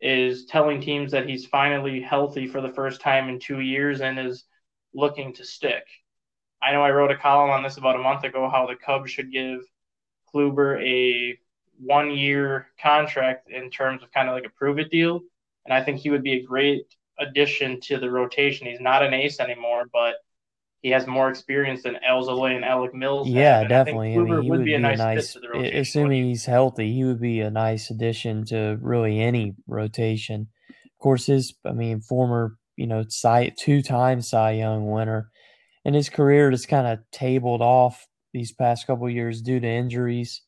is 0.00 0.44
telling 0.44 0.80
teams 0.80 1.10
that 1.10 1.28
he's 1.28 1.44
finally 1.44 2.00
healthy 2.00 2.46
for 2.46 2.60
the 2.60 2.72
first 2.72 3.00
time 3.00 3.28
in 3.28 3.40
two 3.40 3.58
years 3.58 4.00
and 4.00 4.16
is 4.16 4.44
looking 4.94 5.32
to 5.32 5.44
stick. 5.44 5.82
I 6.62 6.70
know 6.70 6.82
I 6.82 6.92
wrote 6.92 7.10
a 7.10 7.16
column 7.16 7.50
on 7.50 7.64
this 7.64 7.78
about 7.78 7.96
a 7.96 8.02
month 8.02 8.22
ago 8.22 8.48
how 8.48 8.68
the 8.68 8.76
Cubs 8.76 9.10
should 9.10 9.32
give 9.32 9.62
Kluber 10.32 10.80
a 10.80 11.36
one 11.80 12.12
year 12.12 12.68
contract 12.80 13.50
in 13.50 13.70
terms 13.70 14.04
of 14.04 14.12
kind 14.12 14.28
of 14.28 14.36
like 14.36 14.46
a 14.46 14.50
prove 14.50 14.78
it 14.78 14.92
deal. 14.92 15.22
And 15.64 15.74
I 15.74 15.82
think 15.82 15.98
he 15.98 16.10
would 16.10 16.22
be 16.22 16.34
a 16.34 16.46
great 16.46 16.84
addition 17.18 17.80
to 17.80 17.98
the 17.98 18.08
rotation. 18.08 18.68
He's 18.68 18.78
not 18.78 19.02
an 19.02 19.14
ace 19.14 19.40
anymore, 19.40 19.86
but 19.92 20.14
he 20.82 20.90
has 20.90 21.06
more 21.06 21.28
experience 21.28 21.82
than 21.82 21.96
Alzolay 22.08 22.54
and 22.54 22.64
Alec 22.64 22.94
Mills. 22.94 23.28
Yeah, 23.28 23.64
definitely. 23.64 24.14
I, 24.14 24.14
I, 24.14 24.18
mean, 24.18 24.26
he 24.26 24.32
would, 24.50 24.58
would 24.58 24.64
be, 24.64 24.74
a 24.74 24.78
nice, 24.78 24.98
nice 24.98 25.36
assuming 25.54 26.24
he's 26.24 26.44
healthy, 26.44 26.92
he 26.92 27.04
would 27.04 27.20
be 27.20 27.40
a 27.40 27.50
nice 27.50 27.90
addition 27.90 28.44
to 28.46 28.78
really 28.80 29.20
any 29.20 29.54
rotation. 29.66 30.48
Of 30.68 31.02
course, 31.02 31.26
his, 31.26 31.54
I 31.64 31.72
mean, 31.72 32.00
former, 32.00 32.56
you 32.76 32.86
know, 32.86 33.04
Cy, 33.08 33.52
two 33.58 33.82
time 33.82 34.22
Cy 34.22 34.52
Young 34.52 34.90
winner, 34.90 35.30
and 35.84 35.94
his 35.94 36.08
career 36.08 36.50
just 36.50 36.68
kind 36.68 36.86
of 36.86 36.98
tabled 37.10 37.62
off 37.62 38.06
these 38.32 38.52
past 38.52 38.86
couple 38.86 39.08
years 39.08 39.40
due 39.40 39.60
to 39.60 39.66
injuries. 39.66 40.42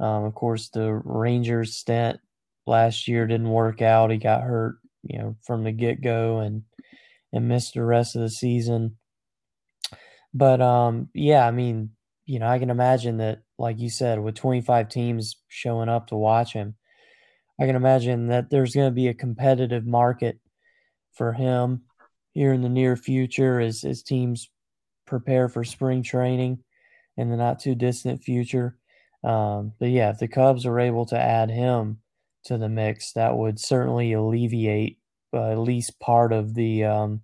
Um, 0.00 0.24
of 0.24 0.34
course, 0.34 0.68
the 0.70 1.00
Rangers 1.04 1.76
stint 1.76 2.18
last 2.66 3.08
year 3.08 3.26
didn't 3.26 3.50
work 3.50 3.82
out. 3.82 4.10
He 4.10 4.18
got 4.18 4.42
hurt, 4.42 4.76
you 5.02 5.18
know, 5.18 5.36
from 5.46 5.64
the 5.64 5.72
get 5.72 6.02
go 6.02 6.38
and 6.38 6.62
and 7.32 7.48
missed 7.48 7.74
the 7.74 7.84
rest 7.84 8.16
of 8.16 8.22
the 8.22 8.30
season. 8.30 8.96
But 10.34 10.60
um, 10.60 11.08
yeah, 11.14 11.46
I 11.46 11.50
mean, 11.50 11.90
you 12.26 12.38
know, 12.38 12.46
I 12.48 12.58
can 12.58 12.70
imagine 12.70 13.18
that, 13.18 13.40
like 13.58 13.78
you 13.78 13.88
said, 13.88 14.18
with 14.20 14.34
25 14.34 14.88
teams 14.88 15.36
showing 15.48 15.88
up 15.88 16.08
to 16.08 16.16
watch 16.16 16.52
him, 16.52 16.74
I 17.60 17.66
can 17.66 17.76
imagine 17.76 18.28
that 18.28 18.50
there's 18.50 18.74
going 18.74 18.88
to 18.88 18.94
be 18.94 19.08
a 19.08 19.14
competitive 19.14 19.86
market 19.86 20.38
for 21.12 21.32
him 21.32 21.82
here 22.32 22.52
in 22.52 22.60
the 22.60 22.68
near 22.68 22.96
future 22.96 23.60
as 23.60 23.84
as 23.84 24.02
teams 24.02 24.50
prepare 25.06 25.48
for 25.48 25.64
spring 25.64 26.02
training 26.02 26.58
in 27.16 27.30
the 27.30 27.36
not 27.36 27.60
too 27.60 27.74
distant 27.74 28.22
future. 28.22 28.76
Um, 29.24 29.72
but 29.78 29.88
yeah, 29.88 30.10
if 30.10 30.18
the 30.18 30.28
Cubs 30.28 30.66
are 30.66 30.78
able 30.78 31.06
to 31.06 31.18
add 31.18 31.50
him 31.50 31.98
to 32.44 32.58
the 32.58 32.68
mix, 32.68 33.12
that 33.12 33.36
would 33.36 33.58
certainly 33.58 34.12
alleviate 34.12 34.98
uh, 35.32 35.52
at 35.52 35.58
least 35.58 35.98
part 35.98 36.32
of 36.32 36.54
the 36.54 36.84
um, 36.84 37.22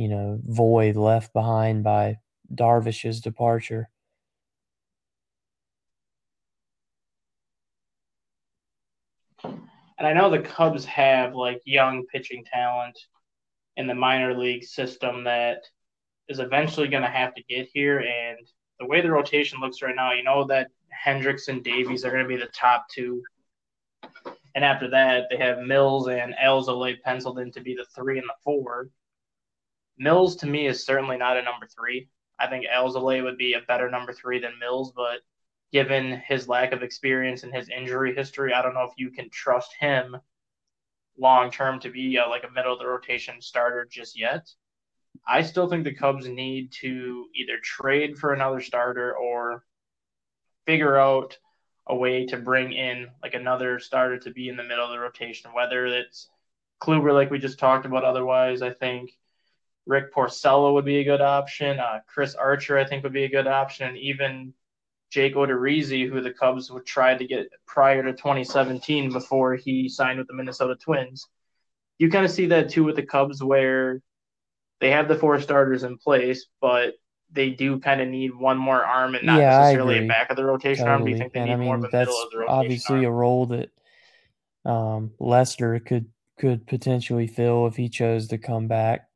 you 0.00 0.08
know 0.08 0.40
void 0.46 0.96
left 0.96 1.30
behind 1.34 1.84
by 1.84 2.18
Darvish's 2.54 3.20
departure. 3.20 3.90
And 9.44 10.06
I 10.06 10.14
know 10.14 10.30
the 10.30 10.38
Cubs 10.38 10.86
have 10.86 11.34
like 11.34 11.60
young 11.66 12.06
pitching 12.06 12.46
talent 12.50 12.98
in 13.76 13.86
the 13.86 13.94
minor 13.94 14.34
league 14.34 14.64
system 14.64 15.24
that 15.24 15.58
is 16.30 16.38
eventually 16.38 16.88
going 16.88 17.02
to 17.02 17.10
have 17.10 17.34
to 17.34 17.42
get 17.42 17.68
here. 17.74 17.98
And 17.98 18.38
the 18.78 18.86
way 18.86 19.02
the 19.02 19.10
rotation 19.10 19.60
looks 19.60 19.82
right 19.82 19.94
now, 19.94 20.14
you 20.14 20.22
know 20.22 20.46
that 20.46 20.68
Hendricks 20.88 21.48
and 21.48 21.62
Davies 21.62 22.06
are 22.06 22.10
going 22.10 22.22
to 22.22 22.28
be 22.28 22.36
the 22.36 22.48
top 22.58 22.86
two. 22.90 23.22
And 24.54 24.64
after 24.64 24.88
that, 24.88 25.26
they 25.30 25.36
have 25.36 25.58
Mills 25.58 26.08
and 26.08 26.34
Alzolay 26.42 27.02
penciled 27.02 27.38
in 27.38 27.52
to 27.52 27.60
be 27.60 27.74
the 27.74 27.84
three 27.94 28.18
and 28.18 28.26
the 28.26 28.34
four. 28.42 28.88
Mills, 30.00 30.36
to 30.36 30.46
me, 30.46 30.66
is 30.66 30.86
certainly 30.86 31.18
not 31.18 31.36
a 31.36 31.42
number 31.42 31.66
three. 31.66 32.08
I 32.38 32.46
think 32.46 32.64
Alzolay 32.64 33.22
would 33.22 33.36
be 33.36 33.52
a 33.52 33.60
better 33.68 33.90
number 33.90 34.14
three 34.14 34.40
than 34.40 34.58
Mills, 34.58 34.92
but 34.96 35.20
given 35.72 36.22
his 36.26 36.48
lack 36.48 36.72
of 36.72 36.82
experience 36.82 37.42
and 37.42 37.54
his 37.54 37.68
injury 37.68 38.14
history, 38.14 38.54
I 38.54 38.62
don't 38.62 38.72
know 38.72 38.84
if 38.84 38.94
you 38.96 39.10
can 39.10 39.28
trust 39.28 39.74
him 39.78 40.16
long 41.18 41.50
term 41.50 41.80
to 41.80 41.90
be 41.90 42.16
a, 42.16 42.26
like 42.26 42.44
a 42.44 42.50
middle 42.50 42.72
of 42.72 42.78
the 42.78 42.86
rotation 42.86 43.42
starter 43.42 43.86
just 43.88 44.18
yet. 44.18 44.48
I 45.28 45.42
still 45.42 45.68
think 45.68 45.84
the 45.84 45.94
Cubs 45.94 46.26
need 46.26 46.72
to 46.80 47.26
either 47.34 47.58
trade 47.62 48.16
for 48.16 48.32
another 48.32 48.62
starter 48.62 49.14
or 49.14 49.66
figure 50.64 50.96
out 50.96 51.36
a 51.86 51.94
way 51.94 52.24
to 52.26 52.38
bring 52.38 52.72
in 52.72 53.08
like 53.22 53.34
another 53.34 53.78
starter 53.78 54.18
to 54.20 54.30
be 54.30 54.48
in 54.48 54.56
the 54.56 54.64
middle 54.64 54.86
of 54.86 54.92
the 54.92 54.98
rotation, 54.98 55.52
whether 55.52 55.84
it's 55.84 56.30
Kluber, 56.82 57.12
like 57.12 57.30
we 57.30 57.38
just 57.38 57.58
talked 57.58 57.84
about. 57.84 58.04
Otherwise, 58.04 58.62
I 58.62 58.70
think 58.70 59.10
Rick 59.90 60.14
Porcello 60.14 60.72
would 60.74 60.84
be 60.84 60.98
a 60.98 61.04
good 61.04 61.20
option. 61.20 61.80
Uh, 61.80 61.98
Chris 62.06 62.36
Archer, 62.36 62.78
I 62.78 62.84
think, 62.84 63.02
would 63.02 63.12
be 63.12 63.24
a 63.24 63.28
good 63.28 63.48
option, 63.48 63.88
and 63.88 63.98
even 63.98 64.54
Jake 65.10 65.34
Odorizzi, 65.34 66.08
who 66.08 66.20
the 66.20 66.32
Cubs 66.32 66.70
would 66.70 66.86
try 66.86 67.16
to 67.16 67.26
get 67.26 67.48
prior 67.66 68.00
to 68.04 68.12
2017 68.12 69.10
before 69.10 69.56
he 69.56 69.88
signed 69.88 70.20
with 70.20 70.28
the 70.28 70.34
Minnesota 70.34 70.76
Twins. 70.76 71.26
You 71.98 72.08
kind 72.08 72.24
of 72.24 72.30
see 72.30 72.46
that 72.46 72.70
too 72.70 72.84
with 72.84 72.94
the 72.94 73.02
Cubs, 73.02 73.42
where 73.42 74.00
they 74.78 74.92
have 74.92 75.08
the 75.08 75.16
four 75.16 75.40
starters 75.40 75.82
in 75.82 75.98
place, 75.98 76.46
but 76.60 76.94
they 77.32 77.50
do 77.50 77.80
kind 77.80 78.00
of 78.00 78.06
need 78.06 78.32
one 78.32 78.58
more 78.58 78.84
arm 78.84 79.16
and 79.16 79.26
not 79.26 79.40
yeah, 79.40 79.58
necessarily 79.58 80.04
a 80.04 80.06
back 80.06 80.30
of 80.30 80.36
the 80.36 80.44
rotation 80.44 80.86
totally. 80.86 80.92
arm. 80.92 81.04
Do 81.04 81.10
you 81.10 81.18
think 81.18 81.32
they 81.32 81.40
and 81.40 81.48
need 81.48 81.54
I 81.54 81.56
mean, 81.56 81.66
more 81.66 81.76
of 81.76 81.84
a 81.84 81.88
that's 81.88 82.08
middle 82.08 82.22
of 82.22 82.30
the 82.30 82.38
rotation 82.38 82.54
obviously 82.54 82.96
arm? 82.98 83.04
a 83.06 83.10
role 83.10 83.46
that 83.46 83.70
um, 84.64 85.10
Lester 85.18 85.80
could 85.80 86.06
could 86.38 86.64
potentially 86.68 87.26
fill 87.26 87.66
if 87.66 87.74
he 87.74 87.88
chose 87.88 88.28
to 88.28 88.38
come 88.38 88.68
back. 88.68 89.09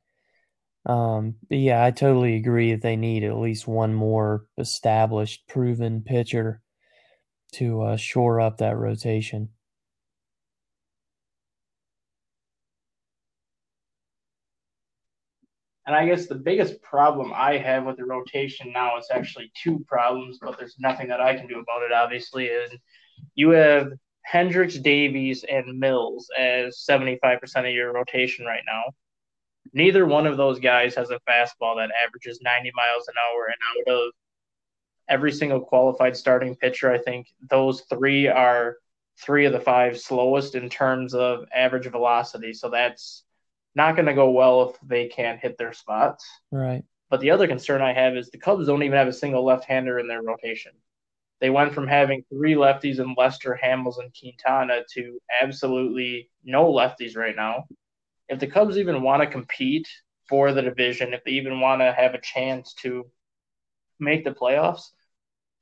Um, 0.86 1.36
yeah, 1.48 1.82
I 1.82 1.90
totally 1.90 2.36
agree 2.36 2.72
that 2.72 2.82
they 2.82 2.96
need 2.96 3.24
at 3.24 3.38
least 3.38 3.66
one 3.66 3.94
more 3.94 4.44
established, 4.58 5.48
proven 5.48 6.02
pitcher 6.02 6.60
to 7.54 7.82
uh, 7.82 7.96
shore 7.96 8.40
up 8.40 8.58
that 8.58 8.76
rotation. 8.76 9.48
And 15.86 15.94
I 15.94 16.06
guess 16.06 16.26
the 16.26 16.34
biggest 16.34 16.80
problem 16.80 17.32
I 17.34 17.58
have 17.58 17.84
with 17.84 17.98
the 17.98 18.06
rotation 18.06 18.72
now 18.72 18.96
is 18.98 19.08
actually 19.12 19.52
two 19.54 19.84
problems, 19.86 20.38
but 20.40 20.58
there's 20.58 20.76
nothing 20.78 21.08
that 21.08 21.20
I 21.20 21.36
can 21.36 21.46
do 21.46 21.58
about 21.58 21.82
it, 21.82 21.92
obviously, 21.92 22.46
is 22.46 22.70
you 23.34 23.50
have 23.50 23.92
Hendricks, 24.22 24.78
Davies, 24.78 25.44
and 25.44 25.78
Mills 25.78 26.30
as 26.38 26.84
75% 26.88 27.40
of 27.56 27.66
your 27.74 27.92
rotation 27.92 28.46
right 28.46 28.62
now. 28.66 28.84
Neither 29.72 30.06
one 30.06 30.26
of 30.26 30.36
those 30.36 30.58
guys 30.60 30.94
has 30.94 31.10
a 31.10 31.20
fastball 31.28 31.76
that 31.76 31.90
averages 32.04 32.40
90 32.42 32.72
miles 32.74 33.08
an 33.08 33.14
hour. 33.18 33.46
And 33.46 33.88
out 33.88 33.94
of 33.94 34.12
every 35.08 35.32
single 35.32 35.60
qualified 35.60 36.16
starting 36.16 36.54
pitcher, 36.56 36.92
I 36.92 36.98
think 36.98 37.28
those 37.48 37.82
three 37.82 38.28
are 38.28 38.76
three 39.20 39.46
of 39.46 39.52
the 39.52 39.60
five 39.60 39.98
slowest 39.98 40.54
in 40.54 40.68
terms 40.68 41.14
of 41.14 41.46
average 41.54 41.86
velocity. 41.86 42.52
So 42.52 42.68
that's 42.68 43.24
not 43.74 43.96
going 43.96 44.06
to 44.06 44.14
go 44.14 44.30
well 44.30 44.70
if 44.70 44.88
they 44.88 45.08
can't 45.08 45.40
hit 45.40 45.58
their 45.58 45.72
spots. 45.72 46.28
Right. 46.50 46.84
But 47.10 47.20
the 47.20 47.30
other 47.30 47.46
concern 47.46 47.82
I 47.82 47.92
have 47.92 48.16
is 48.16 48.30
the 48.30 48.38
Cubs 48.38 48.66
don't 48.66 48.82
even 48.82 48.98
have 48.98 49.08
a 49.08 49.12
single 49.12 49.44
left-hander 49.44 49.98
in 49.98 50.08
their 50.08 50.22
rotation. 50.22 50.72
They 51.40 51.50
went 51.50 51.74
from 51.74 51.86
having 51.86 52.24
three 52.28 52.54
lefties 52.54 53.00
in 53.00 53.14
Lester, 53.16 53.58
Hamels, 53.62 53.98
and 53.98 54.12
Quintana 54.18 54.80
to 54.94 55.20
absolutely 55.42 56.30
no 56.42 56.72
lefties 56.72 57.16
right 57.16 57.36
now. 57.36 57.66
If 58.28 58.40
the 58.40 58.46
Cubs 58.46 58.78
even 58.78 59.02
want 59.02 59.22
to 59.22 59.28
compete 59.28 59.88
for 60.28 60.52
the 60.52 60.62
division, 60.62 61.12
if 61.12 61.22
they 61.24 61.32
even 61.32 61.60
want 61.60 61.80
to 61.80 61.92
have 61.92 62.14
a 62.14 62.20
chance 62.20 62.74
to 62.82 63.04
make 64.00 64.24
the 64.24 64.30
playoffs, 64.30 64.90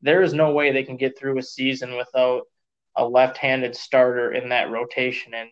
there 0.00 0.22
is 0.22 0.32
no 0.32 0.52
way 0.52 0.72
they 0.72 0.84
can 0.84 0.96
get 0.96 1.18
through 1.18 1.38
a 1.38 1.42
season 1.42 1.96
without 1.96 2.42
a 2.96 3.06
left-handed 3.06 3.76
starter 3.76 4.32
in 4.32 4.48
that 4.50 4.70
rotation. 4.70 5.34
And 5.34 5.50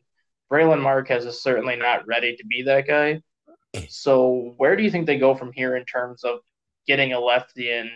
Brailyn 0.51 0.82
Marquez 0.82 1.24
is 1.24 1.43
certainly 1.43 1.77
not 1.77 2.07
ready 2.07 2.37
to 2.37 2.47
be 2.47 2.62
that 2.62 2.87
guy. 2.87 3.23
So 3.89 4.55
where 4.57 4.77
do 4.77 4.82
you 4.82 4.91
think 4.91 5.07
they 5.07 5.19
go 5.19 5.35
from 5.35 5.53
here 5.53 5.77
in 5.77 5.85
terms 5.85 6.24
of 6.24 6.41
getting 6.87 7.12
a 7.12 7.20
lefty 7.20 7.70
in? 7.70 7.91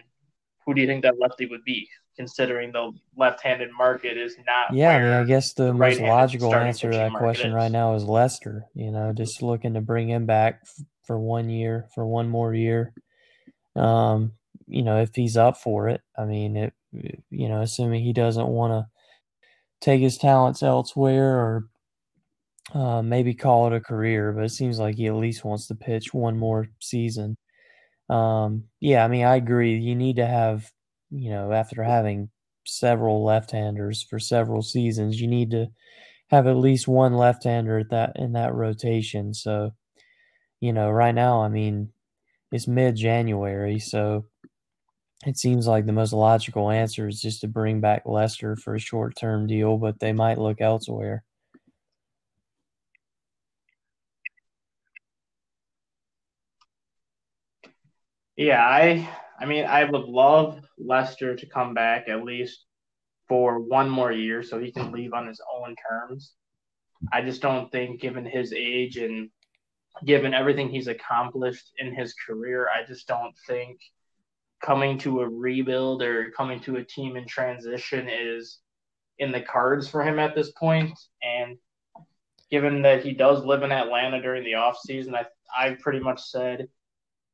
Who 0.64 0.74
do 0.74 0.80
you 0.80 0.86
think 0.86 1.02
that 1.02 1.18
lefty 1.18 1.46
would 1.46 1.64
be, 1.64 1.88
considering 2.16 2.72
the 2.72 2.92
left-handed 3.16 3.70
market 3.76 4.16
is 4.16 4.36
not? 4.46 4.74
Yeah, 4.74 4.90
I 4.90 5.02
mean, 5.02 5.12
I 5.12 5.24
guess 5.24 5.52
the, 5.52 5.72
most 5.72 6.00
logical 6.00 6.54
answer 6.54 6.90
to 6.90 6.96
that 6.96 7.12
question 7.12 7.50
is. 7.50 7.54
right 7.54 7.72
now 7.72 7.94
is 7.94 8.04
Lester. 8.04 8.66
You 8.74 8.90
know, 8.90 9.12
just 9.12 9.42
looking 9.42 9.74
to 9.74 9.80
bring 9.80 10.08
him 10.08 10.26
back 10.26 10.62
for 11.04 11.18
one 11.18 11.50
year, 11.50 11.86
for 11.94 12.06
one 12.06 12.28
more 12.28 12.54
year. 12.54 12.92
Um, 13.76 14.32
you 14.66 14.82
know, 14.82 15.00
if 15.00 15.14
he's 15.14 15.36
up 15.36 15.58
for 15.58 15.88
it. 15.88 16.00
I 16.16 16.24
mean, 16.24 16.56
it. 16.56 16.74
You 17.30 17.48
know, 17.48 17.60
assuming 17.60 18.04
he 18.04 18.12
doesn't 18.12 18.46
want 18.46 18.72
to 18.72 18.86
take 19.80 20.00
his 20.00 20.16
talents 20.16 20.62
elsewhere 20.62 21.36
or 21.36 21.64
uh, 22.72 23.02
maybe 23.02 23.34
call 23.34 23.66
it 23.66 23.76
a 23.76 23.80
career, 23.80 24.32
but 24.32 24.44
it 24.44 24.50
seems 24.50 24.78
like 24.78 24.94
he 24.94 25.06
at 25.06 25.14
least 25.14 25.44
wants 25.44 25.66
to 25.66 25.74
pitch 25.74 26.14
one 26.14 26.38
more 26.38 26.68
season. 26.80 27.36
Um, 28.08 28.64
yeah, 28.80 29.04
I 29.04 29.08
mean, 29.08 29.24
I 29.24 29.36
agree. 29.36 29.76
You 29.76 29.94
need 29.94 30.16
to 30.16 30.26
have, 30.26 30.70
you 31.10 31.30
know, 31.30 31.52
after 31.52 31.82
having 31.82 32.30
several 32.66 33.24
left-handers 33.24 34.02
for 34.02 34.18
several 34.18 34.62
seasons, 34.62 35.20
you 35.20 35.28
need 35.28 35.50
to 35.52 35.68
have 36.30 36.46
at 36.46 36.56
least 36.56 36.88
one 36.88 37.14
left-hander 37.14 37.78
at 37.78 37.90
that 37.90 38.12
in 38.16 38.32
that 38.32 38.54
rotation. 38.54 39.34
So, 39.34 39.72
you 40.60 40.72
know, 40.72 40.90
right 40.90 41.14
now, 41.14 41.42
I 41.42 41.48
mean, 41.48 41.90
it's 42.52 42.68
mid-January, 42.68 43.78
so 43.78 44.26
it 45.26 45.38
seems 45.38 45.66
like 45.66 45.86
the 45.86 45.92
most 45.92 46.12
logical 46.12 46.70
answer 46.70 47.08
is 47.08 47.20
just 47.20 47.40
to 47.42 47.48
bring 47.48 47.80
back 47.80 48.02
Lester 48.06 48.56
for 48.56 48.74
a 48.74 48.80
short-term 48.80 49.46
deal, 49.46 49.78
but 49.78 49.98
they 50.00 50.12
might 50.12 50.38
look 50.38 50.60
elsewhere. 50.60 51.24
Yeah, 58.36 58.64
I 58.64 59.08
I 59.38 59.46
mean 59.46 59.64
I 59.64 59.84
would 59.84 60.04
love 60.04 60.63
Lester 60.78 61.36
to 61.36 61.46
come 61.46 61.74
back 61.74 62.08
at 62.08 62.24
least 62.24 62.64
for 63.28 63.58
one 63.60 63.88
more 63.88 64.12
year 64.12 64.42
so 64.42 64.58
he 64.58 64.72
can 64.72 64.92
leave 64.92 65.12
on 65.12 65.26
his 65.26 65.40
own 65.54 65.74
terms. 65.88 66.32
I 67.12 67.22
just 67.22 67.42
don't 67.42 67.70
think 67.70 68.00
given 68.00 68.24
his 68.24 68.52
age 68.52 68.96
and 68.96 69.30
given 70.04 70.34
everything 70.34 70.68
he's 70.68 70.88
accomplished 70.88 71.72
in 71.78 71.94
his 71.94 72.14
career, 72.14 72.68
I 72.68 72.86
just 72.86 73.06
don't 73.06 73.34
think 73.46 73.80
coming 74.62 74.98
to 74.98 75.20
a 75.20 75.28
rebuild 75.28 76.02
or 76.02 76.30
coming 76.36 76.60
to 76.60 76.76
a 76.76 76.84
team 76.84 77.16
in 77.16 77.26
transition 77.26 78.08
is 78.08 78.60
in 79.18 79.30
the 79.30 79.40
cards 79.40 79.88
for 79.88 80.02
him 80.02 80.18
at 80.18 80.34
this 80.34 80.50
point. 80.52 80.98
And 81.22 81.58
given 82.50 82.82
that 82.82 83.04
he 83.04 83.12
does 83.12 83.44
live 83.44 83.62
in 83.62 83.72
Atlanta 83.72 84.20
during 84.20 84.44
the 84.44 84.52
offseason, 84.52 85.14
I 85.14 85.26
I 85.56 85.76
pretty 85.80 86.00
much 86.00 86.20
said 86.20 86.68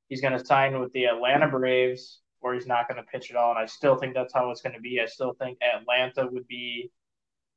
he's 0.09 0.21
going 0.21 0.37
to 0.39 0.45
sign 0.45 0.79
with 0.79 0.93
the 0.93 1.07
Atlanta 1.07 1.49
Braves 1.49 2.21
or 2.41 2.55
he's 2.55 2.67
not 2.67 2.89
going 2.89 2.97
to 2.97 3.11
pitch 3.11 3.31
at 3.31 3.37
all. 3.37 3.51
And 3.51 3.59
I 3.59 3.67
still 3.67 3.97
think 3.97 4.15
that's 4.15 4.33
how 4.33 4.51
it's 4.51 4.63
going 4.63 4.75
to 4.75 4.81
be. 4.81 5.01
I 5.01 5.07
still 5.07 5.35
think 5.35 5.59
Atlanta 5.63 6.27
would 6.31 6.47
be 6.47 6.91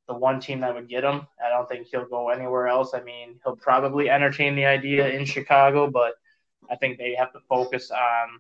the 0.08 0.14
one 0.14 0.40
team 0.40 0.60
that 0.60 0.74
would 0.74 0.90
get 0.90 1.04
him. 1.04 1.28
I 1.44 1.50
don't 1.50 1.68
think 1.70 1.88
he'll 1.88 2.08
go 2.08 2.30
anywhere 2.30 2.68
else. 2.68 2.94
I 2.94 3.02
mean, 3.02 3.40
he'll 3.44 3.56
probably 3.56 4.10
entertain 4.10 4.56
the 4.56 4.66
idea 4.66 5.10
in 5.10 5.26
Chicago, 5.26 5.90
but 5.90 6.14
I 6.70 6.76
think 6.76 6.98
they 6.98 7.16
have 7.16 7.32
to 7.34 7.40
focus 7.48 7.92
on 7.92 8.40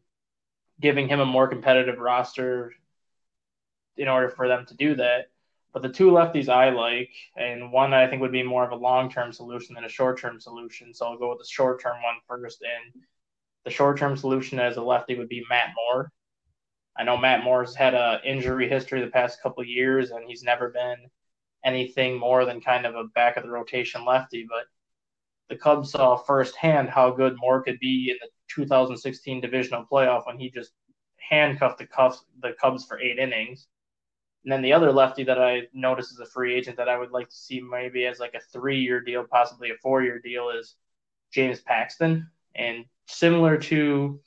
giving 0.81 1.07
him 1.07 1.19
a 1.19 1.25
more 1.25 1.47
competitive 1.47 1.99
roster 1.99 2.73
in 3.95 4.07
order 4.07 4.29
for 4.29 4.47
them 4.47 4.65
to 4.67 4.75
do 4.75 4.95
that. 4.95 5.27
But 5.71 5.81
the 5.81 5.89
two 5.89 6.11
lefties 6.11 6.49
I 6.49 6.69
like, 6.69 7.09
and 7.35 7.71
one 7.71 7.93
I 7.93 8.07
think 8.07 8.21
would 8.21 8.31
be 8.31 8.43
more 8.43 8.63
of 8.63 8.71
a 8.71 8.75
long 8.75 9.09
term 9.09 9.31
solution 9.31 9.73
than 9.73 9.85
a 9.85 9.89
short 9.89 10.19
term 10.19 10.39
solution. 10.39 10.93
So 10.93 11.07
I'll 11.07 11.17
go 11.17 11.29
with 11.29 11.39
the 11.39 11.47
short 11.49 11.81
term 11.81 11.95
one 12.03 12.15
first. 12.27 12.61
And 12.61 13.03
the 13.65 13.71
short 13.71 13.97
term 13.97 14.15
solution 14.15 14.59
as 14.59 14.77
a 14.77 14.83
lefty 14.83 15.17
would 15.17 15.29
be 15.29 15.43
Matt 15.49 15.69
Moore. 15.75 16.11
I 16.95 17.03
know 17.03 17.17
Matt 17.17 17.43
Moore's 17.43 17.75
had 17.75 17.93
a 17.93 18.19
injury 18.23 18.69
history 18.69 19.01
the 19.01 19.07
past 19.07 19.41
couple 19.41 19.63
years, 19.63 20.11
and 20.11 20.25
he's 20.27 20.43
never 20.43 20.69
been 20.69 20.97
anything 21.65 22.19
more 22.19 22.45
than 22.45 22.61
kind 22.61 22.85
of 22.85 22.95
a 22.95 23.05
back 23.05 23.37
of 23.37 23.43
the 23.43 23.49
rotation 23.49 24.05
lefty. 24.05 24.45
But 24.47 24.65
the 25.49 25.55
Cubs 25.55 25.91
saw 25.91 26.15
firsthand 26.15 26.89
how 26.89 27.11
good 27.11 27.35
Moore 27.37 27.63
could 27.63 27.79
be 27.79 28.09
in 28.11 28.17
the 28.21 28.29
2016 28.49 29.41
divisional 29.41 29.85
playoff 29.91 30.25
when 30.27 30.37
he 30.37 30.51
just 30.51 30.71
handcuffed 31.17 31.79
the 31.79 31.87
cuffs 31.87 32.25
the 32.41 32.53
Cubs 32.59 32.85
for 32.85 32.99
eight 32.99 33.17
innings. 33.17 33.67
And 34.43 34.51
then 34.51 34.61
the 34.61 34.73
other 34.73 34.91
lefty 34.91 35.23
that 35.23 35.41
I 35.41 35.63
noticed 35.73 36.11
as 36.11 36.19
a 36.19 36.25
free 36.25 36.53
agent 36.53 36.77
that 36.77 36.89
I 36.89 36.97
would 36.97 37.11
like 37.11 37.29
to 37.29 37.35
see 37.35 37.61
maybe 37.61 38.05
as 38.05 38.19
like 38.19 38.33
a 38.33 38.41
three 38.51 38.79
year 38.81 38.99
deal, 38.99 39.23
possibly 39.23 39.71
a 39.71 39.77
four 39.81 40.03
year 40.03 40.19
deal, 40.19 40.49
is 40.49 40.75
James 41.31 41.61
Paxton. 41.61 42.29
And 42.55 42.85
similar 43.07 43.57
to 43.57 44.19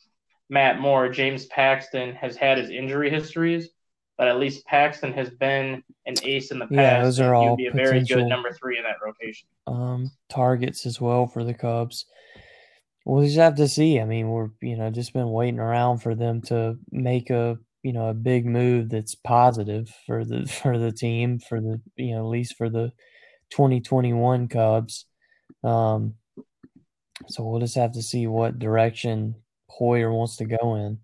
Matt 0.49 0.81
Moore, 0.81 1.09
James 1.09 1.47
Paxton 1.47 2.15
has 2.15 2.37
had 2.37 2.59
his 2.59 2.71
injury 2.71 3.11
histories, 3.11 3.69
but 4.17 4.29
at 4.29 4.39
least 4.39 4.65
Paxton 4.67 5.13
has 5.13 5.31
been 5.31 5.83
an 6.07 6.15
ace 6.23 6.51
in 6.51 6.59
the 6.59 6.67
past. 6.67 6.75
Yeah, 6.75 7.03
those 7.03 7.21
are 7.21 7.35
all 7.35 7.57
be 7.57 7.67
a 7.67 7.73
very 7.73 8.03
good 8.05 8.27
number 8.27 8.53
three 8.53 8.79
in 8.79 8.85
that 8.85 8.97
rotation. 9.05 9.49
Um, 9.67 10.11
targets 10.29 10.87
as 10.87 11.01
well 11.01 11.27
for 11.27 11.45
the 11.45 11.55
Cubs. 11.55 12.07
We'll 13.05 13.25
just 13.25 13.37
have 13.37 13.57
to 13.57 13.69
see. 13.69 14.01
I 14.01 14.05
mean, 14.05 14.29
we're 14.29 14.49
you 14.61 14.77
know 14.77 14.91
just 14.91 15.13
been 15.13 15.31
waiting 15.31 15.61
around 15.61 15.99
for 15.99 16.15
them 16.15 16.43
to 16.43 16.77
make 16.91 17.31
a 17.31 17.59
you 17.83 17.93
know 17.93 18.09
a 18.09 18.15
big 18.15 18.47
move 18.47 18.89
that's 18.89 19.15
positive 19.15 19.89
for 20.07 20.25
the 20.25 20.47
for 20.63 20.79
the 20.79 20.93
team 20.93 21.39
for 21.39 21.61
the 21.61 21.81
you 21.97 22.15
know 22.15 22.25
at 22.25 22.31
least 22.31 22.57
for 22.57 22.71
the 22.71 22.93
2021 23.51 24.49
Cubs. 24.49 25.07
Um, 25.63 26.15
so 27.29 27.45
we'll 27.45 27.61
just 27.61 27.77
have 27.77 27.93
to 27.93 28.03
see 28.03 28.27
what 28.27 28.59
direction 28.59 29.37
Hoyer 29.69 30.13
wants 30.13 30.37
to 30.37 30.45
go 30.45 30.77
in. 30.77 30.99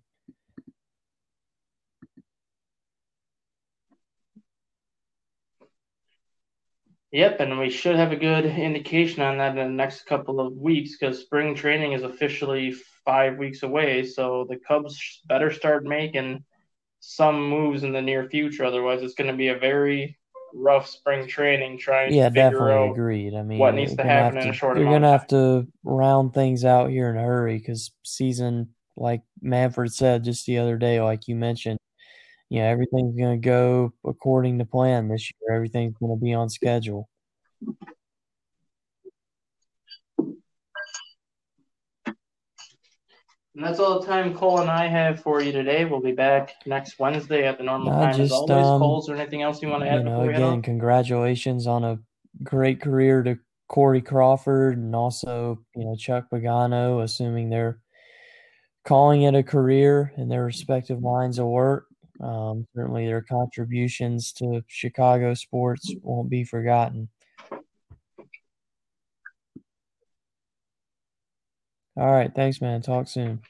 Yep, 7.13 7.41
and 7.41 7.59
we 7.59 7.69
should 7.69 7.95
have 7.95 8.11
a 8.11 8.15
good 8.15 8.45
indication 8.45 9.21
on 9.21 9.37
that 9.37 9.55
in 9.55 9.57
the 9.57 9.65
next 9.65 10.07
couple 10.07 10.39
of 10.39 10.57
weeks 10.57 10.97
because 10.97 11.19
spring 11.19 11.53
training 11.53 11.91
is 11.91 12.01
officially 12.01 12.71
five 13.05 13.37
weeks 13.37 13.61
away. 13.61 14.03
So 14.03 14.47
the 14.49 14.57
Cubs 14.57 15.21
better 15.27 15.51
start 15.53 15.83
making 15.83 16.43
some 17.01 17.47
moves 17.47 17.83
in 17.83 17.91
the 17.91 18.01
near 18.01 18.27
future. 18.29 18.65
Otherwise, 18.65 19.03
it's 19.03 19.13
going 19.13 19.29
to 19.29 19.37
be 19.37 19.49
a 19.49 19.59
very 19.59 20.17
rough 20.53 20.87
spring 20.87 21.27
training 21.27 21.77
trying 21.77 22.13
yeah, 22.13 22.29
to 22.29 22.29
figure 22.29 22.51
definitely 22.51 22.73
out 22.73 22.91
agreed. 22.91 23.33
I 23.33 23.43
mean, 23.43 23.59
what 23.59 23.75
needs 23.75 23.95
to 23.95 24.03
happen 24.03 24.35
to, 24.35 24.41
in 24.43 24.49
a 24.49 24.53
short 24.53 24.77
You're 24.77 24.87
going 24.87 25.01
to 25.01 25.09
have 25.09 25.27
to 25.27 25.67
round 25.83 26.33
things 26.33 26.63
out 26.65 26.89
here 26.89 27.09
in 27.09 27.17
a 27.17 27.23
hurry 27.23 27.57
because 27.57 27.91
season, 28.03 28.69
like 28.95 29.21
Manfred 29.41 29.93
said 29.93 30.23
just 30.23 30.45
the 30.45 30.59
other 30.59 30.77
day, 30.77 31.01
like 31.01 31.27
you 31.27 31.35
mentioned, 31.35 31.79
you 32.49 32.59
know, 32.59 32.65
everything's 32.65 33.17
going 33.17 33.41
to 33.41 33.45
go 33.45 33.93
according 34.05 34.59
to 34.59 34.65
plan 34.65 35.07
this 35.07 35.31
year. 35.31 35.55
Everything's 35.55 35.97
going 35.99 36.17
to 36.17 36.23
be 36.23 36.33
on 36.33 36.49
schedule. 36.49 37.09
And 43.55 43.63
that's 43.63 43.79
all 43.79 43.99
the 43.99 44.05
time 44.05 44.33
Cole 44.33 44.59
and 44.59 44.69
I 44.69 44.87
have 44.87 45.21
for 45.21 45.41
you 45.41 45.51
today. 45.51 45.85
We'll 45.85 46.01
be 46.01 46.11
back 46.11 46.55
next 46.65 46.97
Wednesday 46.97 47.45
at 47.45 47.59
the 47.59 47.63
normal 47.63 47.91
Not 47.91 47.99
time 47.99 48.17
just, 48.17 48.21
as 48.21 48.31
always. 48.31 48.65
um, 48.65 48.79
Cole, 48.79 48.99
is 48.99 49.05
there 49.05 49.15
anything 49.15 49.43
else 49.43 49.61
you 49.61 49.67
want 49.67 49.83
to 49.83 49.89
add? 49.89 49.99
You 49.99 50.03
know, 50.05 50.11
before 50.11 50.27
we 50.27 50.33
head 50.33 50.41
again, 50.41 50.61
congratulations 50.63 51.67
on 51.67 51.83
a 51.83 51.99
great 52.41 52.81
career 52.81 53.21
to 53.21 53.37
Corey 53.67 54.01
Crawford 54.01 54.77
and 54.77 54.95
also, 54.95 55.59
you 55.75 55.85
know, 55.85 55.95
Chuck 55.95 56.25
Pagano, 56.31 57.03
assuming 57.03 57.49
they're 57.49 57.79
calling 58.85 59.23
it 59.23 59.35
a 59.35 59.43
career 59.43 60.11
in 60.17 60.29
their 60.29 60.45
respective 60.45 61.03
lines 61.03 61.37
of 61.37 61.45
work. 61.45 61.85
Um, 62.21 62.67
certainly 62.75 63.05
their 63.05 63.21
contributions 63.21 64.31
to 64.33 64.63
Chicago 64.67 65.33
sports 65.35 65.93
won't 66.01 66.29
be 66.29 66.43
forgotten. 66.43 67.09
All 71.97 72.11
right. 72.11 72.33
Thanks, 72.33 72.61
man. 72.61 72.81
Talk 72.81 73.07
soon. 73.07 73.41